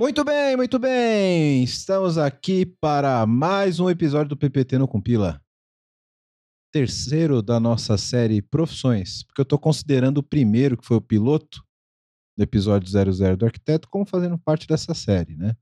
Muito 0.00 0.24
bem, 0.24 0.56
muito 0.56 0.78
bem. 0.78 1.62
Estamos 1.62 2.16
aqui 2.16 2.64
para 2.64 3.26
mais 3.26 3.78
um 3.80 3.90
episódio 3.90 4.30
do 4.30 4.36
PPT 4.36 4.78
no 4.78 4.88
Compila. 4.88 5.44
Terceiro 6.72 7.42
da 7.42 7.60
nossa 7.60 7.98
série 7.98 8.40
Profissões, 8.40 9.24
porque 9.24 9.42
eu 9.42 9.42
estou 9.42 9.58
considerando 9.58 10.16
o 10.16 10.22
primeiro, 10.22 10.78
que 10.78 10.86
foi 10.86 10.96
o 10.96 11.02
piloto, 11.02 11.62
do 12.34 12.42
episódio 12.42 12.88
00 12.88 13.36
do 13.36 13.44
Arquiteto, 13.44 13.90
como 13.90 14.06
fazendo 14.06 14.38
parte 14.38 14.66
dessa 14.66 14.94
série, 14.94 15.36
né? 15.36 15.54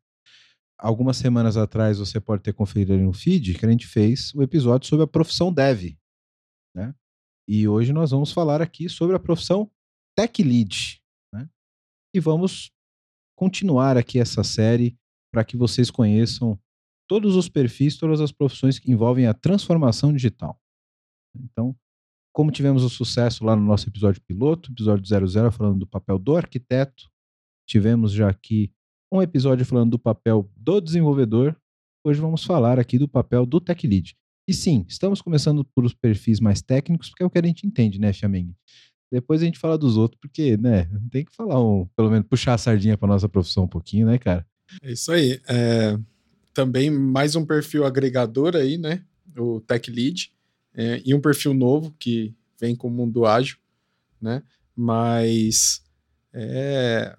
Algumas 0.79 1.17
semanas 1.17 1.57
atrás 1.57 1.99
você 1.99 2.21
pode 2.21 2.45
ter 2.45 2.53
conferido 2.53 2.93
ali 2.93 3.03
no 3.03 3.13
feed 3.13 3.59
que 3.59 3.67
a 3.67 3.71
gente 3.71 3.89
fez 3.89 4.33
o 4.37 4.43
episódio 4.45 4.89
sobre 4.89 5.03
a 5.03 5.09
profissão 5.09 5.53
dev, 5.53 5.97
né? 6.77 6.95
E 7.49 7.67
hoje 7.67 7.93
nós 7.93 8.13
vamos 8.13 8.31
falar 8.31 8.63
aqui 8.63 8.89
sobre 8.89 9.17
a 9.17 9.19
profissão 9.19 9.69
Tech 10.17 10.41
Lead, 10.41 11.03
né? 11.35 11.51
E 12.15 12.21
vamos 12.21 12.71
continuar 13.39 13.97
aqui 13.97 14.19
essa 14.19 14.43
série 14.43 14.99
para 15.33 15.45
que 15.45 15.57
vocês 15.57 15.93
conheçam 15.93 16.59
todos 17.09 17.37
os 17.37 17.49
perfis, 17.49 17.97
todas 17.97 18.21
as 18.21 18.33
profissões 18.33 18.81
que 18.81 18.91
envolvem 18.91 19.29
a 19.29 19.33
transformação 19.33 20.13
digital. 20.13 20.61
Então, 21.37 21.73
como 22.35 22.51
tivemos 22.51 22.83
o 22.83 22.91
sucesso 22.91 23.45
lá 23.45 23.55
no 23.55 23.63
nosso 23.63 23.89
episódio 23.89 24.21
piloto, 24.23 24.73
episódio 24.73 25.07
00, 25.07 25.53
falando 25.53 25.79
do 25.79 25.87
papel 25.87 26.19
do 26.19 26.37
arquiteto, 26.37 27.09
tivemos 27.65 28.11
já 28.13 28.29
aqui 28.29 28.73
um 29.13 29.23
episódio 29.23 29.65
falando 29.65 29.93
do 29.93 29.99
papel 30.01 30.51
do 30.57 30.81
desenvolvedor, 30.81 31.57
hoje 32.05 32.21
vamos 32.21 32.43
falar 32.43 32.81
aqui 32.81 32.99
do 32.99 33.07
papel 33.07 33.47
do 33.47 33.61
tech 33.61 33.87
lead. 33.87 34.17
E 34.49 34.53
sim, 34.53 34.85
estamos 34.89 35.23
começando 35.23 35.65
por 35.65 35.85
os 35.85 35.95
perfis 35.95 36.41
mais 36.41 36.61
técnicos, 36.61 37.09
porque 37.09 37.23
é 37.23 37.27
o 37.27 37.31
que 37.31 37.39
a 37.39 37.47
gente 37.47 37.65
entende, 37.65 38.01
né, 38.01 38.13
Chameng? 38.13 38.53
Depois 39.11 39.41
a 39.41 39.45
gente 39.45 39.59
fala 39.59 39.79
dos 39.79 39.97
outros, 39.97 40.21
porque, 40.21 40.57
né, 40.57 40.89
tem 41.11 41.25
que 41.25 41.35
falar 41.35 41.63
um, 41.63 41.87
pelo 41.97 42.11
menos 42.11 42.27
puxar 42.29 42.55
a 42.55 42.59
sardinha 42.59 42.97
para 42.97 43.09
nossa 43.09 43.29
profissão 43.29 43.65
um 43.65 43.69
pouquinho, 43.69 44.07
né, 44.07 44.19
cara? 44.19 44.47
É 44.83 44.93
isso 44.93 45.11
aí. 45.11 45.41
É, 45.49 45.99
também 46.53 46.91
mais 46.91 47.35
um 47.35 47.47
perfil 47.47 47.85
agregador 47.85 48.55
aí, 48.55 48.77
né? 48.77 49.03
O 49.37 49.61
Tech 49.61 49.91
Lead. 49.91 50.33
É, 50.75 51.01
e 51.05 51.15
um 51.15 51.21
perfil 51.21 51.55
novo 51.55 51.95
que 51.99 52.35
vem 52.61 52.77
com 52.77 52.89
o 52.89 52.91
mundo 52.91 53.25
ágil, 53.25 53.57
né? 54.21 54.43
Mas 54.77 55.83
é, 56.33 57.17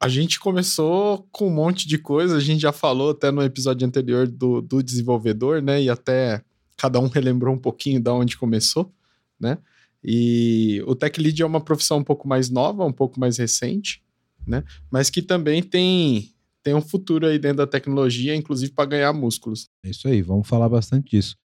a 0.00 0.08
gente 0.08 0.38
começou 0.38 1.26
com 1.32 1.48
um 1.48 1.54
monte 1.54 1.86
de 1.88 1.98
coisa, 1.98 2.36
a 2.36 2.40
gente 2.40 2.60
já 2.60 2.72
falou 2.72 3.10
até 3.10 3.30
no 3.30 3.42
episódio 3.42 3.86
anterior 3.86 4.26
do, 4.26 4.60
do 4.60 4.82
desenvolvedor, 4.82 5.62
né? 5.62 5.82
E 5.82 5.90
até 5.90 6.42
cada 6.76 7.00
um 7.00 7.08
relembrou 7.08 7.54
um 7.54 7.58
pouquinho 7.58 8.00
da 8.00 8.12
onde 8.12 8.36
começou, 8.36 8.92
né? 9.38 9.58
E 10.02 10.82
o 10.86 10.94
tech 10.94 11.20
lead 11.20 11.42
é 11.42 11.46
uma 11.46 11.60
profissão 11.60 11.98
um 11.98 12.04
pouco 12.04 12.28
mais 12.28 12.48
nova, 12.48 12.84
um 12.84 12.92
pouco 12.92 13.18
mais 13.18 13.38
recente, 13.38 14.02
né? 14.46 14.62
Mas 14.90 15.10
que 15.10 15.22
também 15.22 15.62
tem 15.62 16.30
tem 16.62 16.74
um 16.74 16.82
futuro 16.82 17.26
aí 17.26 17.38
dentro 17.38 17.58
da 17.58 17.66
tecnologia, 17.66 18.34
inclusive 18.34 18.72
para 18.72 18.84
ganhar 18.84 19.12
músculos. 19.12 19.68
É 19.84 19.90
isso 19.90 20.06
aí, 20.06 20.20
vamos 20.20 20.46
falar 20.46 20.68
bastante 20.68 21.10
disso. 21.10 21.36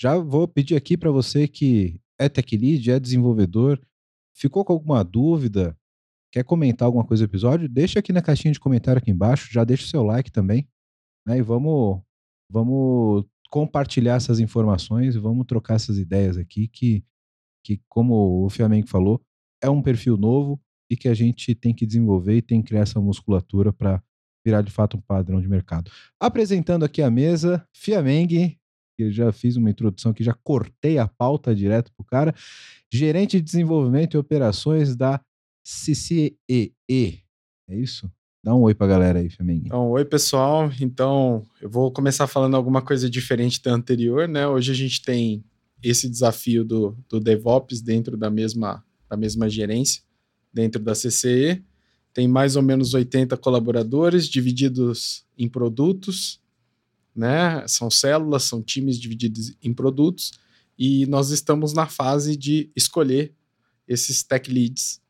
Já 0.00 0.16
vou 0.18 0.48
pedir 0.48 0.74
aqui 0.74 0.96
para 0.96 1.10
você 1.10 1.46
que 1.46 2.00
é 2.18 2.28
tech 2.28 2.56
lead, 2.56 2.90
é 2.90 2.98
desenvolvedor, 2.98 3.80
ficou 4.34 4.64
com 4.64 4.72
alguma 4.72 5.04
dúvida, 5.04 5.76
quer 6.32 6.42
comentar 6.42 6.86
alguma 6.86 7.04
coisa 7.04 7.24
do 7.24 7.30
episódio, 7.30 7.68
deixa 7.68 7.98
aqui 8.00 8.12
na 8.12 8.22
caixinha 8.22 8.52
de 8.52 8.58
comentário 8.58 8.98
aqui 8.98 9.10
embaixo, 9.10 9.52
já 9.52 9.62
deixa 9.62 9.84
o 9.84 9.88
seu 9.88 10.02
like 10.02 10.32
também, 10.32 10.66
né? 11.26 11.38
E 11.38 11.42
vamos 11.42 12.00
vamos 12.50 13.24
compartilhar 13.50 14.16
essas 14.16 14.40
informações 14.40 15.14
e 15.14 15.18
vamos 15.18 15.46
trocar 15.46 15.74
essas 15.74 15.98
ideias 15.98 16.36
aqui 16.36 16.68
que 16.68 17.04
que, 17.62 17.80
como 17.88 18.44
o 18.44 18.50
Fiamengo 18.50 18.88
falou, 18.88 19.20
é 19.62 19.70
um 19.70 19.82
perfil 19.82 20.16
novo 20.16 20.60
e 20.90 20.96
que 20.96 21.08
a 21.08 21.14
gente 21.14 21.54
tem 21.54 21.74
que 21.74 21.86
desenvolver 21.86 22.36
e 22.36 22.42
tem 22.42 22.60
que 22.60 22.68
criar 22.68 22.82
essa 22.82 23.00
musculatura 23.00 23.72
para 23.72 24.02
virar 24.44 24.62
de 24.62 24.70
fato 24.70 24.96
um 24.96 25.00
padrão 25.00 25.40
de 25.40 25.48
mercado. 25.48 25.90
Apresentando 26.20 26.84
aqui 26.84 27.00
a 27.00 27.10
mesa, 27.10 27.66
Fiameng, 27.72 28.58
que 28.98 29.10
já 29.10 29.32
fiz 29.32 29.56
uma 29.56 29.70
introdução 29.70 30.12
que 30.12 30.24
já 30.24 30.34
cortei 30.34 30.98
a 30.98 31.08
pauta 31.08 31.54
direto 31.54 31.92
pro 31.96 32.04
cara, 32.04 32.34
gerente 32.92 33.38
de 33.38 33.42
desenvolvimento 33.42 34.14
e 34.14 34.18
operações 34.18 34.96
da 34.96 35.20
CCEE. 35.64 36.34
É 36.90 37.74
isso? 37.74 38.10
Dá 38.44 38.54
um 38.54 38.62
oi 38.62 38.74
pra 38.74 38.88
galera 38.88 39.20
aí, 39.20 39.30
Fiameng. 39.30 39.62
Então, 39.66 39.90
oi, 39.90 40.04
pessoal. 40.04 40.68
Então, 40.80 41.46
eu 41.60 41.70
vou 41.70 41.92
começar 41.92 42.26
falando 42.26 42.56
alguma 42.56 42.82
coisa 42.82 43.08
diferente 43.08 43.62
da 43.62 43.72
anterior, 43.72 44.26
né? 44.26 44.48
Hoje 44.48 44.72
a 44.72 44.74
gente 44.74 45.00
tem 45.00 45.44
esse 45.82 46.08
desafio 46.08 46.64
do, 46.64 46.96
do 47.08 47.18
DevOps 47.18 47.80
dentro 47.80 48.16
da 48.16 48.30
mesma, 48.30 48.84
da 49.08 49.16
mesma 49.16 49.48
gerência, 49.48 50.02
dentro 50.52 50.82
da 50.82 50.92
CCE. 50.92 51.62
Tem 52.14 52.28
mais 52.28 52.56
ou 52.56 52.62
menos 52.62 52.94
80 52.94 53.36
colaboradores 53.38 54.28
divididos 54.28 55.24
em 55.36 55.48
produtos, 55.48 56.40
né? 57.14 57.66
São 57.66 57.90
células, 57.90 58.44
são 58.44 58.62
times 58.62 58.98
divididos 58.98 59.54
em 59.62 59.72
produtos, 59.72 60.32
e 60.78 61.06
nós 61.06 61.30
estamos 61.30 61.72
na 61.72 61.86
fase 61.86 62.36
de 62.36 62.70
escolher 62.76 63.34
esses 63.86 64.22
tech 64.22 64.50
leads. 64.50 65.00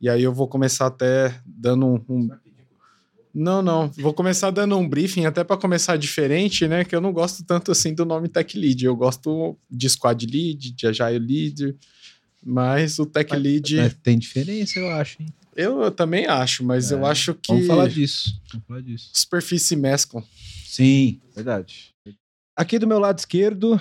E 0.00 0.08
aí 0.08 0.22
eu 0.22 0.32
vou 0.32 0.48
começar 0.48 0.86
até 0.86 1.40
dando 1.46 1.86
um, 1.86 2.04
um 2.08 2.28
não, 3.34 3.60
não. 3.60 3.90
Vou 3.98 4.14
começar 4.14 4.50
dando 4.52 4.78
um 4.78 4.88
briefing, 4.88 5.24
até 5.24 5.42
para 5.42 5.56
começar 5.56 5.96
diferente, 5.96 6.68
né? 6.68 6.84
Que 6.84 6.94
eu 6.94 7.00
não 7.00 7.12
gosto 7.12 7.44
tanto 7.44 7.72
assim 7.72 7.92
do 7.92 8.04
nome 8.04 8.28
Tech 8.28 8.56
Lead. 8.56 8.84
Eu 8.84 8.94
gosto 8.94 9.58
de 9.68 9.90
Squad 9.90 10.24
Lead, 10.24 10.70
de 10.70 10.86
Agile 10.86 11.18
Lead, 11.18 11.76
mas 12.44 13.00
o 13.00 13.06
Tech 13.06 13.34
Lead. 13.34 13.76
Mas 13.76 13.94
tem 13.94 14.16
diferença, 14.16 14.78
eu 14.78 14.88
acho, 14.90 15.20
hein? 15.20 15.28
Eu, 15.56 15.82
eu 15.82 15.90
também 15.90 16.26
acho, 16.26 16.64
mas 16.64 16.92
é, 16.92 16.94
eu 16.94 17.04
acho 17.04 17.34
que. 17.34 17.52
Vamos 17.52 17.66
falar 17.66 17.88
disso. 17.88 18.40
Vamos 18.52 18.66
falar 18.68 18.80
disso. 18.80 19.10
Os 19.12 19.24
perfis 19.24 19.62
se 19.62 19.74
mesclam. 19.74 20.22
Sim, 20.64 21.20
verdade. 21.34 21.92
Aqui 22.56 22.78
do 22.78 22.86
meu 22.86 23.00
lado 23.00 23.18
esquerdo, 23.18 23.80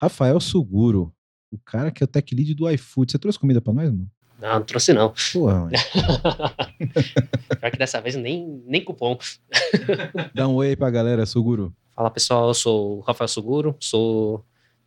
Rafael 0.00 0.38
Suguro. 0.40 1.10
O 1.50 1.58
cara 1.58 1.90
que 1.90 2.02
é 2.02 2.04
o 2.04 2.08
Tech 2.08 2.34
Lead 2.34 2.54
do 2.54 2.70
iFood. 2.70 3.12
Você 3.12 3.18
trouxe 3.18 3.38
comida 3.38 3.60
para 3.60 3.72
nós, 3.72 3.90
mano? 3.90 4.10
Não, 4.40 4.54
não 4.54 4.62
trouxe 4.62 4.92
não. 4.92 5.12
Porra, 5.32 5.60
mãe. 5.60 5.72
Pior 7.60 7.70
que 7.70 7.78
dessa 7.78 8.00
vez 8.00 8.16
nem, 8.16 8.62
nem 8.66 8.82
cupom. 8.82 9.18
Dá 10.34 10.48
um 10.48 10.54
oi 10.54 10.68
aí 10.68 10.76
pra 10.76 10.90
galera, 10.90 11.26
Suguro. 11.26 11.72
Fala 11.94 12.10
pessoal, 12.10 12.48
eu 12.48 12.54
sou 12.54 12.98
o 12.98 13.00
Rafael 13.00 13.28
Suguro, 13.28 13.76
sou... 13.78 14.44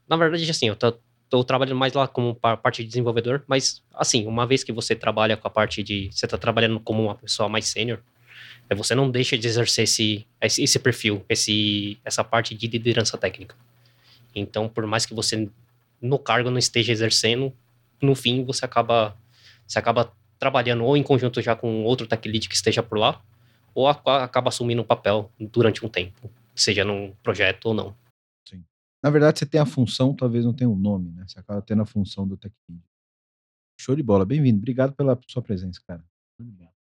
Na 0.09 0.17
verdade, 0.17 0.49
assim, 0.49 0.67
eu 0.67 0.75
tô, 0.75 0.93
tô 1.29 1.43
trabalhando 1.43 1.77
mais 1.77 1.93
lá 1.93 2.07
como 2.07 2.35
parte 2.35 2.81
de 2.81 2.87
desenvolvedor, 2.87 3.43
mas, 3.47 3.81
assim, 3.93 4.25
uma 4.25 4.47
vez 4.47 4.63
que 4.63 4.71
você 4.71 4.95
trabalha 4.95 5.37
com 5.37 5.47
a 5.47 5.51
parte 5.51 5.83
de... 5.83 6.09
Você 6.11 6.27
tá 6.27 6.37
trabalhando 6.37 6.79
como 6.79 7.03
uma 7.03 7.15
pessoa 7.15 7.47
mais 7.47 7.67
sênior, 7.67 7.99
é, 8.69 8.75
você 8.75 8.95
não 8.95 9.09
deixa 9.09 9.37
de 9.37 9.47
exercer 9.47 9.83
esse, 9.83 10.25
esse 10.41 10.79
perfil, 10.79 11.23
esse, 11.29 11.97
essa 12.03 12.23
parte 12.23 12.55
de 12.55 12.67
liderança 12.67 13.17
técnica. 13.17 13.55
Então, 14.33 14.67
por 14.67 14.85
mais 14.87 15.05
que 15.05 15.13
você 15.13 15.47
no 16.01 16.17
cargo 16.17 16.49
não 16.49 16.57
esteja 16.57 16.91
exercendo, 16.91 17.53
no 18.01 18.15
fim 18.15 18.43
você 18.43 18.65
acaba 18.65 19.15
você 19.73 19.79
acaba 19.79 20.13
trabalhando 20.37 20.83
ou 20.83 20.95
em 20.95 21.03
conjunto 21.03 21.41
já 21.41 21.55
com 21.55 21.83
outro 21.83 22.05
tech 22.07 22.27
lead 22.27 22.47
que 22.47 22.55
esteja 22.55 22.83
por 22.83 22.97
lá, 22.97 23.21
ou 23.73 23.87
acaba 23.87 24.49
assumindo 24.49 24.81
um 24.81 24.85
papel 24.85 25.31
durante 25.39 25.83
um 25.85 25.89
tempo, 25.89 26.29
seja 26.55 26.85
num 26.85 27.11
projeto 27.23 27.65
ou 27.65 27.73
não. 27.73 27.95
Sim. 28.47 28.63
Na 29.01 29.09
verdade, 29.09 29.39
você 29.39 29.45
tem 29.45 29.59
a 29.59 29.65
função, 29.65 30.15
talvez 30.15 30.45
não 30.45 30.53
tenha 30.53 30.69
um 30.69 30.75
nome, 30.75 31.11
né? 31.11 31.25
Você 31.27 31.39
acaba 31.39 31.61
tendo 31.61 31.81
a 31.81 31.85
função 31.85 32.27
do 32.27 32.37
tech 32.37 32.53
lead. 32.69 32.83
Show 33.79 33.95
de 33.95 34.03
bola, 34.03 34.23
bem-vindo. 34.25 34.59
Obrigado 34.59 34.93
pela 34.93 35.19
sua 35.27 35.41
presença, 35.41 35.81
cara. 35.87 36.05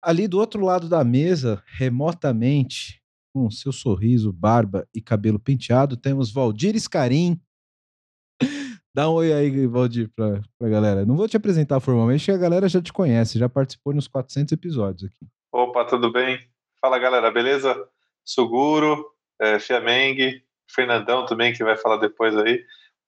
Ali 0.02 0.28
do 0.28 0.40
outro 0.40 0.66
lado 0.66 0.90
da 0.90 1.04
mesa, 1.04 1.62
remotamente, 1.68 3.02
com 3.32 3.52
seu 3.52 3.72
sorriso, 3.72 4.34
barba 4.34 4.88
e 4.94 5.00
cabelo 5.00 5.38
penteado, 5.38 5.96
temos 5.96 6.32
Valdir 6.32 6.76
Scarim, 6.80 7.40
Dá 8.94 9.10
um 9.10 9.14
oi 9.14 9.32
aí, 9.32 9.68
Valdir, 9.68 10.10
pra, 10.16 10.42
pra 10.58 10.68
galera. 10.68 11.06
Não 11.06 11.16
vou 11.16 11.28
te 11.28 11.38
apresentar 11.38 11.80
formalmente, 11.80 12.26
que 12.26 12.32
a 12.32 12.38
galera 12.38 12.68
já 12.68 12.82
te 12.82 12.92
conhece, 12.92 13.38
já 13.38 13.48
participou 13.48 13.94
nos 13.94 14.08
400 14.08 14.52
episódios 14.52 15.04
aqui. 15.04 15.28
Opa, 15.52 15.86
tudo 15.86 16.12
bem? 16.12 16.40
Fala, 16.82 16.98
galera, 16.98 17.30
beleza? 17.30 17.76
Suguro, 18.26 19.06
é, 19.40 19.60
Fiameng, 19.60 20.42
Fernandão 20.68 21.26
também, 21.26 21.54
que 21.54 21.64
vai 21.64 21.78
falar 21.78 21.98
depois 21.98 22.36
aí. 22.36 22.64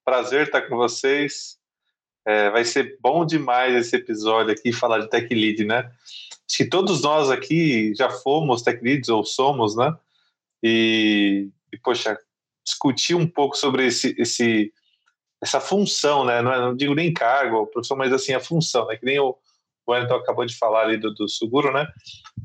Prazer 0.05 0.47
estar 0.47 0.61
com 0.63 0.77
vocês. 0.77 1.57
É, 2.25 2.51
vai 2.51 2.63
ser 2.63 2.97
bom 3.01 3.25
demais 3.25 3.75
esse 3.75 3.95
episódio 3.95 4.51
aqui, 4.53 4.71
falar 4.71 4.99
de 4.99 5.09
Tech 5.09 5.33
Lead, 5.33 5.65
né? 5.65 5.91
Acho 6.47 6.57
que 6.57 6.65
todos 6.65 7.01
nós 7.01 7.31
aqui 7.31 7.93
já 7.95 8.09
fomos 8.09 8.61
Tech 8.61 8.83
Leads 8.83 9.09
ou 9.09 9.23
somos, 9.23 9.75
né? 9.75 9.95
E, 10.61 11.49
e 11.73 11.77
poxa, 11.77 12.17
discutir 12.63 13.15
um 13.15 13.27
pouco 13.27 13.57
sobre 13.57 13.87
esse, 13.87 14.15
esse 14.19 14.71
essa 15.41 15.59
função, 15.59 16.23
né? 16.25 16.41
Não, 16.41 16.53
é, 16.53 16.59
não 16.59 16.75
digo 16.75 16.93
nem 16.93 17.13
cargo, 17.13 17.67
profissão, 17.67 17.97
mas 17.97 18.13
assim 18.13 18.33
a 18.33 18.39
função, 18.39 18.85
né? 18.87 18.95
Que 18.95 19.05
nem 19.05 19.19
o, 19.19 19.37
Wellington 19.87 20.15
acabou 20.15 20.45
de 20.45 20.55
falar 20.55 20.83
ali 20.83 20.97
do, 20.97 21.13
do 21.13 21.25
né? 21.71 21.87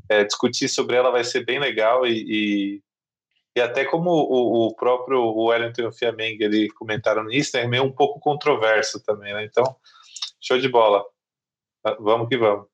É, 0.09 0.23
discutir 0.23 0.67
sobre 0.67 0.95
ela 0.95 1.11
vai 1.11 1.23
ser 1.23 1.45
bem 1.45 1.59
legal 1.59 2.05
e, 2.05 2.25
e, 2.27 2.83
e 3.55 3.61
até 3.61 3.85
como 3.85 4.09
o, 4.09 4.67
o, 4.67 4.75
próprio 4.75 5.21
Wellington 5.21 5.83
e 5.83 5.85
o 5.85 5.91
Fiameng 5.91 6.43
ali 6.43 6.69
comentaram 6.71 7.23
nisso, 7.25 7.51
né? 7.55 7.63
É 7.63 7.67
meio 7.67 7.83
um 7.83 7.91
pouco 7.91 8.19
controverso 8.19 9.01
também, 9.03 9.33
né? 9.33 9.45
Então, 9.45 9.75
show 10.41 10.59
de 10.59 10.67
bola. 10.67 11.03
Vamos 11.99 12.27
que 12.27 12.37
vamos. 12.37 12.67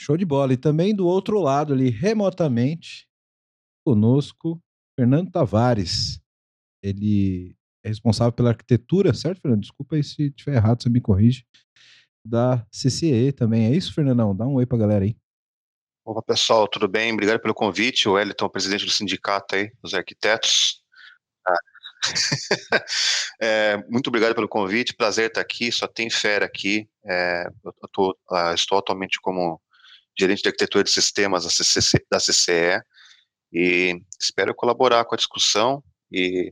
Show 0.00 0.16
de 0.16 0.24
bola. 0.24 0.52
E 0.52 0.56
também 0.56 0.94
do 0.94 1.06
outro 1.06 1.40
lado 1.40 1.72
ali, 1.72 1.90
remotamente, 1.90 3.06
conosco 3.84 4.60
Fernando 4.98 5.30
Tavares. 5.30 6.20
Ele 6.82 7.54
é 7.84 7.88
responsável 7.88 8.32
pela 8.32 8.50
arquitetura, 8.50 9.12
certo, 9.12 9.40
Fernando? 9.40 9.60
Desculpa 9.60 9.96
aí 9.96 10.04
se 10.04 10.28
estiver 10.28 10.56
errado, 10.56 10.82
você 10.82 10.88
me 10.88 11.00
corrige. 11.00 11.44
Da 12.24 12.64
CCE 12.70 13.32
também. 13.32 13.66
É 13.66 13.76
isso, 13.76 13.92
Fernandão? 13.92 14.34
Dá 14.34 14.46
um 14.46 14.54
oi 14.54 14.64
pra 14.64 14.78
galera 14.78 15.04
aí. 15.04 15.16
Opa, 16.04 16.22
pessoal, 16.22 16.68
tudo 16.68 16.86
bem? 16.86 17.12
Obrigado 17.12 17.40
pelo 17.40 17.54
convite. 17.54 18.08
O 18.08 18.12
Wellington, 18.12 18.48
presidente 18.48 18.84
do 18.84 18.90
sindicato 18.90 19.56
aí, 19.56 19.72
dos 19.82 19.94
arquitetos. 19.94 20.82
Ah. 21.46 21.56
é, 23.40 23.76
muito 23.88 24.08
obrigado 24.08 24.34
pelo 24.34 24.48
convite, 24.48 24.94
prazer 24.94 25.28
estar 25.28 25.40
aqui, 25.40 25.70
só 25.72 25.86
tem 25.86 26.10
fera 26.10 26.46
aqui. 26.46 26.88
É, 27.04 27.44
eu 27.64 27.88
tô, 27.92 28.10
uh, 28.30 28.54
estou 28.54 28.78
atualmente 28.78 29.20
como 29.20 29.60
gerente 30.18 30.42
de 30.42 30.48
arquitetura 30.48 30.84
de 30.84 30.90
sistemas 30.90 31.44
da 32.10 32.18
CCE 32.20 32.82
e 33.52 34.00
espero 34.20 34.54
colaborar 34.54 35.04
com 35.04 35.14
a 35.14 35.18
discussão 35.18 35.82
e 36.10 36.50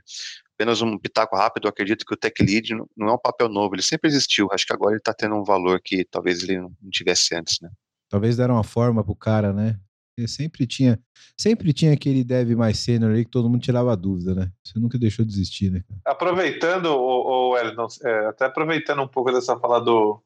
apenas 0.60 0.82
um 0.82 0.98
pitaco 0.98 1.34
rápido, 1.34 1.64
eu 1.64 1.70
acredito 1.70 2.04
que 2.04 2.12
o 2.12 2.16
Tech 2.16 2.34
Lead 2.42 2.74
não 2.94 3.08
é 3.08 3.12
um 3.12 3.18
papel 3.18 3.48
novo, 3.48 3.74
ele 3.74 3.82
sempre 3.82 4.10
existiu, 4.10 4.46
acho 4.52 4.66
que 4.66 4.74
agora 4.74 4.92
ele 4.92 4.98
está 4.98 5.14
tendo 5.14 5.34
um 5.34 5.42
valor 5.42 5.80
que 5.82 6.04
talvez 6.04 6.42
ele 6.42 6.60
não 6.60 6.70
tivesse 6.92 7.34
antes, 7.34 7.58
né? 7.62 7.70
Talvez 8.10 8.36
deram 8.36 8.56
uma 8.56 8.62
forma 8.64 9.02
pro 9.02 9.14
cara, 9.14 9.54
né? 9.54 9.78
Sempre 10.26 10.66
tinha, 10.66 11.00
sempre 11.34 11.72
tinha 11.72 11.94
aquele 11.94 12.22
dev 12.22 12.50
mais 12.50 12.78
sênior 12.78 13.14
aí 13.14 13.24
que 13.24 13.30
todo 13.30 13.48
mundo 13.48 13.62
tirava 13.62 13.96
dúvida, 13.96 14.34
né? 14.34 14.52
Você 14.62 14.78
nunca 14.78 14.98
deixou 14.98 15.24
de 15.24 15.32
existir, 15.32 15.70
né? 15.70 15.82
Aproveitando, 16.04 16.86
o, 16.86 16.98
o 16.98 17.50
Wellington, 17.52 17.86
é, 18.04 18.26
até 18.26 18.44
aproveitando 18.44 19.00
um 19.00 19.08
pouco 19.08 19.32
dessa 19.32 19.58
fala 19.58 19.80
do, 19.80 20.22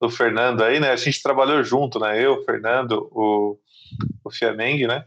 do 0.00 0.08
Fernando 0.08 0.64
aí, 0.64 0.80
né? 0.80 0.92
A 0.92 0.96
gente 0.96 1.22
trabalhou 1.22 1.62
junto, 1.62 2.00
né? 2.00 2.24
Eu, 2.24 2.36
o 2.36 2.44
Fernando, 2.44 3.06
o, 3.12 3.58
o 4.24 4.30
Fiameng, 4.30 4.86
né? 4.86 5.04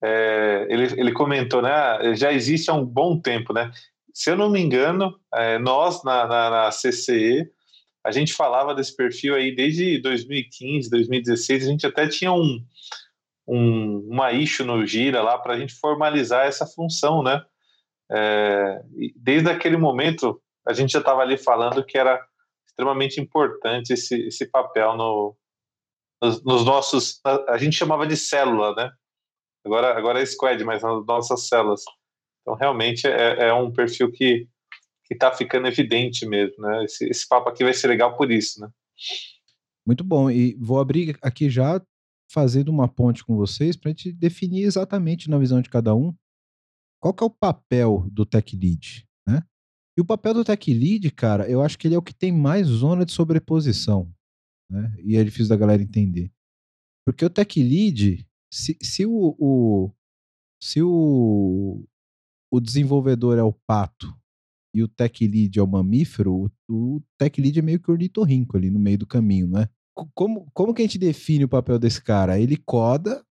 É, 0.00 0.66
ele, 0.70 1.00
ele 1.00 1.12
comentou, 1.12 1.60
né? 1.60 1.72
Ah, 1.72 2.14
já 2.14 2.32
existe 2.32 2.70
há 2.70 2.74
um 2.74 2.84
bom 2.84 3.18
tempo, 3.18 3.52
né? 3.52 3.72
Se 4.14 4.30
eu 4.30 4.36
não 4.36 4.48
me 4.48 4.60
engano, 4.60 5.18
é, 5.34 5.58
nós 5.58 6.04
na, 6.04 6.24
na, 6.28 6.50
na, 6.50 6.70
CCE, 6.70 7.50
a 8.04 8.12
gente 8.12 8.32
falava 8.32 8.72
desse 8.72 8.94
perfil 8.94 9.34
aí 9.34 9.52
desde 9.52 9.98
2015, 9.98 10.88
2016, 10.88 11.64
a 11.64 11.66
gente 11.66 11.84
até 11.84 12.06
tinha 12.06 12.32
um, 12.32 12.64
um, 13.48 14.08
uma 14.08 14.30
issue 14.30 14.64
no 14.64 14.86
Gira 14.86 15.20
lá 15.20 15.36
para 15.36 15.54
a 15.54 15.58
gente 15.58 15.74
formalizar 15.74 16.46
essa 16.46 16.64
função, 16.64 17.24
né? 17.24 17.44
É, 18.08 18.82
desde 19.16 19.50
aquele 19.50 19.76
momento, 19.76 20.40
a 20.64 20.72
gente 20.72 20.92
já 20.92 21.00
estava 21.00 21.20
ali 21.20 21.36
falando 21.36 21.84
que 21.84 21.98
era 21.98 22.24
extremamente 22.64 23.20
importante 23.20 23.94
esse, 23.94 24.28
esse 24.28 24.46
papel 24.48 24.96
no, 24.96 25.36
nos, 26.22 26.44
nos, 26.44 26.64
nossos. 26.64 27.20
A 27.48 27.58
gente 27.58 27.76
chamava 27.76 28.06
de 28.06 28.16
célula, 28.16 28.76
né? 28.76 28.92
Agora, 29.64 29.98
agora 29.98 30.22
é 30.22 30.26
squad, 30.26 30.62
mas 30.62 30.82
nas 30.82 31.04
nossas 31.04 31.48
células. 31.48 31.82
Então, 32.44 32.54
realmente 32.54 33.06
é, 33.06 33.48
é 33.48 33.54
um 33.54 33.72
perfil 33.72 34.12
que 34.12 34.46
está 35.10 35.32
ficando 35.32 35.66
evidente 35.66 36.26
mesmo, 36.26 36.62
né? 36.62 36.84
Esse, 36.84 37.06
esse 37.06 37.26
papo 37.26 37.48
aqui 37.48 37.64
vai 37.64 37.72
ser 37.72 37.88
legal 37.88 38.14
por 38.16 38.30
isso, 38.30 38.60
né? 38.60 38.68
Muito 39.86 40.04
bom. 40.04 40.30
E 40.30 40.54
vou 40.60 40.78
abrir 40.78 41.16
aqui 41.22 41.48
já 41.48 41.80
fazendo 42.30 42.68
uma 42.68 42.86
ponte 42.86 43.24
com 43.24 43.34
vocês 43.34 43.76
para 43.76 43.90
a 43.90 43.92
gente 43.94 44.12
definir 44.12 44.64
exatamente 44.64 45.30
na 45.30 45.38
visão 45.38 45.62
de 45.62 45.70
cada 45.70 45.94
um 45.94 46.14
qual 47.00 47.14
é 47.20 47.24
o 47.24 47.30
papel 47.30 48.06
do 48.10 48.24
tech 48.24 48.56
lead, 48.56 49.06
né? 49.26 49.42
E 49.96 50.00
o 50.00 50.04
papel 50.04 50.34
do 50.34 50.44
tech 50.44 50.72
lead, 50.72 51.10
cara, 51.10 51.48
eu 51.48 51.62
acho 51.62 51.78
que 51.78 51.86
ele 51.86 51.94
é 51.94 51.98
o 51.98 52.02
que 52.02 52.14
tem 52.14 52.32
mais 52.32 52.66
zona 52.66 53.04
de 53.04 53.12
sobreposição, 53.12 54.10
né? 54.70 54.94
E 55.02 55.16
é 55.16 55.22
difícil 55.22 55.48
da 55.48 55.56
galera 55.56 55.82
entender. 55.82 56.32
Porque 57.06 57.24
o 57.24 57.30
tech 57.30 57.62
lead, 57.62 58.26
se, 58.50 58.78
se 58.82 59.04
o, 59.04 59.36
o 59.38 59.90
se 60.62 60.80
o, 60.82 61.84
o 62.54 62.60
desenvolvedor 62.60 63.36
é 63.36 63.42
o 63.42 63.52
pato 63.52 64.14
e 64.72 64.82
o 64.82 64.88
tech 64.88 65.26
lead 65.26 65.58
é 65.58 65.62
o 65.62 65.66
mamífero, 65.66 66.32
o, 66.32 66.50
o 66.96 67.02
tech 67.18 67.40
lead 67.40 67.58
é 67.58 67.62
meio 67.62 67.80
que 67.80 67.90
ornitorrinco 67.90 68.56
ali 68.56 68.70
no 68.70 68.78
meio 68.78 68.98
do 68.98 69.06
caminho, 69.06 69.48
né? 69.48 69.68
como, 70.14 70.48
como 70.52 70.74
que 70.74 70.82
a 70.82 70.84
gente 70.84 70.98
define 70.98 71.44
o 71.44 71.48
papel 71.48 71.78
desse 71.78 72.02
cara? 72.02 72.38
Ele 72.38 72.56
coda, 72.56 73.24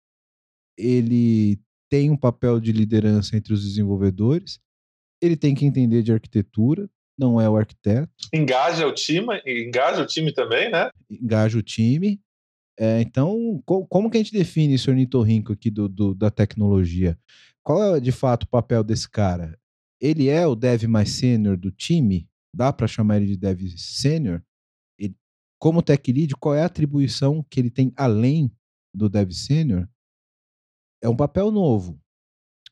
ele 0.79 1.59
tem 1.91 2.11
um 2.11 2.17
papel 2.17 2.61
de 2.61 2.73
liderança 2.73 3.37
entre 3.37 3.53
os 3.53 3.63
desenvolvedores, 3.63 4.59
ele 5.23 5.37
tem 5.37 5.55
que 5.55 5.65
entender 5.65 6.03
de 6.03 6.13
arquitetura, 6.13 6.89
não 7.19 7.41
é 7.41 7.49
o 7.49 7.57
arquiteto. 7.57 8.29
Engaja 8.33 8.87
o 8.87 8.95
time, 8.95 9.43
engaja 9.47 10.03
o 10.03 10.07
time 10.07 10.33
também, 10.33 10.71
né? 10.71 10.91
Engaja 11.11 11.59
o 11.59 11.63
time. 11.63 12.21
É, 12.79 13.03
então, 13.03 13.63
co 13.67 13.87
como 13.87 14.11
que 14.11 14.17
a 14.17 14.23
gente 14.23 14.33
define 14.33 14.75
esse 14.75 14.89
ornitorrinco 14.89 15.53
aqui 15.53 15.71
do, 15.71 15.87
do, 15.87 16.15
da 16.15 16.31
tecnologia? 16.31 17.19
Qual 17.65 17.97
é, 17.97 18.01
de 18.01 18.13
fato, 18.13 18.45
o 18.45 18.49
papel 18.49 18.83
desse 18.83 19.09
cara? 19.09 19.59
Ele 20.01 20.29
é 20.29 20.47
o 20.47 20.55
dev 20.55 20.85
mais 20.85 21.11
sênior 21.11 21.57
do 21.57 21.71
time? 21.71 22.29
Dá 22.55 22.73
para 22.73 22.87
chamar 22.87 23.19
ele 23.19 23.27
de 23.27 23.37
dev 23.37 23.61
sênior? 23.77 24.43
como 25.61 25.83
tech 25.83 26.11
lead, 26.11 26.35
qual 26.37 26.55
é 26.55 26.63
a 26.63 26.67
atribuição 26.67 27.45
que 27.49 27.61
ele 27.61 27.71
tem 27.71 27.93
além 27.95 28.51
do 28.95 29.09
dev 29.09 29.31
senior? 29.31 29.87
É 31.03 31.09
um 31.09 31.15
papel 31.15 31.51
novo. 31.51 32.01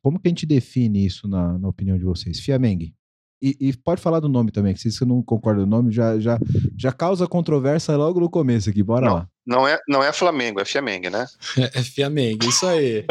Como 0.02 0.19
que 0.19 0.26
a 0.26 0.31
gente 0.31 0.46
define 0.46 1.05
isso 1.05 1.29
na, 1.29 1.58
na 1.58 1.69
opinião 1.69 1.99
de 1.99 2.05
vocês? 2.05 2.41
Fiameng. 2.41 2.94
E, 3.41 3.56
e, 3.61 3.76
pode 3.76 4.00
falar 4.00 4.19
do 4.20 4.29
nome 4.29 4.50
também, 4.50 4.75
que 4.75 4.81
se 4.81 4.91
você 4.91 5.05
não 5.05 5.23
concorda 5.23 5.61
do 5.61 5.67
nome, 5.67 5.93
já, 5.93 6.19
já, 6.19 6.38
já 6.76 6.91
causa 6.91 7.26
controvérsia 7.26 7.96
logo 7.96 8.19
no 8.19 8.29
começo 8.29 8.69
aqui. 8.69 8.82
Bora 8.82 9.06
não, 9.06 9.14
lá. 9.14 9.31
Não 9.48 9.66
é, 9.66 9.80
não 9.88 10.02
é 10.02 10.12
Flamengo, 10.12 10.60
é 10.60 10.64
Fiameng, 10.66 11.08
né? 11.08 11.26
É, 11.56 11.78
é 11.78 11.82
Fiameng, 11.82 12.38
isso 12.46 12.66
aí. 12.66 13.02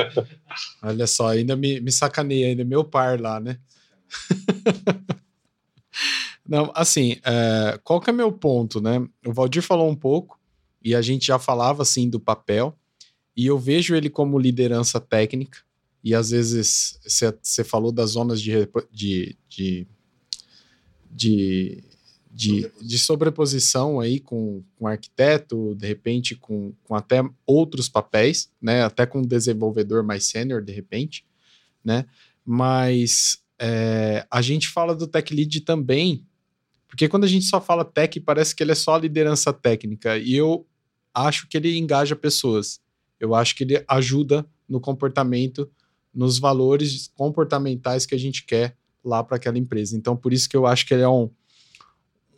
Olha 0.83 1.07
só, 1.07 1.29
ainda 1.29 1.55
me, 1.55 1.81
me 1.81 1.91
sacaneia, 1.91 2.49
ainda 2.49 2.63
meu 2.63 2.83
par 2.83 3.19
lá, 3.19 3.39
né? 3.39 3.57
Não, 6.47 6.71
assim, 6.75 7.17
é, 7.25 7.79
qual 7.83 7.99
que 7.99 8.11
é 8.11 8.13
meu 8.13 8.31
ponto, 8.31 8.79
né? 8.79 9.03
O 9.25 9.33
Valdir 9.33 9.63
falou 9.63 9.89
um 9.89 9.95
pouco, 9.95 10.39
e 10.83 10.93
a 10.93 11.01
gente 11.01 11.25
já 11.25 11.39
falava, 11.39 11.81
assim, 11.81 12.07
do 12.07 12.19
papel, 12.19 12.77
e 13.35 13.47
eu 13.47 13.57
vejo 13.57 13.95
ele 13.95 14.09
como 14.09 14.37
liderança 14.37 14.99
técnica, 14.99 15.57
e 16.03 16.13
às 16.13 16.29
vezes 16.29 16.99
você 17.41 17.63
falou 17.63 17.91
das 17.91 18.11
zonas 18.11 18.39
de, 18.39 18.69
de, 18.91 19.35
de, 19.49 19.87
de, 21.09 21.83
de, 22.37 22.71
de 22.81 22.99
sobreposição 22.99 23.99
aí 23.99 24.19
com, 24.19 24.63
com 24.75 24.85
arquiteto, 24.87 25.73
de 25.75 25.87
repente 25.87 26.35
com, 26.35 26.73
com 26.83 26.94
até 26.94 27.23
outros 27.45 27.89
papéis, 27.89 28.51
né? 28.61 28.83
Até 28.83 29.06
com 29.06 29.21
desenvolvedor 29.21 30.03
mais 30.03 30.25
sênior, 30.25 30.61
de 30.61 30.71
repente, 30.71 31.25
né? 31.83 32.06
Mas 32.45 33.44
é, 33.59 34.25
a 34.29 34.41
gente 34.41 34.67
fala 34.67 34.95
do 34.95 35.07
tech 35.07 35.33
lead 35.33 35.61
também 35.61 36.23
porque 36.87 37.07
quando 37.07 37.25
a 37.25 37.27
gente 37.27 37.45
só 37.45 37.59
fala 37.59 37.83
tech, 37.83 38.19
parece 38.21 38.56
que 38.56 38.63
ele 38.63 38.71
é 38.71 38.75
só 38.75 38.95
a 38.95 38.99
liderança 38.99 39.51
técnica. 39.51 40.17
E 40.17 40.33
eu 40.33 40.65
acho 41.13 41.47
que 41.47 41.57
ele 41.57 41.77
engaja 41.77 42.15
pessoas. 42.15 42.79
Eu 43.19 43.35
acho 43.35 43.56
que 43.56 43.63
ele 43.63 43.83
ajuda 43.87 44.45
no 44.67 44.79
comportamento, 44.79 45.69
nos 46.13 46.39
valores 46.39 47.11
comportamentais 47.15 48.06
que 48.06 48.15
a 48.15 48.17
gente 48.17 48.45
quer 48.45 48.75
lá 49.03 49.23
para 49.23 49.35
aquela 49.37 49.57
empresa. 49.57 49.97
Então, 49.97 50.15
por 50.15 50.31
isso 50.33 50.49
que 50.49 50.56
eu 50.56 50.65
acho 50.65 50.85
que 50.85 50.94
ele 50.94 51.03
é 51.03 51.09
um, 51.09 51.29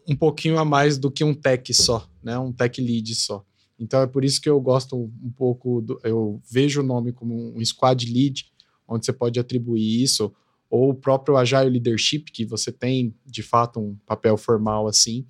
um 0.10 0.16
pouquinho 0.16 0.58
a 0.58 0.66
mais 0.66 0.98
do 0.98 1.12
que 1.12 1.24
um 1.24 1.34
tech 1.34 1.72
só, 1.74 2.10
né? 2.24 2.38
Um 2.40 2.52
tech 2.52 2.82
lead 2.82 3.14
só. 3.16 3.46
Então, 3.80 4.02
é 4.02 4.08
por 4.08 4.26
isso 4.26 4.42
que 4.42 4.50
eu 4.50 4.60
gosto 4.60 4.98
um 4.98 5.32
pouco, 5.32 5.82
do, 5.82 6.00
eu 6.04 6.42
vejo 6.52 6.82
o 6.82 6.84
nome 6.84 7.14
como 7.14 7.56
um 7.56 7.64
squad 7.64 8.12
lead, 8.12 8.52
onde 8.88 9.06
você 9.06 9.14
pode 9.14 9.40
atribuir 9.40 10.04
isso, 10.04 10.34
ou 10.70 10.90
o 10.90 10.96
próprio 10.96 11.38
Agile 11.38 11.70
Leadership, 11.70 12.26
que 12.26 12.44
você 12.44 12.72
tem, 12.72 13.16
de 13.26 13.42
fato, 13.42 13.80
um 13.80 13.96
papel 14.06 14.36
formal 14.36 14.88
assim, 14.88 15.26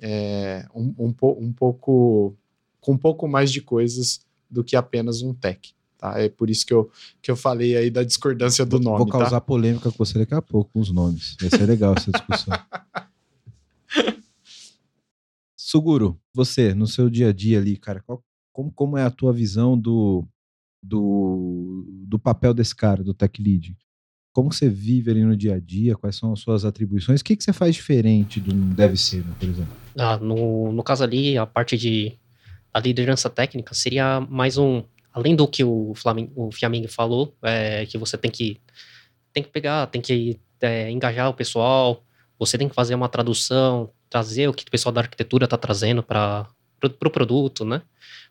é, 0.00 0.64
um, 0.74 0.94
um, 0.98 1.14
um, 1.38 1.52
pouco 1.52 2.34
com 2.80 2.92
um 2.92 2.98
pouco 2.98 3.28
mais 3.28 3.52
de 3.52 3.60
coisas 3.60 4.20
do 4.50 4.64
que 4.64 4.74
apenas 4.74 5.20
um 5.20 5.34
tech. 5.34 5.74
Tá? 5.98 6.18
É 6.18 6.30
por 6.30 6.48
isso 6.48 6.64
que 6.64 6.72
eu, 6.72 6.90
que 7.20 7.30
eu 7.30 7.36
falei 7.36 7.76
aí 7.76 7.90
da 7.90 8.02
discordância 8.02 8.64
do 8.64 8.80
nome. 8.80 8.98
Vou 8.98 9.06
causar 9.08 9.30
tá? 9.32 9.40
polêmica 9.42 9.92
com 9.92 9.98
você 9.98 10.18
daqui 10.18 10.34
a 10.34 10.40
pouco 10.40 10.70
com 10.72 10.80
os 10.80 10.90
nomes. 10.90 11.36
Vai 11.38 11.50
ser 11.50 11.66
legal 11.66 11.94
essa 11.94 12.10
discussão. 12.10 12.54
Suguro, 15.56 16.20
você, 16.34 16.74
no 16.74 16.86
seu 16.86 17.08
dia 17.08 17.28
a 17.28 17.32
dia 17.32 17.58
ali, 17.58 17.76
cara, 17.76 18.02
qual, 18.02 18.24
como, 18.52 18.72
como 18.72 18.98
é 18.98 19.04
a 19.04 19.10
tua 19.10 19.32
visão 19.32 19.78
do, 19.78 20.26
do, 20.82 21.84
do 22.06 22.18
papel 22.18 22.52
desse 22.52 22.74
cara, 22.74 23.04
do 23.04 23.14
tech 23.14 23.40
lead? 23.42 23.76
como 24.32 24.52
você 24.52 24.68
vive 24.68 25.10
ali 25.10 25.24
no 25.24 25.36
dia 25.36 25.54
a 25.54 25.60
dia, 25.60 25.96
quais 25.96 26.16
são 26.16 26.32
as 26.32 26.40
suas 26.40 26.64
atribuições, 26.64 27.20
o 27.20 27.24
que, 27.24 27.36
que 27.36 27.42
você 27.42 27.52
faz 27.52 27.74
diferente 27.74 28.40
de 28.40 28.50
um 28.50 28.96
senior, 28.96 29.34
por 29.38 29.48
exemplo? 29.48 29.76
Ah, 29.98 30.16
no, 30.16 30.72
no 30.72 30.82
caso 30.82 31.02
ali, 31.02 31.36
a 31.36 31.46
parte 31.46 31.76
de 31.76 32.16
a 32.72 32.78
liderança 32.78 33.28
técnica 33.28 33.74
seria 33.74 34.20
mais 34.20 34.56
um, 34.56 34.84
além 35.12 35.34
do 35.34 35.48
que 35.48 35.64
o, 35.64 35.92
Flamengo, 35.94 36.32
o 36.36 36.52
Fiaming 36.52 36.86
falou, 36.86 37.36
é, 37.42 37.84
que 37.86 37.98
você 37.98 38.16
tem 38.16 38.30
que, 38.30 38.60
tem 39.32 39.42
que 39.42 39.48
pegar, 39.48 39.86
tem 39.88 40.00
que 40.00 40.38
é, 40.60 40.90
engajar 40.90 41.28
o 41.28 41.34
pessoal, 41.34 42.04
você 42.40 42.56
tem 42.56 42.70
que 42.70 42.74
fazer 42.74 42.94
uma 42.94 43.08
tradução, 43.08 43.90
trazer 44.08 44.48
o 44.48 44.54
que 44.54 44.64
o 44.64 44.70
pessoal 44.70 44.92
da 44.92 45.02
arquitetura 45.02 45.44
está 45.44 45.58
trazendo 45.58 46.02
para 46.02 46.48
o 46.82 46.88
pro 46.88 47.10
produto, 47.10 47.66
né? 47.66 47.82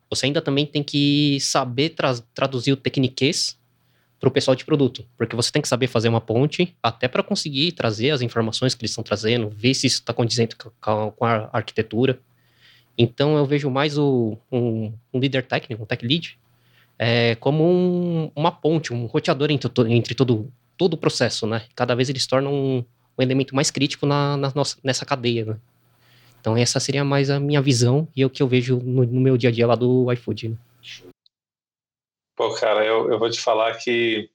Você 0.10 0.26
ainda 0.26 0.42
também 0.42 0.66
tem 0.66 0.82
que 0.82 1.40
saber 1.40 1.90
tra 1.90 2.16
traduzir 2.34 2.74
o 2.74 2.78
tecniquez 2.78 3.56
para 4.20 4.28
o 4.28 4.32
pessoal 4.32 4.56
de 4.56 4.66
produto, 4.66 5.06
porque 5.16 5.36
você 5.36 5.52
tem 5.52 5.62
que 5.62 5.68
saber 5.68 5.86
fazer 5.86 6.10
uma 6.10 6.20
ponte 6.20 6.76
até 6.82 7.08
para 7.08 7.22
conseguir 7.22 7.72
trazer 7.74 8.10
as 8.10 8.22
informações 8.22 8.74
que 8.74 8.82
eles 8.82 8.92
estão 8.92 9.04
trazendo, 9.04 9.48
ver 9.50 9.76
se 9.76 9.86
isso 9.86 10.00
está 10.00 10.12
condizente 10.12 10.56
com 10.56 11.26
a 11.26 11.50
arquitetura. 11.54 12.20
Então 12.98 13.38
eu 13.38 13.46
vejo 13.46 13.70
mais 13.70 13.96
o, 13.96 14.38
um, 14.52 14.92
um 15.14 15.20
líder 15.20 15.46
técnico, 15.46 15.84
um 15.84 15.86
tech 15.86 16.06
lead, 16.06 16.38
é, 16.98 17.36
como 17.36 17.64
um, 17.64 18.32
uma 18.36 18.52
ponte, 18.52 18.92
um 18.92 19.06
roteador 19.06 19.52
entre, 19.52 19.72
entre 19.94 20.16
todo, 20.16 20.52
todo 20.76 20.96
o 20.96 20.98
processo, 20.98 21.46
né? 21.46 21.62
Cada 21.76 21.96
vez 21.96 22.10
eles 22.10 22.26
tornam 22.28 22.54
um, 22.54 22.86
um 23.20 23.22
elemento 23.22 23.54
mais 23.54 23.70
crítico 23.70 24.06
na, 24.06 24.38
na 24.38 24.52
nossa, 24.56 24.78
nessa 24.84 25.06
cadeia, 25.06 25.46
né? 25.46 25.58
Então 26.40 26.56
essa 26.56 26.80
seria 26.80 27.04
mais 27.04 27.30
a 27.30 27.40
minha 27.40 27.62
visão 27.62 28.08
e 28.16 28.24
o 28.24 28.30
que 28.30 28.42
eu 28.42 28.48
vejo 28.48 28.78
no, 28.78 29.06
no 29.06 29.20
meu 29.20 29.38
dia 29.38 29.50
a 29.50 29.52
dia 29.52 29.68
lá 29.68 29.76
do 29.76 30.12
iFood, 30.14 30.50
né? 30.50 30.58
Pô, 32.36 32.54
cara, 32.56 32.86
eu, 32.86 33.12
eu 33.12 33.20
vou 33.20 33.30
te 33.30 33.42
falar 33.42 33.76
que 33.76 34.30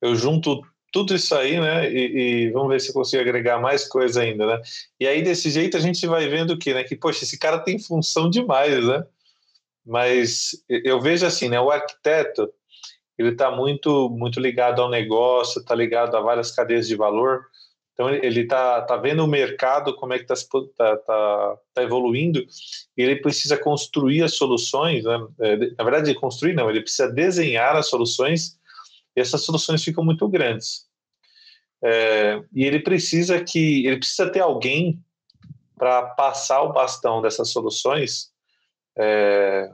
eu 0.00 0.14
junto 0.14 0.62
tudo 0.92 1.14
isso 1.14 1.34
aí, 1.34 1.60
né? 1.60 1.90
E, 1.90 2.46
e, 2.46 2.50
vamos 2.50 2.68
ver 2.68 2.80
se 2.80 2.90
eu 2.90 2.94
consigo 2.94 3.20
agregar 3.20 3.60
mais 3.60 3.86
coisa 3.86 4.22
ainda, 4.22 4.46
né? 4.46 4.62
E 4.98 5.06
aí, 5.06 5.22
desse 5.22 5.50
jeito, 5.50 5.76
a 5.76 5.80
gente 5.80 6.06
vai 6.06 6.28
vendo 6.28 6.56
que, 6.56 6.72
né? 6.72 6.84
Que, 6.84 6.96
poxa, 6.96 7.24
esse 7.24 7.38
cara 7.38 7.58
tem 7.58 7.78
função 7.78 8.30
demais, 8.30 8.86
né? 8.86 9.04
Mas 9.84 10.52
eu 10.68 11.00
vejo 11.00 11.26
assim, 11.26 11.48
né? 11.48 11.60
O 11.60 11.70
arquiteto, 11.70 12.50
ele 13.18 13.30
está 13.30 13.50
muito, 13.50 14.08
muito 14.10 14.38
ligado 14.38 14.80
ao 14.80 14.88
negócio, 14.88 15.60
está 15.60 15.74
ligado 15.74 16.16
a 16.16 16.20
várias 16.20 16.52
cadeias 16.52 16.86
de 16.86 16.94
valor. 16.94 17.46
Então 17.98 18.10
ele 18.10 18.42
está 18.42 18.80
tá 18.82 18.96
vendo 18.96 19.24
o 19.24 19.26
mercado 19.26 19.92
como 19.96 20.12
é 20.12 20.20
que 20.20 20.32
está 20.32 20.36
tá, 20.76 20.96
tá, 20.98 21.58
tá 21.74 21.82
evoluindo 21.82 22.46
e 22.96 23.02
ele 23.02 23.16
precisa 23.16 23.56
construir 23.56 24.22
as 24.22 24.34
soluções, 24.34 25.02
né? 25.02 25.18
É, 25.40 25.56
na 25.76 25.82
verdade 25.82 26.14
construir 26.14 26.54
não, 26.54 26.70
ele 26.70 26.80
precisa 26.80 27.10
desenhar 27.10 27.74
as 27.74 27.88
soluções 27.88 28.56
e 29.16 29.20
essas 29.20 29.42
soluções 29.42 29.82
ficam 29.82 30.04
muito 30.04 30.28
grandes. 30.28 30.86
É, 31.82 32.40
e 32.54 32.64
ele 32.64 32.78
precisa 32.78 33.42
que 33.42 33.84
ele 33.84 33.98
precisa 33.98 34.30
ter 34.30 34.40
alguém 34.40 35.02
para 35.76 36.02
passar 36.02 36.62
o 36.62 36.72
bastão 36.72 37.20
dessas 37.20 37.50
soluções 37.50 38.30
é, 38.96 39.72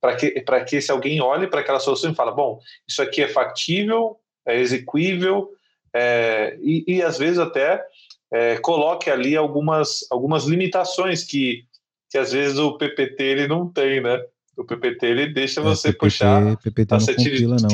para 0.00 0.16
que 0.16 0.40
para 0.40 0.64
que 0.64 0.80
se 0.80 0.90
alguém 0.90 1.20
olhe 1.20 1.46
para 1.46 1.60
aquela 1.60 1.78
solução 1.78 2.10
e 2.10 2.16
fala 2.16 2.32
bom 2.32 2.58
isso 2.86 3.00
aqui 3.00 3.22
é 3.22 3.28
factível 3.28 4.18
é 4.46 4.58
execuível 4.58 5.52
é, 5.94 6.58
e, 6.60 6.84
e, 6.86 7.02
às 7.02 7.18
vezes 7.18 7.38
até 7.38 7.84
é, 8.32 8.56
coloque 8.56 9.08
ali 9.08 9.36
algumas, 9.36 10.06
algumas 10.10 10.44
limitações 10.44 11.22
que, 11.22 11.64
que 12.10 12.18
às 12.18 12.32
vezes 12.32 12.58
o 12.58 12.76
PPT 12.76 13.22
ele 13.22 13.46
não 13.46 13.68
tem, 13.68 14.00
né? 14.00 14.20
O 14.56 14.64
PPT 14.64 15.06
ele 15.06 15.26
deixa 15.32 15.60
é, 15.60 15.64
você 15.64 15.88
PPT, 15.88 15.98
puxar 15.98 16.56
PPT 16.58 16.94
a 16.94 16.98
não 16.98 17.06
compila, 17.06 17.56
não. 17.60 17.68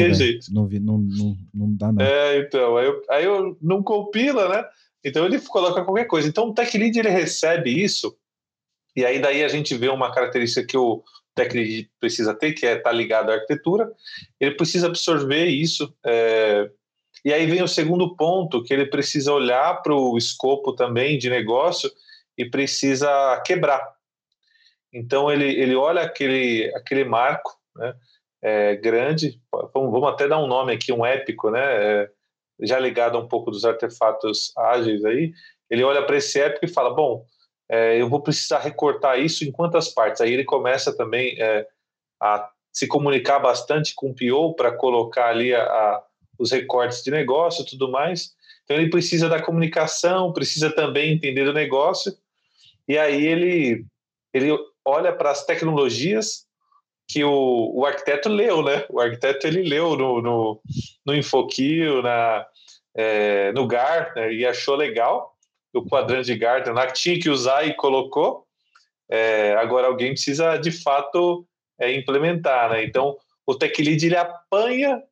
Não, 0.51 0.69
não, 0.69 0.99
não, 0.99 1.37
não 1.55 1.77
dá 1.77 1.93
não. 1.93 2.05
É, 2.05 2.39
então, 2.39 2.77
aí 2.77 2.87
eu, 2.87 3.03
aí 3.09 3.25
eu 3.25 3.57
não 3.61 3.83
compila, 3.83 4.49
né? 4.49 4.65
Então 5.05 5.25
ele 5.25 5.39
coloca 5.41 5.85
qualquer 5.85 6.07
coisa. 6.07 6.29
Então 6.29 6.49
o 6.49 6.55
Tech 6.55 6.77
Lead 6.77 6.99
ele 6.99 7.09
recebe 7.09 7.71
isso 7.71 8.15
e 8.95 9.05
aí 9.05 9.21
daí 9.21 9.45
a 9.45 9.49
gente 9.49 9.75
vê 9.77 9.89
uma 9.89 10.13
característica 10.13 10.67
que 10.67 10.77
o 10.77 11.03
Tech 11.35 11.55
Lead 11.55 11.91
precisa 11.99 12.35
ter, 12.35 12.53
que 12.53 12.67
é 12.67 12.77
estar 12.77 12.91
tá 12.91 12.93
ligado 12.93 13.31
à 13.31 13.35
arquitetura. 13.35 13.91
Ele 14.39 14.55
precisa 14.55 14.87
absorver 14.87 15.47
isso, 15.47 15.95
é, 16.05 16.71
e 17.25 17.33
aí 17.33 17.47
vem 17.47 17.63
o 17.63 17.69
segundo 17.69 18.17
ponto, 18.17 18.63
que 18.63 18.73
ele 18.73 18.87
precisa 18.87 19.33
olhar 19.33 19.83
para 19.83 19.95
o 19.95 20.17
escopo 20.17 20.75
também 20.75 21.19
de 21.19 21.29
negócio 21.29 21.91
e 22.37 22.49
precisa 22.49 23.41
quebrar. 23.45 23.95
Então 24.93 25.31
ele, 25.31 25.45
ele 25.45 25.75
olha 25.75 26.03
aquele, 26.03 26.73
aquele 26.75 27.05
marco 27.05 27.57
né, 27.77 27.95
é, 28.43 28.77
grande, 28.77 29.41
vamos, 29.75 30.09
até 30.09 30.27
dar 30.27 30.39
um 30.39 30.47
nome 30.47 30.73
aqui, 30.73 30.93
um 30.93 31.05
épico, 31.05 31.51
né, 31.51 31.63
é, 31.63 32.11
já 32.63 32.79
ligado 32.79 33.17
a 33.17 33.21
um 33.21 33.29
pouco 33.29 33.51
dos 33.51 33.65
artefatos 33.65 34.53
ágeis 34.57 35.05
aí, 35.05 35.33
ele 35.69 35.85
olha 35.85 36.05
para 36.05 36.17
esse 36.17 36.41
épico 36.41 36.65
e 36.65 36.73
fala, 36.73 36.93
bom, 36.93 37.25
é, 37.69 38.01
eu 38.01 38.09
vou 38.09 38.21
precisar 38.21 38.59
recortar 38.59 39.21
isso 39.21 39.45
em 39.45 39.53
quantas 39.53 39.89
partes? 39.89 40.21
Aí 40.21 40.33
ele 40.33 40.45
começa 40.45 40.97
também 40.97 41.37
é, 41.41 41.67
a 42.21 42.51
se 42.73 42.89
comunicar 42.89 43.39
bastante 43.39 43.95
com 43.95 44.11
o 44.11 44.15
PO 44.15 44.55
para 44.55 44.73
colocar 44.73 45.29
ali 45.29 45.55
a 45.55 46.03
os 46.41 46.51
recortes 46.51 47.03
de 47.03 47.11
negócio 47.11 47.65
tudo 47.65 47.91
mais. 47.91 48.35
Então 48.65 48.77
ele 48.77 48.91
precisa 48.91 49.29
da 49.29 49.43
comunicação, 49.43 50.33
precisa 50.33 50.71
também 50.71 51.13
entender 51.13 51.47
o 51.47 51.53
negócio, 51.53 52.17
e 52.89 52.97
aí 52.99 53.27
ele, 53.27 53.85
ele 54.33 54.51
olha 54.85 55.13
para 55.13 55.31
as 55.31 55.45
tecnologias 55.45 56.47
que 57.07 57.23
o, 57.25 57.73
o 57.75 57.85
arquiteto 57.85 58.29
leu, 58.29 58.63
né? 58.63 58.85
O 58.89 59.01
arquiteto 59.01 59.47
ele 59.47 59.63
leu 59.63 59.97
no, 59.97 60.23
no, 60.23 60.61
no 61.05 61.15
Infoquio, 61.15 62.03
na, 62.03 62.47
é, 62.95 63.53
no 63.53 63.67
Gartner 63.67 64.33
e 64.33 64.47
achou 64.47 64.77
legal, 64.77 65.37
o 65.75 65.85
quadrante 65.85 66.27
de 66.27 66.37
Gartner 66.37 66.75
lá, 66.75 66.87
que 66.87 66.95
tinha 66.95 67.19
que 67.19 67.29
usar 67.29 67.67
e 67.67 67.75
colocou. 67.75 68.47
É, 69.09 69.55
agora 69.55 69.89
alguém 69.89 70.13
precisa 70.13 70.57
de 70.57 70.71
fato 70.71 71.45
é, 71.79 71.93
implementar, 71.93 72.71
né? 72.71 72.85
Então 72.85 73.17
o 73.45 73.55
Tech 73.57 73.83
Lead 73.83 74.07
ele 74.07 74.17
apanha 74.17 75.03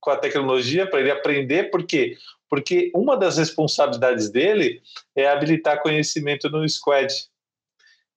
com 0.00 0.10
a 0.10 0.16
tecnologia 0.16 0.86
para 0.86 1.00
ele 1.00 1.10
aprender, 1.10 1.70
por 1.70 1.84
quê? 1.84 2.16
Porque 2.48 2.90
uma 2.94 3.16
das 3.16 3.38
responsabilidades 3.38 4.30
dele 4.30 4.82
é 5.14 5.28
habilitar 5.28 5.82
conhecimento 5.82 6.48
no 6.48 6.68
squad. 6.68 7.12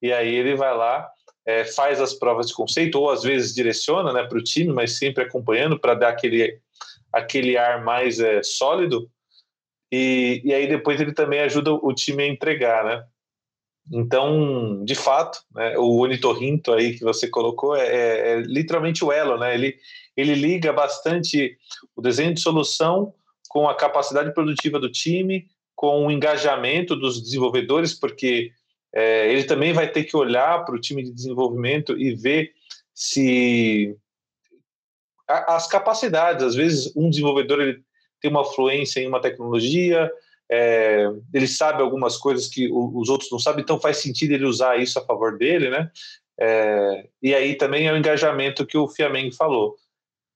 E 0.02 0.12
aí 0.12 0.34
ele 0.34 0.56
vai 0.56 0.76
lá, 0.76 1.08
é, 1.46 1.64
faz 1.64 2.00
as 2.00 2.14
provas 2.14 2.48
de 2.48 2.54
conceito, 2.54 2.98
ou 2.98 3.10
às 3.10 3.22
vezes 3.22 3.54
direciona 3.54 4.12
né, 4.12 4.24
para 4.24 4.38
o 4.38 4.42
time, 4.42 4.72
mas 4.72 4.98
sempre 4.98 5.24
acompanhando 5.24 5.78
para 5.78 5.94
dar 5.94 6.08
aquele, 6.08 6.58
aquele 7.12 7.56
ar 7.56 7.84
mais 7.84 8.18
é, 8.18 8.42
sólido. 8.42 9.08
E, 9.92 10.42
e 10.44 10.52
aí 10.52 10.66
depois 10.66 11.00
ele 11.00 11.12
também 11.12 11.40
ajuda 11.40 11.72
o 11.72 11.94
time 11.94 12.24
a 12.24 12.26
entregar, 12.26 12.84
né? 12.84 13.04
Então, 13.92 14.82
de 14.84 14.94
fato, 14.94 15.40
né, 15.54 15.76
o 15.76 15.98
onitorrinto 15.98 16.72
aí 16.72 16.96
que 16.96 17.04
você 17.04 17.28
colocou 17.28 17.76
é, 17.76 17.86
é, 17.86 18.30
é, 18.30 18.40
literalmente 18.40 19.04
o 19.04 19.12
elo, 19.12 19.38
né? 19.38 19.54
Ele, 19.54 19.76
ele 20.16 20.34
liga 20.34 20.72
bastante 20.72 21.56
o 21.94 22.00
desenho 22.00 22.32
de 22.32 22.40
solução 22.40 23.12
com 23.48 23.68
a 23.68 23.74
capacidade 23.74 24.32
produtiva 24.32 24.80
do 24.80 24.90
time, 24.90 25.46
com 25.76 26.06
o 26.06 26.10
engajamento 26.10 26.96
dos 26.96 27.22
desenvolvedores, 27.22 27.92
porque 27.92 28.52
é, 28.92 29.30
ele 29.30 29.44
também 29.44 29.72
vai 29.72 29.90
ter 29.90 30.04
que 30.04 30.16
olhar 30.16 30.64
para 30.64 30.74
o 30.74 30.80
time 30.80 31.02
de 31.02 31.12
desenvolvimento 31.12 31.98
e 31.98 32.14
ver 32.14 32.52
se 32.94 33.96
as 35.26 35.66
capacidades, 35.66 36.44
às 36.44 36.54
vezes 36.54 36.92
um 36.94 37.10
desenvolvedor 37.10 37.60
ele 37.60 37.82
tem 38.20 38.30
uma 38.30 38.44
fluência 38.44 39.00
em 39.00 39.08
uma 39.08 39.20
tecnologia, 39.20 40.10
é, 40.56 41.10
ele 41.32 41.48
sabe 41.48 41.82
algumas 41.82 42.16
coisas 42.16 42.46
que 42.46 42.70
os 42.70 43.08
outros 43.08 43.28
não 43.30 43.40
sabem, 43.40 43.62
então 43.62 43.80
faz 43.80 43.96
sentido 43.96 44.32
ele 44.32 44.44
usar 44.44 44.76
isso 44.76 44.98
a 45.00 45.04
favor 45.04 45.36
dele, 45.36 45.68
né? 45.68 45.90
É, 46.38 47.08
e 47.20 47.34
aí 47.34 47.56
também 47.56 47.88
é 47.88 47.92
o 47.92 47.96
engajamento 47.96 48.64
que 48.64 48.78
o 48.78 48.88
Fiameng 48.88 49.32
falou. 49.32 49.74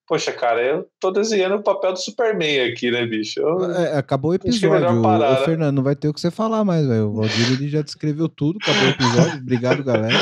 Poxa, 0.08 0.32
cara, 0.32 0.60
eu 0.60 0.88
tô 0.98 1.12
desenhando 1.12 1.56
o 1.56 1.62
papel 1.62 1.92
do 1.92 1.98
Superman 2.00 2.72
aqui, 2.72 2.90
né, 2.90 3.06
bicho? 3.06 3.38
Eu, 3.38 3.70
é, 3.70 3.96
acabou 3.96 4.32
o 4.32 4.34
episódio. 4.34 5.02
Parar, 5.02 5.30
Ô, 5.30 5.40
né? 5.40 5.44
Fernando, 5.44 5.76
não 5.76 5.82
vai 5.84 5.94
ter 5.94 6.08
o 6.08 6.14
que 6.14 6.20
você 6.20 6.30
falar 6.30 6.64
mais, 6.64 6.86
velho. 6.86 7.10
O 7.10 7.14
Valdir 7.14 7.52
ele 7.52 7.68
já 7.68 7.82
descreveu 7.82 8.28
tudo, 8.28 8.58
acabou 8.60 8.84
o 8.84 8.88
episódio. 8.88 9.38
Obrigado, 9.38 9.84
galera. 9.84 10.16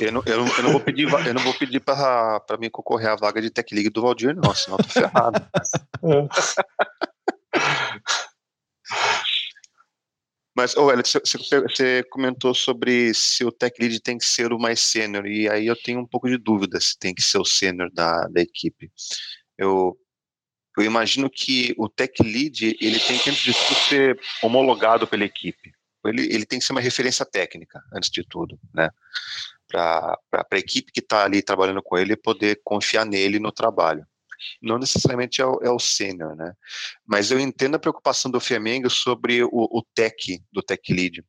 Eu 0.00 0.10
não, 0.10 0.22
eu, 0.26 0.38
não, 0.38 0.56
eu 0.56 0.62
não 0.64 0.72
vou 0.72 0.80
pedir, 0.80 1.08
eu 1.08 1.34
não 1.34 1.42
vou 1.42 1.54
pedir 1.54 1.78
para 1.78 2.58
mim 2.58 2.68
concorrer 2.68 3.10
à 3.10 3.16
vaga 3.16 3.40
de 3.40 3.48
Tech 3.48 3.72
League 3.72 3.90
do 3.90 4.02
Valdir, 4.02 4.34
não, 4.34 4.52
senão 4.52 4.76
eu 4.76 4.84
tô 4.84 4.90
ferrado. 4.90 5.40
Mas, 10.54 10.76
oh, 10.76 10.86
você 10.86 12.04
comentou 12.10 12.54
sobre 12.54 13.14
se 13.14 13.42
o 13.44 13.50
tech 13.50 13.74
lead 13.80 14.00
tem 14.00 14.18
que 14.18 14.24
ser 14.24 14.52
o 14.52 14.58
mais 14.58 14.80
sênior, 14.80 15.26
e 15.26 15.48
aí 15.48 15.66
eu 15.66 15.76
tenho 15.76 16.00
um 16.00 16.06
pouco 16.06 16.28
de 16.28 16.36
dúvida 16.36 16.78
se 16.78 16.98
tem 16.98 17.14
que 17.14 17.22
ser 17.22 17.38
o 17.38 17.44
sênior 17.44 17.90
da, 17.90 18.28
da 18.28 18.40
equipe. 18.40 18.92
Eu, 19.56 19.98
eu 20.76 20.84
imagino 20.84 21.30
que 21.30 21.74
o 21.78 21.88
tech 21.88 22.22
lead, 22.22 22.76
ele 22.80 22.98
tem 23.00 23.18
que, 23.18 23.30
antes 23.30 23.42
de 23.42 23.54
tudo, 23.54 23.74
ser 23.88 24.20
homologado 24.42 25.06
pela 25.06 25.24
equipe. 25.24 25.72
Ele, 26.04 26.22
ele 26.34 26.44
tem 26.44 26.58
que 26.58 26.64
ser 26.64 26.72
uma 26.72 26.80
referência 26.80 27.24
técnica, 27.24 27.80
antes 27.94 28.10
de 28.10 28.22
tudo, 28.22 28.58
né? 28.74 28.90
Para 29.68 30.18
a 30.30 30.58
equipe 30.58 30.92
que 30.92 31.00
está 31.00 31.24
ali 31.24 31.42
trabalhando 31.42 31.82
com 31.82 31.96
ele 31.96 32.14
poder 32.14 32.60
confiar 32.62 33.06
nele 33.06 33.38
no 33.38 33.50
trabalho 33.50 34.06
não 34.60 34.78
necessariamente 34.78 35.40
é 35.40 35.46
o, 35.46 35.58
é 35.62 35.70
o 35.70 35.78
sênior, 35.78 36.36
né? 36.36 36.52
Mas 37.06 37.30
eu 37.30 37.38
entendo 37.38 37.74
a 37.74 37.78
preocupação 37.78 38.30
do 38.30 38.40
Flamengo 38.40 38.88
sobre 38.90 39.42
o, 39.44 39.48
o 39.52 39.82
tech, 39.94 40.42
do 40.52 40.62
tech 40.62 40.92
lead, 40.92 41.24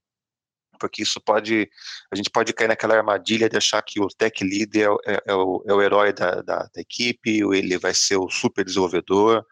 porque 0.79 1.01
isso 1.01 1.21
pode, 1.21 1.69
a 2.11 2.15
gente 2.15 2.29
pode 2.29 2.51
cair 2.51 2.67
naquela 2.67 2.95
armadilha 2.95 3.49
de 3.49 3.55
achar 3.55 3.81
que 3.81 4.01
o 4.01 4.07
tech 4.07 4.43
lead 4.43 4.81
é, 4.81 4.87
é, 5.05 5.23
é 5.27 5.33
o, 5.33 5.63
é 5.67 5.73
o 5.73 5.81
herói 5.81 6.11
da, 6.11 6.41
da, 6.41 6.69
da 6.73 6.81
equipe, 6.81 7.41
ele 7.55 7.77
vai 7.77 7.93
ser 7.93 8.17
o 8.17 8.29
super 8.29 8.65
desenvolvedor, 8.65 9.45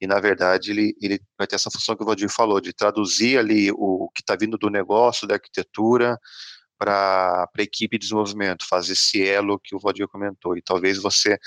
e 0.00 0.06
na 0.06 0.20
verdade 0.20 0.72
ele, 0.72 0.94
ele 1.00 1.18
vai 1.38 1.46
ter 1.46 1.54
essa 1.54 1.70
função 1.70 1.96
que 1.96 2.02
o 2.02 2.06
Valdir 2.06 2.28
falou, 2.28 2.60
de 2.60 2.72
traduzir 2.72 3.38
ali 3.38 3.70
o 3.72 4.10
que 4.14 4.20
está 4.20 4.36
vindo 4.36 4.58
do 4.58 4.68
negócio, 4.68 5.26
da 5.26 5.34
arquitetura, 5.36 6.18
para 6.78 7.48
a 7.56 7.62
equipe 7.62 7.96
de 7.96 8.02
desenvolvimento, 8.02 8.66
fazer 8.68 8.92
esse 8.92 9.26
elo 9.26 9.58
que 9.58 9.74
o 9.74 9.78
Valdir 9.78 10.06
comentou, 10.08 10.56
e 10.56 10.62
talvez 10.62 10.98
você 10.98 11.38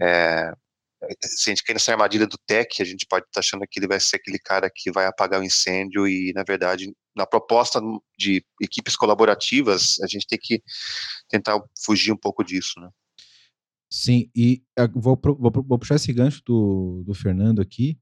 é, 0.00 0.52
se 1.22 1.50
a 1.50 1.52
gente 1.52 1.64
cair 1.64 1.74
nessa 1.74 1.92
armadilha 1.92 2.26
do 2.26 2.38
tech, 2.46 2.80
a 2.80 2.84
gente 2.84 3.06
pode 3.06 3.24
estar 3.26 3.34
tá 3.34 3.40
achando 3.40 3.66
que 3.68 3.78
ele 3.78 3.88
vai 3.88 4.00
ser 4.00 4.16
aquele 4.16 4.38
cara 4.38 4.70
que 4.74 4.90
vai 4.90 5.06
apagar 5.06 5.40
o 5.40 5.44
incêndio 5.44 6.06
e, 6.06 6.32
na 6.34 6.42
verdade, 6.42 6.92
na 7.16 7.26
proposta 7.26 7.80
de 8.18 8.44
equipes 8.60 8.96
colaborativas, 8.96 10.00
a 10.00 10.06
gente 10.06 10.26
tem 10.26 10.38
que 10.40 10.62
tentar 11.28 11.60
fugir 11.84 12.12
um 12.12 12.16
pouco 12.16 12.42
disso, 12.42 12.80
né? 12.80 12.88
Sim, 13.90 14.28
e 14.34 14.62
vou, 14.94 15.18
vou, 15.22 15.52
vou 15.52 15.78
puxar 15.78 15.94
esse 15.94 16.12
gancho 16.12 16.42
do, 16.44 17.04
do 17.06 17.14
Fernando 17.14 17.62
aqui 17.62 17.96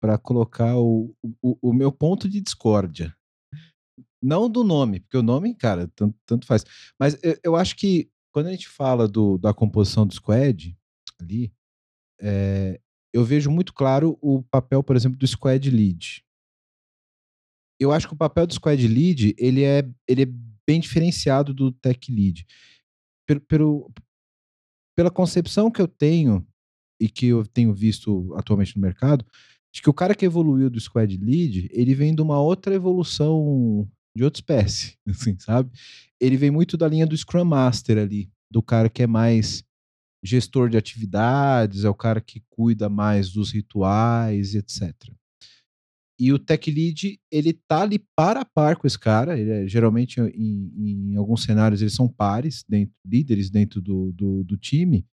para 0.00 0.16
colocar 0.16 0.76
o, 0.76 1.14
o, 1.42 1.58
o, 1.70 1.72
meu 1.72 1.92
ponto 1.92 2.28
de 2.28 2.40
discórdia. 2.40 3.14
Não 4.22 4.48
do 4.48 4.64
nome, 4.64 5.00
porque 5.00 5.18
o 5.18 5.22
nome, 5.22 5.54
cara, 5.54 5.90
tanto, 5.94 6.16
tanto 6.24 6.46
faz. 6.46 6.64
Mas 6.98 7.18
eu, 7.22 7.38
eu, 7.42 7.56
acho 7.56 7.76
que 7.76 8.10
quando 8.32 8.46
a 8.46 8.50
gente 8.50 8.68
fala 8.68 9.06
do, 9.06 9.36
da 9.36 9.52
composição 9.52 10.06
do 10.06 10.14
squad 10.14 10.74
ali, 11.20 11.52
é, 12.20 12.80
eu 13.12 13.24
vejo 13.24 13.50
muito 13.50 13.72
claro 13.72 14.18
o 14.20 14.42
papel, 14.42 14.82
por 14.82 14.96
exemplo, 14.96 15.18
do 15.18 15.26
squad 15.26 15.70
lead. 15.70 16.24
Eu 17.80 17.92
acho 17.92 18.08
que 18.08 18.14
o 18.14 18.16
papel 18.18 18.46
do 18.46 18.54
squad 18.54 18.86
lead 18.86 19.34
ele 19.38 19.62
é, 19.62 19.88
ele 20.08 20.22
é 20.22 20.26
bem 20.66 20.80
diferenciado 20.80 21.52
do 21.52 21.70
tech 21.70 22.10
lead. 22.10 22.46
Pelo, 23.26 23.40
pelo, 23.40 23.92
pela 24.96 25.10
concepção 25.10 25.70
que 25.70 25.80
eu 25.80 25.88
tenho 25.88 26.46
e 27.00 27.08
que 27.08 27.26
eu 27.26 27.46
tenho 27.46 27.74
visto 27.74 28.34
atualmente 28.36 28.76
no 28.76 28.82
mercado, 28.82 29.24
de 29.72 29.82
que 29.82 29.90
o 29.90 29.94
cara 29.94 30.14
que 30.14 30.24
evoluiu 30.24 30.70
do 30.70 30.80
squad 30.80 31.16
lead, 31.16 31.68
ele 31.72 31.94
vem 31.94 32.14
de 32.14 32.22
uma 32.22 32.40
outra 32.40 32.74
evolução 32.74 33.88
de 34.16 34.24
outra 34.24 34.38
espécie, 34.40 34.96
assim, 35.08 35.38
sabe? 35.38 35.70
Ele 36.20 36.36
vem 36.36 36.50
muito 36.50 36.76
da 36.76 36.88
linha 36.88 37.06
do 37.06 37.16
Scrum 37.16 37.44
Master 37.44 37.98
ali, 37.98 38.30
do 38.50 38.62
cara 38.62 38.88
que 38.88 39.02
é 39.02 39.06
mais 39.06 39.64
gestor 40.24 40.70
de 40.70 40.78
atividades, 40.78 41.84
é 41.84 41.88
o 41.88 41.94
cara 41.94 42.20
que 42.20 42.42
cuida 42.48 42.88
mais 42.88 43.30
dos 43.30 43.52
rituais, 43.52 44.54
etc. 44.54 44.94
E 46.18 46.32
o 46.32 46.38
tech 46.38 46.70
lead, 46.70 47.20
ele 47.30 47.52
tá 47.52 47.82
ali 47.82 47.98
para 48.16 48.40
a 48.40 48.44
par 48.44 48.76
com 48.76 48.86
esse 48.86 48.98
cara. 48.98 49.38
Ele 49.38 49.50
é, 49.50 49.68
geralmente, 49.68 50.20
em, 50.20 50.72
em, 51.12 51.16
alguns 51.16 51.42
cenários, 51.42 51.82
eles 51.82 51.94
são 51.94 52.08
pares, 52.08 52.64
dentro, 52.68 52.94
líderes 53.04 53.50
dentro 53.50 53.82
do, 53.82 54.12
do, 54.12 54.44
do, 54.44 54.56
time. 54.56 55.04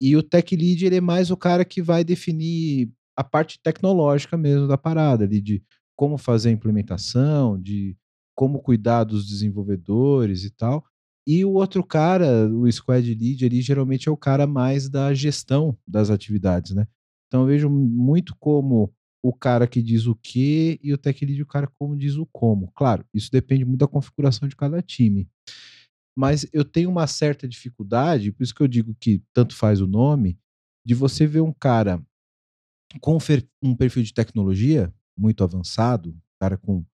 E 0.00 0.16
o 0.16 0.22
tech 0.22 0.54
lead, 0.54 0.84
ele 0.84 0.96
é 0.96 1.00
mais 1.00 1.30
o 1.30 1.36
cara 1.36 1.64
que 1.64 1.80
vai 1.80 2.04
definir 2.04 2.90
a 3.16 3.24
parte 3.24 3.58
tecnológica 3.62 4.36
mesmo 4.36 4.66
da 4.66 4.76
parada, 4.76 5.24
ali, 5.24 5.40
de 5.40 5.62
como 5.96 6.18
fazer 6.18 6.50
a 6.50 6.52
implementação, 6.52 7.58
de 7.58 7.96
como 8.34 8.60
cuidar 8.60 9.04
dos 9.04 9.26
desenvolvedores 9.26 10.44
e 10.44 10.50
tal. 10.50 10.84
E 11.26 11.44
o 11.44 11.52
outro 11.52 11.84
cara, 11.84 12.48
o 12.48 12.70
squad 12.70 13.12
lead 13.12 13.44
ali, 13.44 13.60
geralmente 13.60 14.08
é 14.08 14.12
o 14.12 14.16
cara 14.16 14.46
mais 14.46 14.88
da 14.88 15.12
gestão 15.12 15.76
das 15.86 16.08
atividades, 16.08 16.72
né? 16.72 16.86
Então 17.26 17.40
eu 17.40 17.46
vejo 17.46 17.68
muito 17.68 18.36
como 18.38 18.94
o 19.22 19.32
cara 19.32 19.66
que 19.66 19.82
diz 19.82 20.06
o 20.06 20.14
que 20.14 20.78
e 20.82 20.92
o 20.92 20.98
tech 20.98 21.24
lead 21.24 21.42
o 21.42 21.46
cara 21.46 21.66
como 21.78 21.96
diz 21.96 22.14
o 22.14 22.26
como. 22.26 22.70
Claro, 22.76 23.04
isso 23.12 23.30
depende 23.30 23.64
muito 23.64 23.80
da 23.80 23.88
configuração 23.88 24.48
de 24.48 24.54
cada 24.54 24.80
time. 24.80 25.28
Mas 26.16 26.46
eu 26.52 26.64
tenho 26.64 26.88
uma 26.88 27.06
certa 27.06 27.48
dificuldade, 27.48 28.30
por 28.30 28.44
isso 28.44 28.54
que 28.54 28.62
eu 28.62 28.68
digo 28.68 28.94
que 28.94 29.22
tanto 29.34 29.54
faz 29.54 29.80
o 29.80 29.86
nome, 29.86 30.38
de 30.84 30.94
você 30.94 31.26
ver 31.26 31.40
um 31.40 31.52
cara 31.52 32.00
com 33.00 33.18
um 33.62 33.74
perfil 33.74 34.02
de 34.04 34.14
tecnologia 34.14 34.94
muito 35.18 35.42
avançado, 35.42 36.16
cara 36.40 36.56
com, 36.56 36.84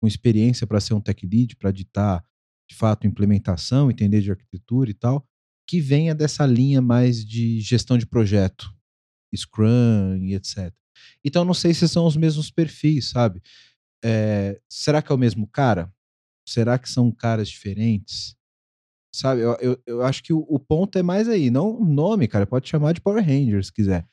com 0.00 0.06
experiência 0.06 0.66
para 0.66 0.80
ser 0.80 0.94
um 0.94 1.00
tech 1.00 1.26
lead, 1.26 1.56
para 1.56 1.70
ditar 1.70 2.24
de 2.72 2.78
fato 2.78 3.06
implementação, 3.06 3.90
entender 3.90 4.22
de 4.22 4.30
arquitetura 4.30 4.90
e 4.90 4.94
tal, 4.94 5.24
que 5.68 5.78
venha 5.78 6.14
dessa 6.14 6.46
linha 6.46 6.80
mais 6.80 7.24
de 7.24 7.60
gestão 7.60 7.98
de 7.98 8.06
projeto, 8.06 8.74
Scrum 9.34 10.16
e 10.22 10.34
etc. 10.34 10.72
Então, 11.22 11.44
não 11.44 11.54
sei 11.54 11.74
se 11.74 11.86
são 11.86 12.06
os 12.06 12.16
mesmos 12.16 12.50
perfis, 12.50 13.10
sabe? 13.10 13.42
É, 14.02 14.58
será 14.68 15.02
que 15.02 15.12
é 15.12 15.14
o 15.14 15.18
mesmo 15.18 15.46
cara? 15.46 15.92
Será 16.48 16.78
que 16.78 16.88
são 16.88 17.12
caras 17.12 17.48
diferentes? 17.48 18.34
Sabe, 19.14 19.42
eu, 19.42 19.56
eu, 19.60 19.82
eu 19.86 20.02
acho 20.02 20.22
que 20.22 20.32
o, 20.32 20.38
o, 20.48 20.58
ponto 20.58 20.98
é 20.98 21.02
mais 21.02 21.28
aí, 21.28 21.50
não 21.50 21.78
o 21.78 21.84
nome, 21.84 22.26
cara, 22.26 22.46
pode 22.46 22.68
chamar 22.68 22.94
de 22.94 23.00
Power 23.02 23.22
Rangers 23.22 23.66
se 23.66 23.72
quiser. 23.72 24.08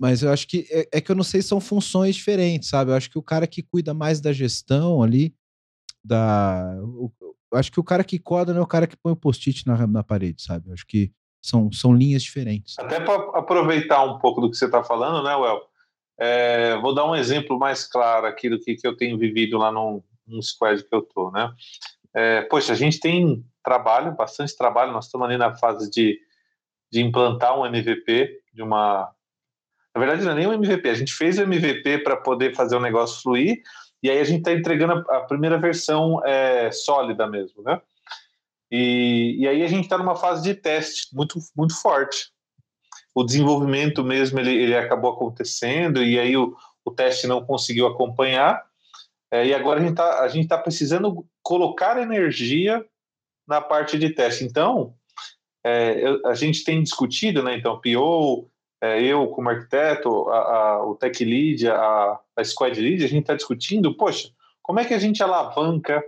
Mas 0.00 0.22
eu 0.22 0.32
acho 0.32 0.48
que 0.48 0.66
é, 0.70 0.88
é, 0.94 1.00
que 1.02 1.10
eu 1.10 1.16
não 1.16 1.22
sei 1.22 1.42
se 1.42 1.48
são 1.48 1.60
funções 1.60 2.16
diferentes, 2.16 2.70
sabe? 2.70 2.90
Eu 2.90 2.94
acho 2.94 3.10
que 3.10 3.18
o 3.18 3.22
cara 3.22 3.46
que 3.46 3.62
cuida 3.62 3.92
mais 3.92 4.18
da 4.20 4.32
gestão 4.32 5.02
ali, 5.02 5.34
da. 6.06 6.78
O, 6.82 7.10
eu 7.52 7.58
acho 7.58 7.70
que 7.70 7.80
o 7.80 7.84
cara 7.84 8.04
que 8.04 8.18
coda 8.18 8.52
não 8.52 8.60
é 8.60 8.64
o 8.64 8.66
cara 8.66 8.86
que 8.86 8.96
põe 8.96 9.12
o 9.12 9.16
post-it 9.16 9.66
na, 9.66 9.86
na 9.86 10.02
parede, 10.02 10.42
sabe? 10.42 10.72
Acho 10.72 10.86
que 10.86 11.12
são, 11.40 11.70
são 11.70 11.94
linhas 11.94 12.22
diferentes. 12.22 12.78
Até 12.78 13.00
para 13.00 13.38
aproveitar 13.38 14.02
um 14.02 14.18
pouco 14.18 14.40
do 14.40 14.50
que 14.50 14.56
você 14.56 14.66
está 14.66 14.82
falando, 14.82 15.22
né, 15.22 15.34
Well? 15.36 15.60
É, 16.18 16.76
vou 16.78 16.94
dar 16.94 17.04
um 17.04 17.14
exemplo 17.14 17.58
mais 17.58 17.86
claro 17.86 18.26
aqui 18.26 18.48
do 18.48 18.58
que, 18.58 18.74
que 18.74 18.86
eu 18.86 18.96
tenho 18.96 19.18
vivido 19.18 19.58
lá 19.58 19.70
no, 19.70 20.02
no 20.26 20.42
squad 20.42 20.82
que 20.82 20.94
eu 20.94 21.02
tô, 21.02 21.30
né? 21.30 21.52
É, 22.14 22.42
poxa, 22.42 22.72
a 22.72 22.76
gente 22.76 22.98
tem 22.98 23.44
trabalho, 23.62 24.16
bastante 24.16 24.56
trabalho, 24.56 24.92
nós 24.92 25.04
estamos 25.04 25.26
ali 25.26 25.36
na 25.36 25.54
fase 25.54 25.90
de, 25.90 26.18
de 26.90 27.02
implantar 27.02 27.58
um 27.58 27.66
MVP 27.66 28.40
de 28.52 28.62
uma... 28.62 29.12
Na 29.94 30.00
verdade, 30.00 30.24
não 30.24 30.32
é 30.32 30.34
nem 30.34 30.46
um 30.46 30.52
MVP, 30.54 30.88
a 30.88 30.94
gente 30.94 31.12
fez 31.12 31.38
o 31.38 31.42
MVP 31.42 31.98
para 31.98 32.16
poder 32.16 32.54
fazer 32.54 32.76
o 32.76 32.80
negócio 32.80 33.22
fluir, 33.22 33.62
e 34.06 34.10
aí 34.10 34.18
a 34.18 34.24
gente 34.24 34.38
está 34.38 34.52
entregando 34.52 35.04
a, 35.10 35.20
primeira 35.20 35.58
versão 35.58 36.24
é, 36.24 36.70
sólida 36.70 37.26
mesmo, 37.26 37.62
né? 37.62 37.80
E, 38.70 39.36
e 39.38 39.48
aí 39.48 39.62
a 39.62 39.68
gente 39.68 39.84
está 39.84 39.96
numa 39.96 40.16
fase 40.16 40.42
de 40.42 40.54
teste 40.54 41.14
muito, 41.14 41.38
muito 41.56 41.80
forte 41.80 42.32
o 43.16 43.24
desenvolvimento 43.24 44.04
mesmo 44.04 44.38
ele, 44.38 44.52
ele 44.52 44.76
acabou 44.76 45.10
acontecendo 45.10 46.04
e 46.04 46.20
aí 46.20 46.36
o, 46.36 46.54
o 46.84 46.90
teste 46.90 47.26
não 47.26 47.42
conseguiu 47.42 47.86
acompanhar. 47.86 48.62
É, 49.30 49.46
e 49.46 49.54
agora 49.54 49.80
a 49.80 50.28
gente 50.28 50.42
está 50.42 50.56
tá 50.58 50.62
precisando 50.62 51.26
colocar 51.42 51.98
energia 51.98 52.84
na 53.48 53.62
parte 53.62 53.98
de 53.98 54.10
teste. 54.10 54.44
Então, 54.44 54.94
é, 55.64 56.04
a 56.26 56.34
gente 56.34 56.62
tem 56.62 56.82
discutido, 56.82 57.42
né? 57.42 57.56
Então, 57.56 57.80
PO, 57.80 58.50
é, 58.80 59.02
eu 59.02 59.28
como 59.28 59.48
arquiteto, 59.48 60.28
a, 60.28 60.38
a, 60.38 60.86
o 60.86 60.94
tech 60.94 61.24
lead, 61.24 61.68
a, 61.68 62.20
a 62.36 62.44
squad 62.44 62.80
lead, 62.80 63.04
a 63.04 63.08
gente 63.08 63.22
está 63.22 63.34
discutindo, 63.34 63.96
poxa, 63.96 64.30
como 64.62 64.80
é 64.80 64.84
que 64.84 64.94
a 64.94 64.98
gente 64.98 65.22
alavanca 65.22 66.02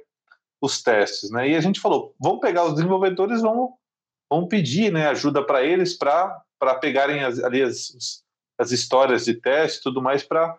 os 0.60 0.82
testes, 0.82 1.30
né? 1.30 1.48
E 1.48 1.54
a 1.56 1.60
gente 1.60 1.80
falou, 1.80 2.14
vamos 2.20 2.40
pegar 2.40 2.64
os 2.64 2.74
desenvolvedores, 2.74 3.40
vamos, 3.40 3.70
vamos 4.28 4.48
pedir, 4.48 4.92
né, 4.92 5.06
ajuda 5.08 5.44
para 5.44 5.62
eles 5.62 5.96
para 5.96 6.42
pegarem 6.80 7.22
as, 7.22 7.38
ali 7.38 7.62
as, 7.62 8.22
as 8.58 8.72
histórias 8.72 9.24
de 9.24 9.34
teste 9.34 9.78
e 9.78 9.82
tudo 9.82 10.02
mais 10.02 10.22
para 10.22 10.58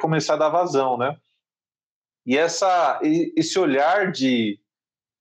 começar 0.00 0.34
a 0.34 0.38
dar 0.38 0.48
vazão, 0.50 0.98
né? 0.98 1.16
E 2.24 2.36
essa, 2.36 3.00
esse 3.02 3.58
olhar 3.58 4.12
de, 4.12 4.60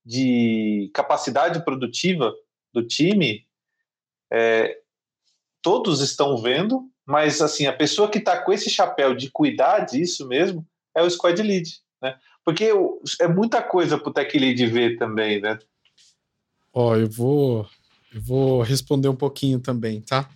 de 0.05 0.91
capacidade 0.93 1.63
produtiva 1.63 2.31
do 2.71 2.85
time, 2.85 3.47
é, 4.31 4.80
todos 5.61 6.01
estão 6.01 6.37
vendo, 6.41 6.89
mas 7.05 7.41
assim 7.41 7.65
a 7.65 7.73
pessoa 7.73 8.09
que 8.09 8.17
está 8.17 8.41
com 8.41 8.51
esse 8.51 8.69
chapéu 8.69 9.15
de 9.15 9.29
cuidar 9.29 9.79
disso 9.81 10.27
mesmo 10.27 10.65
é 10.95 11.01
o 11.01 11.09
squad 11.09 11.41
lead, 11.41 11.69
né? 12.01 12.15
Porque 12.43 12.71
é 13.19 13.27
muita 13.27 13.61
coisa 13.61 13.97
para 13.97 14.09
o 14.09 14.13
tech 14.13 14.37
lead 14.37 14.65
ver 14.67 14.97
também, 14.97 15.39
né? 15.39 15.59
Ó, 16.73 16.95
eu 16.95 17.09
vou 17.09 17.67
eu 18.13 18.21
vou 18.21 18.61
responder 18.61 19.07
um 19.07 19.15
pouquinho 19.15 19.59
também, 19.59 20.01
tá? 20.01 20.29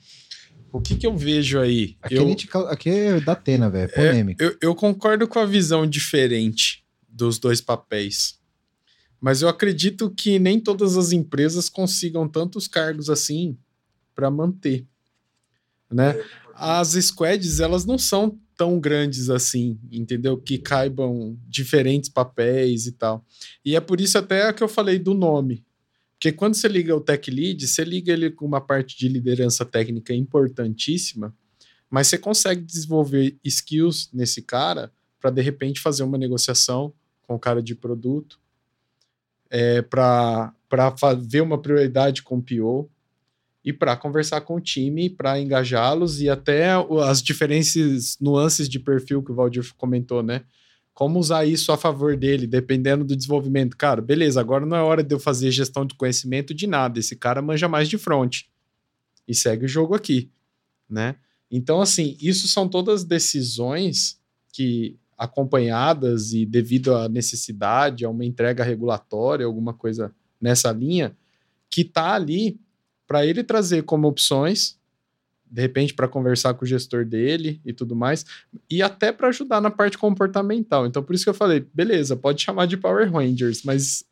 O 0.71 0.81
que, 0.81 0.95
que 0.95 1.07
eu 1.07 1.15
vejo 1.15 1.59
aí? 1.59 1.95
Aqui, 2.01 2.15
eu, 2.15 2.67
aqui 2.67 2.89
é 2.89 3.21
da 3.21 3.31
Atena, 3.31 3.69
velho. 3.69 3.89
É 3.93 3.95
polêmico. 3.95 4.43
É, 4.43 4.45
eu, 4.45 4.57
eu 4.61 4.75
concordo 4.75 5.25
com 5.25 5.39
a 5.39 5.45
visão 5.45 5.87
diferente 5.87 6.83
dos 7.07 7.39
dois 7.39 7.61
papéis. 7.61 8.37
Mas 9.21 9.41
eu 9.41 9.47
acredito 9.47 10.09
que 10.09 10.37
nem 10.37 10.59
todas 10.59 10.97
as 10.97 11.13
empresas 11.13 11.69
consigam 11.69 12.27
tantos 12.27 12.67
cargos 12.67 13.09
assim 13.09 13.57
para 14.13 14.29
manter. 14.29 14.85
Né? 15.91 16.15
As 16.53 16.89
squads, 16.89 17.59
elas 17.59 17.85
não 17.85 17.97
são 17.97 18.39
tão 18.55 18.79
grandes 18.79 19.29
assim, 19.29 19.79
entendeu? 19.91 20.37
Que 20.37 20.57
caibam 20.57 21.37
diferentes 21.47 22.09
papéis 22.09 22.87
e 22.87 22.93
tal. 22.93 23.25
E 23.63 23.75
é 23.75 23.79
por 23.79 23.99
isso 23.99 24.17
até 24.17 24.51
que 24.53 24.63
eu 24.63 24.67
falei 24.67 24.97
do 24.97 25.13
nome. 25.13 25.63
Porque 26.13 26.31
quando 26.31 26.55
você 26.55 26.67
liga 26.67 26.95
o 26.95 27.01
Tech 27.01 27.29
Lead, 27.29 27.67
você 27.67 27.83
liga 27.83 28.13
ele 28.13 28.31
com 28.31 28.45
uma 28.45 28.61
parte 28.61 28.97
de 28.97 29.07
liderança 29.07 29.65
técnica 29.65 30.13
importantíssima, 30.13 31.35
mas 31.89 32.07
você 32.07 32.17
consegue 32.17 32.61
desenvolver 32.61 33.37
skills 33.43 34.09
nesse 34.13 34.41
cara 34.41 34.91
para 35.19 35.29
de 35.29 35.41
repente 35.41 35.79
fazer 35.81 36.03
uma 36.03 36.17
negociação 36.17 36.93
com 37.23 37.35
o 37.35 37.39
cara 37.39 37.61
de 37.61 37.75
produto, 37.75 38.39
é, 39.49 39.81
para 39.81 40.53
ver 41.19 41.41
uma 41.41 41.61
prioridade 41.61 42.23
com 42.23 42.37
o 42.37 42.41
PO 42.41 42.89
e 43.65 43.73
para 43.73 43.97
conversar 43.97 44.41
com 44.41 44.55
o 44.55 44.61
time, 44.61 45.09
para 45.09 45.39
engajá-los 45.39 46.21
e 46.21 46.29
até 46.29 46.69
as 47.03 47.21
diferentes 47.21 48.15
nuances 48.21 48.69
de 48.69 48.79
perfil 48.79 49.23
que 49.23 49.31
o 49.31 49.35
Valdir 49.35 49.73
comentou, 49.75 50.21
né? 50.21 50.43
como 50.95 51.19
usar 51.19 51.45
isso 51.45 51.73
a 51.73 51.77
favor 51.77 52.15
dele, 52.15 52.47
dependendo 52.47 53.03
do 53.03 53.17
desenvolvimento. 53.17 53.75
Cara, 53.75 54.01
beleza, 54.01 54.39
agora 54.39 54.65
não 54.65 54.77
é 54.77 54.81
hora 54.81 55.03
de 55.03 55.13
eu 55.13 55.19
fazer 55.19 55.51
gestão 55.51 55.85
de 55.85 55.93
conhecimento 55.93 56.53
de 56.53 56.65
nada. 56.65 56.97
Esse 56.97 57.17
cara 57.17 57.41
manja 57.41 57.67
mais 57.67 57.89
de 57.89 57.97
front. 57.97 58.43
E 59.27 59.35
segue 59.35 59.65
o 59.65 59.67
jogo 59.67 59.93
aqui. 59.93 60.31
né? 60.89 61.17
Então, 61.51 61.81
assim, 61.81 62.15
isso 62.21 62.47
são 62.47 62.69
todas 62.69 63.03
decisões 63.03 64.17
que, 64.53 64.97
acompanhadas 65.17 66.31
e 66.31 66.45
devido 66.45 66.95
à 66.95 67.09
necessidade, 67.09 68.05
a 68.05 68.09
uma 68.09 68.23
entrega 68.23 68.63
regulatória, 68.63 69.45
alguma 69.45 69.73
coisa 69.73 70.15
nessa 70.39 70.71
linha, 70.71 71.15
que 71.69 71.81
está 71.81 72.13
ali 72.13 72.57
para 73.07 73.25
ele 73.25 73.43
trazer 73.43 73.83
como 73.83 74.07
opções, 74.07 74.77
de 75.49 75.61
repente 75.61 75.93
para 75.93 76.07
conversar 76.07 76.53
com 76.53 76.65
o 76.65 76.67
gestor 76.67 77.05
dele 77.05 77.61
e 77.63 77.71
tudo 77.71 77.95
mais, 77.95 78.25
e 78.69 78.81
até 78.81 79.11
para 79.11 79.29
ajudar 79.29 79.61
na 79.61 79.71
parte 79.71 79.97
comportamental. 79.97 80.85
Então, 80.85 81.03
por 81.03 81.13
isso 81.13 81.23
que 81.23 81.29
eu 81.29 81.35
falei, 81.35 81.65
beleza, 81.73 82.15
pode 82.15 82.41
chamar 82.41 82.65
de 82.65 82.77
Power 82.77 83.11
Rangers, 83.11 83.63
mas 83.63 84.03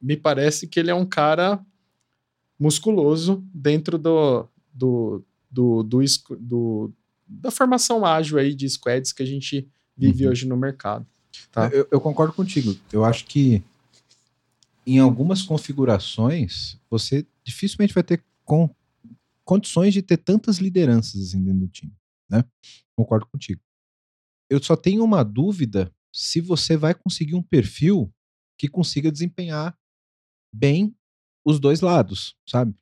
me 0.00 0.16
parece 0.16 0.66
que 0.66 0.78
ele 0.78 0.90
é 0.90 0.94
um 0.94 1.06
cara 1.06 1.60
musculoso 2.58 3.44
dentro 3.52 3.98
do, 3.98 4.48
do, 4.72 5.22
do, 5.50 5.82
do, 5.82 6.12
do 6.38 6.92
da 7.26 7.50
formação 7.50 8.04
ágil 8.04 8.38
aí 8.38 8.54
de 8.54 8.68
squads 8.68 9.12
que 9.12 9.22
a 9.22 9.26
gente 9.26 9.68
vive 9.96 10.24
uhum. 10.24 10.30
hoje 10.30 10.46
no 10.46 10.56
mercado. 10.56 11.06
Tá? 11.50 11.68
Eu, 11.72 11.86
eu, 11.90 12.00
concordo 12.00 12.32
contigo. 12.32 12.76
Eu 12.92 13.04
acho 13.04 13.24
que 13.26 13.62
em 14.86 14.98
algumas 14.98 15.42
configurações 15.42 16.78
você 16.88 17.26
dificilmente 17.42 17.92
vai 17.92 18.02
ter 18.02 18.22
com, 18.46 18.74
condições 19.44 19.92
de 19.92 20.00
ter 20.00 20.16
tantas 20.16 20.58
lideranças 20.58 21.20
assim 21.20 21.42
dentro 21.42 21.60
do 21.60 21.68
time, 21.68 21.94
né? 22.30 22.42
Concordo 22.96 23.26
contigo. 23.26 23.60
Eu 24.48 24.62
só 24.62 24.76
tenho 24.76 25.04
uma 25.04 25.22
dúvida 25.22 25.92
se 26.12 26.40
você 26.40 26.76
vai 26.76 26.94
conseguir 26.94 27.34
um 27.34 27.42
perfil 27.42 28.12
que 28.58 28.68
consiga 28.68 29.12
desempenhar 29.12 29.78
bem 30.52 30.96
os 31.44 31.60
dois 31.60 31.80
lados, 31.80 32.34
sabe? 32.48 32.74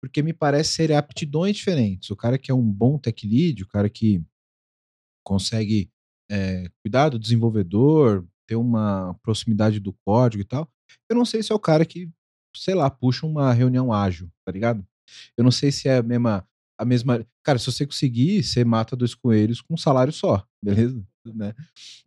Porque 0.00 0.22
me 0.22 0.32
parece 0.32 0.72
ser 0.72 0.92
aptidões 0.92 1.56
diferentes. 1.56 2.10
O 2.10 2.16
cara 2.16 2.38
que 2.38 2.50
é 2.50 2.54
um 2.54 2.72
bom 2.72 2.98
tech 2.98 3.26
lead, 3.26 3.62
o 3.62 3.68
cara 3.68 3.90
que 3.90 4.24
consegue 5.22 5.90
é, 6.30 6.68
cuidar 6.82 7.10
do 7.10 7.18
desenvolvedor, 7.18 8.26
ter 8.46 8.56
uma 8.56 9.14
proximidade 9.22 9.80
do 9.80 9.92
código 9.92 10.42
e 10.42 10.46
tal. 10.46 10.70
Eu 11.08 11.16
não 11.16 11.24
sei 11.24 11.42
se 11.42 11.52
é 11.52 11.54
o 11.54 11.60
cara 11.60 11.84
que, 11.84 12.10
sei 12.56 12.74
lá, 12.74 12.90
puxa 12.90 13.26
uma 13.26 13.52
reunião 13.52 13.92
ágil, 13.92 14.30
tá 14.44 14.52
ligado? 14.52 14.84
Eu 15.36 15.44
não 15.44 15.50
sei 15.50 15.70
se 15.70 15.88
é 15.88 15.98
a 15.98 16.02
mesma. 16.02 16.46
A 16.76 16.84
mesma. 16.84 17.24
Cara, 17.42 17.58
se 17.58 17.66
você 17.66 17.86
conseguir, 17.86 18.42
você 18.42 18.64
mata 18.64 18.96
dois 18.96 19.14
coelhos 19.14 19.60
com 19.60 19.74
um 19.74 19.78
salário 19.78 20.12
só, 20.12 20.44
beleza? 20.62 21.02
Né? 21.24 21.54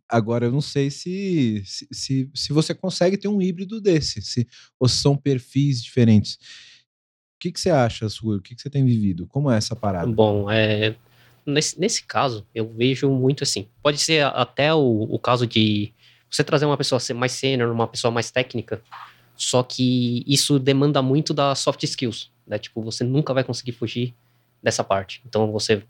Agora, 0.08 0.46
eu 0.46 0.52
não 0.52 0.60
sei 0.60 0.90
se, 0.90 1.62
se, 1.64 1.88
se, 1.90 2.30
se 2.34 2.52
você 2.52 2.74
consegue 2.74 3.16
ter 3.16 3.28
um 3.28 3.42
híbrido 3.42 3.80
desse, 3.80 4.22
se, 4.22 4.46
ou 4.78 4.88
são 4.88 5.16
perfis 5.16 5.82
diferentes. 5.82 6.34
O 6.34 7.40
que, 7.40 7.52
que 7.52 7.60
você 7.60 7.70
acha, 7.70 8.08
Sui? 8.08 8.38
O 8.38 8.42
que, 8.42 8.54
que 8.54 8.60
você 8.60 8.70
tem 8.70 8.84
vivido? 8.84 9.26
Como 9.26 9.50
é 9.50 9.56
essa 9.56 9.74
parada? 9.74 10.10
Bom, 10.10 10.50
é, 10.50 10.96
nesse, 11.46 11.78
nesse 11.78 12.04
caso, 12.04 12.46
eu 12.54 12.68
vejo 12.72 13.10
muito 13.10 13.42
assim. 13.42 13.68
Pode 13.82 13.98
ser 13.98 14.24
até 14.24 14.72
o, 14.74 15.02
o 15.02 15.18
caso 15.18 15.46
de 15.46 15.92
você 16.30 16.44
trazer 16.44 16.66
uma 16.66 16.76
pessoa 16.76 17.00
mais 17.14 17.32
sênior, 17.32 17.72
uma 17.72 17.88
pessoa 17.88 18.10
mais 18.10 18.30
técnica, 18.30 18.82
só 19.38 19.62
que 19.62 20.24
isso 20.26 20.58
demanda 20.58 21.00
muito 21.00 21.32
da 21.32 21.54
soft 21.54 21.84
skills, 21.84 22.28
né? 22.44 22.58
Tipo, 22.58 22.82
você 22.82 23.04
nunca 23.04 23.32
vai 23.32 23.44
conseguir 23.44 23.70
fugir 23.70 24.12
dessa 24.60 24.82
parte. 24.82 25.22
Então, 25.24 25.52
você, 25.52 25.80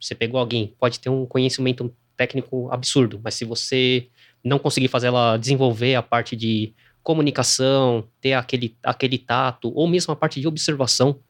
você 0.00 0.14
pegou 0.14 0.40
alguém, 0.40 0.74
pode 0.80 0.98
ter 0.98 1.10
um 1.10 1.26
conhecimento 1.26 1.94
técnico 2.16 2.68
absurdo, 2.72 3.20
mas 3.22 3.34
se 3.34 3.44
você 3.44 4.08
não 4.42 4.58
conseguir 4.58 4.88
fazer 4.88 5.08
ela 5.08 5.36
desenvolver 5.36 5.96
a 5.96 6.02
parte 6.02 6.34
de 6.34 6.72
comunicação, 7.02 8.08
ter 8.22 8.32
aquele, 8.32 8.74
aquele 8.82 9.18
tato, 9.18 9.70
ou 9.74 9.86
mesmo 9.86 10.12
a 10.12 10.16
parte 10.16 10.40
de 10.40 10.48
observação, 10.48 11.20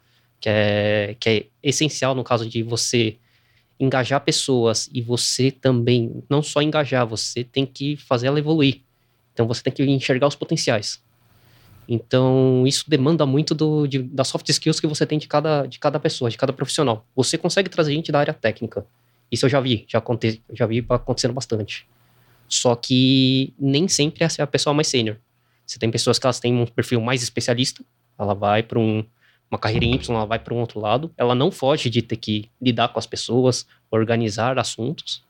que 0.41 0.49
é, 0.49 1.17
que 1.19 1.29
é 1.29 1.47
essencial 1.61 2.15
no 2.15 2.23
caso 2.23 2.49
de 2.49 2.63
você 2.63 3.17
engajar 3.81 4.21
pessoas 4.21 4.89
e 4.93 5.03
você 5.03 5.51
também, 5.51 6.23
não 6.31 6.41
só 6.41 6.63
engajar, 6.63 7.05
você 7.05 7.43
tem 7.43 7.67
que 7.67 7.97
fazer 7.97 8.29
ela 8.29 8.39
evoluir. 8.39 8.81
Então 9.35 9.47
você 9.47 9.63
tem 9.63 9.73
que 9.73 9.83
enxergar 9.85 10.29
os 10.29 10.37
potenciais. 10.37 11.03
Então 11.89 12.67
isso 12.67 12.85
demanda 12.87 13.25
muito 13.25 13.55
do, 13.55 13.87
de, 13.87 14.03
das 14.03 14.29
soft 14.29 14.47
skills 14.51 14.79
que 14.79 14.87
você 14.87 15.07
tem 15.07 15.19
de 15.19 15.27
cada, 15.27 15.65
de 15.65 15.79
cada 15.79 15.99
pessoa, 15.99 16.29
de 16.31 16.37
cada 16.37 16.53
profissional. 16.53 17.07
Você 17.17 17.39
consegue 17.39 17.71
trazer 17.71 17.95
gente 17.95 18.13
da 18.13 18.21
área 18.21 18.35
técnica. 18.35 18.87
Isso 19.33 19.47
eu 19.47 19.51
já 19.51 19.59
vi, 19.59 19.87
já, 19.89 19.99
aconte, 19.99 20.43
já 20.53 20.67
vi 20.67 20.85
acontecendo 20.87 21.33
bastante. 21.33 21.89
Só 22.47 22.75
que 22.77 23.55
nem 23.59 23.89
sempre 23.89 24.23
essa 24.23 24.43
é 24.43 24.45
a 24.45 24.47
pessoa 24.47 24.75
mais 24.75 24.89
sênior. 24.89 25.17
Você 25.67 25.79
tem 25.79 25.91
pessoas 25.91 26.19
que 26.19 26.27
elas 26.27 26.39
têm 26.39 26.55
um 26.55 26.67
perfil 26.67 27.01
mais 27.01 27.23
especialista, 27.23 27.83
ela 28.19 28.35
vai 28.35 28.63
para 28.63 28.79
um, 28.79 29.05
uma 29.51 29.59
carreira 29.59 29.85
em 29.87 29.95
Y, 29.95 30.15
ela 30.15 30.27
vai 30.27 30.39
para 30.39 30.53
um 30.53 30.59
outro 30.59 30.81
lado. 30.81 31.11
Ela 31.17 31.35
não 31.35 31.51
foge 31.51 31.89
de 31.89 32.03
ter 32.03 32.17
que 32.17 32.51
lidar 32.61 32.89
com 32.89 32.99
as 32.99 33.07
pessoas, 33.07 33.67
organizar 33.91 34.59
assuntos, 34.59 35.23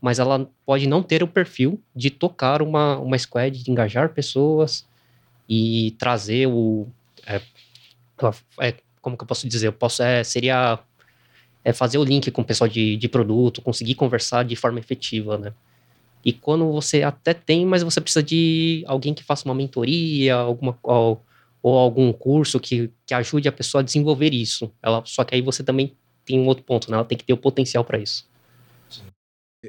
mas 0.00 0.20
ela 0.20 0.48
pode 0.64 0.86
não 0.86 1.02
ter 1.02 1.22
o 1.22 1.28
perfil 1.28 1.80
de 1.94 2.10
tocar 2.10 2.62
uma, 2.62 2.96
uma 2.98 3.18
squad, 3.18 3.60
de 3.62 3.70
engajar 3.70 4.10
pessoas 4.10 4.86
e 5.48 5.92
trazer 5.98 6.46
o. 6.46 6.86
É, 7.26 7.40
é, 8.60 8.74
como 9.00 9.16
que 9.16 9.22
eu 9.22 9.28
posso 9.28 9.48
dizer? 9.48 9.68
Eu 9.68 9.72
posso, 9.72 10.02
é, 10.02 10.24
seria 10.24 10.78
é 11.66 11.72
fazer 11.72 11.98
o 11.98 12.04
link 12.04 12.30
com 12.30 12.42
o 12.42 12.44
pessoal 12.44 12.68
de, 12.68 12.96
de 12.96 13.08
produto, 13.08 13.60
conseguir 13.60 13.96
conversar 13.96 14.44
de 14.44 14.54
forma 14.54 14.78
efetiva, 14.78 15.36
né? 15.36 15.52
E 16.24 16.32
quando 16.32 16.70
você 16.70 17.02
até 17.02 17.34
tem, 17.34 17.66
mas 17.66 17.82
você 17.82 18.00
precisa 18.00 18.22
de 18.22 18.84
alguém 18.86 19.12
que 19.12 19.24
faça 19.24 19.44
uma 19.48 19.54
mentoria, 19.54 20.36
alguma, 20.36 20.78
ou 20.82 21.20
algum 21.62 22.12
curso 22.12 22.60
que, 22.60 22.90
que 23.04 23.12
ajude 23.14 23.48
a 23.48 23.52
pessoa 23.52 23.80
a 23.80 23.84
desenvolver 23.84 24.32
isso. 24.32 24.70
Ela, 24.80 25.02
só 25.04 25.24
que 25.24 25.34
aí 25.34 25.42
você 25.42 25.64
também 25.64 25.96
tem 26.24 26.38
um 26.38 26.46
outro 26.46 26.62
ponto, 26.62 26.88
né? 26.88 26.96
Ela 26.96 27.04
tem 27.04 27.18
que 27.18 27.24
ter 27.24 27.32
o 27.32 27.36
potencial 27.36 27.84
para 27.84 27.98
isso. 27.98 28.28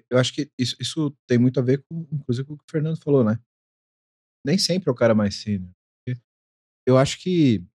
Eu 0.07 0.19
acho 0.19 0.31
que 0.33 0.49
isso, 0.57 0.75
isso 0.79 1.11
tem 1.25 1.39
muito 1.39 1.59
a 1.59 1.63
ver 1.63 1.83
com, 1.89 2.05
inclusive, 2.11 2.47
com 2.47 2.53
o 2.53 2.57
que 2.57 2.63
o 2.63 2.71
Fernando 2.71 3.01
falou, 3.01 3.23
né? 3.23 3.39
Nem 4.47 4.57
sempre 4.57 4.89
é 4.89 4.91
o 4.93 4.95
cara 4.95 5.13
mais 5.13 5.35
sênior. 5.41 5.69
Eu 6.87 6.97
acho 6.97 7.21
que 7.21 7.67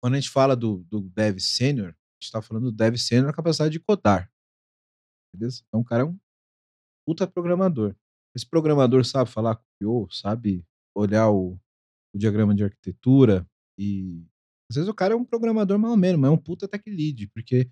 quando 0.00 0.14
a 0.14 0.20
gente 0.20 0.30
fala 0.30 0.54
do, 0.54 0.84
do 0.84 1.00
dev 1.00 1.40
sênior, 1.40 1.88
a 1.88 2.22
gente 2.22 2.30
tá 2.30 2.40
falando 2.40 2.70
do 2.70 2.72
dev 2.72 2.94
sênior 2.96 3.26
na 3.26 3.32
capacidade 3.32 3.72
de 3.72 3.80
codar. 3.80 4.30
Beleza? 5.34 5.64
Então 5.66 5.80
o 5.80 5.84
cara 5.84 6.04
é 6.04 6.06
um 6.06 6.16
puta 7.04 7.26
programador. 7.26 7.96
Esse 8.32 8.48
programador 8.48 9.04
sabe 9.04 9.28
falar 9.28 9.56
com 9.56 9.64
o 9.64 10.06
PO, 10.06 10.14
sabe 10.14 10.64
olhar 10.94 11.30
o, 11.30 11.58
o 12.14 12.18
diagrama 12.18 12.54
de 12.54 12.62
arquitetura 12.62 13.44
e 13.76 14.24
às 14.70 14.76
vezes 14.76 14.88
o 14.88 14.94
cara 14.94 15.14
é 15.14 15.16
um 15.16 15.24
programador 15.24 15.78
mal 15.80 15.96
menos, 15.96 16.20
mas 16.20 16.30
é 16.30 16.32
um 16.34 16.38
puta 16.38 16.68
tech 16.68 16.88
lead, 16.88 17.26
porque 17.28 17.68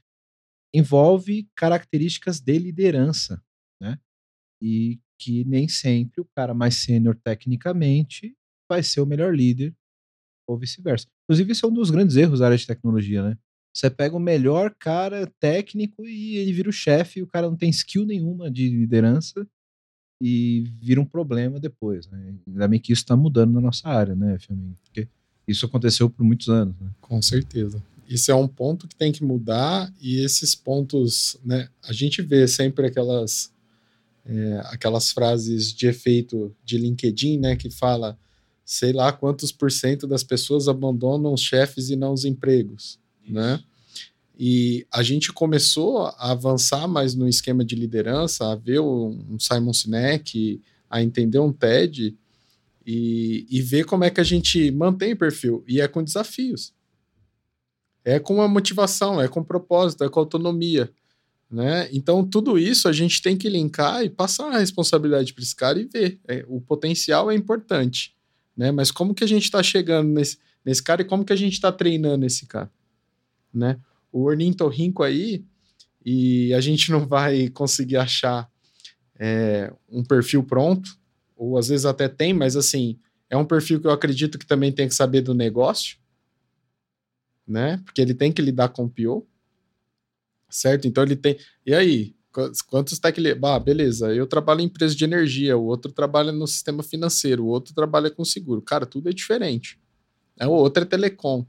envolve 0.74 1.48
características 1.54 2.40
de 2.40 2.58
liderança, 2.58 3.40
né? 3.80 4.00
E 4.60 5.00
que 5.24 5.42
nem 5.46 5.66
sempre 5.66 6.20
o 6.20 6.28
cara 6.36 6.52
mais 6.52 6.74
sênior 6.76 7.16
tecnicamente 7.16 8.36
vai 8.68 8.82
ser 8.82 9.00
o 9.00 9.06
melhor 9.06 9.34
líder 9.34 9.74
ou 10.46 10.58
vice-versa. 10.58 11.06
Inclusive, 11.24 11.52
isso 11.52 11.64
é 11.64 11.68
um 11.70 11.72
dos 11.72 11.90
grandes 11.90 12.16
erros 12.16 12.40
da 12.40 12.46
área 12.46 12.58
de 12.58 12.66
tecnologia, 12.66 13.22
né? 13.22 13.38
Você 13.74 13.88
pega 13.88 14.14
o 14.14 14.20
melhor 14.20 14.74
cara 14.78 15.26
técnico 15.40 16.06
e 16.06 16.36
ele 16.36 16.52
vira 16.52 16.68
o 16.68 16.72
chefe, 16.72 17.20
e 17.20 17.22
o 17.22 17.26
cara 17.26 17.48
não 17.48 17.56
tem 17.56 17.70
skill 17.70 18.04
nenhuma 18.04 18.50
de 18.50 18.68
liderança 18.68 19.46
e 20.22 20.64
vira 20.80 21.00
um 21.00 21.06
problema 21.06 21.58
depois. 21.58 22.06
Né? 22.06 22.34
Ainda 22.46 22.68
bem 22.68 22.78
que 22.78 22.92
isso 22.92 23.02
está 23.02 23.16
mudando 23.16 23.54
na 23.54 23.60
nossa 23.60 23.88
área, 23.88 24.14
né, 24.14 24.38
Flamengo? 24.38 24.76
Porque 24.84 25.08
isso 25.48 25.66
aconteceu 25.66 26.08
por 26.08 26.22
muitos 26.22 26.48
anos. 26.48 26.78
Né? 26.78 26.88
Com 27.00 27.20
certeza. 27.20 27.82
Isso 28.08 28.30
é 28.30 28.34
um 28.34 28.46
ponto 28.46 28.86
que 28.86 28.94
tem 28.94 29.10
que 29.10 29.24
mudar 29.24 29.92
e 30.00 30.22
esses 30.22 30.54
pontos, 30.54 31.36
né? 31.42 31.68
A 31.82 31.92
gente 31.92 32.20
vê 32.20 32.46
sempre 32.46 32.86
aquelas 32.86 33.53
é, 34.26 34.60
aquelas 34.66 35.10
frases 35.10 35.72
de 35.72 35.86
efeito 35.86 36.54
de 36.64 36.78
LinkedIn, 36.78 37.38
né, 37.38 37.56
que 37.56 37.70
fala, 37.70 38.18
sei 38.64 38.92
lá 38.92 39.12
quantos 39.12 39.52
por 39.52 39.70
cento 39.70 40.06
das 40.06 40.22
pessoas 40.22 40.68
abandonam 40.68 41.32
os 41.32 41.42
chefes 41.42 41.90
e 41.90 41.96
não 41.96 42.12
os 42.12 42.24
empregos, 42.24 42.98
né? 43.28 43.62
E 44.36 44.84
a 44.90 45.02
gente 45.02 45.32
começou 45.32 46.06
a 46.06 46.32
avançar 46.32 46.88
mais 46.88 47.14
no 47.14 47.28
esquema 47.28 47.64
de 47.64 47.76
liderança, 47.76 48.50
a 48.50 48.56
ver 48.56 48.80
um 48.80 49.38
Simon 49.38 49.72
Sinek, 49.72 50.60
a 50.90 51.00
entender 51.00 51.38
um 51.38 51.52
TED 51.52 52.16
e, 52.84 53.46
e 53.48 53.62
ver 53.62 53.84
como 53.84 54.02
é 54.02 54.10
que 54.10 54.20
a 54.20 54.24
gente 54.24 54.70
mantém 54.72 55.12
o 55.12 55.16
perfil. 55.16 55.64
E 55.68 55.80
é 55.80 55.86
com 55.86 56.02
desafios. 56.02 56.72
É 58.04 58.18
com 58.18 58.42
a 58.42 58.48
motivação, 58.48 59.20
é 59.20 59.28
com 59.28 59.42
propósito, 59.42 60.02
é 60.02 60.08
com 60.08 60.20
autonomia. 60.20 60.92
Né? 61.50 61.88
Então, 61.92 62.24
tudo 62.24 62.58
isso 62.58 62.88
a 62.88 62.92
gente 62.92 63.22
tem 63.22 63.36
que 63.36 63.48
linkar 63.48 64.02
e 64.02 64.10
passar 64.10 64.52
a 64.52 64.58
responsabilidade 64.58 65.32
para 65.32 65.42
esse 65.42 65.54
cara 65.54 65.80
e 65.80 65.84
ver. 65.84 66.18
É, 66.26 66.44
o 66.48 66.60
potencial 66.60 67.30
é 67.30 67.34
importante. 67.34 68.14
Né? 68.56 68.72
Mas 68.72 68.90
como 68.90 69.14
que 69.14 69.24
a 69.24 69.28
gente 69.28 69.44
está 69.44 69.62
chegando 69.62 70.08
nesse, 70.08 70.38
nesse 70.64 70.82
cara 70.82 71.02
e 71.02 71.04
como 71.04 71.24
que 71.24 71.32
a 71.32 71.36
gente 71.36 71.54
está 71.54 71.70
treinando 71.70 72.26
esse 72.26 72.46
cara? 72.46 72.70
Né? 73.52 73.78
o 74.14 74.22
ornitorrinco 74.22 75.02
aí 75.02 75.44
e 76.06 76.54
a 76.54 76.60
gente 76.60 76.92
não 76.92 77.04
vai 77.04 77.48
conseguir 77.48 77.96
achar 77.96 78.48
é, 79.18 79.72
um 79.88 80.04
perfil 80.04 80.44
pronto, 80.44 80.96
ou 81.36 81.58
às 81.58 81.66
vezes 81.66 81.84
até 81.84 82.08
tem, 82.08 82.32
mas 82.32 82.54
assim, 82.54 82.96
é 83.28 83.36
um 83.36 83.44
perfil 83.44 83.80
que 83.80 83.88
eu 83.88 83.90
acredito 83.90 84.38
que 84.38 84.46
também 84.46 84.70
tem 84.70 84.86
que 84.86 84.94
saber 84.94 85.20
do 85.20 85.34
negócio, 85.34 85.96
né? 87.44 87.80
Porque 87.84 88.00
ele 88.00 88.14
tem 88.14 88.30
que 88.30 88.40
lidar 88.40 88.68
com 88.68 88.84
o 88.84 88.88
PO. 88.88 89.26
Certo? 90.54 90.86
Então 90.86 91.02
ele 91.02 91.16
tem. 91.16 91.36
E 91.66 91.74
aí? 91.74 92.14
Quantos 92.68 92.98
lead? 93.16 93.38
Ah, 93.44 93.60
beleza, 93.60 94.12
eu 94.12 94.26
trabalho 94.26 94.60
em 94.60 94.64
empresa 94.64 94.92
de 94.92 95.04
energia, 95.04 95.56
o 95.56 95.66
outro 95.66 95.92
trabalha 95.92 96.32
no 96.32 96.48
sistema 96.48 96.82
financeiro, 96.82 97.44
o 97.44 97.46
outro 97.46 97.72
trabalha 97.72 98.10
com 98.10 98.24
seguro. 98.24 98.60
Cara, 98.60 98.84
tudo 98.84 99.08
é 99.08 99.12
diferente. 99.12 99.78
É, 100.40 100.44
o 100.44 100.50
outro 100.50 100.82
é 100.82 100.86
telecom. 100.86 101.46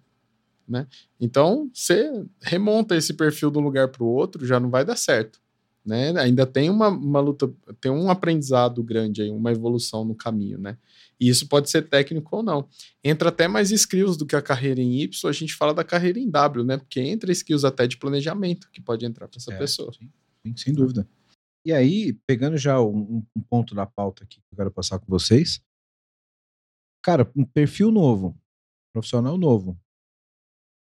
Né? 0.68 0.86
Então, 1.20 1.72
você 1.74 2.12
remonta 2.40 2.96
esse 2.96 3.16
perfil 3.16 3.50
de 3.50 3.58
um 3.58 3.62
lugar 3.62 3.88
para 3.88 4.04
o 4.04 4.08
outro, 4.08 4.46
já 4.46 4.60
não 4.60 4.70
vai 4.70 4.86
dar 4.86 4.96
certo. 4.96 5.40
Né? 5.86 6.18
Ainda 6.20 6.48
tem 6.48 6.70
uma, 6.70 6.88
uma 6.88 7.20
luta, 7.20 7.54
tem 7.80 7.92
um 7.92 8.10
aprendizado 8.10 8.82
grande 8.84 9.22
aí, 9.22 9.30
uma 9.30 9.52
evolução 9.52 10.04
no 10.04 10.16
caminho, 10.16 10.58
né? 10.58 10.78
E 11.20 11.30
isso 11.30 11.48
pode 11.48 11.70
ser 11.70 11.88
técnico 11.88 12.38
ou 12.38 12.44
não. 12.44 12.68
Entra 13.04 13.30
até 13.30 13.48
mais 13.48 13.72
skills 13.72 14.18
do 14.18 14.26
que 14.26 14.36
a 14.36 14.42
carreira 14.42 14.82
em 14.82 15.02
Y, 15.02 15.30
a 15.30 15.32
gente 15.32 15.54
fala 15.54 15.74
da 15.74 15.84
carreira 15.84 16.20
em 16.20 16.30
W, 16.30 16.66
né? 16.66 16.78
Porque 16.78 17.00
entra 17.00 17.32
skills 17.32 17.64
até 17.64 17.86
de 17.86 17.98
planejamento 17.98 18.70
que 18.72 18.82
pode 18.82 19.06
entrar 19.06 19.28
para 19.28 19.38
essa 19.38 19.54
é, 19.54 19.58
pessoa. 19.58 19.94
Sim, 19.94 20.12
sim, 20.44 20.58
sem 20.58 20.74
dúvida. 20.74 21.08
E 21.64 21.72
aí, 21.72 22.14
pegando 22.28 22.58
já 22.58 22.82
um, 22.82 23.24
um, 23.36 23.42
ponto 23.42 23.74
da 23.74 23.86
pauta 23.86 24.24
aqui 24.24 24.42
que 24.42 24.54
eu 24.54 24.58
quero 24.58 24.72
passar 24.72 25.00
com 25.00 25.06
vocês. 25.08 25.64
Cara, 27.02 27.32
um 27.36 27.46
perfil 27.46 27.92
novo, 27.92 28.36
profissional 28.92 29.38
novo. 29.38 29.80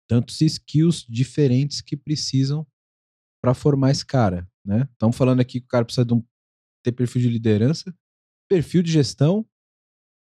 Tantos 0.08 0.40
skills 0.40 1.04
diferentes 1.08 1.80
que 1.80 1.96
precisam 1.96 2.66
para 3.42 3.54
formar 3.54 3.90
esse 3.90 4.06
cara, 4.06 4.48
né? 4.64 4.88
Estamos 4.92 5.16
falando 5.16 5.40
aqui 5.40 5.60
que 5.60 5.66
o 5.66 5.68
cara 5.68 5.84
precisa 5.84 6.04
de 6.04 6.14
um, 6.14 6.24
ter 6.82 6.92
perfil 6.92 7.22
de 7.22 7.28
liderança, 7.28 7.94
perfil 8.48 8.82
de 8.82 8.92
gestão 8.92 9.46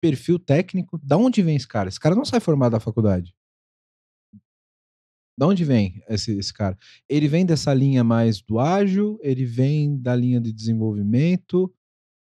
perfil 0.02 0.38
técnico. 0.38 0.98
Da 0.98 1.16
onde 1.16 1.40
vem 1.40 1.54
esse 1.54 1.68
cara? 1.68 1.88
Esse 1.88 2.00
cara 2.00 2.16
não 2.16 2.24
sai 2.24 2.40
formado 2.40 2.72
da 2.72 2.80
faculdade. 2.80 3.32
Da 5.38 5.46
onde 5.46 5.64
vem 5.64 6.02
esse, 6.08 6.36
esse 6.36 6.52
cara? 6.52 6.76
Ele 7.08 7.28
vem 7.28 7.46
dessa 7.46 7.72
linha 7.72 8.02
mais 8.02 8.42
do 8.42 8.58
ágil? 8.58 9.18
Ele 9.22 9.44
vem 9.44 9.96
da 9.96 10.14
linha 10.14 10.40
de 10.40 10.52
desenvolvimento? 10.52 11.72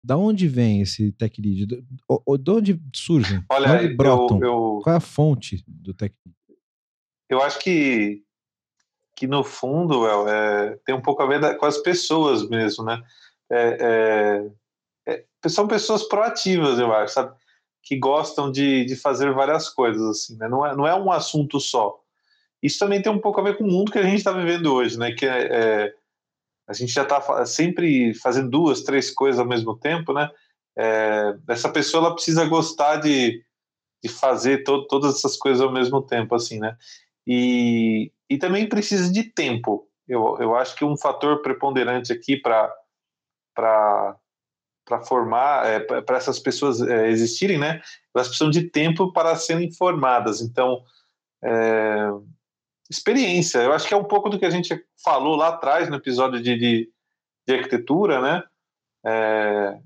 Da 0.06 0.18
onde 0.18 0.48
vem 0.48 0.82
esse 0.82 1.12
tech 1.14 1.42
lead? 1.42 1.66
De, 1.66 1.82
de 1.82 2.52
onde 2.52 2.82
surgem? 2.94 3.44
Olha, 3.50 3.74
onde 3.74 3.96
brotam? 3.96 4.38
Eu, 4.38 4.44
eu, 4.44 4.80
Qual 4.84 4.94
é 4.94 4.98
a 4.98 5.02
fonte 5.02 5.64
do 5.68 5.94
tech 5.94 6.14
lead? 6.26 6.38
Eu 7.30 7.42
acho 7.42 7.60
que, 7.60 8.24
que 9.20 9.28
no 9.28 9.44
fundo, 9.44 10.08
é, 10.30 10.78
tem 10.86 10.96
um 10.96 11.02
pouco 11.02 11.22
a 11.22 11.26
ver 11.26 11.42
da, 11.42 11.54
com 11.54 11.66
as 11.66 11.78
pessoas 11.80 12.48
mesmo, 12.48 12.86
né? 12.86 13.04
É, 13.52 14.48
é, 15.06 15.14
é 15.14 15.50
são 15.50 15.68
pessoas 15.68 16.08
proativas, 16.08 16.80
eu 16.80 16.94
acho, 16.94 17.16
sabe? 17.16 17.36
que 17.84 17.98
gostam 17.98 18.52
de, 18.52 18.86
de 18.86 18.96
fazer 18.96 19.34
várias 19.34 19.68
coisas, 19.68 20.02
assim, 20.02 20.38
né? 20.38 20.48
Não 20.48 20.66
é, 20.66 20.76
não 20.76 20.88
é 20.88 20.96
um 20.96 21.12
assunto 21.12 21.60
só. 21.60 22.00
Isso 22.62 22.80
também 22.80 23.02
tem 23.02 23.12
um 23.12 23.20
pouco 23.20 23.42
a 23.42 23.44
ver 23.44 23.58
com 23.58 23.64
o 23.64 23.68
mundo 23.68 23.92
que 23.92 24.00
a 24.00 24.04
gente 24.04 24.18
está 24.18 24.32
vivendo 24.32 24.74
hoje, 24.74 24.98
né? 24.98 25.12
Que 25.12 25.26
é, 25.26 25.48
é 25.52 25.94
a 26.68 26.74
gente 26.74 26.94
já 26.94 27.02
está 27.02 27.46
sempre 27.48 28.14
fazendo 28.14 28.52
duas, 28.52 28.84
três 28.84 29.10
coisas 29.10 29.40
ao 29.40 29.48
mesmo 29.48 29.76
tempo, 29.76 30.14
né? 30.14 30.30
Essa 31.48 31.68
pessoa 31.68 32.06
ela 32.06 32.14
precisa 32.14 32.46
gostar 32.46 32.98
de, 32.98 33.44
de 34.04 34.10
fazer 34.10 34.64
to, 34.64 34.86
todas 34.88 35.16
essas 35.16 35.36
coisas 35.36 35.62
ao 35.62 35.72
mesmo 35.72 36.00
tempo, 36.00 36.36
assim, 36.36 36.60
né? 36.60 36.78
E, 37.26 38.12
e 38.30 38.38
também 38.38 38.70
precisa 38.70 39.12
de 39.12 39.24
tempo. 39.24 39.88
Eu, 40.08 40.38
eu 40.40 40.56
acho 40.56 40.76
que 40.76 40.86
um 40.86 40.98
fator 40.98 41.42
preponderante 41.42 42.12
aqui 42.14 42.38
para 42.38 42.74
formar, 45.08 45.66
é, 45.66 45.80
para 46.02 46.18
essas 46.18 46.40
pessoas 46.40 46.82
é, 46.82 47.08
existirem, 47.10 47.58
né? 47.58 47.82
Elas 48.14 48.28
precisam 48.28 48.50
de 48.50 48.70
tempo 48.70 49.12
para 49.12 49.36
serem 49.36 49.72
formadas. 49.72 50.42
Então, 50.42 50.84
é, 51.44 52.10
experiência. 52.90 53.60
Eu 53.60 53.72
acho 53.72 53.88
que 53.88 53.94
é 53.94 53.98
um 53.98 54.04
pouco 54.04 54.30
do 54.30 54.40
que 54.40 54.46
a 54.46 54.50
gente 54.50 54.84
falou 55.04 55.36
lá 55.36 55.50
atrás 55.50 55.90
no 55.90 55.96
episódio 55.96 56.42
de, 56.42 56.58
de, 56.58 56.92
de 57.48 57.54
arquitetura, 57.54 58.20
né? 58.20 58.44
É, 59.06 59.80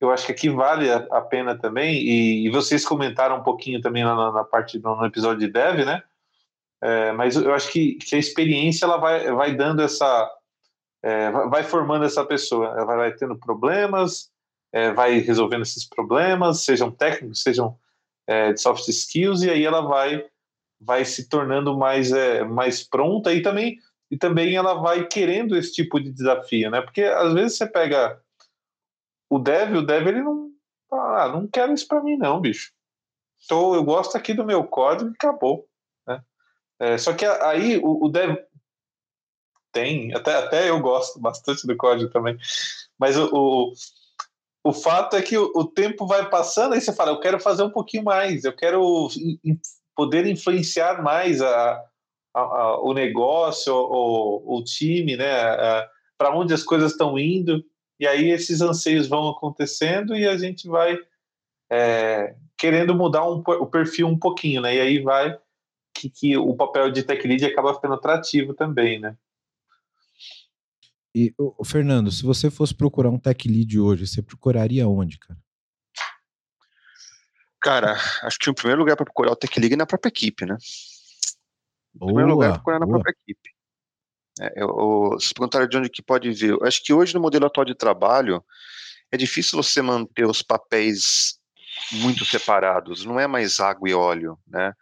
eu 0.00 0.10
acho 0.10 0.26
que 0.26 0.32
aqui 0.32 0.48
vale 0.48 0.90
a, 0.90 1.20
pena 1.20 1.58
também, 1.58 1.94
e, 1.96 2.46
e, 2.46 2.50
vocês 2.50 2.84
comentaram 2.84 3.38
um 3.38 3.42
pouquinho 3.42 3.80
também 3.80 4.04
na, 4.04 4.30
na 4.30 4.44
parte 4.44 4.78
no, 4.78 5.04
episódio 5.04 5.40
de 5.40 5.52
dev, 5.52 5.84
né? 5.84 6.02
É, 6.82 7.12
mas 7.12 7.36
eu 7.36 7.52
acho 7.52 7.70
que, 7.72 7.94
que, 7.94 8.14
a 8.14 8.18
experiência 8.18 8.84
ela 8.84 8.98
vai, 8.98 9.30
vai 9.32 9.54
dando 9.54 9.82
essa. 9.82 10.30
É, 11.02 11.30
vai 11.30 11.62
formando 11.62 12.04
essa 12.04 12.24
pessoa, 12.24 12.74
ela 12.76 12.96
vai, 12.96 13.14
tendo 13.14 13.38
problemas, 13.38 14.30
é, 14.72 14.92
vai 14.92 15.18
resolvendo 15.20 15.62
esses 15.62 15.88
problemas, 15.88 16.64
sejam 16.64 16.90
técnicos, 16.90 17.42
sejam 17.42 17.78
é, 18.26 18.52
de 18.52 18.60
soft 18.60 18.88
skills, 18.88 19.42
e 19.42 19.50
aí 19.50 19.64
ela 19.64 19.80
vai 19.80 20.24
vai 20.80 21.04
se 21.04 21.28
tornando 21.28 21.76
mais 21.76 22.12
é, 22.12 22.44
mais 22.44 22.86
pronta 22.86 23.32
e 23.32 23.42
também 23.42 23.78
e 24.10 24.16
também 24.16 24.54
ela 24.54 24.74
vai 24.74 25.06
querendo 25.06 25.56
esse 25.56 25.72
tipo 25.72 26.00
de 26.00 26.10
desafio, 26.10 26.70
né? 26.70 26.80
Porque 26.80 27.02
às 27.02 27.34
vezes 27.34 27.58
você 27.58 27.66
pega 27.66 28.20
o 29.28 29.38
dev, 29.38 29.76
o 29.76 29.82
dev 29.82 30.06
ele 30.06 30.22
não 30.22 30.50
ah, 30.92 31.28
não 31.28 31.46
quero 31.46 31.72
isso 31.72 31.86
para 31.86 32.02
mim 32.02 32.16
não, 32.16 32.40
bicho. 32.40 32.72
Então 33.44 33.74
eu 33.74 33.84
gosto 33.84 34.16
aqui 34.16 34.32
do 34.34 34.44
meu 34.44 34.64
código 34.64 35.10
e 35.10 35.14
acabou? 35.14 35.67
É, 36.80 36.96
só 36.98 37.12
que 37.12 37.24
aí 37.24 37.78
o, 37.78 38.06
o 38.06 38.08
dev 38.08 38.36
tem, 39.72 40.14
até, 40.14 40.36
até 40.36 40.70
eu 40.70 40.80
gosto 40.80 41.20
bastante 41.20 41.66
do 41.66 41.76
código 41.76 42.10
também, 42.10 42.36
mas 42.98 43.16
o, 43.16 43.28
o 43.32 43.72
o 44.64 44.72
fato 44.72 45.16
é 45.16 45.22
que 45.22 45.38
o, 45.38 45.50
o, 45.54 45.64
tempo 45.64 46.06
vai 46.06 46.28
passando 46.28 46.74
e 46.74 46.80
você 46.80 46.92
fala, 46.92 47.12
eu 47.12 47.20
quero 47.20 47.40
fazer 47.40 47.62
um 47.62 47.70
pouquinho 47.70 48.04
mais, 48.04 48.44
eu 48.44 48.54
quero 48.54 49.08
in, 49.42 49.58
poder 49.96 50.26
influenciar 50.26 51.02
mais 51.02 51.40
a, 51.40 51.82
a, 52.34 52.40
a, 52.40 52.80
o 52.80 52.92
negócio, 52.92 53.74
o, 53.74 54.58
o 54.58 54.62
time, 54.62 55.16
né? 55.16 55.32
Para 56.18 56.36
onde 56.36 56.52
as 56.52 56.62
coisas 56.62 56.92
estão 56.92 57.18
indo. 57.18 57.64
E 57.98 58.06
aí 58.06 58.30
esses 58.30 58.60
anseios 58.60 59.08
vão 59.08 59.28
acontecendo 59.28 60.14
e 60.14 60.28
a 60.28 60.36
gente 60.36 60.68
vai 60.68 60.98
é, 61.70 62.36
querendo 62.56 62.94
mudar 62.94 63.28
um, 63.28 63.42
o 63.44 63.66
perfil 63.66 64.06
um 64.06 64.18
pouquinho, 64.18 64.60
né? 64.60 64.76
E 64.76 64.80
aí 64.80 65.00
vai 65.00 65.36
que, 65.98 66.08
que 66.08 66.36
o 66.36 66.54
papel 66.54 66.90
de 66.92 67.02
tech 67.02 67.26
lead 67.26 67.44
acaba 67.44 67.74
ficando 67.74 67.94
atrativo 67.94 68.54
também, 68.54 69.00
né? 69.00 69.16
E, 71.14 71.34
o 71.36 71.64
Fernando, 71.64 72.12
se 72.12 72.22
você 72.22 72.50
fosse 72.50 72.74
procurar 72.74 73.10
um 73.10 73.18
tech 73.18 73.48
lead 73.48 73.78
hoje, 73.80 74.06
você 74.06 74.22
procuraria 74.22 74.86
onde, 74.86 75.18
cara? 75.18 75.38
Cara, 77.60 77.96
acho 78.22 78.38
que 78.38 78.48
em 78.48 78.54
primeiro 78.54 78.80
lugar 78.80 78.96
para 78.96 79.04
procurar 79.04 79.32
o 79.32 79.36
tech 79.36 79.58
lead 79.58 79.74
é 79.74 79.76
na 79.76 79.86
própria 79.86 80.10
equipe, 80.10 80.46
né? 80.46 80.56
Boa, 81.92 82.08
primeiro 82.08 82.30
lugar, 82.30 82.52
procurar 82.54 82.78
na 82.78 82.86
boa. 82.86 83.00
própria 83.00 83.16
equipe. 83.22 83.50
É, 84.40 84.62
eu, 84.62 85.16
se 85.18 85.34
perguntar 85.34 85.66
de 85.66 85.76
onde 85.76 85.88
que 85.88 86.02
pode 86.02 86.30
vir, 86.30 86.50
eu 86.50 86.64
acho 86.64 86.82
que 86.84 86.92
hoje 86.92 87.14
no 87.14 87.20
modelo 87.20 87.46
atual 87.46 87.64
de 87.64 87.74
trabalho 87.74 88.44
é 89.10 89.16
difícil 89.16 89.60
você 89.60 89.82
manter 89.82 90.24
os 90.24 90.42
papéis 90.42 91.40
muito 91.92 92.24
separados, 92.24 93.04
não 93.04 93.18
é 93.18 93.26
mais 93.26 93.58
água 93.58 93.88
e 93.88 93.94
óleo, 93.94 94.38
né? 94.46 94.72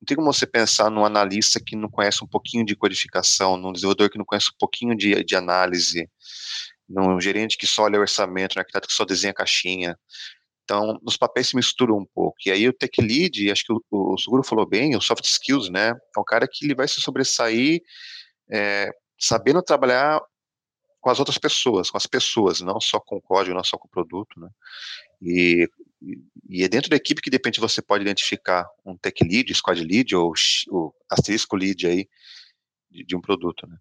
Não 0.00 0.06
tem 0.06 0.16
como 0.16 0.32
você 0.32 0.46
pensar 0.46 0.90
num 0.90 1.04
analista 1.04 1.60
que 1.60 1.76
não 1.76 1.90
conhece 1.90 2.24
um 2.24 2.26
pouquinho 2.26 2.64
de 2.64 2.74
codificação, 2.74 3.56
num 3.56 3.72
desenvolvedor 3.72 4.08
que 4.10 4.18
não 4.18 4.24
conhece 4.24 4.48
um 4.48 4.58
pouquinho 4.58 4.96
de, 4.96 5.22
de 5.22 5.36
análise, 5.36 6.08
num 6.88 7.20
gerente 7.20 7.58
que 7.58 7.66
só 7.66 7.82
olha 7.82 7.98
o 7.98 8.02
orçamento, 8.02 8.54
num 8.56 8.60
arquiteto 8.60 8.88
que 8.88 8.94
só 8.94 9.04
desenha 9.04 9.34
caixinha. 9.34 9.98
Então, 10.64 10.98
nos 11.02 11.16
papéis 11.16 11.48
se 11.48 11.56
misturam 11.56 11.98
um 11.98 12.06
pouco. 12.14 12.36
E 12.46 12.50
aí 12.50 12.68
o 12.68 12.72
tech 12.72 13.00
lead, 13.02 13.50
acho 13.50 13.64
que 13.64 13.72
o, 13.72 13.82
o 13.90 14.18
Seguro 14.18 14.42
falou 14.42 14.66
bem, 14.66 14.96
o 14.96 15.00
soft 15.00 15.24
skills, 15.24 15.68
né? 15.68 15.90
É 16.16 16.20
um 16.20 16.24
cara 16.24 16.48
que 16.50 16.64
ele 16.64 16.74
vai 16.74 16.88
se 16.88 17.00
sobressair 17.00 17.80
é, 18.50 18.90
sabendo 19.18 19.62
trabalhar 19.62 20.20
com 21.00 21.10
as 21.10 21.18
outras 21.18 21.38
pessoas, 21.38 21.90
com 21.90 21.96
as 21.96 22.06
pessoas, 22.06 22.60
não 22.60 22.80
só 22.80 23.00
com 23.00 23.16
o 23.16 23.22
código, 23.22 23.56
não 23.56 23.64
só 23.64 23.76
com 23.76 23.88
o 23.88 23.90
produto, 23.90 24.38
né? 24.38 24.48
E 25.22 25.68
e 26.48 26.64
é 26.64 26.68
dentro 26.68 26.90
da 26.90 26.96
equipe 26.96 27.20
que 27.20 27.30
de 27.30 27.36
repente 27.36 27.60
você 27.60 27.82
pode 27.82 28.02
identificar 28.02 28.66
um 28.84 28.96
tech 28.96 29.22
lead, 29.22 29.54
squad 29.54 29.82
lead 29.84 30.14
ou 30.16 30.32
asterisco 31.10 31.56
lead 31.56 31.86
aí 31.86 32.08
de, 32.90 33.04
de 33.04 33.16
um 33.16 33.20
produto, 33.20 33.66
né? 33.66 33.76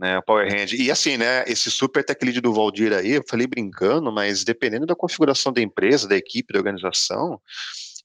né, 0.00 0.16
o 0.16 0.22
Power 0.22 0.50
Hand. 0.50 0.72
E 0.72 0.90
assim, 0.90 1.18
né, 1.18 1.44
esse 1.46 1.70
super 1.70 2.02
tech 2.02 2.24
lead 2.24 2.40
do 2.40 2.54
Valdir 2.54 2.90
aí, 2.90 3.10
eu 3.12 3.24
falei 3.28 3.46
brincando, 3.46 4.10
mas 4.10 4.42
dependendo 4.42 4.86
da 4.86 4.96
configuração 4.96 5.52
da 5.52 5.60
empresa, 5.60 6.08
da 6.08 6.16
equipe, 6.16 6.54
da 6.54 6.58
organização, 6.58 7.38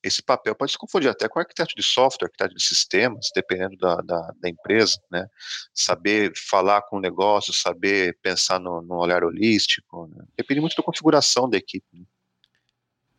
esse 0.06 0.22
papel 0.22 0.54
pode 0.54 0.72
se 0.72 0.78
confundir 0.78 1.10
até 1.10 1.28
com 1.28 1.40
arquiteto 1.40 1.74
de 1.76 1.82
software, 1.82 2.28
arquiteto 2.28 2.54
de 2.54 2.64
sistemas, 2.64 3.30
dependendo 3.34 3.76
da, 3.78 3.96
da, 3.96 4.34
da 4.40 4.48
empresa, 4.48 5.00
né? 5.12 5.26
Saber 5.74 6.32
falar 6.36 6.84
com 6.84 6.98
o 6.98 7.02
negócio, 7.02 7.52
saber 7.52 8.16
pensar 8.22 8.60
no, 8.60 8.84
no 8.84 8.98
olhar 8.98 9.24
holístico, 9.24 10.08
né? 10.16 10.24
depende 10.38 10.62
muito 10.62 10.76
da 10.76 10.84
configuração 10.84 11.50
da 11.50 11.58
equipe. 11.58 11.88
Né? 11.92 12.06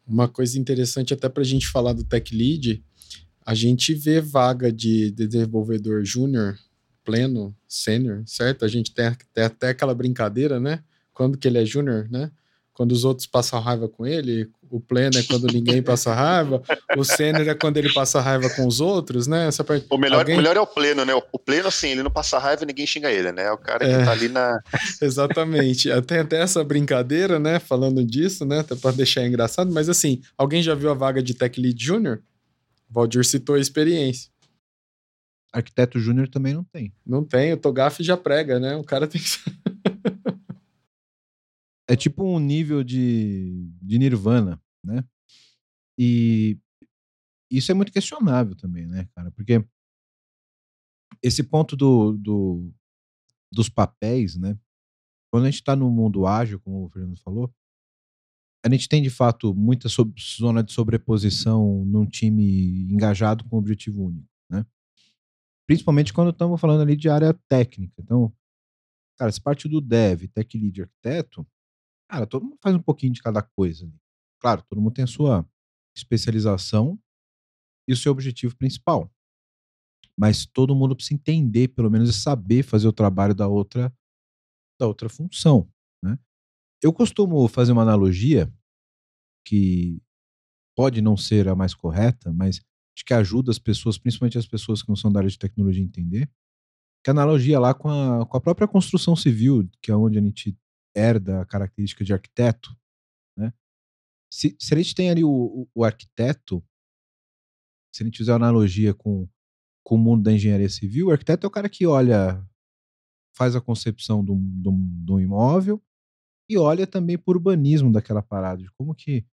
Uma 0.06 0.28
coisa 0.28 0.56
interessante 0.60 1.12
até 1.12 1.28
para 1.28 1.42
a 1.42 1.46
gente 1.46 1.66
falar 1.66 1.92
do 1.92 2.04
Tech 2.04 2.32
Lead, 2.32 2.84
a 3.44 3.54
gente 3.54 3.92
vê 3.92 4.20
vaga 4.20 4.70
de 4.70 5.10
desenvolvedor 5.10 6.04
júnior, 6.04 6.56
pleno, 7.04 7.56
sênior, 7.66 8.22
certo? 8.26 8.64
A 8.64 8.68
gente 8.68 8.94
tem, 8.94 9.12
tem 9.32 9.44
até 9.44 9.70
aquela 9.70 9.94
brincadeira, 9.94 10.60
né? 10.60 10.84
Quando 11.12 11.36
que 11.36 11.48
ele 11.48 11.58
é 11.58 11.64
júnior, 11.64 12.08
né? 12.08 12.30
Quando 12.76 12.92
os 12.92 13.06
outros 13.06 13.26
passam 13.26 13.58
raiva 13.58 13.88
com 13.88 14.06
ele, 14.06 14.50
o 14.70 14.78
pleno 14.78 15.18
é 15.18 15.22
quando 15.22 15.46
ninguém 15.46 15.82
passa 15.82 16.12
raiva, 16.12 16.62
o 16.94 17.02
sênior 17.02 17.48
é 17.48 17.54
quando 17.54 17.78
ele 17.78 17.90
passa 17.90 18.20
raiva 18.20 18.50
com 18.50 18.66
os 18.66 18.82
outros, 18.82 19.26
né? 19.26 19.48
Essa 19.48 19.64
parte... 19.64 19.86
O 19.88 19.96
melhor, 19.96 20.18
Alguém... 20.18 20.36
melhor 20.36 20.58
é 20.58 20.60
o 20.60 20.66
pleno, 20.66 21.02
né? 21.02 21.14
O 21.32 21.38
pleno, 21.38 21.68
assim, 21.68 21.88
ele 21.88 22.02
não 22.02 22.10
passa 22.10 22.38
raiva 22.38 22.64
e 22.64 22.66
ninguém 22.66 22.86
xinga 22.86 23.10
ele, 23.10 23.32
né? 23.32 23.44
É 23.44 23.50
o 23.50 23.56
cara 23.56 23.78
que 23.78 23.90
é... 23.90 24.04
tá 24.04 24.12
ali 24.12 24.28
na. 24.28 24.60
Exatamente. 25.00 25.88
Tem 26.02 26.18
até 26.18 26.42
essa 26.42 26.62
brincadeira, 26.62 27.38
né? 27.38 27.58
Falando 27.58 28.04
disso, 28.04 28.44
né? 28.44 28.58
Até 28.58 28.74
pra 28.74 28.90
deixar 28.90 29.26
engraçado, 29.26 29.72
mas 29.72 29.88
assim, 29.88 30.20
alguém 30.36 30.62
já 30.62 30.74
viu 30.74 30.90
a 30.90 30.94
vaga 30.94 31.22
de 31.22 31.32
Tech 31.32 31.58
Lead 31.58 31.82
Júnior? 31.82 32.20
Valdir 32.90 33.24
citou 33.24 33.54
a 33.54 33.60
experiência. 33.60 34.30
Arquiteto 35.50 35.98
Júnior 35.98 36.28
também 36.28 36.52
não 36.52 36.64
tem. 36.64 36.92
Não 37.06 37.24
tem, 37.24 37.54
o 37.54 37.56
Togaf 37.56 38.02
já 38.02 38.18
prega, 38.18 38.60
né? 38.60 38.76
O 38.76 38.84
cara 38.84 39.06
tem 39.06 39.18
que. 39.18 39.30
é 41.88 41.96
tipo 41.96 42.24
um 42.24 42.38
nível 42.38 42.82
de, 42.82 43.70
de 43.80 43.98
Nirvana, 43.98 44.60
né? 44.84 45.04
E 45.98 46.58
isso 47.50 47.70
é 47.70 47.74
muito 47.74 47.92
questionável 47.92 48.56
também, 48.56 48.86
né, 48.86 49.08
cara? 49.14 49.30
Porque 49.30 49.64
esse 51.22 51.42
ponto 51.42 51.76
do, 51.76 52.12
do 52.12 52.72
dos 53.52 53.68
papéis, 53.68 54.36
né? 54.36 54.58
Quando 55.32 55.44
a 55.44 55.50
gente 55.50 55.60
está 55.60 55.76
no 55.76 55.90
mundo 55.90 56.26
ágil, 56.26 56.60
como 56.60 56.84
o 56.84 56.88
Fernando 56.90 57.18
falou, 57.20 57.52
a 58.64 58.70
gente 58.70 58.88
tem 58.88 59.02
de 59.02 59.10
fato 59.10 59.54
muita 59.54 59.88
zona 60.38 60.62
de 60.62 60.72
sobreposição 60.72 61.84
num 61.84 62.06
time 62.06 62.90
engajado 62.92 63.44
com 63.44 63.56
objetivo 63.56 64.04
único, 64.04 64.28
né? 64.50 64.66
Principalmente 65.66 66.12
quando 66.12 66.30
estamos 66.30 66.60
falando 66.60 66.82
ali 66.82 66.96
de 66.96 67.08
área 67.08 67.32
técnica. 67.48 67.94
Então, 67.98 68.32
cara, 69.18 69.30
se 69.30 69.40
parte 69.40 69.68
do 69.68 69.80
dev, 69.80 70.26
tech 70.28 70.58
lead, 70.58 70.82
arquiteto, 70.82 71.46
Cara, 72.08 72.26
todo 72.26 72.44
mundo 72.44 72.58
faz 72.62 72.74
um 72.74 72.82
pouquinho 72.82 73.12
de 73.12 73.22
cada 73.22 73.42
coisa 73.42 73.90
Claro, 74.40 74.62
todo 74.62 74.80
mundo 74.80 74.94
tem 74.94 75.04
a 75.04 75.08
sua 75.08 75.48
especialização 75.96 76.98
e 77.88 77.92
o 77.92 77.96
seu 77.96 78.12
objetivo 78.12 78.56
principal. 78.56 79.10
Mas 80.18 80.46
todo 80.46 80.74
mundo 80.74 80.94
precisa 80.94 81.14
entender, 81.14 81.68
pelo 81.68 81.90
menos, 81.90 82.08
e 82.08 82.12
saber 82.12 82.62
fazer 82.62 82.86
o 82.86 82.92
trabalho 82.92 83.34
da 83.34 83.48
outra 83.48 83.92
da 84.78 84.86
outra 84.86 85.08
função, 85.08 85.68
né? 86.04 86.18
Eu 86.82 86.92
costumo 86.92 87.48
fazer 87.48 87.72
uma 87.72 87.82
analogia 87.82 88.52
que 89.44 90.02
pode 90.76 91.00
não 91.00 91.16
ser 91.16 91.48
a 91.48 91.56
mais 91.56 91.74
correta, 91.74 92.30
mas 92.32 92.60
acho 92.94 93.04
que 93.06 93.14
ajuda 93.14 93.50
as 93.50 93.58
pessoas, 93.58 93.96
principalmente 93.96 94.36
as 94.36 94.46
pessoas 94.46 94.82
que 94.82 94.88
não 94.90 94.96
são 94.96 95.10
da 95.10 95.20
área 95.20 95.30
de 95.30 95.38
tecnologia, 95.38 95.82
a 95.82 95.86
entender. 95.86 96.30
Que 97.02 97.10
a 97.10 97.12
analogia 97.12 97.58
lá 97.58 97.72
com 97.72 97.88
a, 97.88 98.26
com 98.26 98.36
a 98.36 98.40
própria 98.40 98.68
construção 98.68 99.16
civil, 99.16 99.66
que 99.80 99.90
é 99.90 99.96
onde 99.96 100.18
a 100.18 100.22
gente 100.22 100.56
herda 100.96 101.42
a 101.42 101.46
característica 101.46 102.04
de 102.04 102.12
arquiteto, 102.12 102.74
né? 103.36 103.52
Se, 104.32 104.56
se 104.58 104.74
a 104.74 104.76
gente 104.76 104.94
tem 104.94 105.10
ali 105.10 105.22
o, 105.22 105.30
o, 105.30 105.68
o 105.74 105.84
arquiteto, 105.84 106.64
se 107.94 108.02
a 108.02 108.06
gente 108.06 108.18
fizer 108.18 108.32
uma 108.32 108.36
analogia 108.36 108.94
com, 108.94 109.28
com 109.84 109.94
o 109.94 109.98
mundo 109.98 110.24
da 110.24 110.32
engenharia 110.32 110.68
civil, 110.68 111.08
o 111.08 111.10
arquiteto 111.10 111.46
é 111.46 111.48
o 111.48 111.50
cara 111.50 111.68
que 111.68 111.86
olha, 111.86 112.42
faz 113.36 113.54
a 113.54 113.60
concepção 113.60 114.24
de 114.24 114.32
um, 114.32 115.20
imóvel 115.20 115.82
e 116.48 116.56
olha 116.56 116.86
também 116.86 117.18
por 117.18 117.36
urbanismo 117.36 117.92
daquela 117.92 118.22
parada, 118.22 118.62
de 118.62 118.70
como 118.72 118.94
que, 118.94 119.26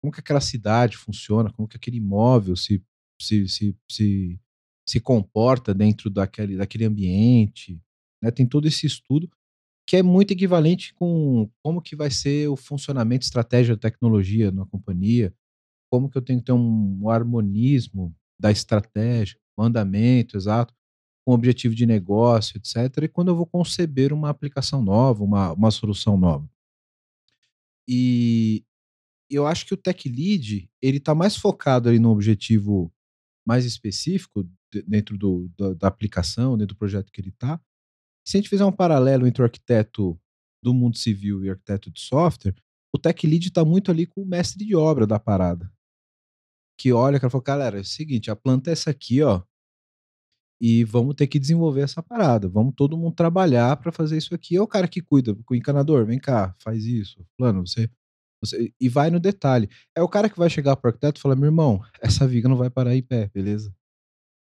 como 0.00 0.12
que 0.12 0.20
aquela 0.20 0.40
cidade 0.40 0.96
funciona, 0.96 1.52
como 1.52 1.66
que 1.66 1.76
aquele 1.76 1.96
imóvel 1.96 2.56
se, 2.56 2.84
se, 3.20 3.48
se, 3.48 3.76
se, 3.90 4.40
se 4.86 5.00
comporta 5.00 5.74
dentro 5.74 6.08
daquele, 6.08 6.56
daquele 6.56 6.84
ambiente. 6.84 7.82
Né? 8.22 8.30
Tem 8.30 8.46
todo 8.46 8.68
esse 8.68 8.86
estudo 8.86 9.30
que 9.88 9.96
é 9.96 10.02
muito 10.02 10.32
equivalente 10.32 10.92
com 10.92 11.50
como 11.62 11.80
que 11.80 11.96
vai 11.96 12.10
ser 12.10 12.46
o 12.48 12.56
funcionamento, 12.56 13.24
estratégia 13.24 13.74
da 13.74 13.80
tecnologia 13.80 14.50
na 14.52 14.66
companhia, 14.66 15.34
como 15.90 16.10
que 16.10 16.18
eu 16.18 16.20
tenho 16.20 16.40
que 16.40 16.44
ter 16.44 16.52
um, 16.52 17.08
harmonismo 17.08 18.14
da 18.38 18.50
estratégia, 18.50 19.40
o 19.56 19.62
andamento 19.62 20.36
exato, 20.36 20.74
com 21.24 21.32
objetivo 21.32 21.74
de 21.74 21.86
negócio, 21.86 22.58
etc. 22.58 23.04
E 23.04 23.08
quando 23.08 23.28
eu 23.28 23.36
vou 23.36 23.46
conceber 23.46 24.12
uma 24.12 24.28
aplicação 24.28 24.82
nova, 24.82 25.24
uma, 25.24 25.54
uma 25.54 25.70
solução 25.70 26.18
nova. 26.18 26.46
E 27.88 28.66
eu 29.30 29.46
acho 29.46 29.64
que 29.64 29.72
o 29.72 29.78
Tech 29.78 30.06
Lead, 30.06 30.70
ele 30.82 30.98
está 30.98 31.14
mais 31.14 31.34
focado 31.34 31.88
ali 31.88 31.98
no 31.98 32.10
objetivo 32.10 32.92
mais 33.46 33.64
específico 33.64 34.46
dentro 34.86 35.16
do, 35.16 35.50
da, 35.56 35.72
da 35.72 35.88
aplicação, 35.88 36.58
dentro 36.58 36.74
do 36.74 36.78
projeto 36.78 37.10
que 37.10 37.22
ele 37.22 37.30
está, 37.30 37.58
se 38.28 38.36
a 38.36 38.40
gente 38.40 38.50
fizer 38.50 38.64
um 38.66 38.72
paralelo 38.72 39.26
entre 39.26 39.40
o 39.40 39.44
arquiteto 39.44 40.20
do 40.62 40.74
mundo 40.74 40.98
civil 40.98 41.42
e 41.42 41.48
o 41.48 41.52
arquiteto 41.52 41.90
de 41.90 41.98
software, 41.98 42.54
o 42.94 42.98
tech 42.98 43.26
lead 43.26 43.48
está 43.48 43.64
muito 43.64 43.90
ali 43.90 44.04
com 44.04 44.20
o 44.20 44.26
mestre 44.26 44.66
de 44.66 44.76
obra 44.76 45.06
da 45.06 45.18
parada. 45.18 45.72
Que 46.78 46.92
olha, 46.92 47.18
cara, 47.18 47.30
fala, 47.30 47.42
galera, 47.42 47.78
é 47.78 47.80
o 47.80 47.84
seguinte, 47.84 48.30
a 48.30 48.36
planta 48.36 48.68
é 48.68 48.74
essa 48.74 48.90
aqui, 48.90 49.22
ó, 49.22 49.42
e 50.60 50.84
vamos 50.84 51.14
ter 51.14 51.26
que 51.26 51.38
desenvolver 51.38 51.80
essa 51.80 52.02
parada. 52.02 52.50
Vamos 52.50 52.74
todo 52.76 52.98
mundo 52.98 53.14
trabalhar 53.14 53.74
para 53.78 53.90
fazer 53.90 54.18
isso 54.18 54.34
aqui. 54.34 54.56
É 54.56 54.60
o 54.60 54.66
cara 54.66 54.86
que 54.86 55.00
cuida, 55.00 55.34
com 55.46 55.54
o 55.54 55.56
encanador, 55.56 56.04
vem 56.04 56.18
cá, 56.18 56.54
faz 56.58 56.84
isso. 56.84 57.24
Plano, 57.38 57.66
você, 57.66 57.88
você. 58.42 58.74
E 58.78 58.90
vai 58.90 59.08
no 59.08 59.18
detalhe. 59.18 59.70
É 59.96 60.02
o 60.02 60.08
cara 60.08 60.28
que 60.28 60.38
vai 60.38 60.50
chegar 60.50 60.76
pro 60.76 60.88
arquiteto 60.88 61.18
e 61.18 61.22
falar: 61.22 61.36
meu 61.36 61.46
irmão, 61.46 61.80
essa 62.02 62.26
viga 62.26 62.46
não 62.46 62.56
vai 62.56 62.68
parar 62.68 62.94
em 62.94 63.02
pé, 63.02 63.28
beleza? 63.32 63.74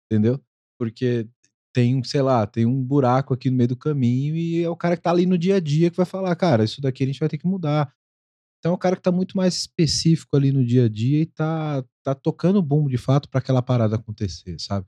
Entendeu? 0.10 0.42
Porque 0.80 1.30
tem, 1.78 2.04
sei 2.04 2.24
lá, 2.24 2.48
tem 2.48 2.66
um 2.66 2.84
buraco 2.84 3.36
aqui 3.36 3.52
no 3.52 3.56
meio 3.56 3.68
do 3.68 3.76
caminho 3.76 4.36
e 4.36 4.64
é 4.64 4.70
o 4.70 4.76
cara 4.76 4.98
que 4.98 5.04
tá 5.04 5.12
ali 5.12 5.28
no 5.28 5.38
dia 5.38 5.58
a 5.58 5.60
dia 5.60 5.92
que 5.92 5.98
vai 5.98 6.08
falar, 6.08 6.36
cara, 6.36 6.64
isso 6.64 6.82
daqui 6.82 7.04
a 7.04 7.06
gente 7.06 7.20
vai 7.20 7.30
ter 7.30 7.38
que 7.38 7.46
mudar. 7.46 7.94
Então 8.58 8.72
é 8.72 8.76
o 8.76 8.80
cara 8.80 8.96
que 8.96 9.02
tá 9.04 9.12
muito 9.12 9.38
mais 9.38 9.56
específico 9.56 10.36
ali 10.36 10.52
no 10.52 10.66
dia 10.66 10.86
a 10.86 10.90
dia 10.90 11.22
e 11.22 11.28
tá, 11.28 11.86
tá 12.02 12.16
tocando 12.16 12.58
o 12.58 12.64
bumbo 12.64 12.90
de 12.90 12.98
fato 12.98 13.30
para 13.30 13.38
aquela 13.38 13.62
parada 13.62 13.96
acontecer, 13.96 14.60
sabe? 14.60 14.88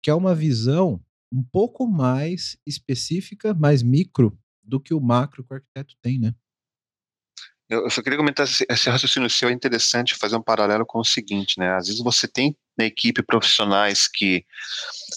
Que 0.00 0.10
é 0.10 0.14
uma 0.14 0.32
visão 0.32 1.04
um 1.32 1.42
pouco 1.42 1.88
mais 1.88 2.56
específica, 2.64 3.52
mais 3.52 3.82
micro 3.82 4.38
do 4.62 4.78
que 4.78 4.94
o 4.94 5.00
macro 5.00 5.42
que 5.42 5.52
o 5.52 5.56
arquiteto 5.56 5.96
tem, 6.00 6.20
né? 6.20 6.32
Eu 7.68 7.90
só 7.90 8.00
queria 8.00 8.18
comentar 8.18 8.46
esse, 8.46 8.90
raciocínio 8.90 9.28
seu 9.28 9.48
é 9.48 9.52
interessante 9.52 10.14
fazer 10.14 10.36
um 10.36 10.42
paralelo 10.42 10.86
com 10.86 11.00
o 11.00 11.04
seguinte, 11.04 11.58
né? 11.58 11.74
Às 11.74 11.88
vezes 11.88 12.00
você 12.00 12.28
tem 12.28 12.56
na 12.76 12.84
equipe 12.84 13.22
profissionais 13.22 14.08
que 14.08 14.44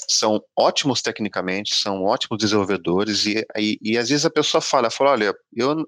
são 0.08 0.42
ótimos 0.58 1.02
tecnicamente, 1.02 1.76
são 1.76 2.04
ótimos 2.04 2.38
desenvolvedores 2.38 3.26
e, 3.26 3.46
e, 3.58 3.80
e 3.82 3.98
às 3.98 4.10
vezes 4.10 4.26
a 4.26 4.30
pessoa 4.30 4.62
fala, 4.62 4.90
fala, 4.90 5.12
olha, 5.12 5.34
eu 5.54 5.88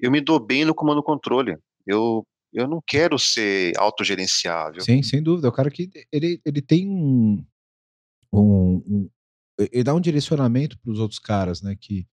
eu 0.00 0.10
me 0.10 0.20
dou 0.20 0.38
bem 0.38 0.64
no 0.64 0.74
comando 0.74 1.02
controle, 1.02 1.56
eu 1.86 2.26
eu 2.52 2.66
não 2.66 2.82
quero 2.84 3.18
ser 3.18 3.74
autogerenciável. 3.76 4.80
Sim, 4.80 5.02
sem 5.02 5.22
dúvida. 5.22 5.48
O 5.48 5.52
cara 5.52 5.70
que 5.70 5.90
ele, 6.10 6.40
ele 6.44 6.62
tem 6.62 6.88
um, 6.88 7.44
um, 8.32 8.82
um 8.86 9.10
ele 9.58 9.84
dá 9.84 9.94
um 9.94 10.00
direcionamento 10.00 10.78
para 10.78 10.90
os 10.90 10.98
outros 10.98 11.18
caras, 11.18 11.60
né? 11.60 11.76
Que 11.78 12.06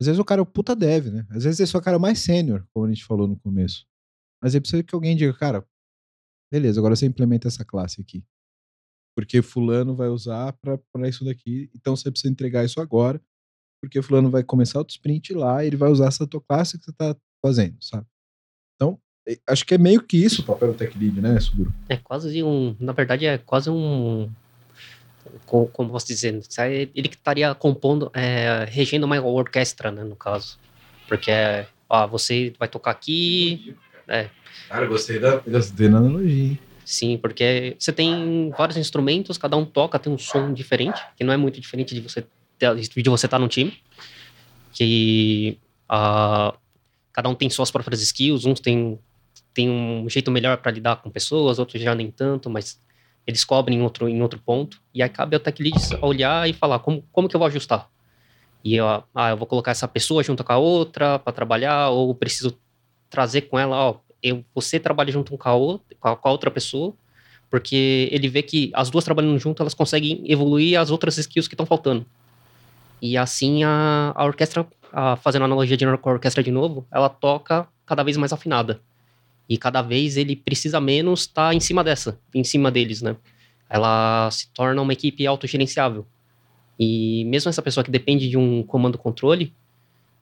às 0.00 0.06
vezes 0.06 0.18
o 0.18 0.24
cara 0.24 0.40
é 0.40 0.42
o 0.42 0.46
puta 0.46 0.74
dev, 0.74 1.06
né? 1.06 1.26
Às 1.30 1.44
vezes 1.44 1.60
esse 1.60 1.76
é 1.76 1.78
o 1.78 1.82
cara 1.82 1.98
mais 1.98 2.18
sênior, 2.18 2.66
como 2.72 2.86
a 2.86 2.88
gente 2.88 3.04
falou 3.04 3.28
no 3.28 3.38
começo. 3.38 3.86
Mas 4.42 4.54
aí 4.54 4.60
precisa 4.60 4.82
que 4.82 4.94
alguém 4.94 5.16
diga, 5.16 5.32
cara, 5.32 5.64
beleza, 6.50 6.80
agora 6.80 6.96
você 6.96 7.06
implementa 7.06 7.48
essa 7.48 7.64
classe 7.64 8.00
aqui. 8.00 8.24
Porque 9.16 9.40
fulano 9.40 9.94
vai 9.94 10.08
usar 10.08 10.52
para 10.54 11.08
isso 11.08 11.24
daqui, 11.24 11.70
então 11.74 11.96
você 11.96 12.10
precisa 12.10 12.32
entregar 12.32 12.64
isso 12.64 12.80
agora, 12.80 13.20
porque 13.80 14.02
fulano 14.02 14.30
vai 14.30 14.42
começar 14.42 14.80
o 14.80 14.86
sprint 14.88 15.32
lá 15.32 15.64
e 15.64 15.68
ele 15.68 15.76
vai 15.76 15.90
usar 15.90 16.08
essa 16.08 16.26
tua 16.26 16.40
classe 16.40 16.78
que 16.78 16.84
você 16.84 16.92
tá 16.92 17.16
fazendo, 17.42 17.76
sabe? 17.82 18.06
Então, 18.74 18.98
acho 19.48 19.64
que 19.64 19.74
é 19.74 19.78
meio 19.78 20.02
que 20.02 20.16
isso 20.16 20.42
o 20.42 20.44
papel 20.44 20.72
do 20.72 20.78
tech 20.78 20.96
lead, 20.98 21.20
né, 21.20 21.40
Suguro? 21.40 21.72
É 21.88 21.96
quase 21.96 22.42
um, 22.42 22.76
na 22.78 22.92
verdade 22.92 23.26
é 23.26 23.38
quase 23.38 23.70
um 23.70 24.30
como, 25.44 25.68
como 25.68 25.90
posso 25.90 26.06
dizer, 26.06 26.40
ele 26.94 27.08
que 27.08 27.16
estaria 27.16 27.54
compondo, 27.54 28.10
é, 28.14 28.64
regendo 28.68 29.06
uma 29.06 29.20
orquestra, 29.20 29.90
né, 29.90 30.02
no 30.04 30.16
caso. 30.16 30.58
Porque, 31.08 31.30
ó, 31.88 32.06
você 32.06 32.52
vai 32.58 32.68
tocar 32.68 32.90
aqui. 32.92 33.76
É. 34.08 34.28
Cara, 34.68 34.86
gostei 34.86 35.18
da, 35.18 35.36
gostei 35.36 35.88
da 35.88 35.98
analogia. 35.98 36.58
Sim, 36.84 37.18
porque 37.18 37.76
você 37.78 37.92
tem 37.92 38.50
vários 38.56 38.76
instrumentos, 38.76 39.36
cada 39.36 39.56
um 39.56 39.64
toca, 39.64 39.98
tem 39.98 40.12
um 40.12 40.18
som 40.18 40.52
diferente, 40.52 41.00
que 41.16 41.24
não 41.24 41.32
é 41.32 41.36
muito 41.36 41.60
diferente 41.60 41.94
de 41.94 42.00
você 42.00 42.24
de 42.58 43.10
você 43.10 43.26
estar 43.26 43.36
tá 43.36 43.38
num 43.38 43.48
time. 43.48 43.76
Que 44.72 45.58
uh, 45.90 46.56
cada 47.12 47.28
um 47.28 47.34
tem 47.34 47.50
suas 47.50 47.70
próprias 47.70 48.00
skills, 48.02 48.44
uns 48.44 48.60
tem, 48.60 48.98
tem 49.52 49.68
um 49.68 50.08
jeito 50.08 50.30
melhor 50.30 50.58
para 50.58 50.70
lidar 50.70 50.96
com 50.96 51.10
pessoas, 51.10 51.58
outros 51.58 51.82
já 51.82 51.94
nem 51.94 52.10
tanto, 52.10 52.48
mas 52.48 52.80
eles 53.26 53.44
cobrem 53.44 53.78
em 53.78 53.82
outro, 53.82 54.08
em 54.08 54.22
outro 54.22 54.38
ponto, 54.38 54.80
e 54.94 55.02
aí 55.02 55.08
cabe 55.08 55.34
ao 55.34 55.40
tech 55.40 55.60
lead 55.60 55.76
olhar 56.00 56.48
e 56.48 56.52
falar 56.52 56.78
como, 56.78 57.02
como 57.10 57.28
que 57.28 57.34
eu 57.34 57.40
vou 57.40 57.48
ajustar. 57.48 57.90
E 58.62 58.76
eu, 58.76 58.86
ah, 58.86 59.30
eu 59.30 59.36
vou 59.36 59.46
colocar 59.46 59.72
essa 59.72 59.88
pessoa 59.88 60.22
junto 60.22 60.44
com 60.44 60.52
a 60.52 60.58
outra 60.58 61.18
para 61.18 61.32
trabalhar, 61.32 61.88
ou 61.90 62.14
preciso 62.14 62.56
trazer 63.16 63.42
com 63.42 63.58
ela, 63.58 63.74
ó, 63.74 63.94
eu, 64.22 64.44
você 64.54 64.78
trabalha 64.78 65.10
junto 65.10 65.38
com 65.38 65.48
a, 65.48 65.54
outra, 65.54 65.96
com 65.98 66.28
a, 66.28 66.30
outra 66.30 66.50
pessoa, 66.50 66.92
porque 67.48 68.10
ele 68.12 68.28
vê 68.28 68.42
que 68.42 68.70
as 68.74 68.90
duas 68.90 69.06
trabalhando 69.06 69.38
junto, 69.38 69.62
elas 69.62 69.72
conseguem 69.72 70.22
evoluir 70.30 70.78
as 70.78 70.90
outras 70.90 71.16
skills 71.16 71.48
que 71.48 71.54
estão 71.54 71.64
faltando. 71.64 72.04
E 73.00 73.16
assim 73.16 73.64
a, 73.64 74.12
a 74.14 74.22
orquestra, 74.26 74.66
a, 74.92 75.16
fazendo 75.16 75.46
analogia 75.46 75.78
de 75.78 75.96
com 75.96 76.10
a 76.10 76.12
orquestra 76.12 76.42
de 76.42 76.50
novo, 76.50 76.86
ela 76.92 77.08
toca 77.08 77.66
cada 77.86 78.02
vez 78.02 78.18
mais 78.18 78.34
afinada. 78.34 78.82
E 79.48 79.56
cada 79.56 79.80
vez 79.80 80.18
ele 80.18 80.36
precisa 80.36 80.78
menos 80.78 81.20
estar 81.20 81.48
tá 81.48 81.54
em 81.54 81.60
cima 81.60 81.82
dessa, 81.82 82.20
em 82.34 82.44
cima 82.44 82.70
deles, 82.70 83.00
né? 83.00 83.16
Ela 83.70 84.28
se 84.30 84.48
torna 84.52 84.82
uma 84.82 84.92
equipe 84.92 85.26
autogerenciável. 85.26 86.06
E 86.78 87.24
mesmo 87.24 87.48
essa 87.48 87.62
pessoa 87.62 87.82
que 87.82 87.90
depende 87.90 88.28
de 88.28 88.36
um 88.36 88.62
comando-controle, 88.62 89.54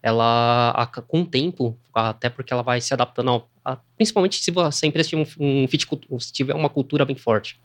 ela, 0.04 0.86
com 1.08 1.22
o 1.22 1.26
tempo, 1.26 1.78
até 1.94 2.28
porque 2.28 2.52
ela 2.52 2.62
vai 2.62 2.78
se 2.78 2.92
adaptando, 2.92 3.30
ao, 3.30 3.48
a, 3.64 3.76
principalmente 3.96 4.36
se 4.36 4.50
a 4.50 4.86
empresa 4.86 5.08
tiver, 5.08 5.26
um, 5.40 5.64
um, 5.64 6.20
se 6.20 6.30
tiver 6.30 6.54
uma 6.54 6.68
cultura 6.68 7.06
bem 7.06 7.16
forte, 7.16 7.58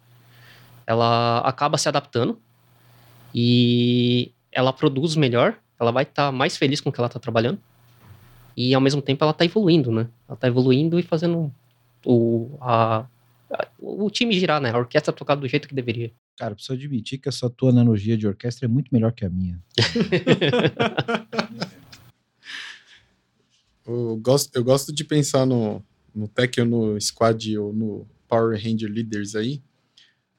ela 0.88 1.40
acaba 1.40 1.78
se 1.78 1.90
adaptando 1.90 2.40
e 3.36 4.32
ela 4.54 4.72
produz 4.72 5.18
melhor, 5.18 5.58
ela 5.78 5.92
vai 5.92 6.04
estar 6.04 6.28
tá 6.28 6.32
mais 6.32 6.56
feliz 6.56 6.80
com 6.80 6.90
o 6.90 6.94
que 6.94 7.02
ela 7.02 7.08
está 7.08 7.20
trabalhando 7.20 7.60
e 8.56 8.74
ao 8.74 8.80
mesmo 8.80 9.02
tempo 9.02 9.22
ela 9.22 9.32
está 9.32 9.44
evoluindo, 9.44 9.92
né? 9.92 10.08
Ela 10.26 10.36
está 10.36 10.48
evoluindo 10.48 10.98
e 10.98 11.04
fazendo 11.04 11.54
o, 12.06 12.58
a, 12.62 13.06
a, 13.52 13.68
o 13.78 14.10
time 14.10 14.40
girar, 14.40 14.62
né? 14.62 14.72
A 14.72 14.78
orquestra 14.78 15.12
tocar 15.12 15.36
do 15.36 15.46
jeito 15.46 15.68
que 15.68 15.76
deveria. 15.76 16.14
Cara, 16.38 16.56
preciso 16.56 16.72
admitir 16.72 17.18
que 17.18 17.28
essa 17.28 17.50
tua 17.50 17.70
analogia 17.70 18.18
de 18.18 18.26
orquestra 18.26 18.66
é 18.66 18.70
muito 18.70 18.88
melhor 18.94 19.12
que 19.12 19.26
a 19.26 19.30
minha. 19.30 19.60
Eu 23.90 24.18
gosto, 24.18 24.56
eu 24.56 24.64
gosto 24.64 24.94
de 24.94 25.04
pensar 25.04 25.48
no, 25.48 25.84
no 26.14 26.28
Tech 26.28 26.62
ou 26.62 26.68
no 26.68 27.02
Squad 27.02 27.58
ou 27.58 27.74
no 27.74 28.08
Power 28.28 28.56
Ranger 28.56 28.92
Leaders 28.92 29.34
aí, 29.36 29.64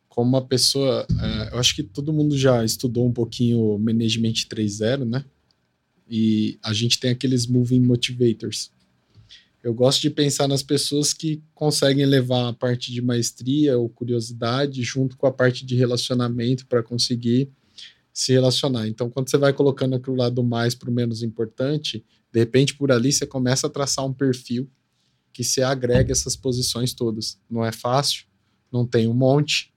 como 0.09 0.29
uma 0.29 0.47
pessoa. 0.47 1.05
É, 1.21 1.55
eu 1.55 1.59
acho 1.59 1.75
que 1.75 1.83
todo 1.83 2.13
mundo 2.13 2.39
já 2.39 2.65
estudou 2.65 3.05
um 3.09 3.13
pouquinho 3.13 3.77
Management 3.77 4.47
3.0, 4.49 5.05
né? 5.05 5.25
E 6.09 6.61
a 6.63 6.73
gente 6.73 7.01
tem 7.01 7.11
aqueles 7.11 7.49
Moving 7.49 7.81
Motivators. 7.81 8.71
Eu 9.65 9.75
gosto 9.75 10.01
de 10.01 10.11
pensar 10.11 10.47
nas 10.47 10.63
pessoas 10.63 11.13
que 11.13 11.43
conseguem 11.53 12.07
levar 12.07 12.49
a 12.49 12.53
parte 12.53 12.93
de 12.93 13.03
maestria 13.03 13.77
ou 13.77 13.89
curiosidade 13.89 14.81
junto 14.85 15.17
com 15.17 15.27
a 15.27 15.33
parte 15.33 15.67
de 15.67 15.75
relacionamento 15.75 16.67
para 16.67 16.85
conseguir 16.85 17.51
se 18.13 18.33
relacionar. 18.33 18.89
Então, 18.89 19.09
quando 19.09 19.31
você 19.31 19.39
vai 19.39 19.53
colocando 19.53 19.97
aquilo 19.97 20.17
lá 20.17 20.29
do 20.29 20.43
mais 20.43 20.75
para 20.75 20.91
o 20.91 20.93
menos 20.93 21.23
importante, 21.23 22.05
de 22.33 22.39
repente, 22.39 22.75
por 22.75 22.93
ali, 22.93 23.13
você 23.13 23.27
começa 23.27 23.67
a 23.67 23.71
traçar 23.71 24.05
um 24.05 24.13
perfil 24.13 24.69
que 25.33 25.45
se 25.45 25.63
agrega 25.63 26.13
essas 26.13 26.37
posições 26.37 26.93
todas. 26.93 27.39
Não 27.49 27.65
é 27.65 27.73
fácil, 27.73 28.27
não 28.71 28.87
tem 28.87 29.07
um 29.07 29.15
monte, 29.15 29.73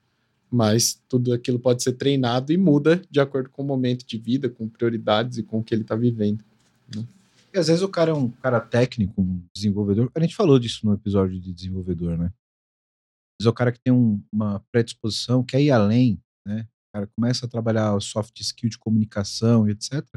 mas 0.49 1.01
tudo 1.07 1.33
aquilo 1.33 1.59
pode 1.59 1.81
ser 1.81 1.93
treinado 1.93 2.51
e 2.51 2.57
muda 2.57 3.01
de 3.09 3.19
acordo 3.19 3.49
com 3.49 3.63
o 3.63 3.65
momento 3.65 4.05
de 4.05 4.17
vida, 4.17 4.49
com 4.49 4.67
prioridades 4.67 5.37
e 5.37 5.43
com 5.43 5.59
o 5.59 5.63
que 5.63 5.73
ele 5.73 5.81
está 5.81 5.95
vivendo. 5.95 6.43
Né? 6.95 7.03
E 7.53 7.57
às 7.57 7.67
vezes 7.67 7.81
o 7.81 7.89
cara 7.89 8.11
é 8.11 8.13
um 8.13 8.29
cara 8.29 8.59
técnico, 8.59 9.21
um 9.21 9.41
desenvolvedor. 9.53 10.11
A 10.15 10.19
gente 10.19 10.35
falou 10.35 10.59
disso 10.59 10.85
no 10.85 10.93
episódio 10.93 11.39
de 11.39 11.53
desenvolvedor, 11.53 12.17
né? 12.17 12.31
Mas 13.39 13.45
é 13.45 13.49
o 13.49 13.53
cara 13.53 13.71
que 13.71 13.79
tem 13.79 13.93
um, 13.93 14.21
uma 14.31 14.59
predisposição, 14.71 15.43
quer 15.43 15.61
ir 15.61 15.71
além, 15.71 16.19
né? 16.45 16.67
O 16.93 16.97
cara 16.97 17.09
começa 17.15 17.45
a 17.45 17.49
trabalhar 17.49 17.99
soft 17.99 18.39
skill 18.39 18.69
de 18.69 18.77
comunicação 18.77 19.67
e 19.67 19.71
etc 19.71 20.07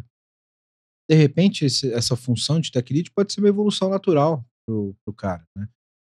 de 1.08 1.14
repente, 1.14 1.64
esse, 1.64 1.92
essa 1.92 2.16
função 2.16 2.60
de 2.60 2.70
tech 2.70 2.92
lead 2.92 3.10
pode 3.12 3.32
ser 3.32 3.40
uma 3.40 3.48
evolução 3.48 3.88
natural 3.88 4.44
pro, 4.66 4.94
pro 5.04 5.14
cara, 5.14 5.46
né? 5.56 5.68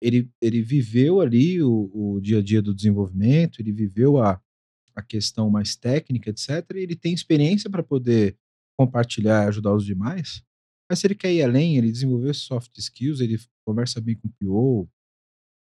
Ele, 0.02 0.32
ele 0.42 0.62
viveu 0.62 1.20
ali 1.20 1.62
o, 1.62 1.92
o 1.94 2.22
dia 2.22 2.40
a 2.40 2.42
dia 2.42 2.62
do 2.62 2.74
desenvolvimento, 2.74 3.62
ele 3.62 3.72
viveu 3.72 4.18
a, 4.18 4.42
a 4.96 5.02
questão 5.02 5.50
mais 5.50 5.76
técnica, 5.76 6.30
etc. 6.30 6.50
E 6.74 6.80
ele 6.80 6.96
tem 6.96 7.14
experiência 7.14 7.70
para 7.70 7.84
poder 7.84 8.38
compartilhar 8.80 9.44
e 9.44 9.48
ajudar 9.50 9.76
os 9.76 9.86
demais. 9.86 10.42
Mas 10.90 11.00
se 11.00 11.08
ele 11.08 11.16
quer 11.16 11.34
ir 11.34 11.44
além, 11.44 11.78
ele 11.78 11.92
desenvolveu 11.92 12.34
soft 12.34 12.76
skills, 12.78 13.20
ele 13.20 13.38
conversa 13.68 14.00
bem 14.00 14.16
com 14.16 14.30
o 14.30 14.32
PO, 14.40 14.90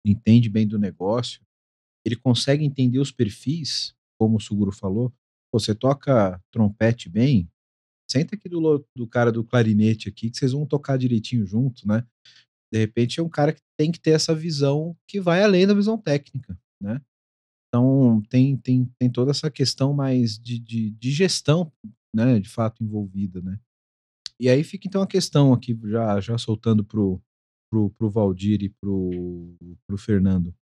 entende 0.04 0.48
bem 0.48 0.66
do 0.66 0.78
negócio, 0.78 1.40
ele 2.04 2.16
consegue 2.16 2.64
entender 2.64 2.98
os 2.98 3.12
perfis, 3.12 3.94
como 4.18 4.36
o 4.36 4.40
Suguro 4.40 4.72
falou. 4.72 5.12
Você 5.52 5.74
toca 5.74 6.42
trompete 6.50 7.08
bem, 7.08 7.48
senta 8.10 8.34
aqui 8.34 8.48
do, 8.48 8.86
do 8.94 9.06
cara 9.06 9.32
do 9.32 9.44
clarinete 9.44 10.08
aqui, 10.08 10.30
que 10.30 10.36
vocês 10.36 10.52
vão 10.52 10.66
tocar 10.66 10.96
direitinho 10.96 11.46
junto, 11.46 11.86
né? 11.86 12.06
De 12.72 12.78
repente 12.78 13.20
é 13.20 13.22
um 13.22 13.28
cara 13.28 13.52
que 13.52 13.60
tem 13.78 13.92
que 13.92 14.00
ter 14.00 14.10
essa 14.10 14.34
visão 14.34 14.96
que 15.06 15.20
vai 15.20 15.42
além 15.42 15.66
da 15.66 15.74
visão 15.74 15.96
técnica, 15.96 16.58
né? 16.80 17.00
Então 17.68 18.22
tem, 18.28 18.56
tem, 18.56 18.90
tem 18.98 19.10
toda 19.10 19.30
essa 19.30 19.50
questão 19.50 19.92
mais 19.92 20.38
de, 20.38 20.58
de, 20.58 20.90
de 20.90 21.10
gestão, 21.10 21.72
né, 22.14 22.40
de 22.40 22.48
fato 22.48 22.82
envolvida, 22.82 23.40
né? 23.42 23.58
E 24.40 24.48
aí 24.48 24.62
fica 24.62 24.86
então 24.86 25.02
a 25.02 25.06
questão 25.06 25.52
aqui, 25.52 25.78
já, 25.84 26.20
já 26.20 26.38
soltando 26.38 26.84
pro, 26.84 27.20
pro, 27.70 27.90
pro 27.90 28.10
Valdir 28.10 28.62
e 28.62 28.68
pro, 28.68 29.56
pro 29.86 29.98
Fernando. 29.98 30.54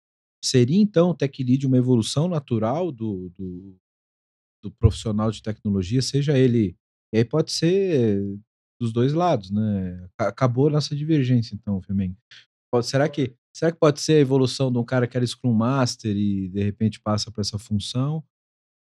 Seria 0.44 0.80
então 0.80 1.10
o 1.10 1.14
Tech 1.14 1.42
Lead 1.42 1.66
uma 1.66 1.78
evolução 1.78 2.28
natural 2.28 2.92
do, 2.92 3.30
do, 3.30 3.76
do 4.62 4.70
profissional 4.72 5.30
de 5.30 5.42
tecnologia, 5.42 6.02
seja 6.02 6.36
ele 6.38 6.76
e 7.14 7.18
aí 7.18 7.24
pode 7.24 7.52
ser 7.52 8.20
dos 8.80 8.92
dois 8.92 9.12
lados, 9.12 9.48
né? 9.48 10.08
Acabou 10.18 10.66
a 10.66 10.72
nossa 10.72 10.96
divergência, 10.96 11.54
então, 11.54 11.80
Flamengo. 11.80 12.16
Será 12.82 13.08
que, 13.08 13.36
será 13.54 13.70
que 13.70 13.78
pode 13.78 14.00
ser 14.00 14.14
a 14.14 14.20
evolução 14.20 14.72
de 14.72 14.78
um 14.78 14.84
cara 14.84 15.06
que 15.06 15.16
era 15.16 15.24
Scrum 15.24 15.54
Master 15.54 16.16
e 16.16 16.48
de 16.48 16.60
repente 16.60 17.00
passa 17.00 17.30
para 17.30 17.40
essa 17.40 17.56
função? 17.56 18.24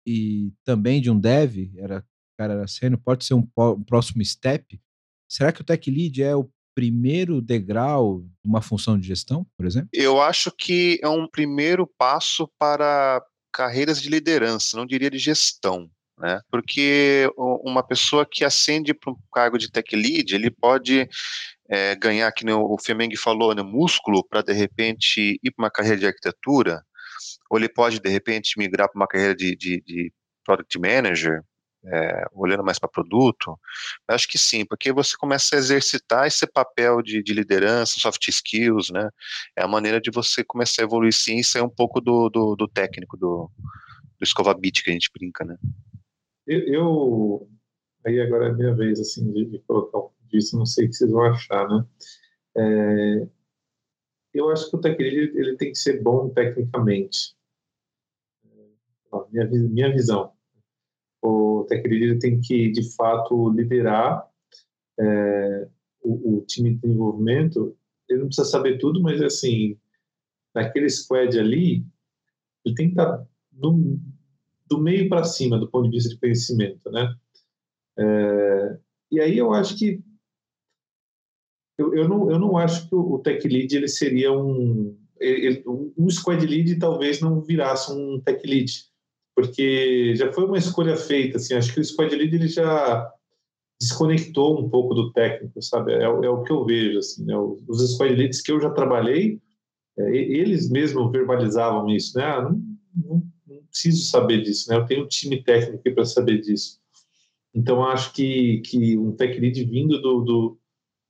E 0.06 0.52
também 0.64 1.00
de 1.00 1.10
um 1.10 1.18
dev, 1.18 1.72
era, 1.78 2.04
cara 2.38 2.52
era 2.52 2.68
sênior, 2.68 3.00
pode 3.02 3.24
ser 3.24 3.32
um, 3.32 3.48
um 3.56 3.82
próximo 3.82 4.22
step? 4.22 4.78
Será 5.26 5.50
que 5.50 5.62
o 5.62 5.64
Tech 5.64 5.90
Lead 5.90 6.22
é 6.22 6.36
o 6.36 6.50
primeiro 6.74 7.40
degrau 7.40 8.20
de 8.20 8.48
uma 8.48 8.62
função 8.62 8.98
de 8.98 9.06
gestão, 9.06 9.46
por 9.56 9.66
exemplo? 9.66 9.88
Eu 9.92 10.20
acho 10.20 10.50
que 10.50 10.98
é 11.02 11.08
um 11.08 11.26
primeiro 11.26 11.86
passo 11.86 12.48
para 12.58 13.22
carreiras 13.52 14.00
de 14.00 14.08
liderança, 14.08 14.76
não 14.76 14.86
diria 14.86 15.10
de 15.10 15.18
gestão 15.18 15.90
né? 16.20 16.40
Porque 16.50 17.30
uma 17.36 17.82
pessoa 17.82 18.26
que 18.30 18.44
ascende 18.44 18.92
para 18.92 19.10
um 19.10 19.16
cargo 19.32 19.56
de 19.56 19.70
tech 19.70 19.96
lead, 19.96 20.34
ele 20.34 20.50
pode 20.50 21.08
é, 21.68 21.96
ganhar, 21.96 22.30
que 22.32 22.48
o 22.50 22.76
Femeng 22.78 23.16
falou, 23.16 23.54
né, 23.54 23.62
músculo 23.62 24.22
para 24.22 24.42
de 24.42 24.52
repente 24.52 25.40
ir 25.42 25.50
para 25.50 25.64
uma 25.64 25.70
carreira 25.70 25.96
de 25.96 26.06
arquitetura, 26.06 26.82
ou 27.50 27.58
ele 27.58 27.68
pode 27.68 28.00
de 28.00 28.10
repente 28.10 28.58
migrar 28.58 28.88
para 28.90 28.98
uma 28.98 29.08
carreira 29.08 29.34
de, 29.34 29.56
de, 29.56 29.80
de 29.80 30.12
product 30.44 30.78
manager, 30.78 31.42
é, 31.84 32.26
olhando 32.32 32.64
mais 32.64 32.78
para 32.78 32.88
produto? 32.88 33.58
Acho 34.08 34.28
que 34.28 34.38
sim, 34.38 34.64
porque 34.64 34.92
você 34.92 35.16
começa 35.16 35.54
a 35.54 35.58
exercitar 35.58 36.26
esse 36.26 36.46
papel 36.46 37.02
de, 37.02 37.22
de, 37.22 37.32
liderança, 37.32 37.98
soft 37.98 38.28
skills, 38.28 38.90
né? 38.90 39.08
É 39.56 39.62
a 39.62 39.68
maneira 39.68 40.00
de 40.00 40.10
você 40.10 40.44
começar 40.44 40.82
a 40.82 40.84
evoluir 40.84 41.12
sim 41.12 41.36
e 41.36 41.44
sair 41.44 41.62
um 41.62 41.68
pouco 41.68 42.00
do, 42.00 42.28
do, 42.28 42.56
do 42.56 42.68
técnico, 42.68 43.16
do, 43.16 43.50
do 44.18 44.24
escova 44.24 44.54
bit 44.54 44.82
que 44.82 44.90
a 44.90 44.92
gente 44.92 45.10
brinca, 45.12 45.44
né? 45.44 45.56
Eu, 46.46 46.60
eu, 46.66 47.48
aí 48.04 48.20
agora 48.20 48.46
é 48.46 48.50
a 48.50 48.54
minha 48.54 48.74
vez 48.74 49.00
assim 49.00 49.30
de, 49.32 49.44
de 49.46 49.58
colocar 49.60 49.98
um 49.98 50.10
disso, 50.30 50.56
não 50.56 50.66
sei 50.66 50.86
o 50.86 50.88
que 50.88 50.94
vocês 50.94 51.10
vão 51.10 51.22
achar, 51.24 51.68
né? 51.68 51.84
É, 52.56 53.28
eu 54.32 54.48
acho 54.50 54.70
que 54.70 54.76
o 54.76 54.80
lead 54.80 55.36
ele 55.36 55.56
tem 55.56 55.72
que 55.72 55.78
ser 55.78 56.02
bom 56.02 56.28
tecnicamente. 56.30 57.34
Minha, 59.30 59.46
minha 59.46 59.92
visão. 59.92 60.32
O 61.22 61.64
tech 61.68 61.86
lead 61.86 62.18
tem 62.18 62.40
que, 62.40 62.70
de 62.70 62.94
fato, 62.94 63.50
liderar 63.50 64.26
é, 64.98 65.68
o, 66.02 66.38
o, 66.38 66.40
time 66.46 66.74
de 66.74 66.80
desenvolvimento. 66.80 67.76
Ele 68.08 68.20
não 68.20 68.26
precisa 68.26 68.48
saber 68.48 68.78
tudo, 68.78 69.02
mas, 69.02 69.20
assim, 69.22 69.78
naquele 70.54 70.88
squad 70.88 71.38
ali, 71.38 71.84
ele 72.64 72.74
tem 72.74 72.86
que 72.86 72.92
estar 72.92 73.26
no, 73.52 74.00
do 74.66 74.80
meio 74.80 75.08
para 75.08 75.24
cima, 75.24 75.58
do 75.58 75.68
ponto 75.68 75.84
de 75.84 75.96
vista 75.96 76.08
de 76.08 76.18
conhecimento, 76.18 76.90
né? 76.90 77.14
É, 77.98 78.78
e 79.10 79.20
aí 79.20 79.36
eu 79.36 79.52
acho 79.52 79.76
que 79.76 80.02
eu, 81.76 81.94
eu, 81.94 82.08
não, 82.08 82.30
eu 82.30 82.38
não 82.38 82.56
acho 82.56 82.88
que 82.88 82.94
o 82.94 83.18
tech 83.18 83.46
lead 83.48 83.74
ele 83.74 83.88
seria 83.88 84.32
um 84.32 84.96
ele, 85.18 85.62
um 85.66 86.08
squad 86.08 86.46
lead 86.46 86.78
talvez 86.78 87.20
não 87.20 87.40
virasse 87.40 87.92
um 87.92 88.20
tech 88.20 88.46
lead 88.46 88.89
porque 89.40 90.14
já 90.16 90.32
foi 90.32 90.44
uma 90.44 90.58
escolha 90.58 90.96
feita 90.96 91.36
assim 91.36 91.54
acho 91.54 91.72
que 91.72 91.80
o 91.80 91.84
squad 91.84 92.14
lead 92.14 92.34
ele 92.34 92.48
já 92.48 93.10
desconectou 93.80 94.60
um 94.60 94.68
pouco 94.68 94.94
do 94.94 95.12
técnico 95.12 95.62
sabe 95.62 95.92
é, 95.92 96.02
é 96.02 96.08
o 96.08 96.42
que 96.42 96.52
eu 96.52 96.64
vejo 96.64 96.98
assim 96.98 97.24
né? 97.24 97.34
os 97.36 97.92
squad 97.94 98.14
leads 98.14 98.42
que 98.42 98.52
eu 98.52 98.60
já 98.60 98.70
trabalhei 98.70 99.40
é, 99.98 100.16
eles 100.16 100.70
mesmos 100.70 101.10
verbalizavam 101.10 101.88
isso 101.88 102.16
né 102.18 102.24
ah, 102.24 102.42
não, 102.42 102.60
não 102.94 103.22
preciso 103.70 104.10
saber 104.10 104.42
disso, 104.42 104.68
né? 104.68 104.76
Eu 104.76 104.84
tenho 104.84 105.04
um 105.04 105.08
time 105.08 105.42
técnico 105.42 105.94
para 105.94 106.04
saber 106.04 106.40
disso. 106.40 106.78
Então, 107.54 107.82
acho 107.84 108.12
que, 108.12 108.58
que 108.58 108.98
um 108.98 109.12
tech 109.12 109.38
lead 109.38 109.64
vindo 109.64 110.00
do, 110.00 110.20
do, 110.20 110.58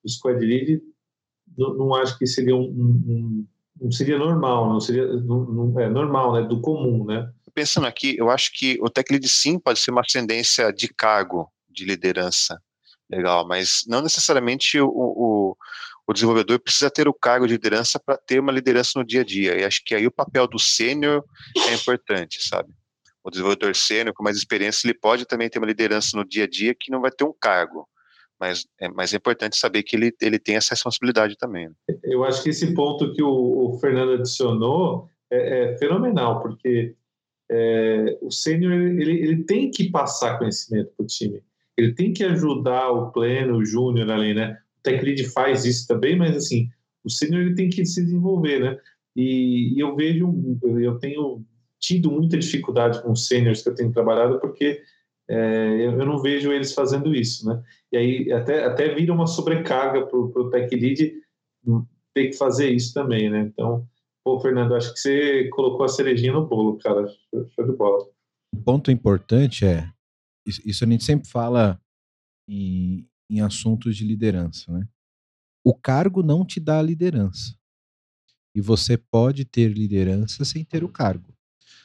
do 0.02 0.10
squad 0.10 0.38
lead, 0.44 0.80
não, 1.56 1.74
não, 1.74 1.94
acho 1.94 2.18
que 2.18 2.26
seria 2.26 2.54
um, 2.54 2.62
um, 2.62 3.46
um 3.80 3.90
seria 3.90 4.18
normal, 4.18 4.70
não 4.70 4.80
seria 4.80 5.06
não, 5.06 5.44
não, 5.44 5.80
é 5.80 5.88
normal, 5.88 6.34
né? 6.34 6.42
Do 6.42 6.60
comum, 6.60 7.04
né? 7.04 7.30
Pensando 7.54 7.86
aqui, 7.86 8.16
eu 8.18 8.30
acho 8.30 8.52
que 8.52 8.78
o 8.80 8.88
tech 8.88 9.10
lead 9.10 9.28
sim 9.28 9.58
pode 9.58 9.78
ser 9.78 9.90
uma 9.90 10.00
ascendência 10.00 10.72
de 10.72 10.88
cargo, 10.88 11.50
de 11.68 11.84
liderança, 11.84 12.60
legal, 13.10 13.46
mas 13.46 13.84
não 13.86 14.02
necessariamente 14.02 14.78
o, 14.80 14.88
o, 14.88 15.56
o 16.06 16.12
desenvolvedor 16.12 16.58
precisa 16.60 16.90
ter 16.90 17.08
o 17.08 17.14
cargo 17.14 17.46
de 17.46 17.52
liderança 17.52 17.98
para 17.98 18.16
ter 18.16 18.40
uma 18.40 18.52
liderança 18.52 18.98
no 18.98 19.04
dia 19.04 19.20
a 19.22 19.24
dia. 19.24 19.58
E 19.58 19.64
acho 19.64 19.82
que 19.84 19.94
aí 19.94 20.06
o 20.06 20.12
papel 20.12 20.46
do 20.46 20.58
sênior 20.58 21.24
é 21.68 21.74
importante, 21.74 22.46
sabe? 22.46 22.70
O 23.22 23.30
desenvolvedor 23.30 23.74
sênior 23.74 24.14
com 24.14 24.22
mais 24.22 24.36
experiência, 24.36 24.86
ele 24.86 24.94
pode 24.94 25.26
também 25.26 25.48
ter 25.48 25.58
uma 25.58 25.66
liderança 25.66 26.16
no 26.16 26.24
dia 26.24 26.44
a 26.44 26.48
dia 26.48 26.74
que 26.74 26.90
não 26.90 27.00
vai 27.00 27.10
ter 27.10 27.24
um 27.24 27.34
cargo. 27.38 27.86
Mas 28.38 28.66
é, 28.80 28.88
mas 28.88 29.12
é 29.12 29.18
importante 29.18 29.58
saber 29.58 29.82
que 29.82 29.94
ele, 29.94 30.14
ele 30.20 30.38
tem 30.38 30.56
essa 30.56 30.74
responsabilidade 30.74 31.36
também. 31.36 31.68
Né? 31.68 31.74
Eu 32.04 32.24
acho 32.24 32.42
que 32.42 32.48
esse 32.48 32.72
ponto 32.74 33.12
que 33.12 33.22
o, 33.22 33.68
o 33.68 33.78
Fernando 33.78 34.14
adicionou 34.14 35.10
é, 35.30 35.74
é 35.74 35.78
fenomenal, 35.78 36.40
porque 36.40 36.94
é, 37.50 38.18
o 38.22 38.30
sênior 38.30 38.72
ele, 38.72 39.10
ele 39.10 39.44
tem 39.44 39.70
que 39.70 39.90
passar 39.90 40.38
conhecimento 40.38 40.92
para 40.96 41.04
o 41.04 41.06
time. 41.06 41.42
Ele 41.76 41.92
tem 41.92 42.12
que 42.12 42.22
ajudar 42.22 42.90
o 42.90 43.10
pleno, 43.10 43.56
o 43.56 43.64
júnior 43.64 44.10
ali, 44.10 44.32
né? 44.32 44.56
O 44.78 44.82
tech 44.82 45.04
lead 45.04 45.24
faz 45.30 45.64
isso 45.64 45.86
também, 45.88 46.16
mas 46.16 46.36
assim, 46.36 46.68
o 47.04 47.10
sênior 47.10 47.42
ele 47.42 47.54
tem 47.54 47.68
que 47.68 47.84
se 47.84 48.04
desenvolver, 48.04 48.60
né? 48.60 48.78
E, 49.16 49.74
e, 49.74 49.80
eu 49.80 49.96
vejo, 49.96 50.32
eu 50.62 50.98
tenho 50.98 51.44
tido 51.78 52.10
muita 52.10 52.38
dificuldade 52.38 53.02
com 53.02 53.10
os 53.10 53.26
sêniores 53.26 53.62
que 53.62 53.68
eu 53.68 53.74
tenho 53.74 53.92
trabalhado, 53.92 54.38
porque 54.38 54.80
é, 55.28 55.86
eu, 55.86 56.06
não 56.06 56.18
vejo 56.18 56.52
eles 56.52 56.72
fazendo 56.72 57.14
isso, 57.14 57.48
né? 57.48 57.60
E 57.90 57.96
aí 57.96 58.32
até, 58.32 58.64
até 58.64 58.94
vira 58.94 59.12
uma 59.12 59.26
sobrecarga 59.26 60.06
para 60.06 60.18
o 60.18 60.50
tech 60.50 60.74
lead 60.76 61.14
ter 62.14 62.28
que 62.28 62.36
fazer 62.36 62.70
isso 62.70 62.94
também, 62.94 63.28
né? 63.28 63.40
Então, 63.40 63.84
Pô, 64.24 64.38
Fernando, 64.40 64.74
acho 64.74 64.92
que 64.92 65.00
você 65.00 65.48
colocou 65.48 65.84
a 65.84 65.88
cerejinha 65.88 66.32
no 66.32 66.46
bolo, 66.46 66.78
cara. 66.78 67.06
Show 67.54 67.64
de 67.64 67.76
bola. 67.76 68.06
Um 68.54 68.62
ponto 68.62 68.90
importante 68.90 69.64
é, 69.64 69.90
isso 70.46 70.84
a 70.84 70.88
gente 70.88 71.04
sempre 71.04 71.28
fala 71.28 71.80
em, 72.48 73.08
em 73.30 73.40
assuntos 73.40 73.96
de 73.96 74.04
liderança, 74.04 74.72
né? 74.72 74.86
O 75.64 75.74
cargo 75.74 76.22
não 76.22 76.44
te 76.44 76.58
dá 76.58 76.80
liderança. 76.80 77.54
E 78.54 78.60
você 78.60 78.96
pode 78.96 79.44
ter 79.44 79.68
liderança 79.68 80.44
sem 80.44 80.64
ter 80.64 80.82
o 80.82 80.88
cargo. 80.88 81.32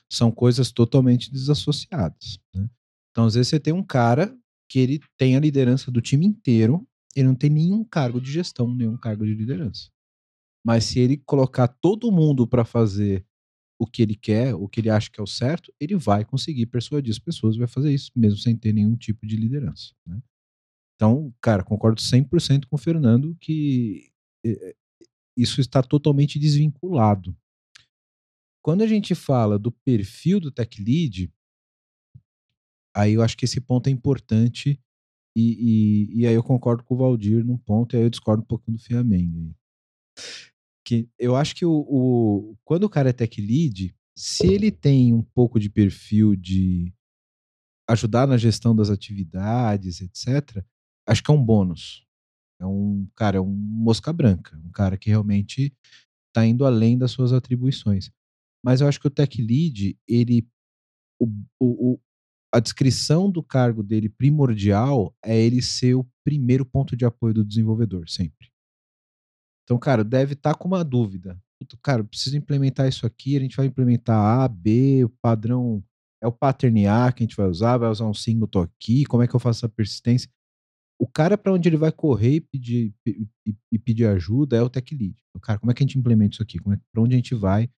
São 0.10 0.32
coisas 0.32 0.72
totalmente 0.72 1.32
desassociadas. 1.32 2.40
Né? 2.54 2.70
Então, 3.12 3.26
às 3.26 3.36
vezes, 3.36 3.50
você 3.50 3.60
tem 3.60 3.74
um 3.74 3.84
cara 3.84 4.36
que 4.70 4.80
ele 4.80 5.00
tem 5.18 5.36
a 5.36 5.40
liderança 5.40 5.92
do 5.92 6.02
time 6.02 6.26
inteiro, 6.26 6.88
ele 7.16 7.28
não 7.28 7.36
tem 7.36 7.50
nenhum 7.50 7.84
cargo 7.84 8.20
de 8.20 8.32
gestão, 8.32 8.74
nenhum 8.74 8.98
cargo 8.98 9.26
de 9.26 9.34
liderança. 9.34 9.90
Mas 10.66 10.86
se 10.86 11.00
ele 11.00 11.18
colocar 11.18 11.68
todo 11.68 12.12
mundo 12.12 12.48
para 12.48 12.66
fazer 12.66 13.24
o 13.80 13.86
que 13.86 14.02
ele 14.02 14.16
quer, 14.16 14.56
o 14.56 14.68
que 14.68 14.80
ele 14.80 14.90
acha 14.90 15.12
que 15.12 15.20
é 15.20 15.24
o 15.24 15.28
certo, 15.28 15.72
ele 15.80 15.96
vai 15.96 16.26
conseguir 16.26 16.66
persuadir 16.66 17.12
as 17.12 17.20
pessoas, 17.20 17.56
vai 17.56 17.68
fazer 17.68 17.94
isso, 17.94 18.12
mesmo 18.16 18.40
sem 18.40 18.58
ter 18.58 18.74
nenhum 18.74 18.96
tipo 18.96 19.28
de 19.28 19.36
liderança. 19.36 19.94
Né? 20.08 20.20
Então, 20.96 21.32
cara, 21.40 21.64
concordo 21.64 22.02
100% 22.02 22.66
com 22.66 22.78
o 22.78 22.80
Fernando 22.80 23.36
que 23.40 24.10
eh, 24.44 24.76
isso 25.38 25.62
está 25.62 25.84
totalmente 25.84 26.40
desvinculado. 26.40 27.38
Quando 28.64 28.82
a 28.82 28.88
gente 28.88 29.14
fala 29.14 29.60
do 29.60 29.72
perfil 29.72 30.40
do 30.40 30.50
tech 30.50 30.82
lead, 30.82 31.32
aí 32.96 33.14
eu 33.14 33.22
acho 33.22 33.38
que 33.38 33.46
esse 33.46 33.62
ponto 33.62 33.88
é 33.88 33.92
importante 33.92 34.82
e, 35.38 36.10
e, 36.16 36.22
e 36.22 36.28
aí 36.28 36.34
eu 36.34 36.42
concordo 36.42 36.84
com 36.84 36.96
o 36.96 36.98
Valdir 36.98 37.46
num 37.46 37.58
ponto 37.58 37.96
e 37.96 37.98
aí 37.98 38.04
eu 38.04 38.10
discordo 38.10 38.42
um 38.42 38.48
pouquinho 38.48 38.78
do 38.78 38.84
Fiameng 38.84 39.54
que 40.86 41.10
eu 41.18 41.36
acho 41.36 41.56
que 41.56 41.66
o, 41.66 41.72
o, 41.72 42.58
quando 42.64 42.84
o 42.84 42.90
cara 42.90 43.10
é 43.10 43.14
tech 43.14 43.42
lead, 43.42 43.94
se 44.16 44.46
ele 44.46 44.72
tem 44.72 45.12
um 45.12 45.24
pouco 45.24 45.60
de 45.60 45.70
perfil 45.70 46.36
de 46.36 46.94
ajudar 47.90 48.28
na 48.28 48.38
gestão 48.38 48.76
das 48.76 48.90
atividades, 48.90 50.00
etc., 50.00 50.64
acho 51.08 51.24
que 51.24 51.32
é 51.32 51.34
um 51.34 51.44
bônus. 51.44 52.06
É 52.62 52.66
um 52.66 53.08
cara, 53.16 53.38
é 53.38 53.42
um 53.42 53.50
mosca 53.50 54.14
branca, 54.14 54.58
um 54.64 54.72
cara 54.72 54.98
que 54.98 55.10
realmente 55.10 55.76
está 56.28 56.46
indo 56.46 56.66
além 56.66 56.98
das 56.98 57.12
suas 57.12 57.34
atribuições. 57.34 58.12
Mas 58.64 58.80
eu 58.80 58.88
acho 58.88 59.00
que 59.00 59.08
o 59.08 59.12
tech 59.12 59.42
lead, 59.42 59.98
ele, 60.08 60.48
o, 61.20 61.28
o, 61.60 62.00
a 62.54 62.60
descrição 62.60 63.30
do 63.30 63.44
cargo 63.44 63.84
dele 63.84 64.08
primordial 64.08 65.14
é 65.24 65.38
ele 65.38 65.62
ser 65.62 65.96
o 65.96 66.08
primeiro 66.24 66.66
ponto 66.66 66.96
de 66.96 67.06
apoio 67.06 67.34
do 67.34 67.46
desenvolvedor, 67.46 68.10
sempre. 68.10 68.55
Então, 69.66 69.78
cara, 69.80 70.04
deve 70.04 70.34
estar 70.34 70.54
tá 70.54 70.58
com 70.58 70.68
uma 70.68 70.84
dúvida. 70.84 71.38
Cara, 71.82 72.04
preciso 72.04 72.38
implementar 72.38 72.88
isso 72.88 73.06
aqui, 73.06 73.36
a 73.36 73.40
gente 73.40 73.58
vai 73.58 73.66
implementar 73.66 74.18
A, 74.18 74.48
B, 74.48 75.04
o 75.04 75.10
padrão 75.10 75.84
é 76.22 76.28
o 76.28 76.32
pattern 76.32 76.88
A 76.88 77.12
que 77.12 77.24
a 77.24 77.26
gente 77.26 77.36
vai 77.36 77.48
usar, 77.48 77.78
vai 77.78 77.90
usar 77.90 78.06
um 78.06 78.14
singleton 78.14 78.62
aqui, 78.62 79.06
como 79.06 79.24
é 79.24 79.28
que 79.28 79.36
eu 79.36 79.40
faço 79.40 79.60
essa 79.60 79.70
persistência? 79.70 80.30
O 81.00 81.08
cara 81.08 81.38
para 81.38 81.52
onde 81.52 81.68
ele 81.68 81.78
vai 81.78 81.92
correr 81.92 82.36
e 82.36 82.42
pedir, 82.42 82.94
e, 83.06 83.28
e, 83.72 83.80
pedir 83.80 84.06
ajuda 84.06 84.56
é 84.56 84.62
o 84.62 84.70
tech 84.70 84.96
lead. 84.96 85.16
Cara, 85.42 85.60
como 85.60 85.72
é 85.72 85.74
que 85.74 85.84
a 85.84 85.86
gente 85.86 85.98
implementa 85.98 86.36
isso 86.36 86.44
aqui? 86.44 86.58
Como 86.58 86.74
é, 86.74 86.80
para 86.92 87.02
onde 87.02 87.16
a 87.16 87.18
gente 87.18 87.36
vai? 87.36 87.70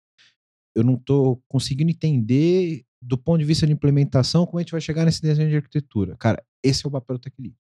Eu 0.75 0.85
não 0.85 0.95
estou 0.95 1.43
conseguindo 1.49 1.91
entender 1.91 2.85
do 3.01 3.17
ponto 3.17 3.39
de 3.39 3.45
vista 3.45 3.67
de 3.67 3.73
implementação 3.73 4.45
como 4.45 4.59
a 4.59 4.63
gente 4.63 4.73
vai 4.73 4.81
chegar 4.81 5.05
nesse 5.05 5.23
desenho 5.23 5.49
de 5.49 5.57
arquitetura. 5.57 6.17
Cara, 6.19 6.45
esse 6.63 6.85
é 6.85 6.89
o 6.89 6.91
papel 6.91 7.17
do 7.17 7.21
tech 7.21 7.35
lead. 7.41 7.57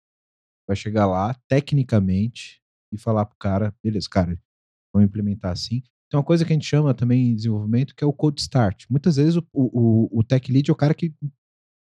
Vai 0.68 0.76
chegar 0.76 1.06
lá, 1.06 1.34
tecnicamente, 1.48 2.60
e 2.92 2.98
falar 2.98 3.26
pro 3.26 3.36
cara, 3.38 3.74
beleza, 3.82 4.08
cara, 4.08 4.40
vamos 4.92 5.08
implementar 5.08 5.52
assim. 5.52 5.82
Tem 6.08 6.18
uma 6.18 6.24
coisa 6.24 6.44
que 6.44 6.52
a 6.52 6.54
gente 6.54 6.66
chama 6.66 6.94
também 6.94 7.28
em 7.28 7.34
desenvolvimento 7.34 7.94
que 7.94 8.04
é 8.04 8.06
o 8.06 8.12
code 8.12 8.40
start. 8.40 8.84
Muitas 8.88 9.16
vezes 9.16 9.36
o, 9.36 9.44
o, 9.52 10.20
o 10.20 10.24
tech 10.24 10.50
lead 10.52 10.70
é 10.70 10.72
o 10.72 10.76
cara 10.76 10.94
que 10.94 11.14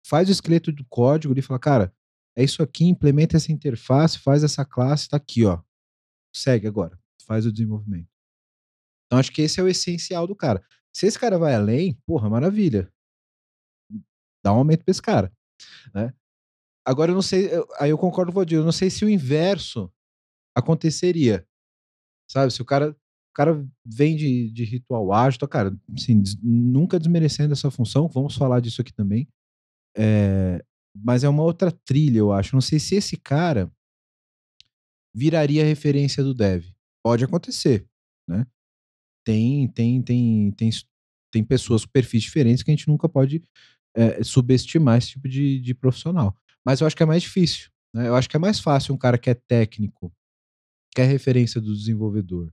faz 0.05 0.29
o 0.29 0.31
esqueleto 0.31 0.71
do 0.71 0.85
código 0.85 1.37
e 1.37 1.41
fala, 1.41 1.59
cara, 1.59 1.95
é 2.35 2.43
isso 2.43 2.61
aqui, 2.63 2.85
implementa 2.85 3.37
essa 3.37 3.51
interface, 3.51 4.19
faz 4.19 4.43
essa 4.43 4.63
classe, 4.63 5.09
tá 5.09 5.17
aqui, 5.17 5.45
ó. 5.45 5.61
Segue 6.33 6.67
agora, 6.67 6.97
faz 7.25 7.45
o 7.45 7.51
desenvolvimento. 7.51 8.07
Então 9.05 9.19
acho 9.19 9.31
que 9.31 9.41
esse 9.41 9.59
é 9.59 9.63
o 9.63 9.67
essencial 9.67 10.25
do 10.25 10.35
cara. 10.35 10.63
Se 10.93 11.05
esse 11.05 11.19
cara 11.19 11.37
vai 11.37 11.53
além, 11.55 11.99
porra, 12.05 12.29
maravilha. 12.29 12.91
Dá 14.43 14.53
um 14.53 14.57
aumento 14.57 14.83
pra 14.83 14.91
esse 14.91 15.01
cara, 15.01 15.31
né? 15.93 16.13
Agora 16.85 17.11
eu 17.11 17.15
não 17.15 17.21
sei, 17.21 17.49
aí 17.79 17.91
eu 17.91 17.97
concordo 17.97 18.31
com 18.31 18.37
o 18.37 18.41
Valdir, 18.41 18.57
eu 18.57 18.63
não 18.63 18.71
sei 18.71 18.89
se 18.89 19.05
o 19.05 19.09
inverso 19.09 19.91
aconteceria. 20.55 21.45
Sabe? 22.29 22.51
Se 22.51 22.61
o 22.61 22.65
cara, 22.65 22.91
o 22.91 23.33
cara 23.33 23.67
vem 23.85 24.15
de, 24.15 24.49
de 24.51 24.63
ritual 24.63 25.11
ágil, 25.11 25.47
cara, 25.47 25.77
assim, 25.93 26.21
nunca 26.41 26.99
desmerecendo 26.99 27.53
essa 27.53 27.69
função, 27.69 28.07
vamos 28.07 28.35
falar 28.35 28.59
disso 28.59 28.81
aqui 28.81 28.93
também. 28.93 29.27
É, 29.97 30.63
mas 30.95 31.23
é 31.23 31.29
uma 31.29 31.43
outra 31.43 31.71
trilha, 31.71 32.19
eu 32.19 32.31
acho. 32.31 32.55
Não 32.55 32.61
sei 32.61 32.79
se 32.79 32.95
esse 32.95 33.17
cara 33.17 33.71
viraria 35.15 35.65
referência 35.65 36.23
do 36.23 36.33
dev. 36.33 36.65
Pode 37.03 37.23
acontecer, 37.23 37.87
né? 38.27 38.45
Tem, 39.25 39.67
tem, 39.67 40.01
tem, 40.01 40.51
tem, 40.51 40.69
tem 41.31 41.43
pessoas 41.43 41.85
perfis 41.85 42.23
diferentes 42.23 42.63
que 42.63 42.71
a 42.71 42.75
gente 42.75 42.87
nunca 42.87 43.07
pode 43.07 43.41
é, 43.95 44.23
subestimar 44.23 44.97
esse 44.97 45.09
tipo 45.09 45.27
de, 45.27 45.59
de 45.59 45.73
profissional. 45.73 46.35
Mas 46.65 46.81
eu 46.81 46.87
acho 46.87 46.95
que 46.95 47.03
é 47.03 47.05
mais 47.05 47.23
difícil. 47.23 47.69
Né? 47.93 48.07
Eu 48.07 48.15
acho 48.15 48.29
que 48.29 48.35
é 48.35 48.39
mais 48.39 48.59
fácil 48.59 48.93
um 48.93 48.97
cara 48.97 49.17
que 49.17 49.29
é 49.29 49.33
técnico 49.33 50.11
que 50.93 51.01
é 51.01 51.05
referência 51.05 51.61
do 51.61 51.73
desenvolvedor, 51.73 52.51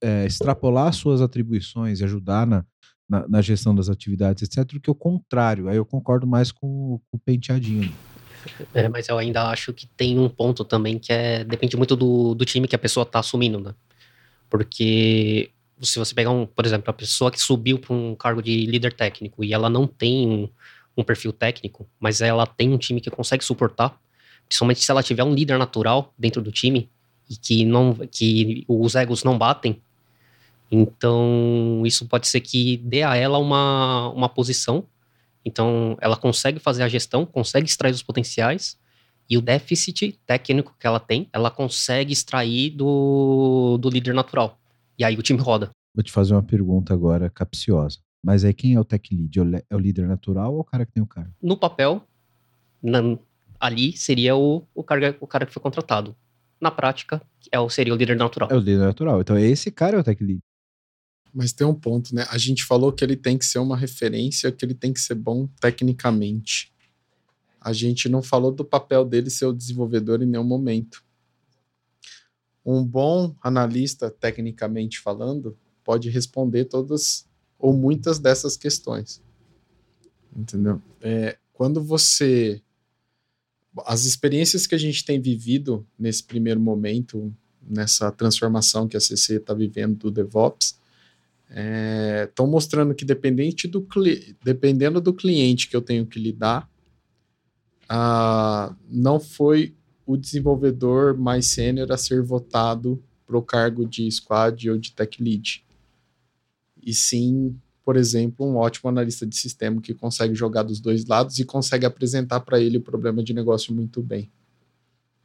é, 0.00 0.26
extrapolar 0.26 0.92
suas 0.92 1.20
atribuições 1.20 2.00
e 2.00 2.04
ajudar 2.04 2.46
na, 2.46 2.64
na, 3.08 3.28
na, 3.28 3.42
gestão 3.42 3.74
das 3.74 3.88
atividades, 3.88 4.42
etc., 4.42 4.64
do 4.72 4.80
que 4.80 4.90
o 4.90 4.94
contrário. 4.94 5.68
Aí 5.68 5.76
eu 5.76 5.84
concordo 5.84 6.26
mais 6.26 6.52
com, 6.52 7.00
com 7.10 7.16
o 7.16 7.20
penteadinho. 7.20 7.92
É, 8.74 8.88
mas 8.88 9.08
eu 9.08 9.16
ainda 9.16 9.48
acho 9.50 9.72
que 9.72 9.86
tem 9.86 10.18
um 10.18 10.28
ponto 10.28 10.64
também 10.64 10.98
que 10.98 11.12
é 11.12 11.44
depende 11.44 11.76
muito 11.76 11.94
do, 11.94 12.34
do 12.34 12.44
time 12.44 12.66
que 12.66 12.74
a 12.74 12.78
pessoa 12.78 13.04
está 13.04 13.20
assumindo, 13.20 13.60
né? 13.60 13.72
Porque 14.50 15.52
se 15.80 15.98
você 15.98 16.14
pegar, 16.14 16.30
um, 16.30 16.44
por 16.44 16.66
exemplo, 16.66 16.90
a 16.90 16.92
pessoa 16.92 17.30
que 17.30 17.40
subiu 17.40 17.78
para 17.78 17.94
um 17.94 18.14
cargo 18.14 18.42
de 18.42 18.66
líder 18.66 18.94
técnico 18.94 19.44
e 19.44 19.52
ela 19.52 19.70
não 19.70 19.86
tem 19.86 20.28
um, 20.28 20.48
um 20.96 21.04
perfil 21.04 21.32
técnico, 21.32 21.88
mas 21.98 22.20
ela 22.20 22.46
tem 22.46 22.72
um 22.72 22.78
time 22.78 23.00
que 23.00 23.10
consegue 23.10 23.44
suportar, 23.44 23.98
principalmente 24.52 24.84
se 24.84 24.90
ela 24.90 25.02
tiver 25.02 25.24
um 25.24 25.32
líder 25.32 25.58
natural 25.58 26.12
dentro 26.18 26.42
do 26.42 26.52
time 26.52 26.90
e 27.28 27.36
que 27.36 27.64
não 27.64 27.94
que 27.94 28.66
os 28.68 28.94
egos 28.94 29.24
não 29.24 29.38
batem. 29.38 29.80
Então, 30.70 31.82
isso 31.86 32.06
pode 32.06 32.28
ser 32.28 32.40
que 32.40 32.76
dê 32.76 33.02
a 33.02 33.16
ela 33.16 33.38
uma, 33.38 34.10
uma 34.10 34.28
posição. 34.28 34.84
Então, 35.42 35.96
ela 36.02 36.16
consegue 36.16 36.58
fazer 36.58 36.82
a 36.82 36.88
gestão, 36.88 37.24
consegue 37.24 37.66
extrair 37.66 37.92
os 37.92 38.02
potenciais 38.02 38.78
e 39.28 39.38
o 39.38 39.40
déficit 39.40 40.18
técnico 40.26 40.76
que 40.78 40.86
ela 40.86 41.00
tem, 41.00 41.28
ela 41.32 41.50
consegue 41.50 42.12
extrair 42.12 42.70
do, 42.70 43.78
do 43.78 43.88
líder 43.88 44.12
natural. 44.12 44.58
E 44.98 45.04
aí 45.04 45.16
o 45.16 45.22
time 45.22 45.40
roda. 45.40 45.70
Vou 45.94 46.02
te 46.02 46.12
fazer 46.12 46.34
uma 46.34 46.42
pergunta 46.42 46.92
agora 46.92 47.30
capciosa. 47.30 47.98
Mas 48.22 48.44
aí 48.44 48.52
quem 48.52 48.74
é 48.74 48.80
o 48.80 48.84
tech 48.84 49.14
lead? 49.14 49.64
É 49.70 49.74
o 49.74 49.78
líder 49.78 50.06
natural 50.06 50.52
ou 50.52 50.60
o 50.60 50.64
cara 50.64 50.84
que 50.84 50.92
tem 50.92 51.02
o 51.02 51.06
cargo? 51.06 51.32
No 51.42 51.56
papel, 51.56 52.06
na, 52.82 53.00
ali 53.62 53.96
seria 53.96 54.34
o, 54.34 54.66
o, 54.74 54.82
cara, 54.82 55.16
o 55.20 55.26
cara 55.26 55.46
que 55.46 55.52
foi 55.52 55.62
contratado. 55.62 56.16
Na 56.60 56.68
prática, 56.68 57.22
é 57.50 57.60
o, 57.60 57.70
seria 57.70 57.94
o 57.94 57.96
líder 57.96 58.16
natural. 58.16 58.48
É 58.50 58.56
o 58.56 58.58
líder 58.58 58.78
natural. 58.78 59.20
Então 59.20 59.38
esse 59.38 59.70
cara 59.70 59.96
é 59.96 60.00
o 60.00 60.04
tech 60.04 60.22
lead. 60.22 60.40
Mas 61.32 61.52
tem 61.52 61.66
um 61.66 61.74
ponto, 61.74 62.12
né? 62.14 62.26
A 62.28 62.36
gente 62.36 62.64
falou 62.64 62.92
que 62.92 63.04
ele 63.04 63.16
tem 63.16 63.38
que 63.38 63.46
ser 63.46 63.58
uma 63.60 63.76
referência, 63.76 64.50
que 64.50 64.64
ele 64.64 64.74
tem 64.74 64.92
que 64.92 65.00
ser 65.00 65.14
bom 65.14 65.46
tecnicamente. 65.60 66.72
A 67.60 67.72
gente 67.72 68.08
não 68.08 68.20
falou 68.22 68.50
do 68.50 68.64
papel 68.64 69.04
dele 69.04 69.30
ser 69.30 69.46
o 69.46 69.52
desenvolvedor 69.52 70.20
em 70.22 70.26
nenhum 70.26 70.44
momento. 70.44 71.02
um 72.64 72.84
bom 72.84 73.34
analista, 73.42 74.08
tecnicamente 74.10 75.00
falando, 75.00 75.56
pode 75.82 76.08
responder 76.10 76.66
todas 76.66 77.26
ou 77.58 77.72
muitas 77.72 78.18
dessas 78.18 78.56
questões. 78.56 79.22
Entendeu? 80.36 80.80
É, 81.00 81.38
quando 81.52 81.82
você. 81.82 82.60
As 83.86 84.04
experiências 84.04 84.66
que 84.66 84.74
a 84.74 84.78
gente 84.78 85.04
tem 85.04 85.20
vivido 85.20 85.86
nesse 85.98 86.22
primeiro 86.22 86.60
momento, 86.60 87.34
nessa 87.62 88.10
transformação 88.12 88.86
que 88.86 88.96
a 88.96 89.00
CC 89.00 89.36
está 89.36 89.54
vivendo 89.54 89.96
do 89.96 90.10
DevOps, 90.10 90.78
estão 92.24 92.46
é, 92.46 92.48
mostrando 92.48 92.94
que 92.94 93.04
dependente 93.04 93.68
do 93.68 93.86
dependendo 94.42 95.00
do 95.00 95.12
cliente 95.12 95.68
que 95.68 95.76
eu 95.76 95.82
tenho 95.82 96.06
que 96.06 96.18
lidar, 96.18 96.68
não 98.88 99.20
foi 99.20 99.74
o 100.06 100.16
desenvolvedor 100.16 101.16
mais 101.16 101.46
sênior 101.46 101.92
a 101.92 101.96
ser 101.96 102.22
votado 102.22 103.02
para 103.26 103.36
o 103.36 103.42
cargo 103.42 103.86
de 103.86 104.10
squad 104.10 104.68
ou 104.70 104.78
de 104.78 104.92
tech 104.92 105.22
lead. 105.22 105.64
E 106.82 106.92
sim, 106.92 107.56
por 107.84 107.96
exemplo, 107.96 108.46
um 108.46 108.56
ótimo 108.56 108.88
analista 108.88 109.26
de 109.26 109.36
sistema 109.36 109.80
que 109.80 109.94
consegue 109.94 110.34
jogar 110.34 110.62
dos 110.62 110.80
dois 110.80 111.06
lados 111.06 111.38
e 111.38 111.44
consegue 111.44 111.84
apresentar 111.84 112.40
para 112.40 112.60
ele 112.60 112.78
o 112.78 112.82
problema 112.82 113.22
de 113.22 113.34
negócio 113.34 113.74
muito 113.74 114.02
bem. 114.02 114.30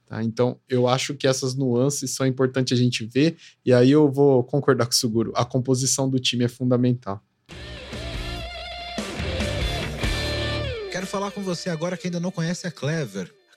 Tá? 0.06 0.24
Então, 0.24 0.58
eu 0.70 0.88
acho 0.88 1.14
que 1.14 1.28
essas 1.28 1.54
nuances 1.54 2.12
são 2.12 2.26
importantes 2.26 2.78
a 2.78 2.82
gente 2.82 3.06
ver, 3.06 3.38
e 3.66 3.74
aí 3.74 3.92
eu 3.92 4.10
vou 4.10 4.44
concordar 4.44 4.86
com 4.86 4.94
o 4.94 4.96
Seguro. 4.96 5.34
A 5.36 5.44
composição 5.44 6.10
do 6.10 6.20
time 6.20 6.46
é 6.46 6.48
fundamental. 6.48 7.22
Quero 10.92 11.06
falar 11.06 11.32
com 11.32 11.42
você 11.42 11.70
agora 11.70 11.98
que 11.98 12.08
ainda 12.08 12.20
não 12.20 12.32
conhece 12.32 12.66
a 12.66 12.72
Clever. 12.72 13.32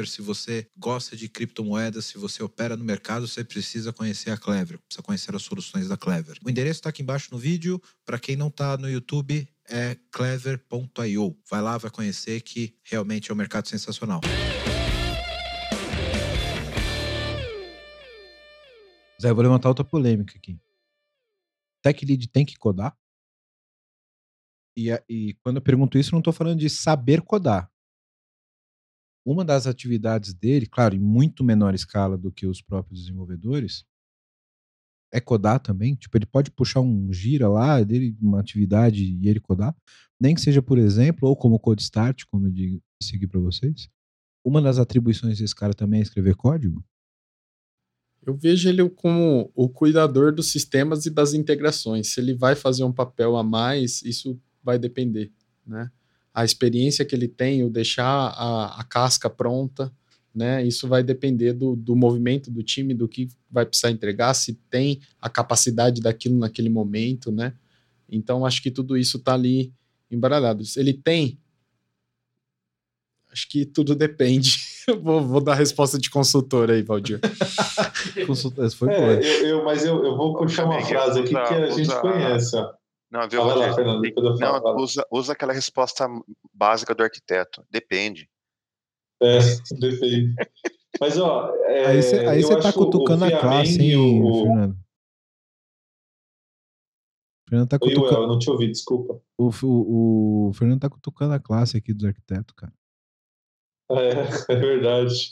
Clever. 0.00 0.06
Se 0.06 0.22
você 0.22 0.66
gosta 0.76 1.16
de 1.16 1.28
criptomoedas, 1.28 2.06
se 2.06 2.18
você 2.18 2.42
opera 2.42 2.76
no 2.76 2.84
mercado, 2.84 3.26
você 3.26 3.44
precisa 3.44 3.92
conhecer 3.92 4.30
a 4.30 4.36
Clever, 4.36 4.78
precisa 4.78 5.02
conhecer 5.02 5.34
as 5.34 5.42
soluções 5.42 5.88
da 5.88 5.96
Clever. 5.96 6.38
O 6.44 6.50
endereço 6.50 6.80
está 6.80 6.90
aqui 6.90 7.02
embaixo 7.02 7.28
no 7.32 7.38
vídeo. 7.38 7.80
Para 8.04 8.18
quem 8.18 8.36
não 8.36 8.48
está 8.48 8.76
no 8.76 8.88
YouTube, 8.88 9.48
é 9.68 9.96
clever.io. 10.10 11.38
Vai 11.48 11.62
lá, 11.62 11.78
vai 11.78 11.90
conhecer 11.90 12.40
que 12.40 12.74
realmente 12.82 13.30
é 13.30 13.34
um 13.34 13.36
mercado 13.36 13.68
sensacional. 13.68 14.20
Zé, 19.20 19.32
vou 19.32 19.42
levantar 19.42 19.68
outra 19.68 19.84
polêmica 19.84 20.36
aqui. 20.36 20.58
Tech 21.82 22.04
Lead 22.04 22.28
tem 22.28 22.44
que 22.44 22.56
codar? 22.56 22.96
E, 24.76 24.88
e 25.08 25.34
quando 25.42 25.56
eu 25.56 25.62
pergunto 25.62 25.98
isso, 25.98 26.12
não 26.12 26.20
estou 26.20 26.32
falando 26.32 26.58
de 26.58 26.70
saber 26.70 27.20
codar 27.20 27.70
uma 29.30 29.44
das 29.44 29.66
atividades 29.66 30.34
dele, 30.34 30.66
claro, 30.66 30.94
em 30.94 30.98
muito 30.98 31.44
menor 31.44 31.74
escala 31.74 32.18
do 32.18 32.32
que 32.32 32.46
os 32.46 32.60
próprios 32.60 33.00
desenvolvedores, 33.00 33.84
é 35.12 35.20
codar 35.20 35.60
também. 35.60 35.94
Tipo, 35.94 36.18
ele 36.18 36.26
pode 36.26 36.50
puxar 36.50 36.80
um 36.80 37.12
gira 37.12 37.48
lá, 37.48 37.82
dele, 37.82 38.16
uma 38.20 38.40
atividade 38.40 39.04
e 39.04 39.28
ele 39.28 39.40
codar. 39.40 39.74
Nem 40.20 40.34
que 40.34 40.40
seja, 40.40 40.62
por 40.62 40.78
exemplo, 40.78 41.28
ou 41.28 41.36
como 41.36 41.58
code 41.58 41.82
start, 41.82 42.24
como 42.30 42.46
eu 42.46 42.50
disse 42.50 43.16
aqui 43.16 43.26
para 43.26 43.40
vocês. 43.40 43.88
Uma 44.44 44.60
das 44.60 44.78
atribuições 44.78 45.38
desse 45.38 45.54
cara 45.54 45.74
também 45.74 46.00
é 46.00 46.02
escrever 46.02 46.34
código. 46.34 46.84
Eu 48.26 48.34
vejo 48.34 48.68
ele 48.68 48.88
como 48.90 49.50
o 49.54 49.68
cuidador 49.68 50.32
dos 50.34 50.50
sistemas 50.50 51.06
e 51.06 51.10
das 51.10 51.32
integrações. 51.32 52.12
Se 52.12 52.20
ele 52.20 52.34
vai 52.34 52.54
fazer 52.54 52.84
um 52.84 52.92
papel 52.92 53.36
a 53.36 53.42
mais, 53.42 54.02
isso 54.02 54.38
vai 54.62 54.78
depender, 54.78 55.32
né? 55.66 55.90
A 56.32 56.44
experiência 56.44 57.04
que 57.04 57.14
ele 57.14 57.28
tem, 57.28 57.64
o 57.64 57.70
deixar 57.70 58.06
a, 58.06 58.80
a 58.80 58.84
casca 58.84 59.28
pronta, 59.28 59.92
né? 60.34 60.64
Isso 60.64 60.86
vai 60.86 61.02
depender 61.02 61.52
do, 61.52 61.74
do 61.74 61.96
movimento 61.96 62.50
do 62.50 62.62
time, 62.62 62.94
do 62.94 63.08
que 63.08 63.28
vai 63.50 63.66
precisar 63.66 63.90
entregar, 63.90 64.32
se 64.34 64.54
tem 64.70 65.00
a 65.20 65.28
capacidade 65.28 66.00
daquilo 66.00 66.38
naquele 66.38 66.68
momento, 66.68 67.32
né? 67.32 67.54
Então, 68.08 68.46
acho 68.46 68.62
que 68.62 68.70
tudo 68.70 68.96
isso 68.96 69.18
está 69.18 69.34
ali 69.34 69.72
embaralhado. 70.10 70.62
Ele 70.76 70.92
tem. 70.92 71.38
Acho 73.32 73.48
que 73.48 73.64
tudo 73.64 73.94
depende. 73.94 74.56
vou, 75.02 75.24
vou, 75.24 75.40
dar 75.40 75.52
a 75.52 75.56
resposta 75.56 75.98
de 75.98 76.10
consultor 76.10 76.70
aí, 76.70 76.82
Valdir. 76.82 77.20
Consultor, 78.26 78.68
foi 78.70 78.88
é, 78.92 79.18
eu, 79.18 79.46
eu, 79.46 79.64
mas 79.64 79.84
eu, 79.84 80.04
eu 80.04 80.16
vou 80.16 80.36
puxar 80.36 80.64
uma 80.64 80.80
frase 80.80 81.20
aqui 81.20 81.30
que 81.30 81.36
a 81.36 81.70
gente 81.70 82.00
conhece. 82.00 82.56
Ó. 82.56 82.72
Não, 83.10 83.28
viu, 83.28 83.40
Fala 83.40 83.54
lá, 83.66 83.74
Fernando, 83.74 84.02
não, 84.38 84.76
usa, 84.76 85.04
usa 85.10 85.32
aquela 85.32 85.52
resposta 85.52 86.06
básica 86.54 86.94
do 86.94 87.02
arquiteto. 87.02 87.64
Depende. 87.68 88.30
É, 89.20 89.38
depende. 89.80 90.34
Mas, 91.00 91.18
ó. 91.18 91.52
É, 91.66 91.86
aí 92.28 92.42
você 92.42 92.60
tá 92.60 92.72
cutucando 92.72 93.24
a 93.24 93.30
classe, 93.30 93.82
hein, 93.82 93.96
o... 93.96 94.44
Fernando? 94.44 94.72
O 97.46 97.50
Fernando 97.50 97.68
tá 97.68 97.78
cutucando. 97.80 98.16
Oi, 98.16 98.24
eu 98.24 98.28
não 98.28 98.38
te 98.38 98.48
ouvi, 98.48 98.68
desculpa. 98.68 99.20
O, 99.36 99.50
o, 99.64 100.48
o 100.48 100.52
Fernando 100.52 100.80
tá 100.80 100.88
cutucando 100.88 101.34
a 101.34 101.40
classe 101.40 101.76
aqui 101.76 101.92
dos 101.92 102.04
arquitetos, 102.04 102.54
cara. 102.54 102.72
É, 103.90 104.52
é 104.52 104.56
verdade. 104.56 105.30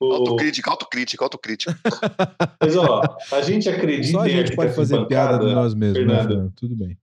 O... 0.00 0.12
Autocrítica, 0.12 0.70
autocrítica, 0.70 1.24
autocrítica. 1.24 1.78
Mas, 2.60 2.76
ó, 2.76 3.02
a 3.32 3.42
gente 3.42 3.68
acredita 3.68 4.18
Só 4.18 4.20
a 4.20 4.28
gente 4.28 4.56
pode 4.56 4.74
fazer 4.74 4.96
bancada, 4.96 5.38
piada 5.38 5.46
de 5.46 5.54
nós 5.54 5.74
mesmos, 5.74 5.98
Fernanda. 5.98 6.22
né, 6.22 6.28
Fernando? 6.28 6.52
Tudo 6.56 6.76
bem. 6.76 6.98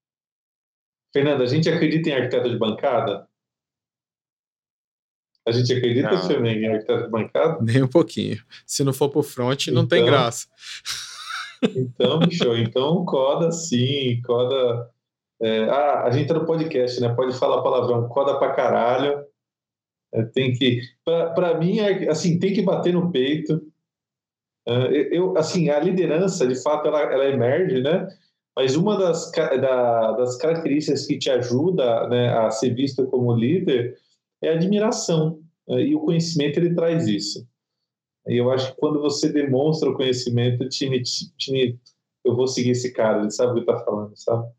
Fernanda, 1.13 1.43
a 1.43 1.47
gente 1.47 1.69
acredita 1.69 2.09
em 2.09 2.13
arquiteto 2.13 2.49
de 2.49 2.57
bancada? 2.57 3.27
A 5.47 5.51
gente 5.51 5.71
acredita 5.71 6.11
não. 6.11 6.27
também 6.27 6.57
em 6.57 6.67
arquiteto 6.67 7.03
de 7.03 7.09
bancada? 7.09 7.59
Nem 7.61 7.83
um 7.83 7.87
pouquinho. 7.87 8.37
Se 8.65 8.83
não 8.83 8.91
for 8.91 9.09
pro 9.09 9.23
front, 9.23 9.67
não 9.67 9.87
tem 9.87 10.01
então, 10.01 10.11
graça. 10.11 10.47
Então, 11.75 12.19
show. 12.31 12.57
Então, 12.57 13.05
coda 13.05 13.51
sim, 13.51 14.21
coda... 14.25 14.89
É, 15.39 15.65
ah, 15.65 16.03
a 16.03 16.11
gente 16.11 16.27
tá 16.27 16.33
no 16.33 16.45
podcast, 16.45 16.99
né? 16.99 17.09
Pode 17.09 17.37
falar 17.37 17.61
palavrão, 17.61 18.07
coda 18.09 18.39
pra 18.39 18.53
caralho. 18.53 19.23
É, 20.13 20.23
tem 20.23 20.53
que, 20.53 20.81
para 21.03 21.57
mim, 21.59 21.79
é, 21.79 22.09
assim, 22.09 22.39
tem 22.39 22.53
que 22.53 22.61
bater 22.61 22.93
no 22.93 23.11
peito. 23.11 23.61
É, 24.67 25.17
eu, 25.17 25.37
assim, 25.37 25.69
a 25.69 25.79
liderança, 25.79 26.47
de 26.47 26.61
fato, 26.61 26.87
ela, 26.87 27.01
ela 27.01 27.25
emerge, 27.25 27.81
né? 27.81 28.07
Mas 28.55 28.75
uma 28.75 28.97
das, 28.97 29.31
da, 29.31 30.13
das 30.13 30.35
características 30.37 31.05
que 31.05 31.19
te 31.19 31.29
ajuda 31.29 32.07
né, 32.09 32.29
a 32.29 32.49
ser 32.49 32.73
visto 32.73 33.05
como 33.05 33.35
líder 33.35 33.95
é 34.41 34.49
a 34.49 34.53
admiração. 34.53 35.39
Né? 35.67 35.83
E 35.83 35.95
o 35.95 35.99
conhecimento, 35.99 36.57
ele 36.57 36.73
traz 36.73 37.07
isso. 37.07 37.47
E 38.27 38.35
eu 38.35 38.51
acho 38.51 38.73
que 38.73 38.79
quando 38.79 38.99
você 38.99 39.31
demonstra 39.31 39.89
o 39.89 39.95
conhecimento, 39.95 40.63
o 40.63 40.69
time, 40.69 41.01
time 41.37 41.79
eu 42.25 42.35
vou 42.35 42.47
seguir 42.47 42.71
esse 42.71 42.91
cara, 42.91 43.21
ele 43.21 43.31
sabe 43.31 43.51
o 43.51 43.53
que 43.55 43.71
está 43.71 43.77
falando, 43.85 44.17
sabe? 44.17 44.51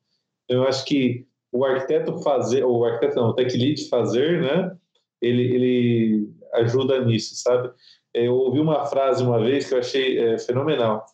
Eu 0.48 0.62
acho 0.62 0.84
que 0.84 1.26
o 1.52 1.64
arquiteto 1.64 2.18
fazer, 2.22 2.64
ou 2.64 2.78
o 2.78 2.84
arquiteto 2.84 3.16
não, 3.16 3.28
o 3.28 3.34
tech 3.34 3.56
lead 3.56 3.88
fazer, 3.88 4.40
né? 4.40 4.76
Ele, 5.20 5.42
ele 5.54 6.30
ajuda 6.54 7.04
nisso, 7.04 7.34
sabe? 7.36 7.70
Eu 8.14 8.34
ouvi 8.34 8.60
uma 8.60 8.86
frase 8.86 9.22
uma 9.22 9.38
vez 9.38 9.68
que 9.68 9.74
eu 9.74 9.78
achei 9.78 10.18
é, 10.18 10.38
fenomenal. 10.38 11.04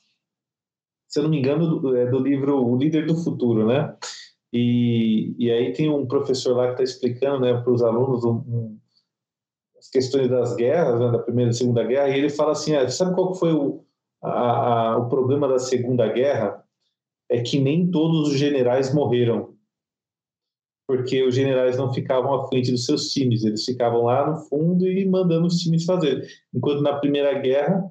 Se 1.09 1.19
eu 1.19 1.25
não 1.25 1.31
me 1.31 1.39
engano, 1.39 1.81
do, 1.81 1.97
é 1.97 2.07
do 2.07 2.19
livro 2.19 2.65
O 2.65 2.77
Líder 2.77 3.07
do 3.07 3.17
Futuro, 3.17 3.67
né? 3.67 3.97
E, 4.53 5.35
e 5.39 5.51
aí 5.51 5.73
tem 5.73 5.91
um 5.91 6.07
professor 6.07 6.57
lá 6.57 6.67
que 6.67 6.73
está 6.73 6.85
explicando 6.85 7.41
né, 7.41 7.61
para 7.61 7.73
os 7.73 7.83
alunos 7.83 8.25
um, 8.25 8.37
um, 8.37 8.79
as 9.77 9.89
questões 9.91 10.29
das 10.31 10.55
guerras, 10.55 11.01
né, 11.01 11.11
da 11.11 11.19
Primeira 11.19 11.51
e 11.51 11.55
Segunda 11.55 11.83
Guerra, 11.83 12.09
e 12.11 12.19
ele 12.19 12.31
fala 12.31 12.53
assim, 12.53 12.75
ah, 12.77 12.89
sabe 12.89 13.15
qual 13.15 13.35
foi 13.35 13.53
o, 13.53 13.85
a, 14.23 14.93
a, 14.93 14.99
o 14.99 15.09
problema 15.09 15.49
da 15.49 15.59
Segunda 15.59 16.07
Guerra? 16.07 16.65
É 17.29 17.43
que 17.43 17.59
nem 17.59 17.91
todos 17.91 18.29
os 18.29 18.39
generais 18.39 18.95
morreram 18.95 19.54
porque 20.87 21.23
os 21.23 21.35
generais 21.35 21.77
não 21.77 21.93
ficavam 21.93 22.35
à 22.35 22.47
frente 22.49 22.71
dos 22.71 22.85
seus 22.85 23.11
times, 23.11 23.45
eles 23.45 23.65
ficavam 23.65 24.03
lá 24.03 24.31
no 24.31 24.37
fundo 24.49 24.87
e 24.87 25.05
mandando 25.07 25.47
os 25.47 25.59
times 25.59 25.85
fazer. 25.85 26.27
Enquanto 26.53 26.83
na 26.83 26.95
Primeira 26.95 27.39
Guerra 27.39 27.91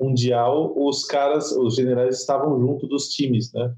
Mundial, 0.00 0.74
os 0.76 1.04
caras, 1.04 1.52
os 1.52 1.76
generais 1.76 2.18
estavam 2.18 2.58
junto 2.58 2.86
dos 2.86 3.08
times, 3.08 3.52
né? 3.52 3.72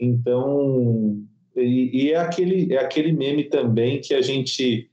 Então, 0.00 1.18
e, 1.56 2.04
e 2.04 2.12
é, 2.12 2.16
aquele, 2.16 2.72
é 2.72 2.78
aquele 2.78 3.12
meme 3.12 3.44
também 3.44 4.00
que 4.00 4.14
a 4.14 4.22
gente 4.22 4.90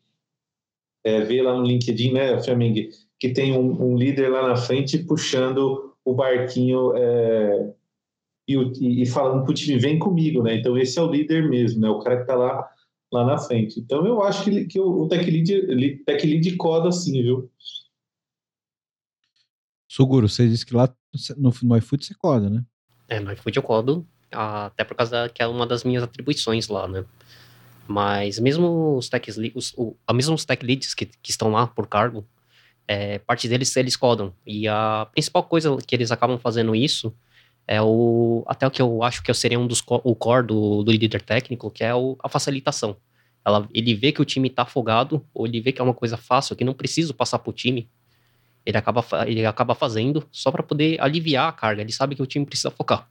é, 1.03 1.21
vê 1.21 1.41
lá 1.41 1.55
no 1.55 1.65
LinkedIn, 1.65 2.11
né, 2.11 2.41
Flamengo, 2.43 2.89
que 3.19 3.29
tem 3.29 3.57
um, 3.57 3.91
um 3.91 3.95
líder 3.95 4.29
lá 4.29 4.47
na 4.47 4.55
frente 4.55 4.97
puxando 4.97 5.93
o 6.03 6.13
barquinho 6.13 6.95
é, 6.95 7.73
e, 8.47 9.01
e, 9.01 9.05
falando 9.05 9.43
para 9.43 9.51
o 9.51 9.53
time, 9.53 9.79
vem 9.79 9.97
comigo, 9.97 10.43
né? 10.43 10.55
Então 10.55 10.77
esse 10.77 10.99
é 10.99 11.01
o 11.01 11.09
líder 11.09 11.49
mesmo, 11.49 11.81
né? 11.81 11.89
O 11.89 11.99
cara 11.99 12.17
que 12.17 12.21
está 12.23 12.35
lá, 12.35 12.67
lá 13.11 13.25
na 13.25 13.37
frente. 13.37 13.79
Então 13.79 14.05
eu 14.05 14.21
acho 14.23 14.43
que, 14.43 14.65
que 14.65 14.79
o, 14.79 15.03
o 15.03 15.07
Tech 15.07 15.29
Lead, 15.29 16.03
Tech 16.05 16.25
Lead 16.25 16.55
coda 16.57 16.89
assim, 16.89 17.21
viu? 17.21 17.49
Suguro, 19.87 20.27
você 20.27 20.47
disse 20.47 20.65
que 20.65 20.75
lá 20.75 20.93
no, 21.37 21.53
no 21.63 21.77
iFood 21.77 22.05
você 22.05 22.13
coda, 22.13 22.49
né? 22.49 22.63
É, 23.07 23.19
no 23.19 23.31
iFood 23.31 23.57
eu 23.57 23.63
codo, 23.63 24.05
até 24.31 24.83
por 24.83 24.95
causa 24.95 25.11
da, 25.11 25.29
que 25.29 25.41
é 25.41 25.47
uma 25.47 25.65
das 25.65 25.83
minhas 25.83 26.03
atribuições 26.03 26.67
lá, 26.67 26.87
né? 26.87 27.05
Mas 27.87 28.39
mesmo 28.39 28.97
os 28.97 29.07
tech, 29.09 29.29
os, 29.53 29.73
o, 29.77 29.95
mesmo 30.13 30.35
os 30.35 30.43
tech 30.43 30.65
leads 30.65 30.93
que, 30.93 31.05
que 31.05 31.31
estão 31.31 31.51
lá 31.51 31.67
por 31.67 31.87
cargo, 31.87 32.27
é, 32.87 33.19
parte 33.19 33.47
deles 33.47 33.75
eles 33.75 33.95
codam. 33.95 34.33
E 34.45 34.67
a 34.67 35.07
principal 35.11 35.43
coisa 35.43 35.77
que 35.77 35.95
eles 35.95 36.11
acabam 36.11 36.37
fazendo 36.37 36.75
isso 36.75 37.15
é 37.67 37.81
o 37.81 38.43
até 38.47 38.67
o 38.67 38.71
que 38.71 38.81
eu 38.81 39.03
acho 39.03 39.23
que 39.23 39.33
seria 39.33 39.59
um 39.59 39.67
dos 39.67 39.83
o 39.87 40.15
core 40.15 40.47
do, 40.47 40.83
do 40.83 40.91
líder 40.91 41.21
técnico, 41.21 41.71
que 41.71 41.83
é 41.83 41.93
o, 41.93 42.17
a 42.23 42.29
facilitação. 42.29 42.97
Ela, 43.43 43.67
ele 43.73 43.93
vê 43.93 44.11
que 44.11 44.21
o 44.21 44.25
time 44.25 44.47
está 44.47 44.63
afogado, 44.63 45.23
ou 45.33 45.45
ele 45.45 45.61
vê 45.61 45.71
que 45.71 45.79
é 45.79 45.83
uma 45.83 45.93
coisa 45.93 46.17
fácil, 46.17 46.55
que 46.55 46.63
não 46.63 46.73
preciso 46.73 47.13
passar 47.13 47.39
para 47.39 47.49
o 47.49 47.53
time. 47.53 47.87
Ele 48.65 48.77
acaba, 48.77 49.05
ele 49.27 49.45
acaba 49.45 49.75
fazendo 49.75 50.27
só 50.31 50.51
para 50.51 50.63
poder 50.63 50.99
aliviar 50.99 51.49
a 51.49 51.51
carga. 51.51 51.81
Ele 51.81 51.91
sabe 51.91 52.15
que 52.15 52.21
o 52.23 52.25
time 52.25 52.45
precisa 52.45 52.71
focar. 52.71 53.07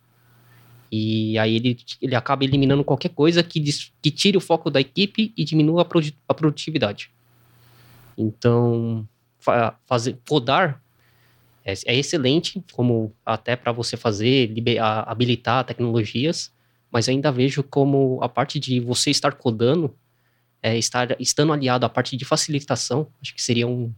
E 0.90 1.38
aí 1.38 1.56
ele, 1.56 1.78
ele 2.02 2.14
acaba 2.14 2.44
eliminando 2.44 2.84
qualquer 2.84 3.10
coisa 3.10 3.42
que, 3.42 3.62
que 4.02 4.10
tire 4.10 4.36
o 4.36 4.40
foco 4.40 4.70
da 4.70 4.80
equipe 4.80 5.32
e 5.36 5.44
diminua 5.44 5.82
a, 5.82 5.86
a 6.28 6.34
produtividade. 6.34 7.10
Então, 8.18 9.06
fa 9.38 9.76
fazer, 9.86 10.18
codar 10.28 10.82
é, 11.64 11.72
é, 11.86 11.96
excelente, 11.96 12.62
como 12.72 13.14
até 13.24 13.56
para 13.56 13.72
você 13.72 13.96
fazer, 13.96 14.54
a, 14.78 15.10
habilitar 15.10 15.64
tecnologias, 15.64 16.52
mas 16.92 17.08
ainda 17.08 17.32
vejo 17.32 17.62
como 17.62 18.18
a 18.22 18.28
parte 18.28 18.60
de 18.60 18.78
você 18.80 19.10
estar 19.10 19.32
codando, 19.32 19.96
é, 20.62 20.76
estar 20.76 21.18
estando 21.20 21.52
aliado 21.52 21.86
à 21.86 21.88
parte 21.88 22.16
de 22.16 22.24
facilitação, 22.24 23.08
acho 23.20 23.34
que 23.34 23.42
seria 23.42 23.66
um 23.66 23.92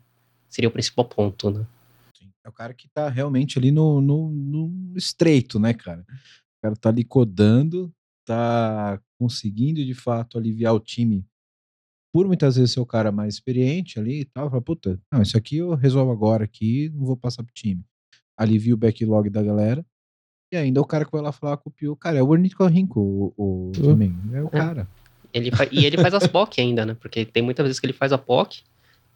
seria 0.48 0.68
o 0.68 0.72
principal 0.72 1.04
ponto, 1.04 1.50
né? 1.50 1.66
É 2.42 2.48
o 2.48 2.52
cara 2.52 2.72
que 2.72 2.86
está 2.86 3.08
realmente 3.08 3.58
ali 3.58 3.72
no, 3.72 4.00
no, 4.00 4.30
no 4.30 4.96
estreito, 4.96 5.58
né, 5.58 5.74
cara? 5.74 6.06
O 6.08 6.62
cara 6.62 6.76
tá 6.76 6.88
ali 6.88 7.02
codando, 7.02 7.92
tá 8.24 9.00
conseguindo 9.18 9.84
de 9.84 9.94
fato 9.94 10.38
aliviar 10.38 10.72
o 10.72 10.80
time 10.80 11.26
por 12.16 12.26
muitas 12.26 12.56
vezes 12.56 12.70
ser 12.72 12.80
o 12.80 12.86
cara 12.86 13.12
mais 13.12 13.34
experiente 13.34 13.98
ali 13.98 14.20
e 14.20 14.24
tal, 14.24 14.48
fala, 14.48 14.62
puta, 14.62 14.98
não, 15.12 15.20
isso 15.20 15.36
aqui 15.36 15.58
eu 15.58 15.74
resolvo 15.74 16.10
agora 16.10 16.44
aqui, 16.44 16.90
não 16.94 17.04
vou 17.04 17.14
passar 17.14 17.42
pro 17.42 17.52
time. 17.52 17.84
Alivia 18.34 18.72
o 18.72 18.76
backlog 18.78 19.28
da 19.28 19.42
galera. 19.42 19.84
E 20.50 20.56
ainda 20.56 20.80
o 20.80 20.86
cara 20.86 21.04
que 21.04 21.12
vai 21.12 21.20
lá 21.20 21.30
falar 21.30 21.58
com 21.58 21.68
o 21.68 21.72
Pio, 21.72 21.94
cara, 21.94 22.16
é 22.16 22.22
o 22.22 22.28
Ornitorrinco, 22.28 22.98
o, 22.98 23.34
o 23.36 23.72
também, 23.72 24.16
é 24.32 24.40
o 24.40 24.46
é. 24.46 24.48
cara. 24.48 24.88
Ele 25.30 25.50
e 25.70 25.84
ele 25.84 25.98
faz 25.98 26.14
as 26.14 26.26
POC 26.26 26.58
ainda, 26.58 26.86
né? 26.86 26.96
Porque 26.98 27.26
tem 27.26 27.42
muitas 27.42 27.66
vezes 27.66 27.78
que 27.78 27.84
ele 27.84 27.92
faz 27.92 28.14
a 28.14 28.16
POC 28.16 28.62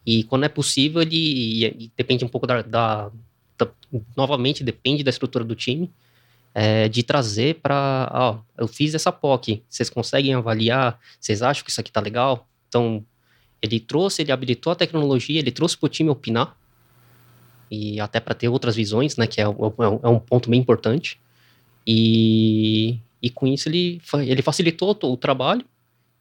e 0.04 0.24
quando 0.24 0.44
é 0.44 0.50
possível 0.50 1.00
ele 1.00 1.16
e, 1.16 1.64
e 1.64 1.92
depende 1.96 2.22
um 2.22 2.28
pouco 2.28 2.46
da, 2.46 2.60
da, 2.60 3.10
da, 3.56 3.70
novnovamente 4.14 4.62
depende 4.62 5.02
da 5.02 5.08
estrutura 5.08 5.42
do 5.42 5.54
time 5.54 5.90
é, 6.54 6.86
de 6.86 7.02
trazer 7.02 7.60
para, 7.62 8.10
ó, 8.12 8.38
eu 8.58 8.68
fiz 8.68 8.94
essa 8.94 9.10
POC, 9.10 9.62
vocês 9.66 9.88
conseguem 9.88 10.34
avaliar, 10.34 11.00
vocês 11.18 11.40
acham 11.40 11.64
que 11.64 11.70
isso 11.70 11.80
aqui 11.80 11.90
tá 11.90 12.00
legal? 12.02 12.46
Então, 12.70 13.04
ele 13.60 13.80
trouxe, 13.80 14.22
ele 14.22 14.32
habilitou 14.32 14.72
a 14.72 14.76
tecnologia, 14.76 15.40
ele 15.40 15.50
trouxe 15.50 15.76
para 15.76 15.86
o 15.86 15.90
time 15.90 16.08
opinar, 16.08 16.56
e 17.70 18.00
até 18.00 18.18
para 18.18 18.34
ter 18.34 18.48
outras 18.48 18.74
visões, 18.74 19.16
né, 19.16 19.26
que 19.26 19.40
é, 19.40 19.44
é, 19.44 19.48
é, 19.48 20.08
um 20.08 20.18
ponto 20.18 20.48
bem 20.48 20.58
importante. 20.58 21.20
E, 21.86 22.98
e 23.22 23.30
com 23.30 23.46
isso 23.46 23.68
ele, 23.68 24.00
ele 24.26 24.42
facilitou 24.42 24.96
o 25.02 25.16
trabalho 25.16 25.64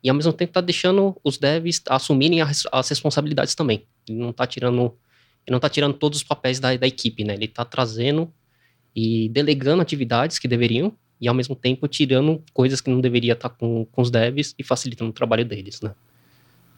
e 0.03 0.09
ao 0.09 0.15
mesmo 0.15 0.31
tempo 0.31 0.51
está 0.51 0.61
deixando 0.61 1.17
os 1.23 1.37
devs 1.37 1.81
assumirem 1.89 2.41
as, 2.41 2.67
as 2.71 2.87
responsabilidades 2.89 3.55
também. 3.55 3.83
Ele 4.07 4.19
não 4.19 4.29
está 4.29 4.45
tirando, 4.45 4.93
ele 5.45 5.51
não 5.51 5.59
tá 5.59 5.69
tirando 5.69 5.93
todos 5.95 6.19
os 6.19 6.23
papéis 6.23 6.59
da, 6.59 6.75
da 6.77 6.87
equipe, 6.87 7.23
né? 7.23 7.33
Ele 7.33 7.45
está 7.45 7.65
trazendo 7.65 8.31
e 8.95 9.27
delegando 9.29 9.81
atividades 9.81 10.39
que 10.39 10.47
deveriam 10.47 10.93
e 11.19 11.27
ao 11.27 11.33
mesmo 11.33 11.55
tempo 11.55 11.87
tirando 11.87 12.43
coisas 12.53 12.79
que 12.79 12.89
não 12.89 13.01
deveria 13.01 13.33
estar 13.33 13.49
tá 13.49 13.55
com, 13.55 13.85
com 13.85 14.01
os 14.01 14.09
devs 14.09 14.55
e 14.57 14.63
facilitando 14.63 15.09
o 15.09 15.13
trabalho 15.13 15.43
deles, 15.43 15.81
né? 15.81 15.93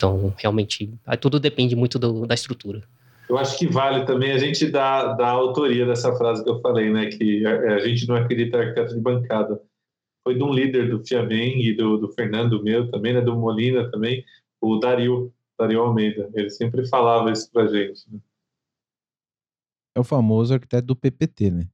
Então, 0.02 0.34
realmente, 0.36 0.91
tudo 1.20 1.39
depende 1.39 1.76
muito 1.76 1.99
do, 1.99 2.26
da 2.26 2.34
estrutura. 2.34 2.82
Eu 3.30 3.38
acho 3.38 3.56
que 3.56 3.68
vale 3.68 4.04
também 4.04 4.32
a 4.32 4.38
gente 4.39 4.66
dar, 4.68 5.14
dar 5.14 5.28
a 5.28 5.34
autoria 5.34 5.86
dessa 5.86 6.16
frase 6.16 6.43
que 6.43 6.49
eu 6.49 6.60
falei, 6.60 6.89
né? 6.89 7.06
Que 7.06 7.45
a, 7.45 7.76
a 7.76 7.80
gente 7.82 8.08
não 8.08 8.16
acredita 8.16 8.58
em 8.58 8.62
arquiteto 8.62 8.95
de 8.95 8.99
bancada. 8.99 9.62
Foi 10.24 10.34
de 10.34 10.41
um 10.41 10.52
líder 10.52 10.89
do 10.89 11.06
Fiameng 11.06 11.62
e 11.62 11.76
do, 11.76 11.99
do 11.99 12.10
Fernando 12.14 12.64
meu 12.64 12.89
também, 12.89 13.14
né? 13.14 13.22
Do 13.22 13.38
Molina 13.38 13.91
também, 13.91 14.26
o 14.60 14.80
Dario, 14.80 15.32
Dario 15.58 15.82
Almeida. 15.82 16.32
Ele 16.34 16.49
sempre 16.49 16.88
falava 16.88 17.32
isso 17.32 17.52
pra 17.52 17.68
gente. 17.68 18.04
Né? 18.12 18.20
É 19.95 19.99
o 19.99 20.04
famoso 20.04 20.56
arquiteto 20.56 20.88
do 20.88 20.95
PPT, 20.95 21.52
né? 21.52 21.70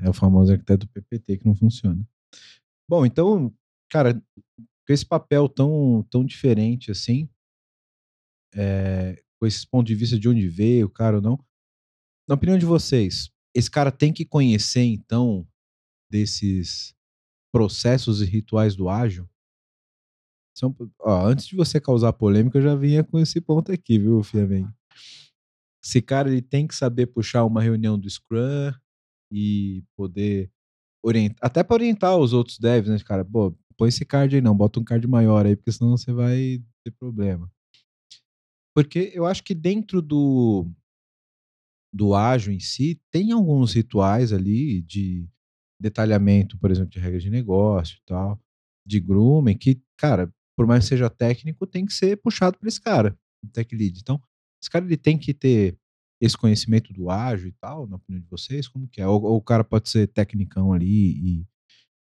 É, 0.00 0.06
é 0.06 0.10
o 0.10 0.12
famoso 0.12 0.50
arquiteto 0.50 0.86
do 0.86 0.92
PPT 0.92 1.38
que 1.38 1.46
não 1.46 1.54
funciona. 1.54 2.04
Bom, 2.90 3.06
então, 3.06 3.54
cara, 3.88 4.20
com 4.92 4.94
esse 4.94 5.06
papel 5.06 5.48
tão, 5.48 6.06
tão 6.10 6.22
diferente 6.22 6.90
assim, 6.90 7.26
é, 8.54 9.22
com 9.40 9.46
esse 9.46 9.66
ponto 9.66 9.86
de 9.86 9.94
vista 9.94 10.18
de 10.18 10.28
onde 10.28 10.46
veio 10.46 10.86
o 10.86 10.90
cara 10.90 11.16
ou 11.16 11.22
não, 11.22 11.42
na 12.28 12.34
opinião 12.34 12.58
de 12.58 12.66
vocês, 12.66 13.30
esse 13.54 13.70
cara 13.70 13.90
tem 13.90 14.12
que 14.12 14.26
conhecer, 14.26 14.82
então, 14.82 15.48
desses 16.10 16.94
processos 17.50 18.20
e 18.20 18.26
rituais 18.26 18.76
do 18.76 18.90
ágil? 18.90 19.26
São, 20.54 20.76
ó, 21.00 21.26
antes 21.26 21.46
de 21.46 21.56
você 21.56 21.80
causar 21.80 22.12
polêmica, 22.12 22.58
eu 22.58 22.62
já 22.62 22.74
vinha 22.74 23.02
com 23.02 23.18
esse 23.18 23.40
ponto 23.40 23.72
aqui, 23.72 23.98
viu, 23.98 24.22
Fiamen? 24.22 24.68
Esse 25.82 26.02
cara 26.02 26.30
ele 26.30 26.42
tem 26.42 26.66
que 26.66 26.74
saber 26.74 27.06
puxar 27.06 27.46
uma 27.46 27.62
reunião 27.62 27.98
do 27.98 28.08
Scrum 28.10 28.72
e 29.32 29.82
poder 29.96 30.52
orientar, 31.02 31.38
até 31.40 31.64
para 31.64 31.76
orientar 31.76 32.16
os 32.18 32.34
outros 32.34 32.58
devs, 32.58 32.90
né, 32.90 32.98
cara? 32.98 33.24
Pô, 33.24 33.56
põe 33.82 33.88
esse 33.88 34.04
card 34.04 34.36
aí 34.36 34.40
não, 34.40 34.56
bota 34.56 34.78
um 34.78 34.84
card 34.84 35.04
maior 35.08 35.44
aí, 35.44 35.56
porque 35.56 35.72
senão 35.72 35.96
você 35.96 36.12
vai 36.12 36.62
ter 36.84 36.92
problema. 36.92 37.50
Porque 38.72 39.10
eu 39.12 39.26
acho 39.26 39.42
que 39.42 39.54
dentro 39.54 40.00
do 40.00 40.70
do 41.92 42.14
ágil 42.14 42.52
em 42.52 42.60
si, 42.60 42.98
tem 43.10 43.32
alguns 43.32 43.74
rituais 43.74 44.32
ali 44.32 44.80
de 44.82 45.28
detalhamento, 45.80 46.56
por 46.56 46.70
exemplo, 46.70 46.90
de 46.90 47.00
regras 47.00 47.24
de 47.24 47.28
negócio 47.28 47.96
e 47.96 48.02
tal, 48.06 48.40
de 48.86 49.00
grooming, 49.00 49.58
que, 49.58 49.82
cara, 49.98 50.32
por 50.56 50.64
mais 50.64 50.84
que 50.84 50.90
seja 50.90 51.10
técnico, 51.10 51.66
tem 51.66 51.84
que 51.84 51.92
ser 51.92 52.16
puxado 52.18 52.56
por 52.58 52.68
esse 52.68 52.80
cara, 52.80 53.18
o 53.44 53.48
tech 53.48 53.74
lead. 53.74 53.98
Então, 54.00 54.22
esse 54.62 54.70
cara 54.70 54.84
ele 54.84 54.96
tem 54.96 55.18
que 55.18 55.34
ter 55.34 55.76
esse 56.20 56.38
conhecimento 56.38 56.92
do 56.92 57.10
ágil 57.10 57.48
e 57.48 57.52
tal, 57.52 57.86
na 57.88 57.96
opinião 57.96 58.22
de 58.22 58.30
vocês, 58.30 58.68
como 58.68 58.86
que 58.88 59.02
é? 59.02 59.06
Ou, 59.08 59.20
ou 59.24 59.36
o 59.36 59.42
cara 59.42 59.64
pode 59.64 59.90
ser 59.90 60.06
tecnicão 60.06 60.72
ali 60.72 61.40
e 61.40 61.46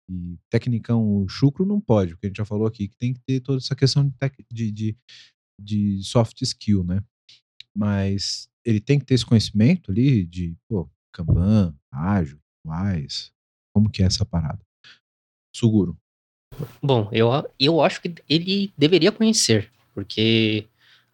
e 0.08 0.38
tecnicão 0.50 1.26
chucro 1.28 1.66
não 1.66 1.80
pode, 1.80 2.12
porque 2.14 2.26
a 2.26 2.30
gente 2.30 2.38
já 2.38 2.44
falou 2.44 2.66
aqui 2.66 2.88
que 2.88 2.96
tem 2.96 3.12
que 3.12 3.20
ter 3.20 3.40
toda 3.40 3.58
essa 3.58 3.74
questão 3.74 4.04
de, 4.04 4.14
de, 4.50 4.72
de, 4.72 4.96
de 5.60 6.02
soft 6.02 6.40
skill, 6.42 6.82
né? 6.84 7.02
Mas 7.76 8.48
ele 8.64 8.80
tem 8.80 8.98
que 8.98 9.04
ter 9.04 9.14
esse 9.14 9.26
conhecimento 9.26 9.90
ali 9.90 10.24
de, 10.24 10.56
pô, 10.68 10.90
Kanban, 11.12 11.76
ágil, 11.90 12.40
mais, 12.64 13.32
como 13.74 13.90
que 13.90 14.02
é 14.02 14.06
essa 14.06 14.24
parada? 14.24 14.60
Seguro. 15.54 15.96
Bom, 16.82 17.08
eu, 17.12 17.28
eu 17.58 17.80
acho 17.80 18.00
que 18.00 18.14
ele 18.28 18.72
deveria 18.76 19.12
conhecer, 19.12 19.70
porque 19.94 20.66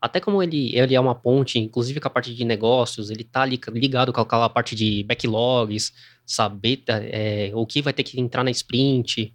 até 0.05 0.21
como 0.21 0.43
ele, 0.43 0.71
ele 0.77 0.95
é 0.95 1.01
uma 1.01 1.15
ponte, 1.15 1.59
inclusive 1.59 1.99
com 1.99 2.09
a 2.09 2.11
parte 2.11 2.35
de 2.35 2.45
negócios, 2.45 3.09
ele 3.09 3.25
tá 3.25 3.43
ligado 3.47 4.13
com 4.13 4.21
aquela 4.21 4.51
parte 4.51 4.77
de 4.77 5.03
backlogs, 5.05 5.95
saber 6.27 6.83
é, 6.87 7.51
o 7.55 7.65
que 7.65 7.81
vai 7.81 7.91
ter 7.91 8.03
que 8.03 8.21
entrar 8.21 8.45
na 8.45 8.51
sprint. 8.51 9.35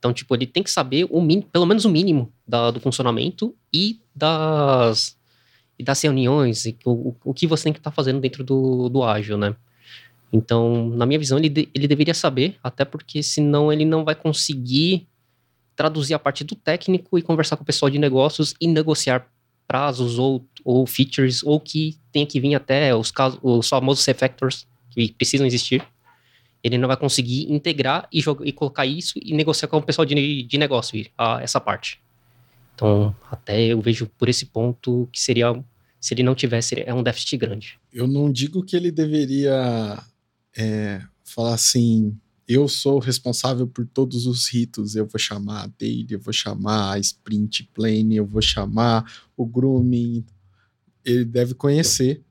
Então, 0.00 0.12
tipo, 0.12 0.34
ele 0.34 0.48
tem 0.48 0.64
que 0.64 0.70
saber 0.70 1.06
o 1.08 1.20
mínimo, 1.20 1.48
pelo 1.52 1.64
menos 1.64 1.84
o 1.84 1.88
mínimo 1.88 2.32
da, 2.44 2.72
do 2.72 2.80
funcionamento 2.80 3.54
e 3.72 4.00
das, 4.12 5.16
e 5.78 5.84
das 5.84 6.02
reuniões, 6.02 6.66
e 6.66 6.76
o, 6.84 7.14
o 7.24 7.32
que 7.32 7.46
você 7.46 7.62
tem 7.62 7.72
que 7.72 7.78
estar 7.78 7.92
tá 7.92 7.94
fazendo 7.94 8.18
dentro 8.18 8.42
do, 8.42 8.88
do 8.88 9.04
ágil, 9.04 9.38
né? 9.38 9.54
Então, 10.32 10.88
na 10.88 11.06
minha 11.06 11.20
visão, 11.20 11.38
ele, 11.38 11.70
ele 11.72 11.86
deveria 11.86 12.14
saber, 12.14 12.56
até 12.64 12.84
porque 12.84 13.22
senão 13.22 13.72
ele 13.72 13.84
não 13.84 14.04
vai 14.04 14.16
conseguir 14.16 15.06
traduzir 15.76 16.14
a 16.14 16.18
parte 16.18 16.42
do 16.42 16.56
técnico 16.56 17.16
e 17.16 17.22
conversar 17.22 17.56
com 17.56 17.62
o 17.62 17.66
pessoal 17.66 17.88
de 17.88 17.98
negócios 17.98 18.54
e 18.60 18.66
negociar 18.66 19.30
prazos 19.70 20.18
ou, 20.18 20.44
ou 20.64 20.84
features, 20.84 21.44
ou 21.44 21.60
que 21.60 21.96
tenha 22.10 22.26
que 22.26 22.40
vir 22.40 22.56
até 22.56 22.92
os, 22.92 23.12
casos, 23.12 23.38
os 23.40 23.68
famosos 23.68 24.02
C-Factors 24.02 24.66
que 24.90 25.12
precisam 25.12 25.46
existir. 25.46 25.86
Ele 26.60 26.76
não 26.76 26.88
vai 26.88 26.96
conseguir 26.96 27.46
integrar 27.48 28.08
e, 28.12 28.20
jogar, 28.20 28.44
e 28.44 28.50
colocar 28.50 28.84
isso 28.84 29.16
e 29.22 29.32
negociar 29.32 29.68
com 29.68 29.76
o 29.76 29.82
pessoal 29.82 30.04
de, 30.04 30.42
de 30.42 30.58
negócio, 30.58 31.06
a, 31.16 31.40
essa 31.40 31.60
parte. 31.60 32.00
Então, 32.74 33.14
até 33.30 33.62
eu 33.66 33.80
vejo 33.80 34.10
por 34.18 34.28
esse 34.28 34.46
ponto 34.46 35.08
que 35.12 35.20
seria 35.20 35.52
Se 36.00 36.14
ele 36.14 36.24
não 36.24 36.34
tivesse, 36.34 36.82
é 36.84 36.92
um 36.92 37.04
déficit 37.04 37.36
grande. 37.36 37.78
Eu 37.92 38.08
não 38.08 38.28
digo 38.32 38.64
que 38.64 38.74
ele 38.74 38.90
deveria 38.90 40.02
é, 40.56 41.00
falar 41.24 41.54
assim, 41.54 42.18
eu 42.52 42.66
sou 42.66 42.98
responsável 42.98 43.64
por 43.64 43.86
todos 43.86 44.26
os 44.26 44.48
ritos, 44.48 44.96
eu 44.96 45.06
vou 45.06 45.20
chamar 45.20 45.62
a 45.62 45.66
daily, 45.78 46.08
eu 46.10 46.18
vou 46.18 46.32
chamar 46.32 46.94
a 46.94 46.98
sprint 46.98 47.70
plane, 47.72 48.16
eu 48.16 48.26
vou 48.26 48.42
chamar 48.42 49.08
o 49.36 49.46
grooming. 49.46 50.26
Ele 51.04 51.24
deve 51.24 51.54
conhecer 51.54 52.24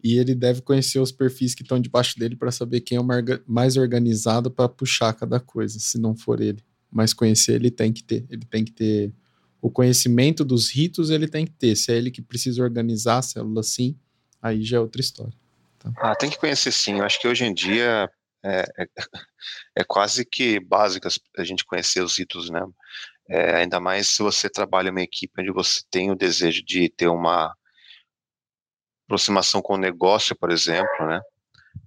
e 0.00 0.16
ele 0.16 0.36
deve 0.36 0.62
conhecer 0.62 1.00
os 1.00 1.10
perfis 1.10 1.52
que 1.52 1.62
estão 1.62 1.80
debaixo 1.80 2.16
dele 2.16 2.36
para 2.36 2.52
saber 2.52 2.80
quem 2.80 2.96
é 2.96 3.00
o 3.00 3.04
mais 3.44 3.76
organizado 3.76 4.52
para 4.52 4.68
puxar 4.68 5.12
cada 5.14 5.40
coisa, 5.40 5.80
se 5.80 5.98
não 5.98 6.14
for 6.14 6.40
ele. 6.40 6.62
Mas 6.88 7.12
conhecer 7.12 7.56
ele 7.56 7.72
tem 7.72 7.92
que 7.92 8.04
ter, 8.04 8.24
ele 8.30 8.44
tem 8.44 8.64
que 8.64 8.70
ter 8.70 9.12
o 9.60 9.68
conhecimento 9.68 10.44
dos 10.44 10.70
ritos, 10.70 11.10
ele 11.10 11.26
tem 11.26 11.44
que 11.44 11.52
ter. 11.52 11.74
Se 11.74 11.90
é 11.90 11.96
ele 11.96 12.12
que 12.12 12.22
precisa 12.22 12.62
organizar 12.62 13.18
a 13.18 13.22
célula 13.22 13.62
assim, 13.62 13.96
aí 14.40 14.62
já 14.62 14.76
é 14.76 14.80
outra 14.80 15.00
história. 15.00 15.34
Tá? 15.76 15.92
Ah, 15.96 16.14
tem 16.14 16.30
que 16.30 16.38
conhecer 16.38 16.70
sim. 16.70 16.98
Eu 16.98 17.04
acho 17.04 17.20
que 17.20 17.26
hoje 17.26 17.44
em 17.44 17.52
dia 17.52 18.08
é, 18.44 18.64
é, 18.78 18.86
é 19.78 19.84
quase 19.84 20.24
que 20.24 20.60
básico 20.60 21.08
a 21.36 21.44
gente 21.44 21.64
conhecer 21.64 22.02
os 22.02 22.18
ritos, 22.18 22.50
né? 22.50 22.60
É, 23.28 23.56
ainda 23.56 23.78
mais 23.78 24.08
se 24.08 24.22
você 24.22 24.50
trabalha 24.50 24.90
uma 24.90 25.02
equipe 25.02 25.40
onde 25.40 25.52
você 25.52 25.82
tem 25.90 26.10
o 26.10 26.16
desejo 26.16 26.64
de 26.64 26.88
ter 26.88 27.08
uma 27.08 27.54
aproximação 29.06 29.62
com 29.62 29.74
o 29.74 29.78
negócio, 29.78 30.36
por 30.36 30.50
exemplo, 30.50 31.06
né? 31.06 31.20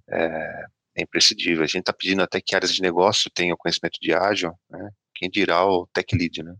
É, 0.08 0.64
é 0.96 1.02
imprescindível. 1.02 1.64
A 1.64 1.66
gente 1.66 1.80
está 1.80 1.92
pedindo 1.92 2.22
até 2.22 2.40
que 2.40 2.54
áreas 2.54 2.72
de 2.72 2.80
negócio 2.80 3.30
tenham 3.30 3.56
conhecimento 3.56 3.98
de 4.00 4.14
ágil, 4.14 4.52
né? 4.70 4.90
Quem 5.14 5.30
dirá 5.30 5.64
o 5.66 5.86
tech 5.88 6.14
lead, 6.16 6.42
né? 6.42 6.54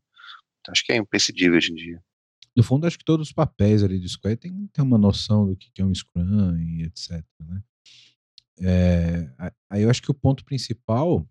Então, 0.61 0.73
acho 0.73 0.85
que 0.85 0.93
é 0.93 0.97
imprescindível 0.97 1.57
hoje 1.57 1.73
em 1.73 1.75
dia. 1.75 2.03
No 2.57 2.63
fundo, 2.63 2.87
acho 2.87 2.99
que 2.99 3.05
todos 3.05 3.29
os 3.29 3.33
papéis 3.33 3.83
ali 3.83 3.99
do 3.99 4.09
Square 4.09 4.37
têm 4.37 4.53
que 4.53 4.69
ter 4.73 4.83
uma 4.83 4.97
noção 4.97 5.47
do 5.47 5.57
que 5.57 5.71
é 5.79 5.85
um 5.85 5.95
Scrum 5.95 6.57
e 6.57 6.85
etc. 6.85 7.25
Né? 7.41 7.63
É, 8.61 9.29
aí 9.69 9.83
eu 9.83 9.91
acho 9.91 10.03
que 10.03 10.11
o 10.11 10.15
ponto 10.15 10.45
principal 10.45 11.27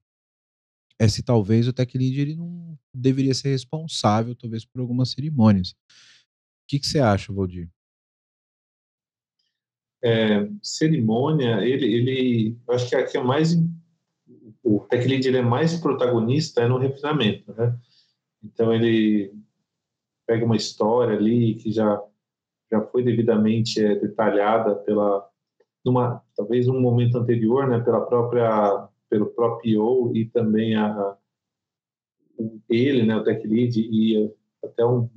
é 1.00 1.08
se 1.08 1.24
talvez 1.24 1.68
o 1.68 1.74
tech 1.74 1.98
lead 1.98 2.20
ele 2.20 2.36
não 2.36 2.78
deveria 2.94 3.34
ser 3.34 3.50
responsável, 3.50 4.36
talvez, 4.36 4.66
por 4.66 4.82
algumas 4.82 5.12
cerimônias. 5.12 5.72
O 5.72 6.68
que, 6.68 6.80
que 6.80 6.88
você 6.88 7.00
acha, 7.00 7.34
Valdir? 7.34 7.70
é, 10.04 10.50
cerimônia, 10.62 11.62
ele, 11.66 11.86
ele, 11.86 12.58
eu 12.68 12.74
acho 12.76 12.90
que 12.90 12.96
aqui 12.96 13.18
é 13.18 13.24
mais 13.24 13.56
o 14.62 14.82
tech 14.82 15.08
lead 15.08 15.26
ele 15.26 15.38
é 15.38 15.42
mais 15.42 15.80
protagonista 15.80 16.62
é 16.62 16.68
no 16.68 16.78
refinamento, 16.78 17.54
né? 17.54 17.78
Então 18.44 18.74
ele 18.74 19.34
pega 20.28 20.44
uma 20.46 20.58
história 20.58 21.18
ali 21.18 21.56
que 21.56 21.72
já 21.72 22.02
já 22.70 22.82
foi 22.82 23.04
devidamente 23.04 23.84
é, 23.84 23.96
detalhada 23.96 24.76
pela 24.76 25.30
numa 25.86 26.23
talvez 26.36 26.68
um 26.68 26.80
momento 26.80 27.18
anterior, 27.18 27.68
né? 27.68 27.80
Pela 27.80 28.06
própria 28.06 28.88
pelo 29.10 29.28
próprio 29.28 30.12
e 30.16 30.26
também 30.26 30.76
a 30.76 31.16
ele, 32.70 33.04
né? 33.04 33.16
O 33.16 33.24
tech 33.24 33.48
lead 33.48 33.80
e 33.80 34.32
até 34.64 34.86
um 34.86 35.10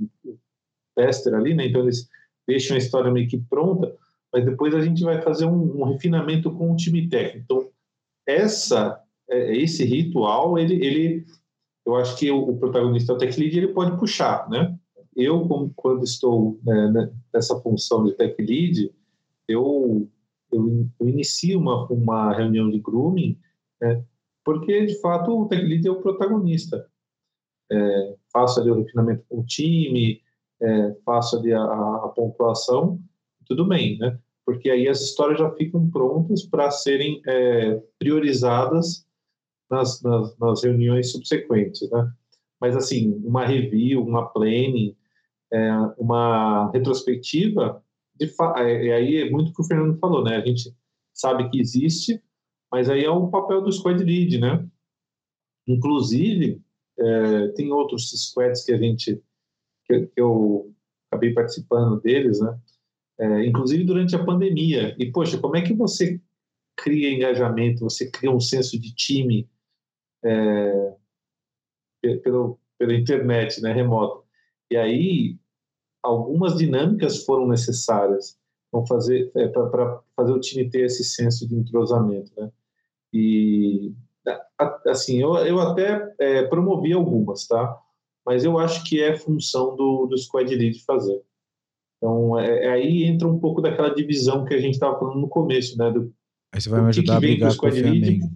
tester 0.94 1.34
ali, 1.34 1.54
né? 1.54 1.66
Então 1.66 1.82
eles 1.82 2.08
deixam 2.46 2.76
a 2.76 2.78
história 2.78 3.10
meio 3.10 3.28
que 3.28 3.38
pronta 3.38 3.96
mas 4.36 4.44
depois 4.44 4.74
a 4.74 4.82
gente 4.82 5.02
vai 5.02 5.22
fazer 5.22 5.46
um, 5.46 5.80
um 5.80 5.84
refinamento 5.84 6.50
com 6.50 6.70
o 6.70 6.76
time 6.76 7.08
técnico. 7.08 7.44
Então, 7.44 7.70
essa, 8.26 9.00
é, 9.30 9.56
esse 9.56 9.82
ritual, 9.82 10.58
ele, 10.58 10.74
ele, 10.84 11.24
eu 11.86 11.96
acho 11.96 12.16
que 12.18 12.30
o, 12.30 12.54
protagonista 12.58 13.14
o 13.14 13.16
tech 13.16 13.40
lead 13.40 13.56
ele 13.56 13.68
pode 13.68 13.98
puxar, 13.98 14.46
né? 14.50 14.76
Eu, 15.14 15.48
como, 15.48 15.72
quando 15.74 16.04
estou 16.04 16.60
né, 16.62 16.90
né 16.90 17.10
nessa 17.32 17.58
função 17.60 18.04
de 18.04 18.12
tech 18.12 18.34
lead, 18.42 18.92
eu, 19.48 20.06
eu, 20.52 20.88
eu 21.00 21.08
inicio 21.08 21.58
uma, 21.58 21.86
uma 21.86 22.32
reunião 22.32 22.70
de 22.70 22.78
grooming, 22.78 23.38
né, 23.80 24.04
porque 24.44 24.86
de 24.86 25.00
fato 25.00 25.36
o 25.36 25.48
tech 25.48 25.62
lead 25.62 25.86
é 25.86 25.90
o 25.90 26.00
protagonista. 26.00 26.88
É, 27.70 28.16
faço 28.32 28.60
ali 28.60 28.70
o 28.70 28.76
refinamento 28.76 29.24
com 29.28 29.40
o 29.40 29.46
time, 29.46 30.20
é, 30.62 30.96
faço 31.04 31.38
ali 31.38 31.52
a, 31.52 31.62
a 31.62 32.12
pontuação, 32.14 33.00
tudo 33.44 33.66
bem, 33.66 33.98
né? 33.98 34.18
porque 34.46 34.70
aí 34.70 34.88
as 34.88 35.00
histórias 35.00 35.40
já 35.40 35.50
ficam 35.50 35.90
prontas 35.90 36.44
para 36.44 36.70
serem 36.70 37.20
é, 37.26 37.82
priorizadas 37.98 39.04
nas, 39.68 40.00
nas, 40.00 40.38
nas, 40.38 40.62
reuniões 40.62 41.10
subsequentes, 41.10 41.90
né? 41.90 42.12
Mas 42.60 42.76
assim, 42.76 43.20
uma 43.24 43.44
review, 43.44 44.02
uma 44.02 44.28
planning, 44.28 44.96
é, 45.52 45.72
uma 45.98 46.70
retrospectiva, 46.70 47.82
é, 48.20 48.92
aí 48.92 49.16
é 49.16 49.30
muito 49.30 49.50
o 49.50 49.54
que 49.54 49.62
o 49.62 49.64
Fernando 49.64 49.98
falou, 49.98 50.24
né? 50.24 50.36
A 50.36 50.46
gente 50.46 50.74
sabe 51.14 51.48
que 51.50 51.60
existe, 51.60 52.22
mas 52.70 52.88
aí 52.88 53.04
é 53.04 53.10
o 53.10 53.28
papel 53.28 53.62
do 53.62 53.72
squad 53.72 54.02
lead, 54.02 54.38
né? 54.38 54.66
Inclusive, 55.66 56.62
é, 56.98 57.48
tem 57.48 57.72
outros 57.72 58.10
squads 58.10 58.64
que 58.64 58.72
a 58.72 58.78
gente 58.78 59.22
que, 59.86 60.06
que 60.06 60.20
eu 60.20 60.72
acabei 61.10 61.32
participando 61.32 62.00
deles, 62.00 62.40
né? 62.40 62.58
é, 63.18 63.46
inclusive 63.46 63.84
durante 63.84 64.14
a 64.14 64.24
pandemia. 64.24 64.94
E, 64.98 65.10
poxa, 65.10 65.38
como 65.38 65.56
é 65.56 65.62
que 65.62 65.74
você 65.74 66.20
cria 66.76 67.10
engajamento, 67.10 67.80
você 67.80 68.10
cria 68.10 68.30
um 68.30 68.40
senso 68.40 68.78
de 68.78 68.94
time 68.94 69.48
é, 70.22 70.96
pelo, 72.22 72.58
pela 72.78 72.94
internet, 72.94 73.60
né, 73.62 73.72
remoto. 73.72 74.24
E 74.70 74.76
aí, 74.76 75.38
algumas 76.06 76.56
dinâmicas 76.56 77.24
foram 77.24 77.46
necessárias 77.48 78.36
fazer 78.88 79.30
é, 79.34 79.48
para 79.48 80.00
fazer 80.14 80.32
o 80.32 80.40
time 80.40 80.68
ter 80.68 80.84
esse 80.84 81.04
senso 81.04 81.48
de 81.48 81.54
entrosamento, 81.54 82.30
né? 82.36 82.50
E 83.12 83.94
assim, 84.86 85.20
eu, 85.22 85.36
eu 85.36 85.60
até 85.60 86.14
é, 86.18 86.42
promovi 86.42 86.92
algumas, 86.92 87.46
tá? 87.46 87.78
Mas 88.24 88.44
eu 88.44 88.58
acho 88.58 88.84
que 88.84 89.00
é 89.00 89.16
função 89.16 89.76
do, 89.76 90.06
do 90.06 90.18
squad 90.18 90.52
lead 90.54 90.84
fazer. 90.84 91.22
Então, 91.96 92.38
é, 92.38 92.66
é, 92.66 92.70
aí 92.70 93.04
entra 93.04 93.28
um 93.28 93.38
pouco 93.38 93.62
daquela 93.62 93.94
divisão 93.94 94.44
que 94.44 94.52
a 94.52 94.58
gente 94.58 94.74
estava 94.74 94.98
falando 94.98 95.20
no 95.20 95.28
começo, 95.28 95.78
né? 95.78 95.90
Do, 95.90 96.12
aí 96.52 96.60
você 96.60 96.68
vai 96.68 96.82
me 96.82 96.88
ajudar 96.88 97.16
a 97.16 97.20
brigar 97.20 97.56
com 97.56 97.66
o 97.66 97.72
Flamengo. 97.72 98.30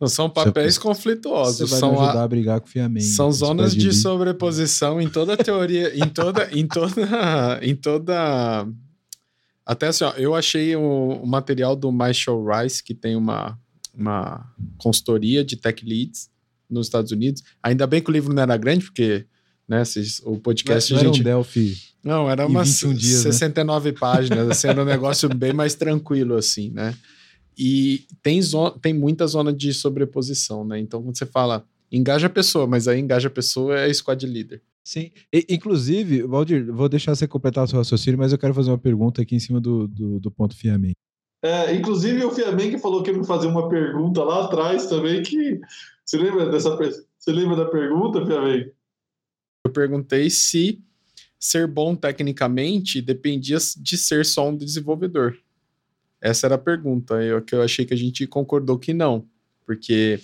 Não 0.00 0.08
são 0.08 0.30
papéis 0.30 0.74
você, 0.74 0.80
conflituosos. 0.80 1.58
Você 1.58 1.70
vai 1.70 1.80
são 1.80 2.00
ajudar 2.00 2.20
a, 2.20 2.24
a 2.24 2.28
brigar 2.28 2.60
com 2.60 2.68
o 2.68 2.70
Flamengo. 2.70 3.04
São 3.06 3.32
zonas 3.32 3.74
de 3.74 3.92
sobreposição 3.92 5.00
em 5.00 5.08
toda 5.08 5.34
a 5.34 5.36
teoria, 5.36 5.96
em 5.96 6.08
toda, 6.08 6.48
em 6.52 6.66
toda, 6.66 7.58
em 7.62 7.74
toda. 7.74 8.66
Até 9.66 9.88
assim, 9.88 10.04
ó, 10.04 10.12
eu 10.12 10.34
achei 10.34 10.76
o, 10.76 11.20
o 11.22 11.26
material 11.26 11.74
do 11.74 11.90
Michael 11.90 12.44
Rice, 12.44 12.82
que 12.82 12.94
tem 12.94 13.16
uma, 13.16 13.58
uma 13.92 14.46
consultoria 14.76 15.44
de 15.44 15.56
tech 15.56 15.84
leads 15.84 16.30
nos 16.70 16.86
Estados 16.86 17.10
Unidos. 17.10 17.42
Ainda 17.62 17.86
bem 17.86 18.00
que 18.00 18.08
o 18.08 18.12
livro 18.12 18.32
não 18.32 18.42
era 18.42 18.56
grande, 18.56 18.84
porque 18.84 19.26
né? 19.68 19.82
O 20.24 20.38
podcast 20.38 20.92
não, 20.94 21.02
não 21.02 21.12
gente... 21.12 21.20
era 21.20 21.36
um 21.36 21.40
Delphi. 21.40 21.76
Não, 22.02 22.30
era 22.30 22.46
umas 22.46 22.78
dias, 22.78 23.20
69 23.20 23.90
né? 23.90 23.96
páginas, 23.98 24.50
assim, 24.50 24.68
era 24.68 24.80
um 24.80 24.86
negócio 24.86 25.28
bem 25.28 25.52
mais 25.52 25.74
tranquilo, 25.74 26.36
assim, 26.36 26.70
né? 26.70 26.94
E 27.58 28.06
tem, 28.22 28.40
zona, 28.40 28.70
tem 28.78 28.94
muita 28.94 29.26
zona 29.26 29.52
de 29.52 29.74
sobreposição, 29.74 30.64
né? 30.64 30.78
Então, 30.78 31.02
quando 31.02 31.18
você 31.18 31.26
fala 31.26 31.66
engaja 31.90 32.28
a 32.28 32.30
pessoa, 32.30 32.66
mas 32.66 32.86
aí 32.86 33.00
engaja 33.00 33.28
a 33.28 33.30
pessoa 33.30 33.78
é 33.78 33.92
squad 33.92 34.24
leader. 34.26 34.62
Sim, 34.84 35.10
e, 35.32 35.44
inclusive, 35.50 36.22
Valdir, 36.22 36.72
vou 36.72 36.88
deixar 36.88 37.14
você 37.14 37.26
completar 37.26 37.64
o 37.64 37.66
seu 37.66 37.78
raciocínio, 37.78 38.18
mas 38.18 38.32
eu 38.32 38.38
quero 38.38 38.54
fazer 38.54 38.70
uma 38.70 38.78
pergunta 38.78 39.20
aqui 39.20 39.34
em 39.34 39.40
cima 39.40 39.60
do, 39.60 39.88
do, 39.88 40.20
do 40.20 40.30
ponto 40.30 40.56
Fiameng. 40.56 40.94
É, 41.42 41.74
inclusive, 41.74 42.24
o 42.24 42.30
Fiameng 42.30 42.78
falou 42.78 43.02
que 43.02 43.10
ia 43.10 43.18
me 43.18 43.26
fazer 43.26 43.48
uma 43.48 43.68
pergunta 43.68 44.22
lá 44.22 44.44
atrás 44.44 44.86
também, 44.86 45.22
que... 45.22 45.60
Você 46.04 46.16
lembra 46.16 46.50
dessa... 46.50 46.74
Você 47.18 47.32
lembra 47.32 47.56
da 47.56 47.66
pergunta, 47.66 48.24
Fiameng? 48.24 48.72
Eu 49.66 49.72
perguntei 49.72 50.30
se 50.30 50.82
ser 51.38 51.66
bom 51.66 51.94
tecnicamente 51.94 53.02
dependia 53.02 53.58
de 53.76 53.96
ser 53.96 54.24
só 54.24 54.48
um 54.48 54.56
desenvolvedor. 54.56 55.36
Essa 56.20 56.46
era 56.46 56.56
a 56.56 56.58
pergunta, 56.58 57.14
eu, 57.22 57.44
eu 57.52 57.62
achei 57.62 57.84
que 57.84 57.94
a 57.94 57.96
gente 57.96 58.26
concordou 58.26 58.78
que 58.78 58.92
não, 58.92 59.24
porque 59.64 60.20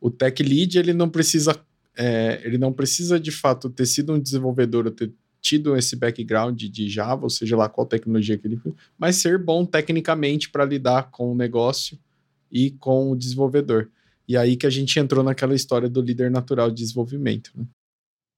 o 0.00 0.10
tech 0.10 0.42
lead 0.42 0.78
ele 0.78 0.92
não 0.92 1.08
precisa, 1.08 1.58
é, 1.96 2.40
ele 2.44 2.58
não 2.58 2.72
precisa 2.72 3.18
de 3.18 3.30
fato 3.30 3.70
ter 3.70 3.86
sido 3.86 4.12
um 4.12 4.20
desenvolvedor 4.20 4.86
ou 4.86 4.92
ter 4.92 5.12
tido 5.40 5.76
esse 5.76 5.96
background 5.96 6.62
de 6.62 6.88
Java, 6.88 7.24
ou 7.24 7.30
seja 7.30 7.56
lá 7.56 7.68
qual 7.68 7.86
tecnologia 7.86 8.38
que 8.38 8.46
ele, 8.46 8.60
mas 8.96 9.16
ser 9.16 9.38
bom 9.38 9.64
tecnicamente 9.64 10.48
para 10.48 10.64
lidar 10.64 11.10
com 11.10 11.32
o 11.32 11.34
negócio 11.34 11.98
e 12.50 12.70
com 12.70 13.10
o 13.10 13.16
desenvolvedor. 13.16 13.90
E 14.28 14.36
aí 14.36 14.56
que 14.56 14.66
a 14.66 14.70
gente 14.70 14.98
entrou 15.00 15.24
naquela 15.24 15.54
história 15.54 15.88
do 15.88 16.00
líder 16.00 16.30
natural 16.30 16.70
de 16.70 16.76
desenvolvimento. 16.76 17.50
Né? 17.56 17.64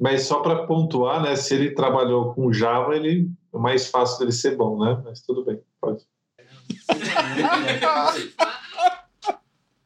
Mas 0.00 0.22
só 0.22 0.40
para 0.40 0.66
pontuar, 0.66 1.22
né? 1.22 1.36
Se 1.36 1.54
ele 1.54 1.70
trabalhou 1.70 2.32
com 2.32 2.52
Java, 2.52 2.96
ele 2.96 3.30
é 3.52 3.58
mais 3.58 3.88
fácil 3.88 4.18
dele 4.18 4.32
ser 4.32 4.56
bom, 4.56 4.78
né? 4.82 5.00
Mas 5.04 5.20
tudo 5.20 5.44
bem, 5.44 5.60
pode. 5.80 6.04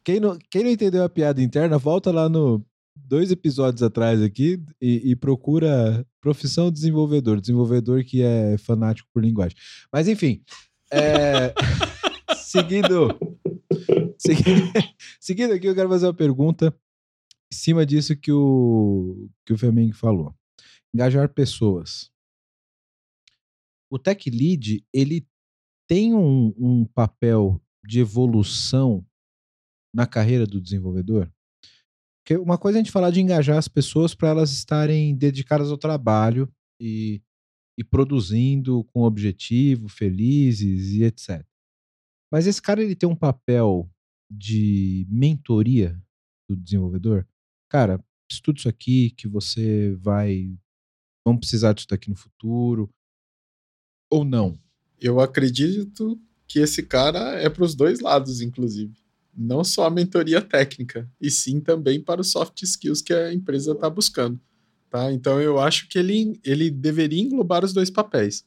Quem 0.03 0.19
não, 0.19 0.37
quem 0.49 0.63
não 0.63 0.71
entendeu 0.71 1.03
a 1.03 1.09
piada 1.09 1.41
interna, 1.41 1.77
volta 1.77 2.11
lá 2.11 2.27
no 2.27 2.65
dois 2.95 3.31
episódios 3.31 3.81
atrás 3.83 4.21
aqui 4.21 4.61
e, 4.81 5.11
e, 5.11 5.15
procura 5.15 6.05
profissão 6.21 6.71
desenvolvedor, 6.71 7.39
desenvolvedor 7.39 8.03
que 8.03 8.21
é 8.21 8.57
fanático 8.57 9.09
por 9.13 9.23
linguagem. 9.23 9.57
Mas 9.91 10.07
enfim, 10.07 10.43
é, 10.91 11.53
seguindo, 12.37 13.17
seguindo, 14.17 14.71
seguindo 15.19 15.53
aqui, 15.53 15.67
eu 15.67 15.75
quero 15.75 15.89
fazer 15.89 16.07
uma 16.07 16.13
pergunta 16.13 16.75
em 17.51 17.55
cima 17.55 17.85
disso 17.85 18.15
que 18.15 18.31
o 18.31 19.29
que 19.45 19.53
o 19.53 19.57
Flamengo 19.57 19.95
falou. 19.95 20.33
Engajar 20.93 21.29
pessoas. 21.29 22.09
O 23.91 23.97
Tech 23.97 24.29
Lead 24.29 24.83
ele 24.93 25.27
tem 25.89 26.13
um, 26.13 26.53
um 26.55 26.85
papel 26.85 27.59
de 27.83 27.99
evolução 27.99 29.03
na 29.93 30.05
carreira 30.05 30.45
do 30.45 30.61
desenvolvedor? 30.61 31.33
Porque 32.21 32.37
uma 32.37 32.59
coisa 32.59 32.77
é 32.77 32.79
a 32.79 32.83
gente 32.83 32.91
falar 32.91 33.09
de 33.09 33.19
engajar 33.19 33.57
as 33.57 33.67
pessoas 33.67 34.13
para 34.13 34.29
elas 34.29 34.51
estarem 34.51 35.15
dedicadas 35.15 35.71
ao 35.71 35.79
trabalho 35.79 36.47
e, 36.79 37.23
e 37.75 37.83
produzindo 37.83 38.83
com 38.93 39.01
objetivo, 39.01 39.89
felizes 39.89 40.91
e 40.91 41.03
etc. 41.03 41.43
Mas 42.31 42.45
esse 42.45 42.61
cara 42.61 42.83
ele 42.83 42.95
tem 42.95 43.09
um 43.09 43.15
papel 43.15 43.89
de 44.31 45.07
mentoria 45.09 45.99
do 46.47 46.55
desenvolvedor. 46.55 47.27
Cara, 47.67 47.99
estuda 48.31 48.59
isso 48.59 48.69
aqui 48.69 49.09
que 49.09 49.27
você 49.27 49.95
vai 49.95 50.55
vamos 51.25 51.39
precisar 51.39 51.73
disso 51.73 51.87
daqui 51.89 52.11
no 52.11 52.15
futuro 52.15 52.93
ou 54.11 54.23
não. 54.23 54.59
Eu 54.99 55.19
acredito 55.19 56.19
que 56.47 56.59
esse 56.59 56.83
cara 56.83 57.39
é 57.39 57.49
para 57.49 57.63
os 57.63 57.75
dois 57.75 57.99
lados, 57.99 58.41
inclusive 58.41 58.93
não 59.39 59.63
só 59.63 59.85
a 59.85 59.89
mentoria 59.89 60.41
técnica, 60.41 61.09
e 61.19 61.31
sim 61.31 61.61
também 61.61 62.01
para 62.01 62.19
os 62.19 62.31
soft 62.31 62.61
skills 62.61 63.01
que 63.01 63.13
a 63.13 63.33
empresa 63.33 63.71
está 63.71 63.89
buscando. 63.89 64.37
Tá? 64.89 65.11
Então 65.13 65.39
eu 65.39 65.59
acho 65.59 65.87
que 65.87 65.97
ele, 65.97 66.39
ele 66.43 66.69
deveria 66.69 67.21
englobar 67.21 67.63
os 67.63 67.71
dois 67.71 67.89
papéis. 67.89 68.43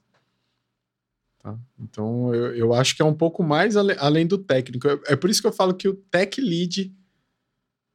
Tá? 1.43 1.59
Então 1.81 2.35
eu, 2.35 2.55
eu 2.55 2.75
acho 2.75 2.95
que 2.95 3.01
é 3.01 3.05
um 3.05 3.15
pouco 3.15 3.43
mais 3.43 3.75
ale, 3.75 3.97
além 3.99 4.27
do 4.27 4.37
técnico. 4.37 4.87
É, 4.87 5.01
é 5.09 5.17
por 5.17 5.31
isso 5.31 5.41
que 5.41 5.47
eu 5.47 5.53
falo 5.53 5.73
que 5.73 5.89
o 5.89 5.95
tech 5.95 6.39
lead. 6.41 6.93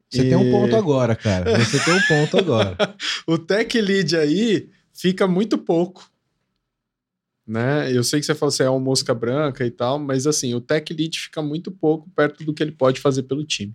Você 0.10 0.24
e... 0.24 0.30
tem 0.30 0.36
um 0.36 0.50
ponto 0.50 0.76
agora, 0.76 1.16
cara. 1.16 1.60
Você 1.60 1.80
tem 1.84 1.94
um 1.94 2.08
ponto 2.08 2.38
agora. 2.38 2.78
o 3.28 3.38
tech 3.38 3.80
lead 3.80 4.16
aí 4.16 4.70
fica 4.92 5.28
muito 5.28 5.58
pouco 5.58 6.10
né? 7.48 7.96
Eu 7.96 8.04
sei 8.04 8.20
que 8.20 8.26
você 8.26 8.36
falou 8.36 8.54
que 8.54 8.62
é 8.62 8.70
uma 8.70 8.80
mosca 8.80 9.16
branca 9.16 9.66
e 9.66 9.72
tal, 9.72 9.98
mas 9.98 10.28
assim, 10.28 10.54
o 10.54 10.60
tech 10.60 10.94
lead 10.94 11.18
fica 11.18 11.42
muito 11.42 11.72
pouco 11.72 12.10
perto 12.10 12.44
do 12.44 12.54
que 12.54 12.62
ele 12.62 12.74
pode 12.74 13.00
fazer 13.00 13.24
pelo 13.24 13.46
time. 13.46 13.74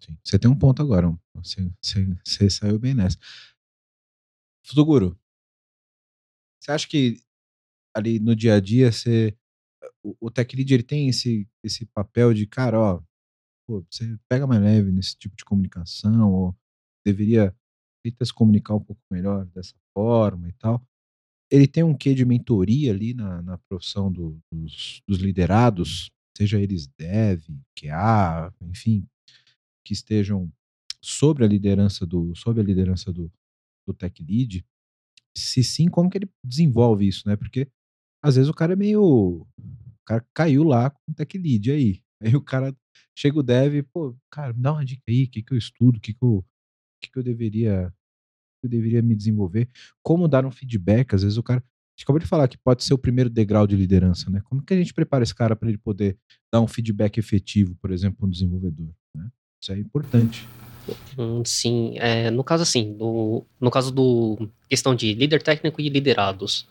Sim. 0.00 0.18
Você 0.22 0.38
tem 0.38 0.50
um 0.50 0.58
ponto 0.58 0.82
agora, 0.82 1.16
você, 1.34 1.70
você, 1.80 2.06
você 2.24 2.50
saiu 2.50 2.78
bem 2.78 2.92
nessa. 2.92 3.16
Futuguro, 4.66 5.16
você 6.60 6.72
acha 6.72 6.88
que 6.88 7.22
ali 7.94 8.18
no 8.18 8.34
dia 8.34 8.54
a 8.54 8.60
dia 8.60 8.90
você, 8.90 9.36
o, 10.02 10.16
o 10.26 10.30
tech 10.30 10.56
lead 10.56 10.74
ele 10.74 10.82
tem 10.82 11.08
esse, 11.08 11.48
esse 11.62 11.86
papel 11.86 12.34
de, 12.34 12.46
cara, 12.46 12.80
ó, 12.80 13.02
pô, 13.66 13.84
você 13.88 14.18
pega 14.28 14.46
mais 14.46 14.60
leve 14.60 14.90
nesse 14.90 15.16
tipo 15.16 15.36
de 15.36 15.44
comunicação, 15.44 16.32
ou 16.32 16.56
deveria 17.06 17.54
se 18.22 18.34
comunicar 18.34 18.74
um 18.74 18.80
pouco 18.80 19.00
melhor 19.10 19.46
dessa 19.46 19.74
forma 19.94 20.48
e 20.48 20.52
tal 20.54 20.84
ele 21.54 21.68
tem 21.68 21.84
um 21.84 21.96
quê 21.96 22.14
de 22.14 22.24
mentoria 22.24 22.90
ali 22.90 23.14
na, 23.14 23.40
na 23.40 23.58
profissão 23.58 24.10
do, 24.10 24.36
dos, 24.52 25.00
dos, 25.06 25.18
liderados, 25.18 26.10
seja 26.36 26.60
eles 26.60 26.88
dev, 26.98 27.44
QA, 27.78 28.52
enfim, 28.62 29.06
que 29.86 29.92
estejam 29.92 30.52
sobre 31.00 31.44
a 31.44 31.46
liderança 31.46 32.04
do 32.04 32.34
sobre 32.34 32.60
a 32.60 32.64
liderança 32.64 33.12
do, 33.12 33.30
do 33.86 33.94
tech 33.94 34.20
lead. 34.24 34.66
Se 35.36 35.62
sim, 35.62 35.88
como 35.88 36.10
que 36.10 36.18
ele 36.18 36.28
desenvolve 36.44 37.06
isso, 37.06 37.28
né? 37.28 37.36
Porque 37.36 37.68
às 38.20 38.34
vezes 38.34 38.50
o 38.50 38.54
cara 38.54 38.72
é 38.72 38.76
meio 38.76 39.02
o 39.04 39.46
cara 40.04 40.26
caiu 40.34 40.64
lá 40.64 40.90
com 40.90 41.12
o 41.12 41.14
tech 41.14 41.38
lead 41.38 41.70
aí. 41.70 42.02
Aí 42.24 42.34
o 42.34 42.40
cara 42.40 42.74
chega 43.16 43.38
o 43.38 43.42
dev, 43.42 43.82
pô, 43.92 44.16
cara, 44.30 44.52
me 44.54 44.62
dá 44.62 44.72
uma 44.72 44.84
dica 44.84 45.02
aí, 45.08 45.24
o 45.24 45.30
que 45.30 45.42
que 45.42 45.52
eu 45.52 45.58
estudo, 45.58 45.98
o 45.98 46.00
que 46.00 46.14
que 46.14 46.24
eu, 46.24 46.44
que 47.02 47.10
que 47.10 47.18
eu 47.18 47.22
deveria 47.22 47.92
eu 48.66 48.70
deveria 48.70 49.02
me 49.02 49.14
desenvolver, 49.14 49.68
como 50.02 50.28
dar 50.28 50.44
um 50.44 50.50
feedback, 50.50 51.14
às 51.14 51.22
vezes 51.22 51.38
o 51.38 51.42
cara, 51.42 51.60
a 51.60 51.96
gente 51.96 52.04
acabou 52.04 52.18
de 52.18 52.26
falar 52.26 52.48
que 52.48 52.58
pode 52.58 52.82
ser 52.82 52.92
o 52.92 52.98
primeiro 52.98 53.30
degrau 53.30 53.66
de 53.66 53.76
liderança, 53.76 54.28
né? 54.30 54.40
Como 54.44 54.62
que 54.62 54.74
a 54.74 54.76
gente 54.76 54.92
prepara 54.92 55.22
esse 55.22 55.34
cara 55.34 55.54
para 55.54 55.68
ele 55.68 55.78
poder 55.78 56.16
dar 56.52 56.60
um 56.60 56.66
feedback 56.66 57.18
efetivo, 57.18 57.76
por 57.80 57.92
exemplo, 57.92 58.26
um 58.26 58.30
desenvolvedor, 58.30 58.88
né? 59.14 59.28
Isso 59.60 59.72
é 59.72 59.78
importante. 59.78 60.48
Hum, 61.16 61.42
sim, 61.44 61.94
é, 61.96 62.30
no 62.30 62.42
caso 62.42 62.62
assim, 62.62 62.94
no, 62.98 63.46
no 63.60 63.70
caso 63.70 63.92
do 63.92 64.48
questão 64.68 64.94
de 64.94 65.14
líder 65.14 65.40
técnico 65.42 65.80
e 65.80 65.88
liderados, 65.88 66.66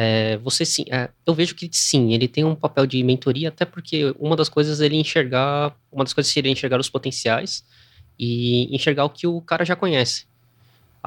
é, 0.00 0.36
você 0.38 0.64
sim, 0.64 0.84
é, 0.90 1.10
eu 1.26 1.34
vejo 1.34 1.54
que 1.56 1.68
sim, 1.72 2.14
ele 2.14 2.28
tem 2.28 2.44
um 2.44 2.54
papel 2.54 2.86
de 2.86 3.02
mentoria, 3.02 3.48
até 3.48 3.64
porque 3.64 4.14
uma 4.18 4.36
das 4.36 4.48
coisas 4.48 4.80
é 4.80 4.86
ele 4.86 4.96
enxergar, 4.96 5.76
uma 5.90 6.04
das 6.04 6.12
coisas 6.12 6.32
seria 6.32 6.50
enxergar 6.50 6.80
os 6.80 6.88
potenciais 6.88 7.64
e 8.16 8.74
enxergar 8.74 9.04
o 9.04 9.10
que 9.10 9.26
o 9.26 9.40
cara 9.40 9.64
já 9.64 9.74
conhece 9.74 10.27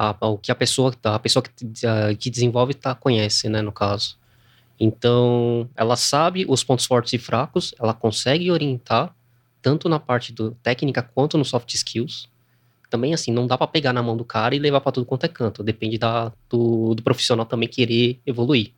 a, 0.01 0.37
que 0.41 0.51
a 0.51 0.55
pessoa, 0.55 0.91
a 1.03 1.19
pessoa 1.19 1.43
que, 1.43 1.85
a, 1.85 2.15
que 2.15 2.29
desenvolve 2.29 2.73
tá, 2.73 2.95
conhece, 2.95 3.47
né, 3.47 3.61
no 3.61 3.71
caso. 3.71 4.17
Então, 4.79 5.69
ela 5.75 5.95
sabe 5.95 6.43
os 6.49 6.63
pontos 6.63 6.85
fortes 6.87 7.13
e 7.13 7.19
fracos, 7.19 7.75
ela 7.79 7.93
consegue 7.93 8.49
orientar, 8.49 9.15
tanto 9.61 9.87
na 9.87 9.99
parte 9.99 10.33
do 10.33 10.51
técnica 10.63 11.03
quanto 11.03 11.37
no 11.37 11.45
soft 11.45 11.71
skills. 11.75 12.27
Também, 12.89 13.13
assim, 13.13 13.31
não 13.31 13.45
dá 13.45 13.57
para 13.57 13.67
pegar 13.67 13.93
na 13.93 14.01
mão 14.01 14.17
do 14.17 14.25
cara 14.25 14.55
e 14.55 14.59
levar 14.59 14.81
para 14.81 14.91
tudo 14.91 15.05
quanto 15.05 15.25
é 15.25 15.29
canto. 15.29 15.63
Depende 15.63 15.99
da, 15.99 16.31
do, 16.49 16.95
do 16.95 17.03
profissional 17.03 17.45
também 17.45 17.69
querer 17.69 18.19
evoluir. 18.25 18.71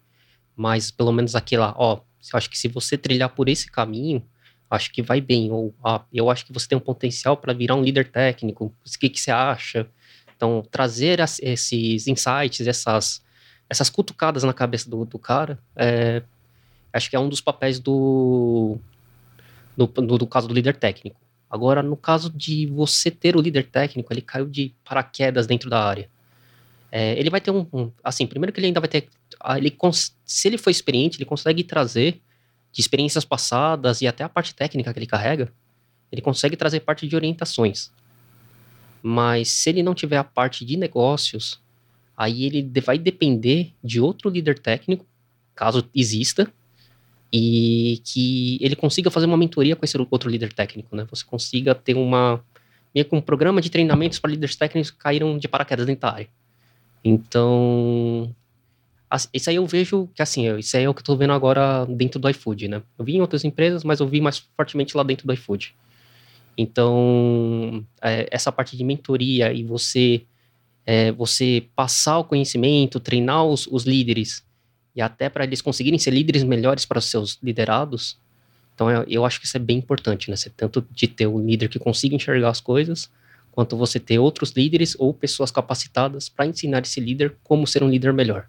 Mas, 0.57 0.91
pelo 0.91 1.11
menos 1.13 1.35
aquela, 1.35 1.73
ó, 1.77 2.01
eu 2.33 2.37
acho 2.37 2.49
que 2.49 2.57
se 2.57 2.67
você 2.67 2.97
trilhar 2.97 3.29
por 3.29 3.47
esse 3.47 3.71
caminho, 3.71 4.21
acho 4.69 4.91
que 4.91 5.01
vai 5.01 5.21
bem. 5.21 5.51
Ou, 5.51 5.73
ah, 5.83 6.01
eu 6.13 6.29
acho 6.29 6.45
que 6.45 6.53
você 6.53 6.67
tem 6.67 6.77
um 6.77 6.81
potencial 6.81 7.37
para 7.37 7.53
virar 7.53 7.75
um 7.75 7.81
líder 7.81 8.11
técnico. 8.11 8.65
O 8.65 8.99
que, 8.99 9.09
que 9.09 9.19
você 9.19 9.31
acha? 9.31 9.87
Então, 10.43 10.61
trazer 10.69 11.21
as, 11.21 11.39
esses 11.39 12.05
insights, 12.05 12.67
essas, 12.67 13.23
essas 13.69 13.89
cutucadas 13.89 14.43
na 14.43 14.51
cabeça 14.51 14.89
do, 14.89 15.05
do 15.05 15.17
cara, 15.17 15.57
é, 15.73 16.21
acho 16.91 17.09
que 17.09 17.15
é 17.15 17.19
um 17.19 17.29
dos 17.29 17.39
papéis 17.39 17.79
do, 17.79 18.77
do, 19.77 19.87
do, 19.87 20.17
do, 20.17 20.27
caso 20.27 20.45
do 20.45 20.53
líder 20.53 20.75
técnico. 20.75 21.15
Agora, 21.49 21.81
no 21.81 21.95
caso 21.95 22.29
de 22.29 22.65
você 22.65 23.09
ter 23.09 23.37
o 23.37 23.41
líder 23.41 23.67
técnico, 23.67 24.11
ele 24.11 24.21
caiu 24.21 24.45
de 24.45 24.75
paraquedas 24.83 25.47
dentro 25.47 25.69
da 25.69 25.81
área. 25.81 26.09
É, 26.91 27.17
ele 27.17 27.29
vai 27.29 27.39
ter 27.39 27.51
um, 27.51 27.65
um, 27.71 27.89
Assim, 28.03 28.27
primeiro 28.27 28.51
que 28.51 28.59
ele 28.59 28.67
ainda 28.67 28.81
vai 28.81 28.89
ter. 28.89 29.07
Ah, 29.39 29.57
ele, 29.57 29.73
se 30.25 30.47
ele 30.49 30.57
for 30.57 30.71
experiente, 30.71 31.19
ele 31.19 31.25
consegue 31.25 31.63
trazer 31.63 32.21
de 32.69 32.81
experiências 32.81 33.23
passadas 33.23 34.01
e 34.01 34.07
até 34.07 34.25
a 34.25 34.29
parte 34.29 34.53
técnica 34.53 34.91
que 34.91 34.99
ele 34.99 35.07
carrega, 35.07 35.53
ele 36.11 36.21
consegue 36.21 36.57
trazer 36.57 36.81
parte 36.81 37.07
de 37.07 37.15
orientações. 37.15 37.93
Mas 39.05 39.49
se 39.49 39.69
ele 39.69 39.83
não 39.83 39.93
tiver 39.93 40.15
a 40.15 40.23
parte 40.23 40.63
de 40.63 40.77
negócios, 40.77 41.61
aí 42.15 42.45
ele 42.45 42.71
vai 42.79 42.97
depender 42.97 43.73
de 43.83 43.99
outro 43.99 44.29
líder 44.29 44.57
técnico, 44.57 45.05
caso 45.53 45.87
exista, 45.93 46.51
e 47.31 48.01
que 48.05 48.57
ele 48.61 48.77
consiga 48.77 49.11
fazer 49.11 49.25
uma 49.25 49.35
mentoria 49.35 49.75
com 49.75 49.83
esse 49.83 49.97
outro 50.09 50.29
líder 50.29 50.53
técnico, 50.53 50.95
né? 50.95 51.05
Você 51.09 51.25
consiga 51.25 51.75
ter 51.75 51.95
uma 51.95 52.41
meio 52.95 53.07
um 53.11 53.19
programa 53.19 53.59
de 53.59 53.69
treinamentos 53.69 54.19
para 54.19 54.31
líderes 54.31 54.55
técnicos 54.55 54.91
que 54.91 54.97
caíram 54.97 55.37
de 55.37 55.47
paraquedas 55.47 55.85
dentro 55.85 56.01
da 56.01 56.13
área. 56.13 56.29
Então, 57.03 58.33
isso 59.33 59.49
aí 59.49 59.55
eu 59.55 59.65
vejo 59.65 60.07
que 60.15 60.21
assim, 60.21 60.55
isso 60.57 60.77
aí 60.77 60.83
é 60.83 60.89
o 60.89 60.93
que 60.93 61.01
eu 61.01 61.05
tô 61.05 61.17
vendo 61.17 61.33
agora 61.33 61.85
dentro 61.87 62.19
do 62.19 62.29
iFood, 62.29 62.67
né? 62.67 62.81
Eu 62.97 63.03
vi 63.03 63.15
em 63.15 63.21
outras 63.21 63.43
empresas, 63.43 63.83
mas 63.83 63.99
eu 63.99 64.07
vi 64.07 64.21
mais 64.21 64.37
fortemente 64.55 64.95
lá 64.95 65.03
dentro 65.03 65.27
do 65.27 65.33
iFood. 65.33 65.75
Então, 66.57 67.85
é, 68.01 68.27
essa 68.31 68.51
parte 68.51 68.77
de 68.77 68.83
mentoria 68.83 69.51
e 69.51 69.63
você 69.63 70.23
é, 70.85 71.11
você 71.11 71.65
passar 71.75 72.19
o 72.19 72.23
conhecimento, 72.23 72.99
treinar 72.99 73.45
os, 73.45 73.67
os 73.67 73.83
líderes 73.83 74.43
e 74.95 75.01
até 75.01 75.29
para 75.29 75.43
eles 75.43 75.61
conseguirem 75.61 75.97
ser 75.97 76.11
líderes 76.11 76.43
melhores 76.43 76.85
para 76.85 76.99
os 76.99 77.05
seus 77.05 77.39
liderados. 77.41 78.17
Então, 78.75 78.89
eu, 78.89 79.03
eu 79.07 79.25
acho 79.25 79.39
que 79.39 79.45
isso 79.45 79.57
é 79.57 79.59
bem 79.59 79.77
importante, 79.77 80.29
né? 80.29 80.35
Você, 80.35 80.49
tanto 80.49 80.85
de 80.91 81.07
ter 81.07 81.27
um 81.27 81.43
líder 81.43 81.69
que 81.69 81.79
consiga 81.79 82.15
enxergar 82.15 82.49
as 82.49 82.59
coisas, 82.59 83.09
quanto 83.51 83.77
você 83.77 83.99
ter 83.99 84.19
outros 84.19 84.51
líderes 84.51 84.95
ou 84.99 85.13
pessoas 85.13 85.51
capacitadas 85.51 86.27
para 86.27 86.45
ensinar 86.45 86.81
esse 86.81 86.99
líder 86.99 87.35
como 87.43 87.65
ser 87.65 87.83
um 87.83 87.89
líder 87.89 88.11
melhor. 88.13 88.47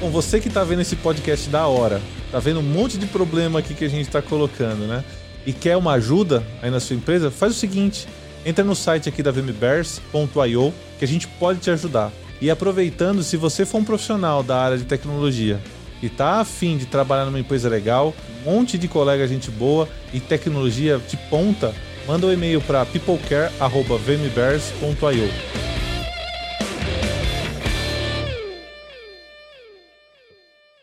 Bom, 0.00 0.10
você 0.10 0.40
que 0.40 0.48
está 0.48 0.64
vendo 0.64 0.82
esse 0.82 0.96
podcast 0.96 1.48
da 1.48 1.66
hora, 1.68 2.02
tá 2.32 2.40
vendo 2.40 2.58
um 2.58 2.64
monte 2.64 2.98
de 2.98 3.06
problema 3.06 3.60
aqui 3.60 3.74
que 3.74 3.84
a 3.84 3.88
gente 3.88 4.06
está 4.06 4.20
colocando, 4.20 4.86
né? 4.86 5.04
E 5.46 5.52
quer 5.52 5.76
uma 5.76 5.92
ajuda 5.92 6.42
aí 6.60 6.70
na 6.70 6.80
sua 6.80 6.96
empresa, 6.96 7.30
faz 7.30 7.52
o 7.52 7.58
seguinte: 7.58 8.08
entra 8.44 8.64
no 8.64 8.74
site 8.74 9.08
aqui 9.08 9.22
da 9.22 9.30
vmbears.io 9.30 10.74
que 10.98 11.04
a 11.04 11.08
gente 11.08 11.28
pode 11.28 11.60
te 11.60 11.70
ajudar. 11.70 12.10
E 12.40 12.50
aproveitando, 12.50 13.22
se 13.22 13.36
você 13.36 13.64
for 13.64 13.78
um 13.78 13.84
profissional 13.84 14.42
da 14.42 14.58
área 14.58 14.76
de 14.76 14.82
tecnologia 14.84 15.60
e 16.02 16.06
está 16.06 16.40
afim 16.40 16.76
de 16.76 16.86
trabalhar 16.86 17.24
numa 17.24 17.38
empresa 17.38 17.68
legal, 17.68 18.12
um 18.44 18.50
monte 18.50 18.76
de 18.76 18.88
colega 18.88 19.28
gente 19.28 19.48
boa 19.50 19.88
e 20.12 20.18
tecnologia 20.18 20.98
de 20.98 21.16
ponta, 21.28 21.72
manda 22.06 22.26
um 22.26 22.32
e-mail 22.32 22.60
para 22.60 22.84
peoplecare@vmbears.io. 22.84 25.62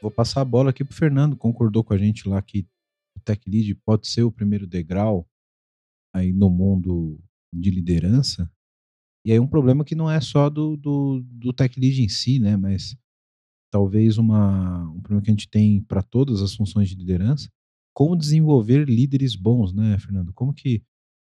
Vou 0.02 0.10
passar 0.10 0.40
a 0.40 0.46
bola 0.46 0.70
aqui 0.70 0.86
pro 0.86 0.96
Fernando, 0.96 1.36
concordou 1.36 1.84
com 1.84 1.94
a 1.94 1.98
gente 1.98 2.30
lá 2.30 2.42
que 2.42 2.66
tech 3.30 3.48
lead 3.48 3.76
pode 3.86 4.08
ser 4.08 4.24
o 4.24 4.32
primeiro 4.32 4.66
degrau 4.66 5.28
aí 6.14 6.34
no 6.34 6.50
mundo 6.50 7.22
de 7.54 7.70
liderança. 7.70 8.52
E 9.26 9.32
aí 9.32 9.40
um 9.40 9.48
problema 9.48 9.86
que 9.86 9.96
não 9.96 10.10
é 10.10 10.20
só 10.20 10.50
do, 10.50 10.76
do, 10.76 11.22
do 11.24 11.54
tech 11.54 11.80
lead 11.80 12.02
em 12.02 12.10
si, 12.10 12.40
né, 12.40 12.58
mas 12.58 12.98
talvez 13.72 14.18
uma, 14.18 14.90
um 14.90 15.02
problema 15.02 15.22
que 15.22 15.30
a 15.30 15.34
gente 15.34 15.50
tem 15.50 15.82
para 15.84 16.02
todas 16.02 16.42
as 16.42 16.56
funções 16.56 16.90
de 16.90 16.96
liderança, 16.96 17.52
como 17.94 18.18
desenvolver 18.18 18.88
líderes 18.88 19.36
bons, 19.36 19.74
né, 19.74 20.00
Fernando? 20.00 20.34
Como 20.34 20.54
que 20.54 20.82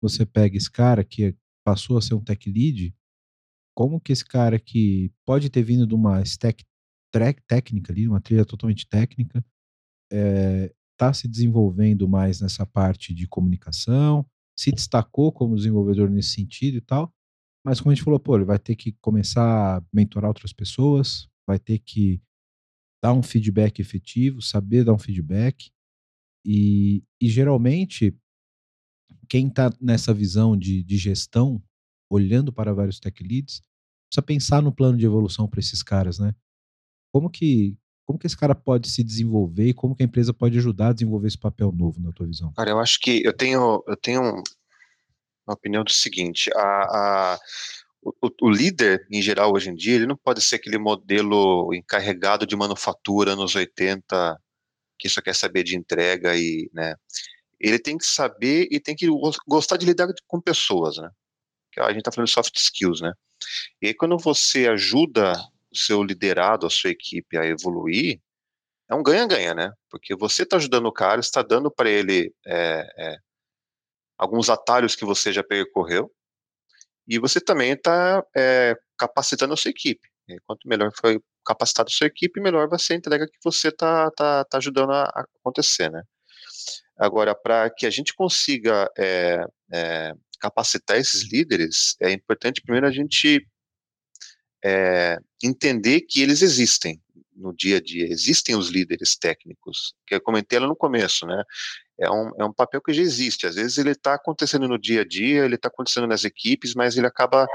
você 0.02 0.26
pega 0.26 0.56
esse 0.56 0.72
cara 0.72 1.04
que 1.04 1.36
passou 1.66 1.97
a 1.97 2.02
ser 2.02 2.14
um 2.14 2.24
tech 2.24 2.50
lead, 2.50 2.95
como 3.76 4.00
que 4.00 4.14
esse 4.14 4.24
cara 4.24 4.60
que 4.60 5.12
pode 5.26 5.50
ter 5.50 5.64
vindo 5.64 5.86
de 5.86 5.95
uma 5.95 6.22
stack 6.22 6.64
técnica 7.47 7.91
ali, 7.91 8.08
uma 8.08 8.22
trilha 8.22 8.45
totalmente 8.45 8.88
técnica, 8.88 9.43
está 11.00 11.14
se 11.14 11.30
desenvolvendo 11.30 12.10
mais 12.10 12.41
nessa 12.41 12.66
parte 12.66 13.14
de 13.14 13.26
comunicação, 13.26 14.26
se 14.54 14.70
destacou 14.70 15.32
como 15.32 15.56
desenvolvedor 15.56 16.10
nesse 16.10 16.34
sentido 16.34 16.76
e 16.76 16.82
tal, 16.82 17.14
mas 17.66 17.80
como 17.80 17.91
a 17.91 17.95
gente 17.95 18.04
falou, 18.04 18.20
pô, 18.20 18.36
ele 18.36 18.43
vai 18.43 18.60
ter 18.60 18.76
que 18.76 18.91
começar 19.00 19.78
a 19.78 19.84
mentorar 19.93 20.30
outras 20.30 20.52
pessoas, 20.52 21.30
vai 21.47 21.58
ter 21.58 21.80
que 21.80 22.22
dar 23.02 23.14
um 23.14 23.24
feedback 23.24 23.80
efetivo, 23.80 24.41
saber 24.41 24.84
dar 24.84 24.93
um 24.93 25.00
feedback, 25.00 25.72
e, 26.45 27.02
e 27.22 27.30
geralmente 27.30 28.14
quem 29.30 29.47
está 29.47 29.72
nessa 29.80 30.14
visão 30.14 30.58
de, 30.58 30.84
de 30.84 30.97
gestão, 30.97 31.64
olhando 32.12 32.52
para 32.52 32.74
vários 32.74 33.00
tech 33.00 33.24
leads, 33.24 33.62
precisa 34.10 34.26
pensar 34.26 34.62
no 34.62 34.74
plano 34.74 34.97
de 34.97 35.06
evolução 35.06 35.47
para 35.47 35.60
esses 35.60 35.82
caras, 35.82 36.20
né? 36.20 36.36
Como 37.14 37.30
que 37.30 37.78
como 38.10 38.18
que 38.18 38.26
esse 38.26 38.36
cara 38.36 38.55
pode 38.55 38.89
se 38.89 39.03
desenvolver 39.03 39.68
e 39.68 39.74
como 39.74 39.95
que 39.95 40.01
a 40.01 40.05
empresa 40.07 40.34
pode 40.34 40.57
ajudar 40.57 40.88
a 40.88 40.93
desenvolver 40.93 41.28
esse 41.28 41.38
papel 41.38 41.72
novo 41.72 42.01
na 42.01 42.12
tua 42.12 42.26
visão? 42.26 42.51
Cara, 42.53 42.72
eu 42.72 42.80
acho 42.80 42.99
que 42.99 43.22
eu 43.24 43.32
tenho 43.32 43.84
eu 43.88 43.95
tenho 43.95 44.22
uma 45.45 45.53
opinião 45.53 45.84
do 45.84 45.91
seguinte, 45.91 46.49
a, 46.55 46.60
a 46.60 47.39
o, 48.01 48.12
o, 48.41 48.49
líder, 48.49 49.05
em 49.12 49.22
geral, 49.22 49.53
hoje 49.53 49.70
em 49.70 49.76
dia, 49.76 49.93
ele 49.93 50.07
não 50.07 50.16
pode 50.18 50.41
ser 50.41 50.55
aquele 50.55 50.80
modelo 50.80 51.72
encarregado 51.72 52.47
de 52.47 52.55
manufatura 52.55 53.36
nos 53.36 53.53
80, 53.53 54.41
que 54.97 55.07
só 55.07 55.22
quer 55.22 55.36
saber 55.36 55.62
de 55.62 55.78
entrega 55.78 56.36
e, 56.36 56.68
né, 56.74 56.95
ele 57.60 57.78
tem 57.78 57.95
que 57.95 58.05
saber 58.05 58.68
e 58.72 58.80
tem 58.80 58.95
que 58.95 59.05
gostar 59.47 59.78
de 59.78 59.86
lidar 59.86 60.07
com 60.26 60.41
pessoas, 60.41 60.97
né? 60.97 61.12
A 61.78 61.89
gente 61.89 61.99
está 61.99 62.12
falando 62.12 62.28
de 62.28 62.34
soft 62.34 62.57
skills, 62.57 63.01
né? 63.01 63.14
E 63.80 63.88
aí, 63.88 63.93
quando 63.93 64.18
você 64.18 64.68
ajuda 64.68 65.34
o 65.72 65.78
seu 65.78 66.03
liderado, 66.03 66.65
a 66.65 66.70
sua 66.70 66.89
equipe 66.89 67.38
a 67.38 67.45
evoluir, 67.45 68.20
é 68.89 68.95
um 68.95 69.03
ganha-ganha, 69.03 69.53
né? 69.53 69.72
Porque 69.89 70.15
você 70.15 70.43
está 70.43 70.57
ajudando 70.57 70.88
o 70.88 70.91
cara, 70.91 71.20
está 71.20 71.41
dando 71.43 71.70
para 71.70 71.89
ele 71.89 72.34
é, 72.45 72.88
é, 72.97 73.17
alguns 74.17 74.49
atalhos 74.49 74.95
que 74.95 75.05
você 75.05 75.32
já 75.32 75.43
percorreu, 75.43 76.11
e 77.07 77.20
você 77.20 77.39
também 77.39 77.72
está 77.72 78.24
é, 78.36 78.76
capacitando 78.97 79.53
a 79.53 79.57
sua 79.57 79.72
equipe. 79.72 80.07
Quanto 80.45 80.67
melhor 80.67 80.91
foi 80.99 81.20
capacitado 81.45 81.89
a 81.89 81.91
sua 81.91 82.07
equipe, 82.07 82.39
melhor 82.39 82.67
vai 82.70 82.78
ser 82.78 82.93
a 82.93 82.97
entrega 82.97 83.28
que 83.28 83.39
você 83.43 83.70
está 83.70 84.11
tá, 84.11 84.45
tá 84.45 84.57
ajudando 84.57 84.91
a 84.91 85.26
acontecer, 85.39 85.89
né? 85.89 86.03
Agora, 86.97 87.34
para 87.34 87.70
que 87.70 87.86
a 87.86 87.89
gente 87.89 88.13
consiga 88.13 88.88
capacitar 90.39 90.97
esses 90.97 91.32
líderes, 91.32 91.95
é 92.01 92.11
importante 92.11 92.61
primeiro 92.61 92.86
a 92.86 92.91
gente 92.91 93.45
é, 94.64 95.18
entender 95.43 96.01
que 96.01 96.22
eles 96.22 96.41
existem 96.41 97.01
no 97.36 97.55
dia 97.55 97.78
a 97.78 97.82
dia. 97.82 98.07
Existem 98.07 98.55
os 98.55 98.70
líderes 98.70 99.16
técnicos, 99.18 99.93
que 100.05 100.16
eu 100.16 100.22
comentei 100.22 100.60
lá 100.60 100.68
no 100.68 100.76
começo, 100.76 101.26
né? 101.26 101.43
É 101.97 102.10
um, 102.10 102.32
é 102.39 102.45
um 102.45 102.53
papel 102.53 102.82
que 102.82 102.93
já 102.93 103.01
existe. 103.01 103.47
Às 103.47 103.55
vezes 103.55 103.78
ele 103.78 103.91
está 103.91 104.14
acontecendo 104.14 104.68
no 104.68 104.78
dia 104.78 105.01
a 105.01 105.05
dia, 105.05 105.45
ele 105.45 105.55
está 105.55 105.70
acontecendo 105.70 106.07
nas 106.07 106.24
equipes, 106.24 106.74
mas 106.74 106.97
ele 106.97 107.07
acaba 107.07 107.47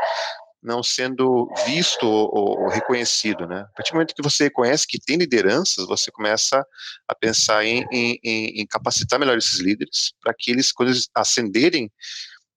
não 0.63 0.83
sendo 0.83 1.53
visto 1.67 2.07
ou, 2.07 2.63
ou, 2.63 2.69
reconhecido, 2.69 3.47
né? 3.47 3.61
A 3.61 3.77
partir 3.77 3.91
do 3.91 3.97
momento 3.97 4.15
que 4.15 4.23
você 4.23 4.45
reconhece 4.45 4.87
que 4.87 4.99
tem 4.99 5.19
lideranças, 5.19 5.87
você 5.87 6.11
começa 6.11 6.65
a 7.07 7.15
pensar 7.15 7.63
em, 7.67 7.85
em, 7.93 8.19
em 8.25 8.67
capacitar 8.67 9.21
melhor 9.21 9.37
esses 9.37 9.61
líderes 9.61 10.15
para 10.23 10.33
que 10.33 10.51
eles, 10.51 10.73
quando 10.73 10.89
eles 10.89 11.11
ascenderem 11.15 11.93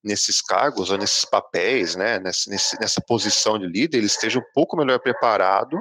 nesses 0.08 0.42
cargos 0.42 0.90
ou 0.90 0.98
nesses 0.98 1.26
papéis, 1.26 1.96
né, 1.96 2.20
nessa, 2.20 2.50
nessa 2.80 3.02
posição 3.02 3.60
de 3.60 3.68
líder, 3.68 3.98
ele 3.98 4.08
esteja 4.08 4.40
um 4.40 4.54
pouco 4.54 4.78
melhor 4.78 5.00
preparado 5.00 5.78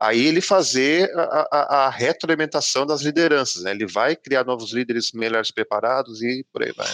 aí 0.00 0.26
ele 0.26 0.40
fazer 0.40 1.10
a, 1.14 1.48
a, 1.50 1.86
a, 1.86 1.90
retroalimentação 1.90 2.84
das 2.84 3.02
lideranças, 3.02 3.62
né? 3.62 3.70
Ele 3.70 3.86
vai 3.86 4.16
criar 4.16 4.44
novos 4.44 4.72
líderes 4.72 5.12
melhores 5.12 5.50
preparados 5.50 6.22
e 6.22 6.44
por 6.52 6.62
aí 6.62 6.72
vai. 6.72 6.88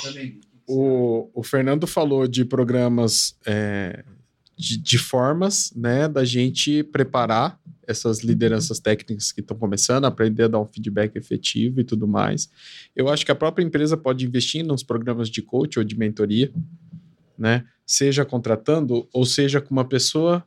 O, 0.67 1.31
o 1.35 1.43
Fernando 1.43 1.87
falou 1.87 2.29
de 2.29 2.45
programas 2.45 3.37
é, 3.47 4.05
de, 4.61 4.77
de, 4.77 4.99
formas, 4.99 5.73
né, 5.75 6.07
da 6.07 6.25
gente 6.25 6.83
preparar 6.85 7.59
essas 7.87 8.21
lideranças 8.21 8.79
técnicas 8.79 9.33
que 9.33 9.41
estão 9.41 9.57
começando, 9.57 10.05
aprender 10.05 10.45
a 10.45 10.49
dar 10.49 10.61
um 10.61 10.67
feedback 10.67 11.17
efetivo 11.17 11.81
e 11.81 11.85
tudo 11.85 12.07
mais. 12.07 12.51
Eu 12.95 13.09
acho 13.09 13.25
que 13.25 13.33
a 13.33 13.35
própria 13.35 13.65
empresa 13.65 13.97
pode 13.97 14.25
investir 14.27 14.65
nos 14.65 14.83
programas 14.83 15.29
de 15.29 15.41
coach 15.41 15.79
ou 15.79 15.85
de 15.85 15.97
mentoria, 15.97 16.53
né, 17.39 17.65
seja 17.87 18.25
contratando 18.25 19.09
ou 19.13 19.25
seja 19.25 19.61
com 19.61 19.71
uma 19.73 19.85
pessoa 19.85 20.45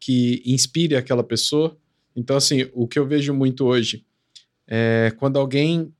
que 0.00 0.42
inspire 0.44 0.96
aquela 0.96 1.22
pessoa. 1.22 1.76
Então, 2.16 2.36
assim, 2.36 2.68
o 2.74 2.88
que 2.88 2.98
eu 2.98 3.06
vejo 3.06 3.32
muito 3.32 3.64
hoje 3.64 4.04
é 4.66 5.14
quando 5.16 5.38
alguém 5.38 5.92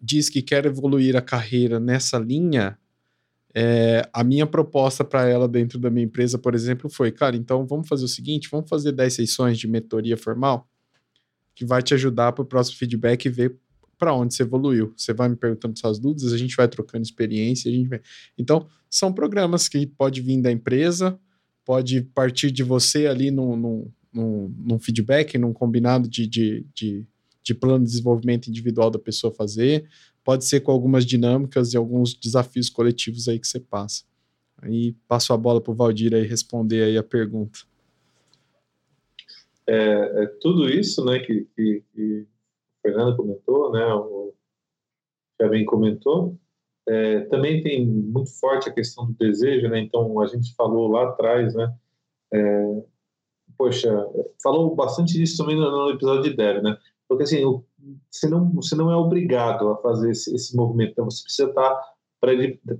diz 0.00 0.28
que 0.28 0.40
quer 0.40 0.64
evoluir 0.64 1.16
a 1.16 1.20
carreira 1.20 1.80
nessa 1.80 2.16
linha, 2.18 2.78
é, 3.60 4.08
a 4.12 4.22
minha 4.22 4.46
proposta 4.46 5.02
para 5.02 5.28
ela 5.28 5.48
dentro 5.48 5.80
da 5.80 5.90
minha 5.90 6.06
empresa, 6.06 6.38
por 6.38 6.54
exemplo, 6.54 6.88
foi, 6.88 7.10
cara, 7.10 7.34
então 7.34 7.66
vamos 7.66 7.88
fazer 7.88 8.04
o 8.04 8.08
seguinte, 8.08 8.48
vamos 8.48 8.70
fazer 8.70 8.92
10 8.92 9.12
sessões 9.12 9.58
de 9.58 9.66
mentoria 9.66 10.16
formal, 10.16 10.70
que 11.56 11.64
vai 11.64 11.82
te 11.82 11.92
ajudar 11.92 12.30
para 12.30 12.42
o 12.42 12.46
próximo 12.46 12.78
feedback 12.78 13.26
e 13.26 13.28
ver 13.28 13.58
para 13.98 14.14
onde 14.14 14.32
você 14.32 14.44
evoluiu. 14.44 14.94
Você 14.96 15.12
vai 15.12 15.28
me 15.28 15.34
perguntando 15.34 15.76
suas 15.76 15.98
dúvidas, 15.98 16.32
a 16.32 16.38
gente 16.38 16.54
vai 16.54 16.68
trocando 16.68 17.02
experiência, 17.02 17.68
a 17.68 17.74
gente 17.74 17.88
vai... 17.88 18.00
Então, 18.38 18.68
são 18.88 19.12
programas 19.12 19.68
que 19.68 19.84
pode 19.88 20.20
vir 20.20 20.40
da 20.40 20.52
empresa, 20.52 21.18
pode 21.64 22.02
partir 22.02 22.52
de 22.52 22.62
você 22.62 23.08
ali 23.08 23.32
num, 23.32 23.56
num, 23.56 23.90
num, 24.12 24.54
num 24.56 24.78
feedback, 24.78 25.36
num 25.36 25.52
combinado 25.52 26.08
de, 26.08 26.28
de, 26.28 26.64
de, 26.72 27.04
de 27.42 27.54
plano 27.54 27.84
de 27.84 27.90
desenvolvimento 27.90 28.46
individual 28.46 28.88
da 28.88 29.00
pessoa 29.00 29.34
fazer, 29.34 29.84
pode 30.24 30.44
ser 30.44 30.60
com 30.60 30.72
algumas 30.72 31.04
dinâmicas 31.06 31.72
e 31.72 31.76
alguns 31.76 32.14
desafios 32.14 32.68
coletivos 32.68 33.28
aí 33.28 33.38
que 33.38 33.46
você 33.46 33.60
passa. 33.60 34.04
Aí 34.60 34.92
passo 35.06 35.32
a 35.32 35.36
bola 35.36 35.60
para 35.60 35.72
o 35.72 35.74
Valdir 35.74 36.14
aí 36.14 36.26
responder 36.26 36.82
aí 36.82 36.98
a 36.98 37.02
pergunta. 37.02 37.60
É, 39.66 40.22
é 40.22 40.26
tudo 40.40 40.68
isso, 40.68 41.04
né, 41.04 41.18
que, 41.18 41.46
que, 41.54 41.84
que, 41.92 42.20
o 42.22 42.26
Fernando 42.82 43.16
comentou, 43.16 43.70
né, 43.70 43.84
o 43.92 44.32
Kevin 45.38 45.66
comentou, 45.66 46.38
é, 46.88 47.20
também 47.26 47.62
tem 47.62 47.86
muito 47.86 48.30
forte 48.40 48.70
a 48.70 48.72
questão 48.72 49.06
do 49.06 49.12
desejo, 49.12 49.68
né, 49.68 49.78
então 49.78 50.18
a 50.22 50.26
gente 50.26 50.54
falou 50.54 50.88
lá 50.88 51.10
atrás, 51.10 51.54
né, 51.54 51.74
é, 52.32 52.82
poxa, 53.58 53.90
falou 54.42 54.74
bastante 54.74 55.12
disso 55.12 55.36
também 55.36 55.56
no, 55.56 55.70
no 55.70 55.90
episódio 55.90 56.30
de 56.30 56.34
Dev, 56.34 56.62
né, 56.62 56.78
porque 57.06 57.24
assim, 57.24 57.44
o, 57.44 57.62
você, 58.10 58.28
não, 58.28 58.50
você 58.52 58.74
não 58.74 58.90
é 58.90 58.96
obrigado 58.96 59.68
a 59.68 59.76
fazer 59.76 60.10
esse, 60.10 60.34
esse 60.34 60.56
movimento, 60.56 60.92
então 60.92 61.04
você 61.04 61.22
precisa 61.22 61.48
estar 61.48 61.80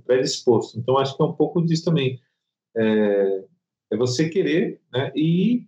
predisposto. 0.05 0.77
Então, 0.77 0.97
acho 0.97 1.15
que 1.15 1.23
é 1.23 1.25
um 1.25 1.33
pouco 1.33 1.61
disso 1.61 1.85
também. 1.85 2.21
É, 2.75 3.45
é 3.91 3.97
você 3.97 4.29
querer 4.29 4.81
né, 4.91 5.11
e 5.15 5.67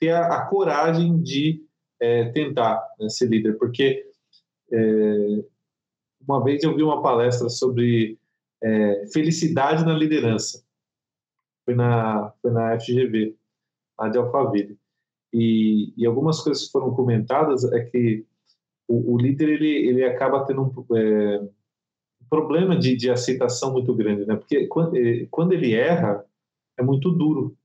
ter 0.00 0.10
a, 0.10 0.26
a 0.26 0.46
coragem 0.46 1.20
de 1.22 1.64
é, 2.00 2.30
tentar 2.30 2.82
né, 2.98 3.08
ser 3.08 3.28
líder, 3.28 3.58
porque 3.58 4.10
é, 4.72 5.44
uma 6.26 6.42
vez 6.42 6.62
eu 6.62 6.74
vi 6.74 6.82
uma 6.82 7.02
palestra 7.02 7.48
sobre 7.48 8.18
é, 8.62 9.06
felicidade 9.12 9.84
na 9.84 9.94
liderança. 9.94 10.64
Foi 11.64 11.74
na, 11.74 12.32
foi 12.42 12.50
na 12.50 12.78
FGV, 12.78 13.36
a 13.98 14.08
de 14.08 14.18
Alphaville. 14.18 14.78
E, 15.32 15.92
e 15.96 16.06
algumas 16.06 16.40
coisas 16.40 16.64
que 16.64 16.72
foram 16.72 16.94
comentadas 16.94 17.64
é 17.72 17.84
que 17.84 18.24
o, 18.88 19.14
o 19.14 19.18
líder 19.18 19.48
ele, 19.48 19.88
ele 19.88 20.04
acaba 20.04 20.44
tendo 20.44 20.62
um, 20.62 20.96
é, 20.96 21.48
problema 22.28 22.76
de, 22.76 22.96
de 22.96 23.10
aceitação 23.10 23.72
muito 23.72 23.94
grande, 23.94 24.26
né? 24.26 24.36
Porque 24.36 24.66
quando, 24.66 24.92
quando 25.30 25.52
ele 25.52 25.74
erra, 25.74 26.24
é 26.78 26.82
muito 26.82 27.10
duro 27.10 27.56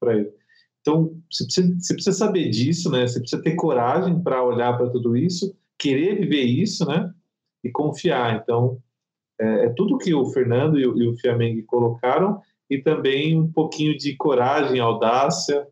para 0.00 0.16
ele. 0.16 0.32
Então, 0.80 1.16
você 1.30 1.44
precisa, 1.44 1.74
você 1.78 1.94
precisa 1.94 2.16
saber 2.16 2.48
disso, 2.50 2.90
né? 2.90 3.06
Você 3.06 3.20
precisa 3.20 3.42
ter 3.42 3.54
coragem 3.54 4.22
para 4.22 4.42
olhar 4.42 4.76
para 4.76 4.90
tudo 4.90 5.16
isso, 5.16 5.56
querer 5.78 6.20
viver 6.20 6.42
isso, 6.42 6.86
né? 6.86 7.12
E 7.64 7.70
confiar. 7.70 8.40
Então, 8.40 8.80
é, 9.40 9.66
é 9.66 9.68
tudo 9.70 9.98
que 9.98 10.14
o 10.14 10.26
Fernando 10.26 10.78
e 10.78 10.86
o, 10.86 10.96
e 10.96 11.08
o 11.08 11.16
Fiameng 11.16 11.62
colocaram 11.62 12.40
e 12.70 12.78
também 12.78 13.38
um 13.38 13.50
pouquinho 13.50 13.96
de 13.96 14.14
coragem, 14.16 14.80
audácia, 14.80 15.66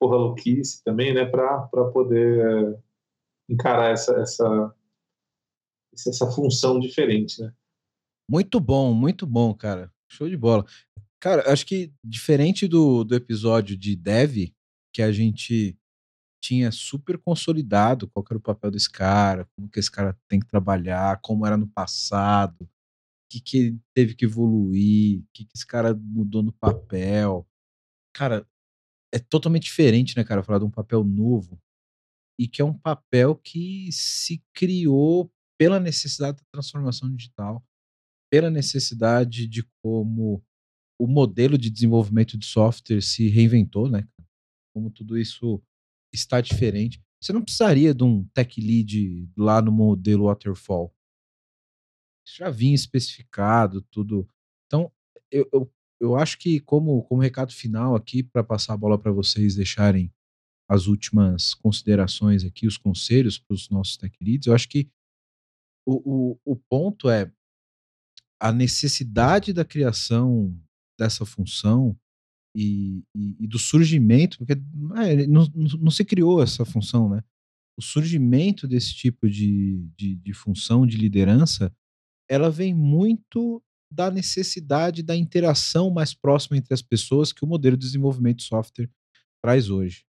porra 0.00 0.16
louquice 0.16 0.82
também, 0.84 1.14
né, 1.14 1.24
para 1.24 1.68
poder 1.92 2.40
é, 2.40 2.76
encarar 3.48 3.90
essa, 3.90 4.12
essa, 4.20 4.74
essa 5.94 6.30
função 6.30 6.78
diferente, 6.78 7.40
né. 7.42 7.52
Muito 8.28 8.58
bom, 8.58 8.94
muito 8.94 9.26
bom, 9.26 9.54
cara. 9.54 9.92
Show 10.10 10.28
de 10.28 10.36
bola. 10.36 10.64
Cara, 11.20 11.50
acho 11.52 11.66
que 11.66 11.92
diferente 12.02 12.66
do, 12.66 13.04
do 13.04 13.14
episódio 13.14 13.76
de 13.76 13.96
Dev, 13.96 14.52
que 14.92 15.02
a 15.02 15.12
gente 15.12 15.76
tinha 16.42 16.70
super 16.70 17.18
consolidado 17.18 18.08
qual 18.08 18.24
era 18.30 18.38
o 18.38 18.42
papel 18.42 18.70
desse 18.70 18.90
cara, 18.90 19.48
como 19.56 19.68
que 19.68 19.80
esse 19.80 19.90
cara 19.90 20.18
tem 20.28 20.38
que 20.38 20.46
trabalhar, 20.46 21.20
como 21.22 21.46
era 21.46 21.56
no 21.56 21.66
passado, 21.66 22.62
o 22.62 22.68
que, 23.30 23.40
que 23.40 23.56
ele 23.56 23.80
teve 23.94 24.14
que 24.14 24.26
evoluir, 24.26 25.20
o 25.20 25.26
que, 25.32 25.44
que 25.44 25.52
esse 25.54 25.66
cara 25.66 25.94
mudou 25.94 26.42
no 26.42 26.52
papel. 26.52 27.46
Cara, 28.14 28.46
é 29.12 29.18
totalmente 29.18 29.64
diferente, 29.64 30.16
né, 30.16 30.24
cara, 30.24 30.42
falar 30.42 30.58
de 30.58 30.66
um 30.66 30.70
papel 30.70 31.02
novo 31.02 31.58
e 32.38 32.48
que 32.48 32.60
é 32.60 32.64
um 32.64 32.76
papel 32.76 33.36
que 33.36 33.90
se 33.92 34.42
criou 34.52 35.30
pela 35.58 35.78
necessidade 35.78 36.38
da 36.38 36.44
transformação 36.52 37.14
digital, 37.14 37.64
pela 38.30 38.50
necessidade 38.50 39.46
de 39.46 39.62
como 39.82 40.44
o 41.00 41.06
modelo 41.06 41.56
de 41.56 41.70
desenvolvimento 41.70 42.36
de 42.36 42.46
software 42.46 43.00
se 43.00 43.28
reinventou, 43.28 43.88
né? 43.88 44.08
Como 44.74 44.90
tudo 44.90 45.18
isso 45.18 45.62
está 46.12 46.40
diferente. 46.40 47.02
Você 47.22 47.32
não 47.32 47.42
precisaria 47.42 47.94
de 47.94 48.04
um 48.04 48.24
tech 48.34 48.60
lead 48.60 49.30
lá 49.36 49.62
no 49.62 49.72
modelo 49.72 50.24
waterfall. 50.26 50.94
Isso 52.26 52.38
já 52.38 52.50
vinha 52.50 52.74
especificado, 52.74 53.82
tudo. 53.82 54.28
Então, 54.66 54.90
eu, 55.30 55.48
eu, 55.52 55.72
eu 56.00 56.16
acho 56.16 56.38
que 56.38 56.60
como, 56.60 57.02
como 57.04 57.20
recado 57.20 57.52
final 57.52 57.94
aqui, 57.94 58.22
para 58.22 58.42
passar 58.42 58.74
a 58.74 58.76
bola 58.76 58.98
para 58.98 59.12
vocês 59.12 59.54
deixarem 59.54 60.12
as 60.68 60.86
últimas 60.86 61.54
considerações 61.54 62.44
aqui, 62.44 62.66
os 62.66 62.76
conselhos 62.76 63.38
para 63.38 63.54
os 63.54 63.68
nossos 63.68 63.96
tech 63.96 64.16
leads, 64.20 64.46
eu 64.46 64.54
acho 64.54 64.68
que 64.68 64.88
o, 65.86 66.32
o, 66.42 66.52
o 66.52 66.56
ponto 66.56 67.10
é 67.10 67.30
a 68.40 68.52
necessidade 68.52 69.52
da 69.52 69.64
criação 69.64 70.58
dessa 70.98 71.24
função 71.26 71.98
e, 72.56 73.04
e, 73.14 73.36
e 73.40 73.46
do 73.46 73.58
surgimento, 73.58 74.38
porque 74.38 74.52
é, 74.52 75.26
não, 75.26 75.46
não, 75.54 75.90
se 75.90 76.04
criou 76.04 76.42
essa 76.42 76.64
função, 76.64 77.08
né? 77.08 77.22
O 77.76 77.82
surgimento 77.82 78.68
desse 78.68 78.94
tipo 78.94 79.28
de, 79.28 79.88
de, 79.96 80.14
de 80.14 80.32
função 80.32 80.86
de 80.86 80.96
liderança, 80.96 81.74
ela 82.28 82.50
vem 82.50 82.72
muito 82.72 83.62
da 83.92 84.10
necessidade 84.10 85.02
da 85.02 85.16
interação 85.16 85.90
mais 85.90 86.14
próxima 86.14 86.56
entre 86.56 86.72
as 86.72 86.82
pessoas 86.82 87.32
que 87.32 87.44
o 87.44 87.48
modelo 87.48 87.76
de 87.76 87.84
desenvolvimento 87.84 88.38
de 88.38 88.44
software 88.44 88.90
traz 89.42 89.68
hoje. 89.68 90.04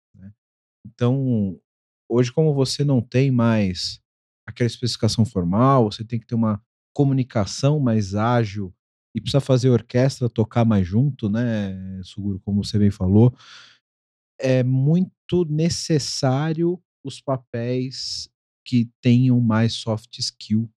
Então, 0.86 1.58
hoje, 2.08 2.32
como 2.32 2.54
você 2.54 2.84
não 2.84 3.00
tem 3.00 3.30
mais 3.30 4.00
aquela 4.46 4.66
especificação 4.66 5.24
formal, 5.24 5.90
você 5.90 6.04
tem 6.04 6.18
que 6.18 6.26
ter 6.26 6.34
uma 6.34 6.62
comunicação 6.94 7.78
mais 7.80 8.14
ágil 8.14 8.74
e 9.14 9.20
precisa 9.20 9.40
fazer 9.40 9.68
a 9.68 9.72
orquestra 9.72 10.28
tocar 10.28 10.64
mais 10.64 10.86
junto, 10.86 11.28
né, 11.28 12.00
Suguro, 12.02 12.40
como 12.40 12.64
você 12.64 12.78
bem 12.78 12.90
falou, 12.90 13.34
é 14.38 14.62
muito 14.62 15.44
necessário 15.48 16.82
os 17.04 17.20
papéis 17.20 18.28
que 18.66 18.90
tenham 19.00 19.40
mais 19.40 19.74
soft 19.74 20.18
skill 20.18 20.70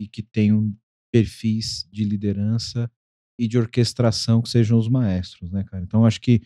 e 0.00 0.06
que 0.08 0.22
tenham 0.22 0.74
perfis 1.12 1.88
de 1.90 2.04
liderança 2.04 2.90
e 3.38 3.46
de 3.46 3.58
orquestração 3.58 4.42
que 4.42 4.48
sejam 4.48 4.78
os 4.78 4.88
maestros, 4.88 5.50
né, 5.50 5.64
cara? 5.64 5.82
Então 5.82 6.04
acho 6.04 6.20
que 6.20 6.42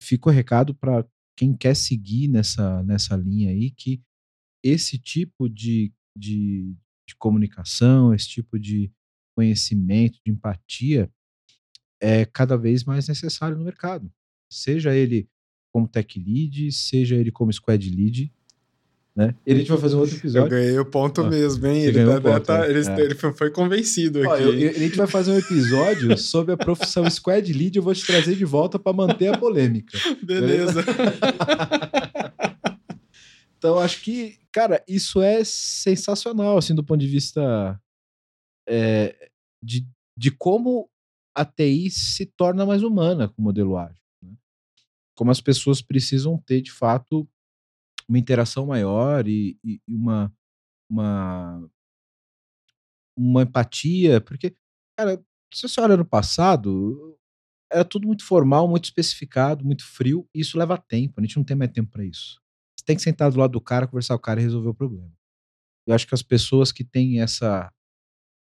fica 0.00 0.28
o 0.28 0.32
recado 0.32 0.74
para 0.74 1.04
quem 1.36 1.56
quer 1.56 1.76
seguir 1.76 2.28
nessa, 2.28 2.82
nessa 2.82 3.14
linha 3.16 3.50
aí 3.50 3.70
que 3.70 4.02
esse 4.64 4.98
tipo 4.98 5.48
de, 5.48 5.92
de, 6.16 6.74
de 7.06 7.14
comunicação, 7.16 8.14
esse 8.14 8.28
tipo 8.28 8.58
de 8.58 8.90
conhecimento, 9.36 10.18
de 10.24 10.32
empatia, 10.32 11.12
é 12.00 12.24
cada 12.24 12.56
vez 12.56 12.84
mais 12.84 13.06
necessário 13.06 13.56
no 13.56 13.64
mercado. 13.64 14.10
Seja 14.50 14.94
ele 14.94 15.28
como 15.72 15.86
tech 15.86 16.18
lead, 16.18 16.72
seja 16.72 17.16
ele 17.16 17.30
como 17.30 17.52
squad 17.52 17.88
lead, 17.90 18.32
né? 19.16 19.34
Ele 19.46 19.56
a 19.56 19.58
gente 19.60 19.70
vai 19.70 19.78
fazer 19.78 19.96
um 19.96 20.00
outro 20.00 20.14
episódio. 20.14 20.44
Eu 20.44 20.50
ganhei 20.50 20.78
o 20.78 20.84
ponto 20.84 21.22
ah, 21.22 21.30
mesmo, 21.30 21.66
hein? 21.66 21.84
Ele, 21.84 22.04
tá, 22.04 22.20
ponto, 22.20 22.44
tá, 22.44 22.66
é. 22.66 22.70
ele, 22.70 22.86
é. 22.86 23.00
ele, 23.00 23.14
foi 23.14 23.50
convencido 23.50 24.20
Ó, 24.20 24.30
aqui. 24.30 24.42
Eu, 24.42 24.58
eu, 24.58 24.70
a 24.70 24.74
gente 24.74 24.94
vai 24.94 25.06
fazer 25.06 25.32
um 25.32 25.38
episódio 25.38 26.14
sobre 26.18 26.52
a 26.52 26.56
profissão 26.56 27.08
squad 27.08 27.50
lead. 27.50 27.78
Eu 27.78 27.82
vou 27.82 27.94
te 27.94 28.06
trazer 28.06 28.36
de 28.36 28.44
volta 28.44 28.78
para 28.78 28.92
manter 28.92 29.28
a 29.28 29.38
polêmica. 29.38 29.98
Beleza. 30.22 30.84
então, 33.56 33.78
acho 33.78 34.02
que, 34.02 34.38
cara, 34.52 34.84
isso 34.86 35.22
é 35.22 35.42
sensacional, 35.42 36.58
assim, 36.58 36.74
do 36.74 36.84
ponto 36.84 37.00
de 37.00 37.08
vista 37.08 37.80
é, 38.68 39.30
de, 39.62 39.88
de 40.14 40.30
como 40.30 40.90
a 41.34 41.42
TI 41.42 41.90
se 41.90 42.26
torna 42.26 42.66
mais 42.66 42.82
humana 42.82 43.28
com 43.28 43.40
o 43.40 43.44
modelo 43.44 43.78
ágil. 43.78 43.96
Né? 44.22 44.34
Como 45.14 45.30
as 45.30 45.40
pessoas 45.40 45.80
precisam 45.80 46.36
ter, 46.36 46.60
de 46.60 46.70
fato, 46.70 47.26
uma 48.08 48.18
interação 48.18 48.66
maior 48.66 49.26
e, 49.26 49.58
e, 49.64 49.80
uma, 49.88 50.32
uma, 50.90 51.68
uma 53.16 53.42
empatia, 53.42 54.20
porque, 54.20 54.54
cara, 54.98 55.22
se 55.52 55.68
você 55.68 55.80
olha 55.80 55.96
no 55.96 56.04
passado, 56.04 57.18
era 57.70 57.84
tudo 57.84 58.06
muito 58.06 58.24
formal, 58.24 58.68
muito 58.68 58.84
especificado, 58.84 59.64
muito 59.64 59.84
frio, 59.84 60.28
e 60.34 60.40
isso 60.40 60.58
leva 60.58 60.78
tempo, 60.78 61.20
a 61.20 61.22
gente 61.22 61.36
não 61.36 61.44
tem 61.44 61.56
mais 61.56 61.70
tempo 61.72 61.90
para 61.90 62.04
isso. 62.04 62.40
Você 62.78 62.84
tem 62.84 62.96
que 62.96 63.02
sentar 63.02 63.30
do 63.30 63.38
lado 63.38 63.52
do 63.52 63.60
cara, 63.60 63.86
conversar 63.86 64.14
com 64.14 64.20
o 64.20 64.22
cara 64.22 64.40
e 64.40 64.44
resolver 64.44 64.68
o 64.68 64.74
problema. 64.74 65.12
Eu 65.86 65.94
acho 65.94 66.06
que 66.06 66.14
as 66.14 66.22
pessoas 66.22 66.72
que 66.72 66.84
têm 66.84 67.20
essa 67.20 67.72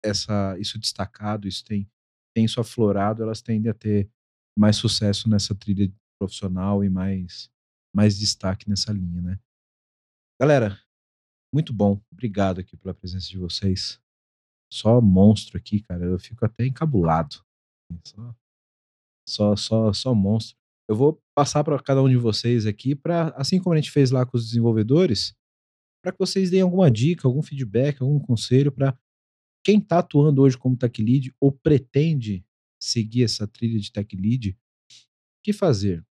essa, 0.05 0.57
isso 0.59 0.77
destacado, 0.77 1.47
isso 1.47 1.63
tem, 1.65 1.89
tem 2.33 2.45
isso 2.45 2.59
aflorado, 2.59 3.23
elas 3.23 3.41
tendem 3.41 3.71
a 3.71 3.73
ter 3.73 4.09
mais 4.57 4.75
sucesso 4.77 5.27
nessa 5.27 5.55
trilha 5.55 5.91
profissional 6.19 6.83
e 6.83 6.89
mais, 6.89 7.49
mais 7.93 8.17
destaque 8.17 8.69
nessa 8.69 8.91
linha, 8.93 9.21
né? 9.21 9.39
Galera, 10.39 10.77
muito 11.53 11.71
bom. 11.71 12.01
Obrigado 12.11 12.59
aqui 12.59 12.75
pela 12.75 12.93
presença 12.93 13.29
de 13.29 13.37
vocês. 13.37 14.01
Só 14.71 14.99
monstro 14.99 15.57
aqui, 15.57 15.79
cara. 15.81 16.03
Eu 16.03 16.19
fico 16.19 16.43
até 16.45 16.65
encabulado. 16.65 17.41
Só, 18.05 18.35
só, 19.27 19.55
só, 19.55 19.93
só 19.93 20.13
monstro. 20.13 20.57
Eu 20.89 20.95
vou 20.95 21.23
passar 21.33 21.63
para 21.63 21.81
cada 21.81 22.03
um 22.03 22.09
de 22.09 22.17
vocês 22.17 22.65
aqui 22.65 22.93
para, 22.93 23.29
assim 23.29 23.59
como 23.61 23.73
a 23.73 23.77
gente 23.77 23.91
fez 23.91 24.11
lá 24.11 24.25
com 24.25 24.37
os 24.37 24.45
desenvolvedores, 24.45 25.33
para 26.03 26.11
que 26.11 26.19
vocês 26.19 26.51
deem 26.51 26.61
alguma 26.61 26.91
dica, 26.91 27.27
algum 27.27 27.41
feedback, 27.41 28.01
algum 28.01 28.19
conselho 28.19 28.71
para 28.71 28.97
quem 29.63 29.79
está 29.79 29.99
atuando 29.99 30.41
hoje 30.41 30.57
como 30.57 30.77
tech 30.77 31.01
lead 31.01 31.33
ou 31.39 31.51
pretende 31.51 32.45
seguir 32.79 33.23
essa 33.23 33.47
trilha 33.47 33.79
de 33.79 33.91
tech 33.91 34.15
lead, 34.15 34.51
o 34.51 34.55
que 35.43 35.53
fazer? 35.53 36.01
O 36.01 36.05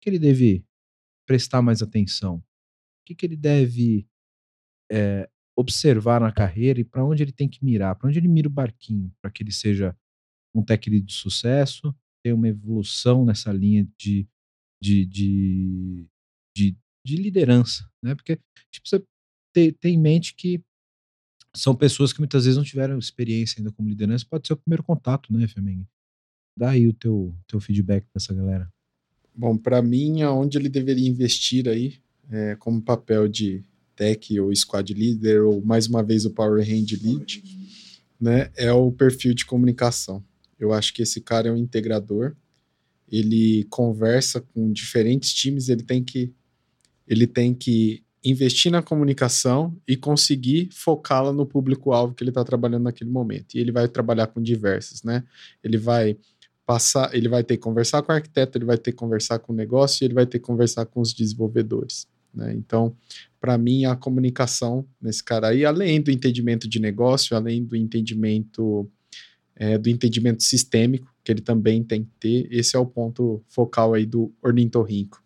que 0.00 0.10
ele 0.10 0.18
deve 0.18 0.64
prestar 1.26 1.62
mais 1.62 1.82
atenção? 1.82 2.44
O 3.04 3.06
que, 3.06 3.14
que 3.14 3.26
ele 3.26 3.36
deve 3.36 4.08
é, 4.90 5.28
observar 5.54 6.22
na 6.22 6.32
carreira 6.32 6.80
e 6.80 6.84
para 6.84 7.04
onde 7.04 7.22
ele 7.22 7.32
tem 7.32 7.46
que 7.46 7.62
mirar? 7.62 7.94
Para 7.94 8.08
onde 8.08 8.18
ele 8.18 8.28
mira 8.28 8.48
o 8.48 8.50
barquinho 8.50 9.12
para 9.20 9.30
que 9.30 9.42
ele 9.42 9.52
seja 9.52 9.94
um 10.54 10.64
lead 10.66 11.02
de 11.02 11.12
sucesso, 11.12 11.94
tenha 12.22 12.34
uma 12.34 12.48
evolução 12.48 13.26
nessa 13.26 13.52
linha 13.52 13.86
de, 13.98 14.26
de, 14.82 15.04
de, 15.04 16.06
de, 16.56 16.76
de 17.04 17.16
liderança, 17.16 17.86
né? 18.02 18.14
Porque 18.14 18.32
a 18.32 18.60
gente 18.66 18.80
precisa 18.80 19.06
ter, 19.52 19.72
ter 19.72 19.90
em 19.90 19.98
mente 19.98 20.34
que 20.34 20.64
são 21.54 21.76
pessoas 21.76 22.10
que 22.10 22.20
muitas 22.20 22.44
vezes 22.44 22.56
não 22.56 22.64
tiveram 22.64 22.98
experiência 22.98 23.60
ainda 23.60 23.70
como 23.70 23.88
liderança, 23.88 24.26
pode 24.28 24.46
ser 24.46 24.54
o 24.54 24.56
primeiro 24.56 24.82
contato, 24.82 25.30
né, 25.30 25.46
Flamengo? 25.46 25.86
Dá 26.56 26.70
aí 26.70 26.88
o 26.88 26.94
teu, 26.94 27.36
teu 27.46 27.60
feedback 27.60 28.06
para 28.06 28.18
essa 28.18 28.32
galera. 28.32 28.72
Bom, 29.34 29.58
para 29.58 29.82
mim, 29.82 30.22
aonde 30.22 30.56
ele 30.56 30.68
deveria 30.68 31.08
investir 31.08 31.68
aí, 31.68 32.00
é, 32.30 32.56
como 32.56 32.82
papel 32.82 33.28
de 33.28 33.62
tech 33.96 34.40
ou 34.40 34.54
squad 34.54 34.92
leader, 34.92 35.44
ou 35.44 35.64
mais 35.64 35.86
uma 35.86 36.02
vez 36.02 36.24
o 36.24 36.30
Power 36.30 36.62
Hand 36.62 36.98
Lead, 37.02 37.42
né, 38.20 38.50
é 38.56 38.72
o 38.72 38.90
perfil 38.90 39.34
de 39.34 39.44
comunicação. 39.44 40.22
Eu 40.58 40.72
acho 40.72 40.92
que 40.94 41.02
esse 41.02 41.20
cara 41.20 41.48
é 41.48 41.52
um 41.52 41.56
integrador, 41.56 42.34
ele 43.08 43.64
conversa 43.70 44.40
com 44.40 44.72
diferentes 44.72 45.32
times, 45.32 45.68
ele 45.68 45.82
tem 45.82 46.02
que 46.02 46.32
ele 47.06 47.26
tem 47.26 47.52
que 47.52 48.02
investir 48.24 48.72
na 48.72 48.82
comunicação 48.82 49.76
e 49.86 49.94
conseguir 49.94 50.70
focá-la 50.72 51.30
no 51.30 51.44
público-alvo 51.44 52.14
que 52.14 52.24
ele 52.24 52.30
está 52.30 52.42
trabalhando 52.42 52.84
naquele 52.84 53.10
momento. 53.10 53.54
E 53.54 53.58
ele 53.58 53.70
vai 53.70 53.86
trabalhar 53.86 54.28
com 54.28 54.40
diversos, 54.40 55.02
né? 55.02 55.22
Ele 55.62 55.76
vai 55.76 56.16
passar, 56.64 57.14
ele 57.14 57.28
vai 57.28 57.44
ter 57.44 57.58
que 57.58 57.62
conversar 57.62 58.02
com 58.02 58.10
o 58.10 58.14
arquiteto, 58.14 58.56
ele 58.56 58.64
vai 58.64 58.78
ter 58.78 58.92
que 58.92 58.96
conversar 58.96 59.38
com 59.38 59.52
o 59.52 59.56
negócio 59.56 60.04
ele 60.04 60.14
vai 60.14 60.24
ter 60.24 60.38
que 60.38 60.46
conversar 60.46 60.86
com 60.86 61.00
os 61.00 61.12
desenvolvedores. 61.12 62.08
Né? 62.34 62.54
Então, 62.54 62.96
para 63.40 63.56
mim, 63.56 63.84
a 63.84 63.94
comunicação 63.94 64.86
nesse 65.00 65.22
cara 65.22 65.48
aí, 65.48 65.64
além 65.64 66.00
do 66.00 66.10
entendimento 66.10 66.68
de 66.68 66.80
negócio, 66.80 67.36
além 67.36 67.64
do 67.64 67.76
entendimento 67.76 68.90
é, 69.56 69.78
do 69.78 69.88
entendimento 69.88 70.42
sistêmico, 70.42 71.12
que 71.22 71.32
ele 71.32 71.40
também 71.40 71.82
tem 71.82 72.04
que 72.04 72.10
ter. 72.18 72.48
Esse 72.50 72.76
é 72.76 72.78
o 72.78 72.86
ponto 72.86 73.42
focal 73.48 73.94
aí 73.94 74.04
do 74.04 74.32
ornitorrinco. 74.42 75.22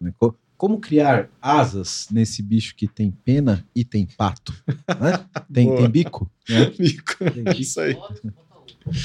Né? 0.00 0.14
Como 0.56 0.78
criar 0.78 1.30
asas 1.40 2.08
nesse 2.10 2.42
bicho 2.42 2.74
que 2.76 2.86
tem 2.86 3.10
pena 3.10 3.66
e 3.74 3.84
tem 3.84 4.06
pato? 4.06 4.52
Né? 4.68 5.26
Tem, 5.52 5.74
tem, 5.74 5.90
bico? 5.90 6.30
Né? 6.48 6.70
bico. 6.78 7.16
Tem 7.18 7.42
bico. 7.42 7.60
Isso 7.60 7.80
aí. 7.80 7.96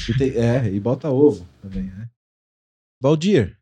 E 0.10 0.18
tem, 0.18 0.30
é, 0.32 0.72
e 0.72 0.80
bota 0.80 1.10
ovo 1.10 1.48
também, 1.62 1.84
né? 1.84 2.10
Valdir, 3.02 3.58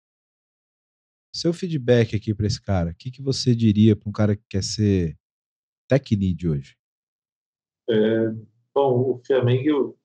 seu 1.34 1.52
feedback 1.52 2.16
aqui 2.16 2.34
para 2.34 2.46
esse 2.46 2.62
cara, 2.62 2.92
o 2.92 2.96
que, 2.96 3.10
que 3.10 3.22
você 3.22 3.56
diria 3.56 3.96
para 3.96 4.10
um 4.10 4.12
cara 4.12 4.36
que 4.36 4.44
quer 4.48 4.64
ser 4.64 5.18
tech 5.88 6.16
lead 6.16 6.48
hoje? 6.48 6.78
É, 7.90 8.30
bom, 8.74 9.12
o 9.12 9.22
Flamengo 9.26 9.98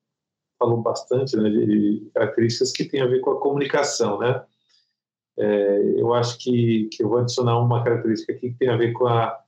falou 0.57 0.81
bastante 0.81 1.37
né, 1.37 1.49
de 1.49 2.09
características 2.13 2.71
que 2.71 2.83
tem 2.83 3.01
a 3.01 3.07
ver 3.07 3.21
com 3.21 3.31
a 3.31 3.39
comunicação, 3.39 4.19
né? 4.19 4.43
É, 5.37 6.01
eu 6.01 6.13
acho 6.13 6.37
que, 6.37 6.89
que 6.91 7.01
eu 7.01 7.07
vou 7.07 7.19
adicionar 7.19 7.57
uma 7.59 7.81
característica 7.81 8.33
aqui 8.33 8.51
que 8.51 8.57
tem 8.57 8.67
a 8.67 8.75
ver 8.75 8.91
com, 8.91 9.07
a, 9.07 9.41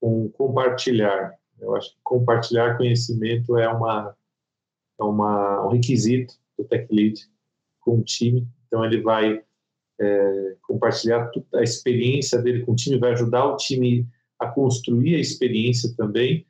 com 0.00 0.28
compartilhar. 0.30 1.38
Eu 1.60 1.76
acho 1.76 1.90
que 1.90 2.00
compartilhar 2.02 2.76
conhecimento 2.76 3.56
é, 3.56 3.68
uma, 3.68 4.16
é 4.98 5.04
uma, 5.04 5.66
um 5.66 5.68
requisito 5.68 6.34
do 6.58 6.64
Tech 6.64 6.88
Lead 6.90 7.30
com 7.78 7.98
o 7.98 8.02
time. 8.02 8.48
Então, 8.66 8.84
ele 8.84 9.00
vai 9.00 9.44
é, 10.00 10.56
compartilhar 10.62 11.30
a 11.54 11.62
experiência 11.62 12.40
dele 12.40 12.64
com 12.64 12.72
o 12.72 12.76
time, 12.76 12.98
vai 12.98 13.12
ajudar 13.12 13.44
o 13.46 13.56
time 13.56 14.08
a 14.38 14.48
construir 14.48 15.16
a 15.16 15.20
experiência 15.20 15.94
também. 15.96 16.46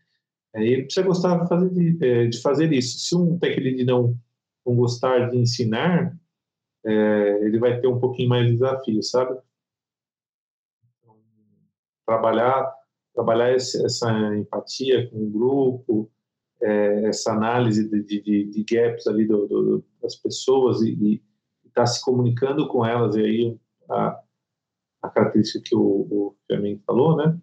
É, 0.55 0.65
ele 0.65 0.85
precisa 0.85 1.07
gostar 1.07 1.43
de 1.43 1.49
fazer, 1.49 1.71
de, 1.71 2.05
é, 2.05 2.27
de 2.27 2.41
fazer 2.41 2.73
isso. 2.73 2.99
Se 3.01 3.17
um 3.17 3.39
Lead 3.43 3.85
não, 3.85 4.17
não 4.65 4.77
gostar 4.77 5.31
de 5.31 5.37
ensinar, 5.37 6.17
é, 6.85 7.45
ele 7.45 7.59
vai 7.59 7.81
ter 7.81 7.89
um 7.89 7.99
pouquinho 7.99 8.29
mais 8.29 8.47
de 8.47 8.53
desafio, 8.53 9.03
sabe? 9.03 9.37
Então, 11.03 11.17
trabalhar, 12.07 12.73
trabalhar 13.13 13.55
esse, 13.55 13.85
essa 13.85 14.11
empatia 14.37 15.11
com 15.11 15.25
o 15.25 15.31
grupo, 15.31 16.11
é, 16.63 17.09
essa 17.09 17.33
análise 17.33 17.89
de, 17.89 18.03
de, 18.03 18.45
de, 18.45 18.65
gaps 18.65 19.07
ali 19.07 19.27
do, 19.27 19.47
do, 19.47 19.85
das 20.01 20.15
pessoas 20.15 20.83
e 20.83 21.23
estar 21.81 21.93
tá 21.93 21.99
se 21.99 22.05
comunicando 22.05 22.69
com 22.69 22.85
elas, 22.85 23.17
e 23.17 23.21
aí 23.21 23.59
a, 23.89 24.21
a 25.03 25.09
característica 25.09 25.63
que 25.65 25.75
o, 25.75 25.81
o 25.81 26.37
falou, 26.87 27.17
né? 27.17 27.39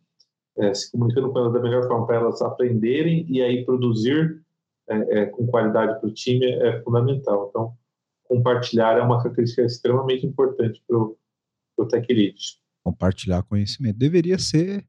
É, 0.58 0.74
se 0.74 0.92
comunicando 0.92 1.32
com 1.32 1.38
elas 1.38 1.54
da 1.54 1.62
melhor 1.62 1.88
forma 1.88 2.08
para 2.08 2.16
elas 2.16 2.42
aprenderem 2.42 3.26
e 3.30 3.42
aí 3.42 3.64
produzir 3.64 4.44
é, 4.90 5.20
é, 5.20 5.26
com 5.28 5.46
qualidade 5.46 6.00
para 6.00 6.10
o 6.10 6.14
time 6.14 6.46
é 6.46 6.82
fundamental. 6.82 7.48
Então, 7.50 7.78
compartilhar 8.24 8.98
é 8.98 9.02
uma 9.02 9.22
característica 9.22 9.62
extremamente 9.62 10.26
importante 10.26 10.84
para 10.88 10.98
o 10.98 11.88
Tech 11.88 12.12
Lead. 12.12 12.36
Compartilhar 12.84 13.44
conhecimento. 13.44 13.98
Deveria 13.98 14.40
ser 14.40 14.84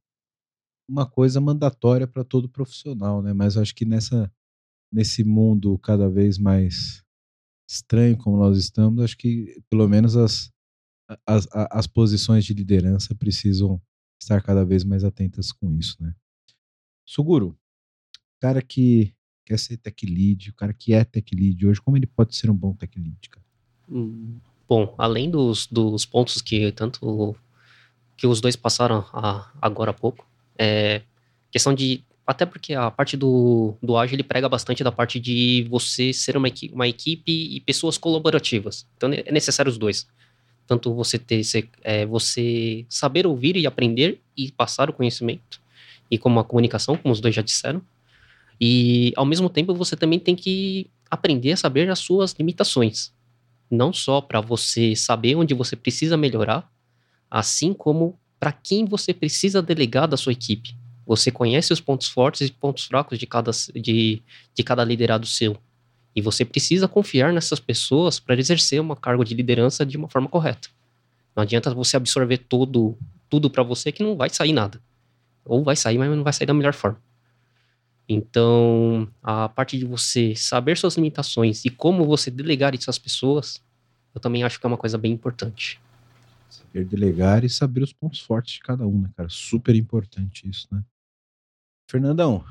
uma 0.88 1.08
coisa 1.08 1.40
mandatória 1.40 2.06
para 2.06 2.24
todo 2.24 2.48
profissional, 2.48 3.20
né? 3.20 3.34
Mas 3.34 3.58
acho 3.58 3.74
que 3.74 3.84
nessa, 3.84 4.32
nesse 4.90 5.22
mundo 5.22 5.78
cada 5.78 6.08
vez 6.08 6.38
mais 6.38 7.04
estranho 7.68 8.16
como 8.16 8.38
nós 8.38 8.56
estamos, 8.56 9.04
acho 9.04 9.16
que 9.16 9.60
pelo 9.68 9.86
menos 9.86 10.16
as, 10.16 10.50
as, 11.26 11.46
as 11.52 11.86
posições 11.86 12.44
de 12.44 12.54
liderança 12.54 13.14
precisam 13.14 13.80
estar 14.20 14.42
cada 14.42 14.64
vez 14.64 14.84
mais 14.84 15.04
atentas 15.04 15.52
com 15.52 15.72
isso, 15.74 15.96
né? 16.02 16.14
Suguro, 17.04 17.56
cara 18.40 18.62
que 18.62 19.14
quer 19.44 19.58
ser 19.58 19.76
tech 19.76 20.04
lead, 20.06 20.50
o 20.50 20.54
cara 20.54 20.72
que 20.72 20.92
é 20.92 21.04
tech 21.04 21.34
lead 21.34 21.66
hoje, 21.66 21.80
como 21.80 21.96
ele 21.96 22.06
pode 22.06 22.34
ser 22.34 22.50
um 22.50 22.56
bom 22.56 22.74
tech 22.74 22.98
lead, 22.98 23.28
cara? 23.28 23.46
Hum, 23.88 24.38
bom, 24.68 24.94
além 24.98 25.30
dos, 25.30 25.66
dos 25.66 26.04
pontos 26.04 26.40
que 26.42 26.72
tanto 26.72 27.36
que 28.16 28.26
os 28.26 28.40
dois 28.40 28.56
passaram 28.56 29.04
a, 29.12 29.50
agora 29.60 29.90
há 29.90 29.94
pouco, 29.94 30.26
é 30.58 31.02
questão 31.50 31.72
de 31.72 32.04
até 32.28 32.44
porque 32.44 32.74
a 32.74 32.90
parte 32.90 33.16
do, 33.16 33.74
do 33.82 33.96
ágil 33.96 34.16
ele 34.16 34.22
prega 34.22 34.50
bastante 34.50 34.84
da 34.84 34.92
parte 34.92 35.18
de 35.18 35.66
você 35.70 36.12
ser 36.12 36.36
uma, 36.36 36.46
equipe, 36.46 36.74
uma 36.74 36.86
equipe 36.86 37.32
e 37.32 37.58
pessoas 37.60 37.96
colaborativas. 37.96 38.86
Então 38.98 39.10
é 39.10 39.32
necessário 39.32 39.72
os 39.72 39.78
dois. 39.78 40.06
Tanto 40.66 40.92
você 40.92 41.18
ter 41.18 41.40
é, 41.82 42.04
você 42.04 42.84
saber 42.86 43.26
ouvir 43.26 43.56
e 43.56 43.66
aprender 43.66 44.20
e 44.36 44.52
passar 44.52 44.90
o 44.90 44.92
conhecimento 44.92 45.58
e 46.10 46.18
como 46.18 46.38
a 46.38 46.44
comunicação, 46.44 46.98
como 46.98 47.12
os 47.12 47.20
dois 47.20 47.34
já 47.34 47.40
disseram, 47.40 47.80
e 48.60 49.10
ao 49.16 49.24
mesmo 49.24 49.48
tempo 49.48 49.74
você 49.74 49.96
também 49.96 50.18
tem 50.18 50.36
que 50.36 50.90
aprender 51.10 51.52
a 51.52 51.56
saber 51.56 51.88
as 51.88 51.98
suas 51.98 52.34
limitações. 52.38 53.10
Não 53.70 53.90
só 53.90 54.20
para 54.20 54.42
você 54.42 54.94
saber 54.94 55.34
onde 55.34 55.54
você 55.54 55.74
precisa 55.74 56.14
melhorar, 56.14 56.70
assim 57.30 57.72
como 57.72 58.18
para 58.38 58.52
quem 58.52 58.84
você 58.84 59.14
precisa 59.14 59.62
delegar 59.62 60.06
da 60.06 60.16
sua 60.18 60.32
equipe. 60.32 60.76
Você 61.08 61.30
conhece 61.30 61.72
os 61.72 61.80
pontos 61.80 62.06
fortes 62.06 62.46
e 62.46 62.52
pontos 62.52 62.84
fracos 62.84 63.18
de 63.18 63.26
cada, 63.26 63.50
de, 63.74 64.22
de 64.54 64.62
cada 64.62 64.84
liderado 64.84 65.24
seu. 65.26 65.56
E 66.14 66.20
você 66.20 66.44
precisa 66.44 66.86
confiar 66.86 67.32
nessas 67.32 67.58
pessoas 67.58 68.20
para 68.20 68.38
exercer 68.38 68.78
uma 68.78 68.94
cargo 68.94 69.24
de 69.24 69.34
liderança 69.34 69.86
de 69.86 69.96
uma 69.96 70.06
forma 70.06 70.28
correta. 70.28 70.68
Não 71.34 71.42
adianta 71.42 71.72
você 71.72 71.96
absorver 71.96 72.36
todo, 72.36 72.94
tudo 73.30 73.48
para 73.48 73.62
você 73.62 73.90
que 73.90 74.02
não 74.02 74.16
vai 74.16 74.28
sair 74.28 74.52
nada. 74.52 74.82
Ou 75.46 75.64
vai 75.64 75.76
sair, 75.76 75.96
mas 75.96 76.10
não 76.10 76.22
vai 76.22 76.32
sair 76.34 76.46
da 76.46 76.52
melhor 76.52 76.74
forma. 76.74 77.00
Então, 78.06 79.08
a 79.22 79.48
parte 79.48 79.78
de 79.78 79.86
você 79.86 80.34
saber 80.36 80.76
suas 80.76 80.96
limitações 80.96 81.64
e 81.64 81.70
como 81.70 82.04
você 82.04 82.30
delegar 82.30 82.74
isso 82.74 82.90
às 82.90 82.98
pessoas, 82.98 83.62
eu 84.14 84.20
também 84.20 84.44
acho 84.44 84.60
que 84.60 84.66
é 84.66 84.68
uma 84.68 84.76
coisa 84.76 84.98
bem 84.98 85.12
importante. 85.12 85.80
Saber 86.50 86.84
delegar 86.84 87.44
e 87.44 87.48
saber 87.48 87.82
os 87.82 87.94
pontos 87.94 88.20
fortes 88.20 88.54
de 88.54 88.60
cada 88.60 88.86
um, 88.86 89.00
né, 89.00 89.10
cara? 89.16 89.30
Super 89.30 89.74
importante 89.74 90.46
isso, 90.46 90.68
né? 90.70 90.82
Fernandão, 91.88 92.44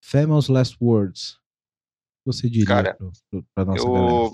famous 0.00 0.48
last 0.48 0.76
words. 0.80 1.40
Você 2.24 2.48
diria 2.48 2.96
para 3.54 3.64
nossa 3.64 3.84
eu, 3.84 3.92
galera? 3.92 4.30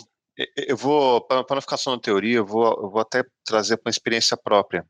Eu 0.57 0.77
vou, 0.77 1.21
para 1.27 1.45
não 1.55 1.63
ficar 1.63 1.77
só 1.77 1.93
na 1.93 2.01
teoria, 2.01 2.37
eu 2.37 2.47
vou, 2.47 2.67
eu 2.67 2.91
vou 2.91 3.01
até 3.01 3.25
trazer 3.45 3.77
para 3.77 3.89
uma 3.89 3.93
experiência 3.93 4.37
própria. 4.37 4.87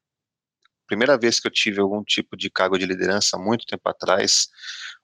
Primeira 0.86 1.18
vez 1.18 1.38
que 1.38 1.46
eu 1.46 1.52
tive 1.52 1.80
algum 1.80 2.02
tipo 2.02 2.36
de 2.36 2.50
cargo 2.50 2.78
de 2.78 2.86
liderança, 2.86 3.38
muito 3.38 3.66
tempo 3.66 3.88
atrás, 3.88 4.48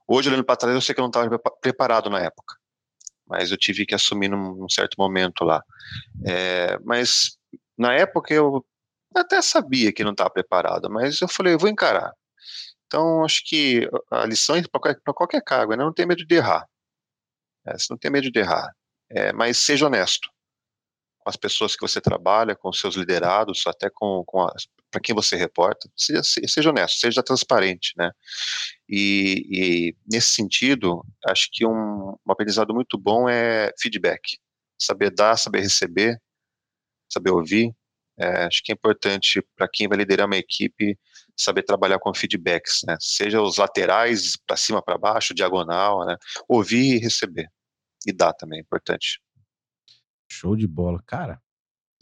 Hoje, 0.06 0.28
olhando 0.28 0.44
para 0.44 0.56
trás, 0.56 0.74
eu 0.74 0.80
sei 0.80 0.94
que 0.94 1.00
eu 1.00 1.04
não 1.04 1.08
estava 1.08 1.38
preparado 1.60 2.10
na 2.10 2.20
época, 2.20 2.56
mas 3.26 3.50
eu 3.50 3.56
tive 3.56 3.86
que 3.86 3.94
assumir 3.94 4.28
num, 4.28 4.54
num 4.54 4.68
certo 4.68 4.96
momento 4.98 5.44
lá. 5.44 5.62
É, 6.26 6.78
mas 6.84 7.38
na 7.76 7.94
época 7.94 8.34
eu 8.34 8.64
até 9.14 9.40
sabia 9.40 9.92
que 9.92 10.04
não 10.04 10.12
estava 10.12 10.28
preparado, 10.28 10.90
mas 10.90 11.20
eu 11.20 11.28
falei, 11.28 11.54
eu 11.54 11.58
vou 11.58 11.70
encarar. 11.70 12.12
Então, 12.94 13.24
acho 13.24 13.42
que 13.44 13.90
a 14.08 14.24
lição 14.24 14.54
é 14.54 14.62
para 14.62 15.12
qualquer, 15.12 15.42
cargo, 15.42 15.74
né? 15.74 15.82
não 15.82 15.92
tem 15.92 16.06
medo 16.06 16.24
de 16.24 16.32
errar. 16.36 16.64
É, 17.66 17.76
você 17.76 17.88
não 17.90 17.98
tem 17.98 18.08
medo 18.08 18.30
de 18.30 18.38
errar, 18.38 18.72
é, 19.10 19.32
mas 19.32 19.58
seja 19.58 19.86
honesto 19.86 20.28
com 21.18 21.28
as 21.28 21.34
pessoas 21.34 21.74
que 21.74 21.80
você 21.80 22.00
trabalha, 22.00 22.54
com 22.54 22.72
seus 22.72 22.94
liderados, 22.94 23.66
até 23.66 23.90
com, 23.90 24.22
com 24.24 24.46
para 24.92 25.00
quem 25.00 25.12
você 25.12 25.34
reporta, 25.34 25.90
seja, 25.96 26.22
seja, 26.22 26.70
honesto, 26.70 27.00
seja 27.00 27.20
transparente, 27.20 27.94
né? 27.96 28.12
E, 28.88 29.44
e 29.50 29.96
nesse 30.08 30.30
sentido, 30.30 31.04
acho 31.26 31.48
que 31.50 31.66
um, 31.66 32.10
um, 32.10 32.32
aprendizado 32.32 32.72
muito 32.72 32.96
bom 32.96 33.28
é 33.28 33.72
feedback, 33.76 34.38
saber 34.78 35.10
dar, 35.10 35.36
saber 35.36 35.62
receber, 35.62 36.16
saber 37.12 37.30
ouvir. 37.30 37.74
É, 38.18 38.44
acho 38.44 38.62
que 38.62 38.70
é 38.70 38.74
importante 38.74 39.42
para 39.56 39.68
quem 39.68 39.88
vai 39.88 39.98
liderar 39.98 40.26
uma 40.26 40.36
equipe 40.36 40.96
saber 41.36 41.64
trabalhar 41.64 41.98
com 41.98 42.14
feedbacks, 42.14 42.82
né? 42.86 42.96
Seja 43.00 43.42
os 43.42 43.56
laterais, 43.56 44.36
para 44.36 44.56
cima, 44.56 44.82
para 44.82 44.96
baixo, 44.96 45.34
diagonal, 45.34 46.06
né? 46.06 46.16
Ouvir 46.48 46.96
e 46.96 46.98
receber. 46.98 47.48
E 48.06 48.12
dar 48.12 48.32
também, 48.32 48.58
é 48.58 48.62
importante. 48.62 49.20
Show 50.30 50.56
de 50.56 50.66
bola. 50.66 51.02
Cara, 51.06 51.40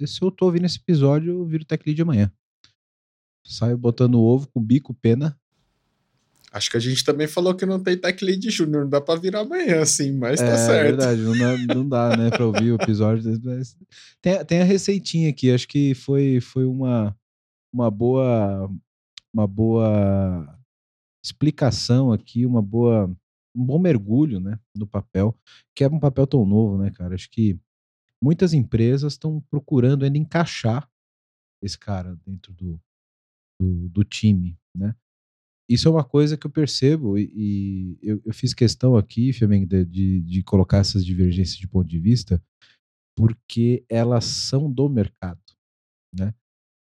se 0.07 0.23
eu 0.23 0.31
tô 0.31 0.47
ouvindo 0.47 0.67
esse 0.67 0.79
episódio, 0.79 1.33
eu 1.33 1.47
viro 1.47 1.65
tech 1.65 1.83
lead 1.87 2.03
amanhã. 2.03 2.33
Saio 3.45 3.77
botando 3.79 4.21
ovo 4.21 4.49
com 4.49 4.63
bico, 4.63 4.95
pena. 4.95 5.39
Acho 6.53 6.71
que 6.71 6.77
a 6.77 6.81
gente 6.81 7.03
também 7.03 7.27
falou 7.27 7.55
que 7.55 7.65
não 7.65 7.83
tem 7.83 7.97
tech 7.97 8.23
lead 8.23 8.51
júnior, 8.51 8.83
não 8.83 8.91
dá 8.91 9.01
pra 9.01 9.17
virar 9.17 9.41
amanhã, 9.41 9.81
assim, 9.81 10.13
mas 10.13 10.39
tá 10.39 10.47
é, 10.47 10.57
certo. 10.59 10.73
É 10.73 10.83
verdade, 10.83 11.21
não 11.23 11.39
dá, 11.39 11.75
não 11.75 11.89
dá 11.89 12.17
né, 12.17 12.31
pra 12.31 12.45
ouvir 12.45 12.73
o 12.73 12.75
episódio. 12.75 13.41
Tem, 14.21 14.45
tem 14.45 14.61
a 14.61 14.65
receitinha 14.65 15.31
aqui, 15.31 15.51
acho 15.51 15.67
que 15.67 15.95
foi, 15.95 16.41
foi 16.41 16.67
uma, 16.67 17.17
uma 17.73 17.91
boa 17.91 18.71
uma 19.33 19.47
boa 19.47 20.59
explicação 21.25 22.13
aqui, 22.13 22.45
uma 22.45 22.61
boa 22.61 23.11
um 23.55 23.65
bom 23.65 23.79
mergulho, 23.79 24.41
né, 24.41 24.59
no 24.77 24.87
papel, 24.87 25.37
que 25.75 25.85
é 25.85 25.89
um 25.89 26.01
papel 26.01 26.27
tão 26.27 26.45
novo, 26.45 26.79
né, 26.79 26.91
cara? 26.91 27.15
Acho 27.15 27.31
que 27.31 27.59
muitas 28.23 28.53
empresas 28.53 29.15
estão 29.15 29.41
procurando 29.51 30.05
ainda 30.05 30.19
encaixar 30.19 30.89
esse 31.63 31.79
cara 31.79 32.17
dentro 32.27 32.53
do, 32.53 32.81
do, 33.61 33.89
do 33.89 34.05
time, 34.05 34.59
né? 34.75 34.95
Isso 35.69 35.89
é 35.89 35.91
uma 35.91 36.05
coisa 36.05 36.37
que 36.37 36.47
eu 36.47 36.51
percebo 36.51 37.17
e, 37.19 37.33
e 37.35 37.99
eu, 38.03 38.21
eu, 38.25 38.35
fiz 38.35 38.53
questão 38.53 38.97
aqui, 38.97 39.33
Flamengo, 39.33 39.67
de, 39.67 40.21
de, 40.21 40.43
colocar 40.43 40.79
essas 40.79 41.05
divergências 41.05 41.57
de 41.57 41.69
ponto 41.69 41.89
de 41.89 41.99
vista, 41.99 42.43
porque 43.17 43.85
elas 43.89 44.25
são 44.25 44.71
do 44.71 44.89
mercado, 44.89 45.41
né? 46.15 46.35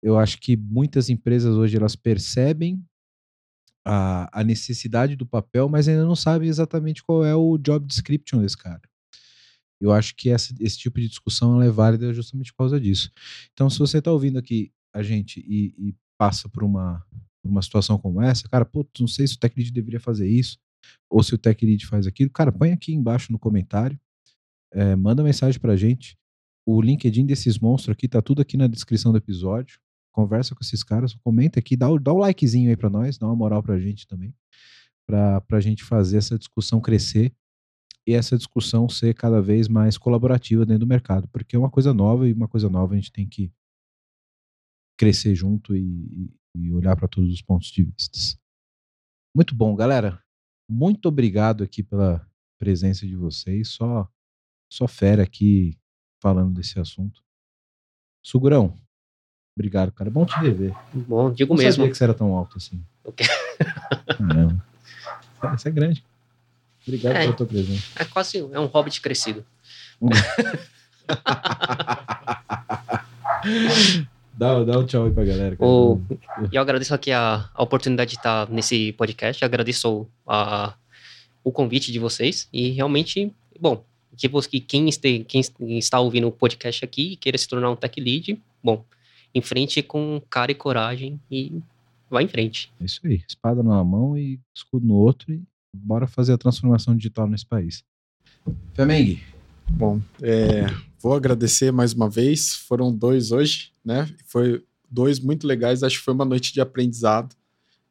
Eu 0.02 0.16
acho 0.16 0.38
que 0.38 0.56
muitas 0.56 1.08
empresas 1.08 1.56
hoje 1.56 1.76
elas 1.76 1.96
percebem 1.96 2.84
a, 3.84 4.40
a 4.40 4.44
necessidade 4.44 5.16
do 5.16 5.26
papel, 5.26 5.68
mas 5.68 5.88
ainda 5.88 6.04
não 6.04 6.14
sabem 6.14 6.48
exatamente 6.48 7.02
qual 7.02 7.24
é 7.24 7.34
o 7.34 7.58
job 7.58 7.84
description 7.86 8.40
desse 8.40 8.56
cara. 8.56 8.82
Eu 9.80 9.92
acho 9.92 10.14
que 10.14 10.28
essa, 10.28 10.54
esse 10.60 10.78
tipo 10.78 11.00
de 11.00 11.08
discussão 11.08 11.62
é 11.62 11.70
válida 11.70 12.12
justamente 12.12 12.52
por 12.52 12.58
causa 12.58 12.80
disso. 12.80 13.10
Então, 13.52 13.70
se 13.70 13.78
você 13.78 13.98
está 13.98 14.12
ouvindo 14.12 14.38
aqui 14.38 14.72
a 14.92 15.02
gente 15.02 15.40
e, 15.40 15.74
e 15.78 15.94
passa 16.18 16.48
por 16.48 16.64
uma, 16.64 17.04
por 17.42 17.50
uma 17.50 17.62
situação 17.62 17.98
como 17.98 18.20
essa, 18.20 18.48
cara, 18.48 18.64
pô, 18.64 18.86
não 18.98 19.08
sei 19.08 19.26
se 19.26 19.34
o 19.34 19.38
tech 19.38 19.54
lead 19.56 19.70
deveria 19.72 20.00
fazer 20.00 20.28
isso, 20.28 20.58
ou 21.10 21.22
se 21.22 21.34
o 21.34 21.38
tech 21.38 21.64
lead 21.64 21.86
faz 21.86 22.06
aquilo, 22.06 22.30
cara, 22.30 22.52
põe 22.52 22.72
aqui 22.72 22.92
embaixo 22.92 23.32
no 23.32 23.38
comentário, 23.38 23.98
é, 24.72 24.94
manda 24.94 25.22
mensagem 25.22 25.60
pra 25.60 25.76
gente. 25.76 26.16
O 26.66 26.80
LinkedIn 26.82 27.24
desses 27.24 27.58
monstros 27.58 27.94
aqui 27.94 28.06
tá 28.06 28.20
tudo 28.20 28.42
aqui 28.42 28.56
na 28.56 28.66
descrição 28.66 29.10
do 29.12 29.18
episódio. 29.18 29.80
Conversa 30.12 30.54
com 30.54 30.62
esses 30.62 30.82
caras, 30.82 31.14
comenta 31.14 31.58
aqui, 31.58 31.76
dá 31.76 31.88
o, 31.88 31.98
dá 31.98 32.12
o 32.12 32.18
likezinho 32.18 32.68
aí 32.68 32.76
pra 32.76 32.90
nós, 32.90 33.16
dá 33.16 33.26
uma 33.26 33.36
moral 33.36 33.62
pra 33.62 33.78
gente 33.78 34.06
também, 34.06 34.34
pra, 35.06 35.40
pra 35.42 35.60
gente 35.60 35.84
fazer 35.84 36.18
essa 36.18 36.36
discussão 36.36 36.80
crescer 36.80 37.32
e 38.06 38.14
essa 38.14 38.36
discussão 38.36 38.88
ser 38.88 39.14
cada 39.14 39.40
vez 39.40 39.68
mais 39.68 39.96
colaborativa 39.96 40.66
dentro 40.66 40.80
do 40.80 40.88
mercado, 40.88 41.28
porque 41.28 41.54
é 41.54 41.58
uma 41.58 41.70
coisa 41.70 41.94
nova 41.94 42.28
e 42.28 42.32
uma 42.32 42.48
coisa 42.48 42.68
nova 42.68 42.94
a 42.94 42.96
gente 42.96 43.12
tem 43.12 43.28
que 43.28 43.52
crescer 44.98 45.34
junto 45.34 45.76
e, 45.76 46.30
e 46.58 46.72
olhar 46.72 46.96
para 46.96 47.06
todos 47.08 47.32
os 47.32 47.40
pontos 47.42 47.68
de 47.68 47.82
vista. 47.84 48.18
Muito 49.34 49.54
bom, 49.54 49.74
galera. 49.76 50.22
Muito 50.68 51.06
obrigado 51.08 51.62
aqui 51.64 51.82
pela 51.82 52.26
presença 52.58 53.06
de 53.06 53.14
vocês. 53.16 53.68
Só, 53.68 54.06
só 54.70 54.86
fera 54.88 55.22
aqui 55.22 55.78
falando 56.20 56.52
desse 56.54 56.78
assunto. 56.80 57.22
Sugurão, 58.22 58.76
obrigado, 59.56 59.92
cara. 59.92 60.10
Bom 60.10 60.26
te 60.26 60.36
rever. 60.38 60.74
Bom, 60.92 61.32
digo 61.32 61.54
Não 61.54 61.62
mesmo. 61.62 61.82
sabia 61.82 61.92
que 61.92 61.96
você 61.98 62.04
era 62.04 62.14
tão 62.14 62.34
alto 62.34 62.58
assim. 62.58 62.84
Ok. 63.04 63.24
Caramba. 64.18 64.64
Você 65.56 65.68
é 65.68 65.72
grande. 65.72 66.04
Obrigado 66.86 67.16
É. 67.16 67.20
pela 67.22 67.36
tua 67.36 67.46
presença. 67.46 67.84
É 67.96 68.04
quase 68.04 68.38
é 68.38 68.60
um 68.60 68.66
hobbit 68.66 69.00
crescido. 69.00 69.44
Dá, 74.38 74.62
dá 74.62 74.78
um 74.78 74.86
tchau 74.86 75.06
aí 75.06 75.12
pra 75.12 75.24
galera. 75.24 75.56
cara. 75.56 75.68
O, 75.68 76.00
e 76.52 76.54
eu 76.54 76.62
agradeço 76.62 76.94
aqui 76.94 77.10
a, 77.10 77.50
a 77.52 77.60
oportunidade 77.60 78.12
de 78.12 78.18
estar 78.18 78.48
nesse 78.48 78.92
podcast. 78.92 79.44
Agradeço 79.44 80.06
a, 80.24 80.74
o 81.42 81.50
convite 81.50 81.90
de 81.90 81.98
vocês. 81.98 82.48
E 82.52 82.70
realmente, 82.70 83.32
bom, 83.60 83.82
que, 84.16 84.28
que 84.28 84.60
quem, 84.60 84.88
este, 84.88 85.24
quem 85.24 85.40
está 85.76 85.98
ouvindo 85.98 86.28
o 86.28 86.32
podcast 86.32 86.84
aqui 86.84 87.14
e 87.14 87.16
queira 87.16 87.36
se 87.36 87.48
tornar 87.48 87.68
um 87.68 87.74
tech 87.74 88.00
lead, 88.00 88.40
bom, 88.62 88.84
em 89.34 89.42
frente 89.42 89.82
com 89.82 90.22
cara 90.30 90.52
e 90.52 90.54
coragem 90.54 91.20
e 91.28 91.60
vai 92.08 92.22
em 92.22 92.28
frente. 92.28 92.70
É 92.80 92.84
isso 92.84 93.00
aí. 93.04 93.20
Espada 93.28 93.60
numa 93.60 93.82
mão 93.82 94.16
e 94.16 94.38
escudo 94.54 94.86
no 94.86 94.94
outro 94.94 95.32
e 95.32 95.42
bora 95.74 96.06
fazer 96.06 96.34
a 96.34 96.38
transformação 96.38 96.96
digital 96.96 97.26
nesse 97.26 97.44
país. 97.44 97.82
Flamengo, 98.72 99.18
Bom, 99.68 100.00
é, 100.22 100.64
vou 100.98 101.14
agradecer 101.14 101.72
mais 101.72 101.92
uma 101.92 102.08
vez. 102.08 102.54
Foram 102.54 102.94
dois 102.94 103.32
hoje, 103.32 103.72
né? 103.84 104.08
Foi 104.26 104.64
dois 104.90 105.18
muito 105.18 105.46
legais. 105.46 105.82
Acho 105.82 105.98
que 105.98 106.04
foi 106.04 106.14
uma 106.14 106.24
noite 106.24 106.52
de 106.52 106.60
aprendizado. 106.60 107.34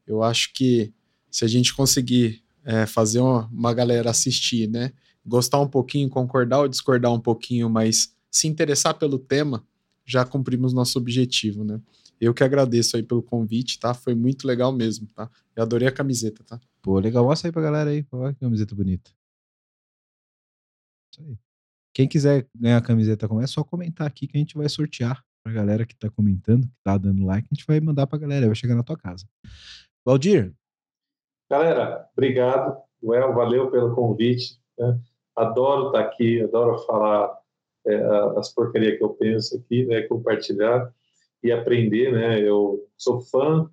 Eu 0.05 0.23
acho 0.23 0.53
que 0.53 0.93
se 1.29 1.45
a 1.45 1.47
gente 1.47 1.73
conseguir 1.73 2.43
é, 2.63 2.85
fazer 2.85 3.19
uma, 3.19 3.45
uma 3.47 3.73
galera 3.73 4.09
assistir, 4.09 4.67
né? 4.67 4.91
Gostar 5.25 5.59
um 5.59 5.67
pouquinho, 5.67 6.09
concordar 6.09 6.59
ou 6.59 6.67
discordar 6.67 7.13
um 7.13 7.19
pouquinho, 7.19 7.69
mas 7.69 8.15
se 8.29 8.47
interessar 8.47 8.97
pelo 8.97 9.19
tema, 9.19 9.65
já 10.05 10.23
cumprimos 10.25 10.73
nosso 10.73 10.97
objetivo, 10.97 11.63
né? 11.63 11.81
Eu 12.19 12.33
que 12.33 12.43
agradeço 12.43 12.95
aí 12.95 13.03
pelo 13.03 13.21
convite, 13.21 13.79
tá? 13.79 13.93
Foi 13.93 14.15
muito 14.15 14.47
legal 14.47 14.71
mesmo, 14.71 15.07
tá? 15.13 15.29
Eu 15.55 15.63
adorei 15.63 15.87
a 15.87 15.91
camiseta, 15.91 16.43
tá? 16.43 16.59
Pô, 16.81 16.99
legal. 16.99 17.23
Mostra 17.23 17.47
aí 17.47 17.51
pra 17.51 17.61
galera 17.61 17.89
aí. 17.89 18.05
Olha 18.11 18.33
que 18.33 18.39
camiseta 18.39 18.73
bonita. 18.73 19.11
Isso 21.11 21.21
aí. 21.21 21.46
Quem 21.97 22.07
quiser 22.07 22.45
ganhar 22.53 22.77
a 22.77 22.81
camiseta 22.81 23.27
como 23.27 23.41
é, 23.41 23.45
é 23.45 23.47
só 23.47 23.63
comentar 23.63 24.05
aqui 24.05 24.27
que 24.27 24.37
a 24.37 24.39
gente 24.39 24.55
vai 24.55 24.69
sortear 24.69 25.25
pra 25.43 25.51
galera 25.51 25.83
que 25.83 25.95
tá 25.95 26.11
comentando, 26.11 26.67
que 26.67 26.75
tá 26.83 26.95
dando 26.95 27.25
like. 27.25 27.47
A 27.51 27.55
gente 27.55 27.65
vai 27.65 27.79
mandar 27.79 28.05
pra 28.05 28.19
galera, 28.19 28.45
vai 28.45 28.53
chegar 28.53 28.75
na 28.75 28.83
tua 28.83 28.95
casa. 28.95 29.25
Valdir, 30.05 30.53
Galera, 31.49 32.07
obrigado. 32.13 32.77
Well, 33.01 33.33
valeu 33.33 33.71
pelo 33.71 33.95
convite. 33.95 34.61
né? 34.77 34.99
Adoro 35.35 35.87
estar 35.87 36.01
aqui, 36.01 36.39
adoro 36.43 36.77
falar 36.85 37.35
é, 37.87 37.95
as 38.37 38.53
porcarias 38.53 38.99
que 38.99 39.03
eu 39.03 39.09
penso 39.15 39.57
aqui, 39.57 39.83
né? 39.87 40.03
compartilhar 40.03 40.93
e 41.41 41.51
aprender. 41.51 42.11
Né? 42.11 42.41
Eu 42.41 42.87
sou 42.95 43.21
fã 43.21 43.67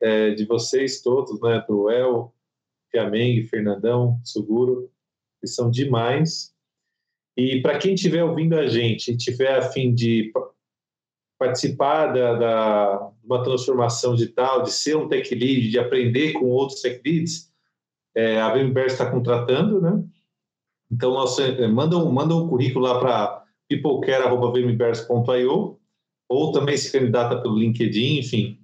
é, 0.00 0.30
de 0.30 0.46
vocês 0.46 1.02
todos, 1.02 1.40
né? 1.40 1.64
do 1.66 1.90
El, 1.90 2.32
Fiameng, 2.92 3.42
Fernandão, 3.48 4.20
Suguro, 4.22 4.88
que 5.40 5.48
são 5.48 5.68
demais. 5.68 6.54
E 7.36 7.60
para 7.60 7.78
quem 7.78 7.94
estiver 7.94 8.24
ouvindo 8.24 8.54
a 8.56 8.66
gente 8.66 9.12
e 9.12 9.16
tiver 9.16 9.56
a 9.58 9.62
fim 9.70 9.94
de 9.94 10.30
pa- 10.32 10.50
participar 11.38 12.06
da, 12.12 12.34
da 12.34 13.10
uma 13.22 13.42
transformação 13.42 14.14
digital, 14.14 14.62
de 14.62 14.72
ser 14.72 14.96
um 14.96 15.06
tech 15.08 15.34
lead, 15.34 15.68
de 15.68 15.78
aprender 15.78 16.32
com 16.32 16.46
outros 16.46 16.80
tech 16.80 17.00
leads, 17.04 17.52
é, 18.14 18.40
a 18.40 18.54
VMware 18.54 18.86
está 18.86 19.10
contratando, 19.10 19.78
né? 19.80 20.02
Então, 20.90 21.14
é, 21.40 21.66
manda, 21.66 21.98
manda 22.04 22.34
um 22.34 22.48
currículo 22.48 22.84
lá 22.86 22.98
para 22.98 23.44
peoplecare.vmbears.io 23.68 25.78
ou 26.28 26.52
também 26.52 26.76
se 26.76 26.90
candidata 26.92 27.40
pelo 27.40 27.58
LinkedIn, 27.58 28.18
enfim. 28.18 28.58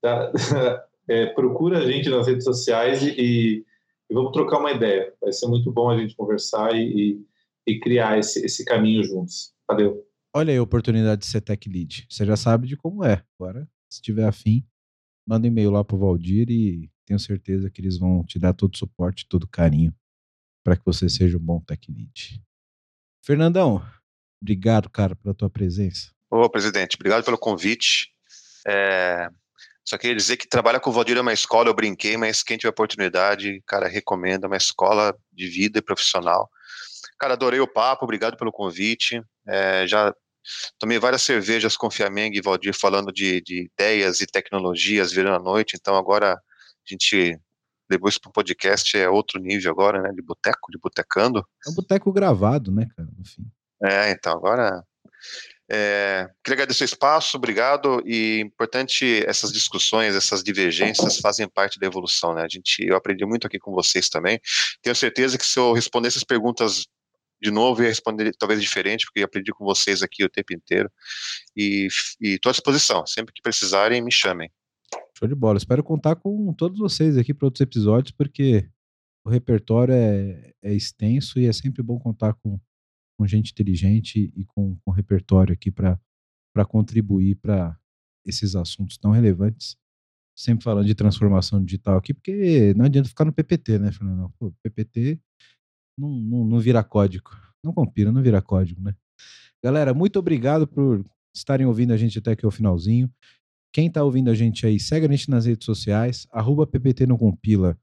Tá? 0.00 0.32
É, 1.06 1.26
procura 1.26 1.80
a 1.80 1.86
gente 1.86 2.08
nas 2.08 2.26
redes 2.26 2.44
sociais 2.44 3.02
e- 3.02 3.62
e 4.08 4.14
vamos 4.14 4.32
trocar 4.32 4.58
uma 4.58 4.72
ideia. 4.72 5.12
Vai 5.20 5.34
ser 5.34 5.46
muito 5.48 5.70
bom 5.70 5.90
a 5.90 5.98
gente 5.98 6.16
conversar 6.16 6.74
e, 6.74 6.80
e- 7.10 7.20
e 7.66 7.78
criar 7.78 8.18
esse, 8.18 8.44
esse 8.44 8.64
caminho 8.64 9.02
juntos. 9.04 9.52
Valeu. 9.68 10.04
olha 10.34 10.52
aí 10.52 10.58
a 10.58 10.62
oportunidade 10.62 11.22
de 11.22 11.26
ser 11.26 11.40
tech 11.40 11.68
lead. 11.68 12.06
Você 12.08 12.26
já 12.26 12.36
sabe 12.36 12.66
de 12.66 12.76
como 12.76 13.04
é. 13.04 13.24
Agora, 13.38 13.68
se 13.88 14.02
tiver 14.02 14.26
afim, 14.26 14.66
manda 15.26 15.46
um 15.46 15.50
e-mail 15.50 15.70
lá 15.70 15.82
pro 15.82 15.96
Valdir 15.96 16.50
e 16.50 16.90
tenho 17.06 17.18
certeza 17.18 17.70
que 17.70 17.80
eles 17.80 17.98
vão 17.98 18.24
te 18.24 18.38
dar 18.38 18.52
todo 18.52 18.74
o 18.74 18.76
suporte, 18.76 19.26
todo 19.28 19.44
o 19.44 19.48
carinho 19.48 19.94
para 20.64 20.76
que 20.76 20.84
você 20.84 21.08
seja 21.08 21.36
um 21.36 21.40
bom 21.40 21.60
tech 21.60 21.92
lead. 21.92 22.42
Fernandão, 23.22 23.84
obrigado, 24.42 24.88
cara, 24.88 25.14
pela 25.14 25.34
tua 25.34 25.50
presença. 25.50 26.10
Ô, 26.30 26.48
presidente, 26.48 26.96
obrigado 26.96 27.22
pelo 27.22 27.38
convite. 27.38 28.10
É, 28.66 29.28
Só 29.84 29.98
queria 29.98 30.16
dizer 30.16 30.38
que 30.38 30.48
trabalhar 30.48 30.80
com 30.80 30.88
o 30.88 30.92
Valdir 30.92 31.18
é 31.18 31.20
uma 31.20 31.32
escola, 31.32 31.68
eu 31.68 31.74
brinquei, 31.74 32.16
mas 32.16 32.42
quem 32.42 32.56
tiver 32.56 32.70
oportunidade, 32.70 33.62
cara, 33.66 33.86
recomendo, 33.86 34.44
é 34.44 34.46
uma 34.46 34.56
escola 34.56 35.16
de 35.30 35.46
vida 35.48 35.78
e 35.78 35.82
profissional. 35.82 36.50
Cara, 37.18 37.34
adorei 37.34 37.60
o 37.60 37.68
papo, 37.68 38.04
obrigado 38.04 38.36
pelo 38.36 38.52
convite. 38.52 39.22
É, 39.46 39.86
já 39.86 40.14
tomei 40.78 40.98
várias 40.98 41.22
cervejas 41.22 41.76
com 41.76 41.90
Fiameng 41.90 42.36
e 42.36 42.40
Valdir 42.40 42.74
falando 42.74 43.12
de, 43.12 43.40
de 43.40 43.70
ideias 43.72 44.20
e 44.20 44.26
tecnologias 44.26 45.12
virando 45.12 45.36
a 45.36 45.42
noite, 45.42 45.76
então 45.78 45.96
agora 45.96 46.34
a 46.34 46.40
gente 46.84 47.38
levou 47.90 48.08
isso 48.08 48.20
para 48.20 48.30
o 48.30 48.32
podcast, 48.32 48.96
é 48.96 49.08
outro 49.08 49.40
nível 49.40 49.70
agora, 49.70 50.00
né, 50.00 50.10
de 50.12 50.22
boteco, 50.22 50.70
de 50.70 50.78
botecando. 50.78 51.46
É 51.66 51.70
um 51.70 51.74
boteco 51.74 52.12
gravado, 52.12 52.70
né, 52.70 52.86
cara, 52.96 53.08
no 53.16 53.24
fim. 53.24 53.44
É, 53.82 54.10
então, 54.10 54.32
agora. 54.32 54.82
é, 55.70 56.28
queria 56.42 56.56
agradecer 56.56 56.84
o 56.84 56.86
espaço, 56.86 57.36
obrigado. 57.36 58.02
E 58.06 58.40
importante, 58.40 59.22
essas 59.26 59.52
discussões, 59.52 60.14
essas 60.14 60.42
divergências 60.42 61.18
fazem 61.18 61.48
parte 61.48 61.78
da 61.78 61.86
evolução, 61.86 62.34
né? 62.34 62.42
A 62.42 62.48
gente, 62.48 62.86
eu 62.86 62.96
aprendi 62.96 63.24
muito 63.24 63.46
aqui 63.46 63.58
com 63.58 63.72
vocês 63.72 64.08
também. 64.08 64.40
Tenho 64.82 64.96
certeza 64.96 65.36
que 65.36 65.46
se 65.46 65.58
eu 65.58 65.72
responder 65.72 66.08
essas 66.08 66.24
perguntas 66.24 66.86
de 67.44 67.50
novo, 67.50 67.82
ia 67.82 67.88
responder 67.88 68.34
talvez 68.38 68.60
diferente, 68.60 69.04
porque 69.04 69.20
aprendi 69.20 69.52
com 69.52 69.64
vocês 69.64 70.02
aqui 70.02 70.24
o 70.24 70.30
tempo 70.30 70.54
inteiro. 70.54 70.90
E 71.54 71.88
estou 72.20 72.48
à 72.48 72.52
disposição. 72.52 73.06
Sempre 73.06 73.34
que 73.34 73.42
precisarem, 73.42 74.02
me 74.02 74.10
chamem. 74.10 74.50
Show 75.18 75.28
de 75.28 75.34
bola. 75.34 75.58
Espero 75.58 75.84
contar 75.84 76.16
com 76.16 76.52
todos 76.54 76.78
vocês 76.78 77.18
aqui 77.18 77.34
para 77.34 77.46
outros 77.46 77.60
episódios, 77.60 78.12
porque 78.12 78.66
o 79.26 79.30
repertório 79.30 79.92
é, 79.92 80.52
é 80.62 80.72
extenso 80.72 81.38
e 81.38 81.46
é 81.46 81.52
sempre 81.52 81.82
bom 81.82 81.98
contar 81.98 82.32
com, 82.34 82.58
com 83.18 83.26
gente 83.26 83.52
inteligente 83.52 84.32
e 84.34 84.44
com, 84.46 84.76
com 84.82 84.90
repertório 84.90 85.52
aqui 85.52 85.70
para 85.70 85.98
contribuir 86.66 87.36
para 87.36 87.78
esses 88.24 88.56
assuntos 88.56 88.96
tão 88.96 89.10
relevantes. 89.10 89.76
Sempre 90.36 90.64
falando 90.64 90.86
de 90.86 90.94
transformação 90.94 91.62
digital 91.62 91.98
aqui, 91.98 92.12
porque 92.12 92.74
não 92.74 92.86
adianta 92.86 93.08
ficar 93.08 93.24
no 93.24 93.32
PPT, 93.32 93.78
né, 93.78 93.92
Fernando? 93.92 94.32
Pô, 94.36 94.52
PPT 94.62 95.20
não, 95.96 96.10
não, 96.10 96.44
não 96.44 96.58
vira 96.58 96.82
código. 96.82 97.30
Não 97.62 97.72
compila, 97.72 98.12
não 98.12 98.22
vira 98.22 98.42
código, 98.42 98.80
né? 98.80 98.94
Galera, 99.62 99.94
muito 99.94 100.18
obrigado 100.18 100.66
por 100.66 101.04
estarem 101.34 101.66
ouvindo 101.66 101.92
a 101.92 101.96
gente 101.96 102.18
até 102.18 102.32
aqui 102.32 102.44
ao 102.44 102.50
finalzinho. 102.50 103.10
Quem 103.72 103.90
tá 103.90 104.04
ouvindo 104.04 104.30
a 104.30 104.34
gente 104.34 104.66
aí, 104.66 104.78
segue 104.78 105.06
a 105.06 105.10
gente 105.10 105.30
nas 105.30 105.46
redes 105.46 105.64
sociais, 105.64 106.26
arroba 106.30 106.66
PPT 106.66 107.06
no 107.06 107.18
Compila, 107.18 107.78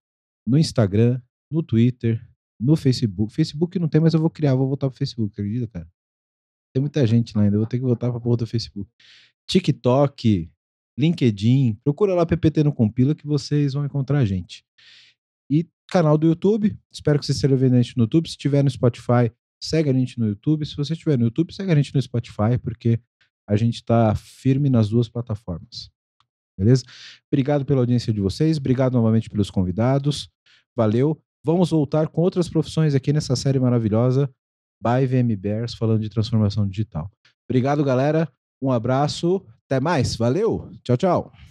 no 0.47 0.57
Instagram, 0.57 1.21
no 1.51 1.61
Twitter, 1.61 2.25
no 2.59 2.75
Facebook. 2.75 3.33
Facebook 3.33 3.77
não 3.79 3.89
tem, 3.89 3.99
mas 3.99 4.13
eu 4.13 4.19
vou 4.19 4.29
criar, 4.29 4.55
vou 4.55 4.67
voltar 4.67 4.89
pro 4.89 4.97
Facebook, 4.97 5.33
acredita, 5.33 5.67
cara? 5.67 5.89
Tem 6.73 6.79
muita 6.79 7.05
gente 7.05 7.35
lá 7.35 7.43
ainda, 7.43 7.57
vou 7.57 7.67
ter 7.67 7.77
que 7.77 7.83
voltar 7.83 8.09
pra 8.09 8.21
porra 8.21 8.37
do 8.37 8.47
Facebook. 8.47 8.89
TikTok, 9.49 10.49
LinkedIn, 10.97 11.77
procura 11.83 12.13
lá 12.13 12.25
PPT 12.25 12.63
no 12.63 12.71
Compila 12.71 13.13
que 13.13 13.27
vocês 13.27 13.73
vão 13.73 13.83
encontrar 13.83 14.19
a 14.19 14.25
gente. 14.25 14.63
E 15.49 15.67
canal 15.91 16.17
do 16.17 16.25
YouTube, 16.25 16.75
espero 16.91 17.19
que 17.19 17.25
você 17.25 17.33
esteja 17.33 17.55
vendo 17.55 17.75
a 17.75 17.81
gente 17.81 17.97
no 17.97 18.03
YouTube. 18.03 18.29
Se 18.29 18.37
tiver 18.37 18.63
no 18.63 18.69
Spotify, 18.69 19.31
segue 19.61 19.89
a 19.89 19.93
gente 19.93 20.17
no 20.17 20.27
YouTube. 20.27 20.65
Se 20.65 20.75
você 20.75 20.93
estiver 20.93 21.17
no 21.17 21.25
YouTube, 21.25 21.53
segue 21.53 21.71
a 21.71 21.75
gente 21.75 21.93
no 21.93 22.01
Spotify, 22.01 22.57
porque 22.61 22.99
a 23.47 23.55
gente 23.55 23.75
está 23.75 24.15
firme 24.15 24.69
nas 24.69 24.89
duas 24.89 25.09
plataformas. 25.09 25.91
Beleza? 26.57 26.83
Obrigado 27.31 27.65
pela 27.65 27.81
audiência 27.81 28.13
de 28.13 28.21
vocês, 28.21 28.57
obrigado 28.57 28.93
novamente 28.93 29.29
pelos 29.29 29.51
convidados. 29.51 30.29
Valeu. 30.75 31.21
Vamos 31.43 31.71
voltar 31.71 32.07
com 32.07 32.21
outras 32.21 32.47
profissões 32.47 32.95
aqui 32.95 33.11
nessa 33.11 33.35
série 33.35 33.59
maravilhosa 33.59 34.29
by 34.81 35.05
VM 35.05 35.35
Bears 35.35 35.73
falando 35.73 36.01
de 36.01 36.09
transformação 36.09 36.67
digital. 36.67 37.11
Obrigado, 37.49 37.83
galera. 37.83 38.31
Um 38.61 38.71
abraço. 38.71 39.43
Até 39.65 39.79
mais. 39.79 40.15
Valeu. 40.15 40.71
Tchau, 40.83 40.97
tchau. 40.97 41.50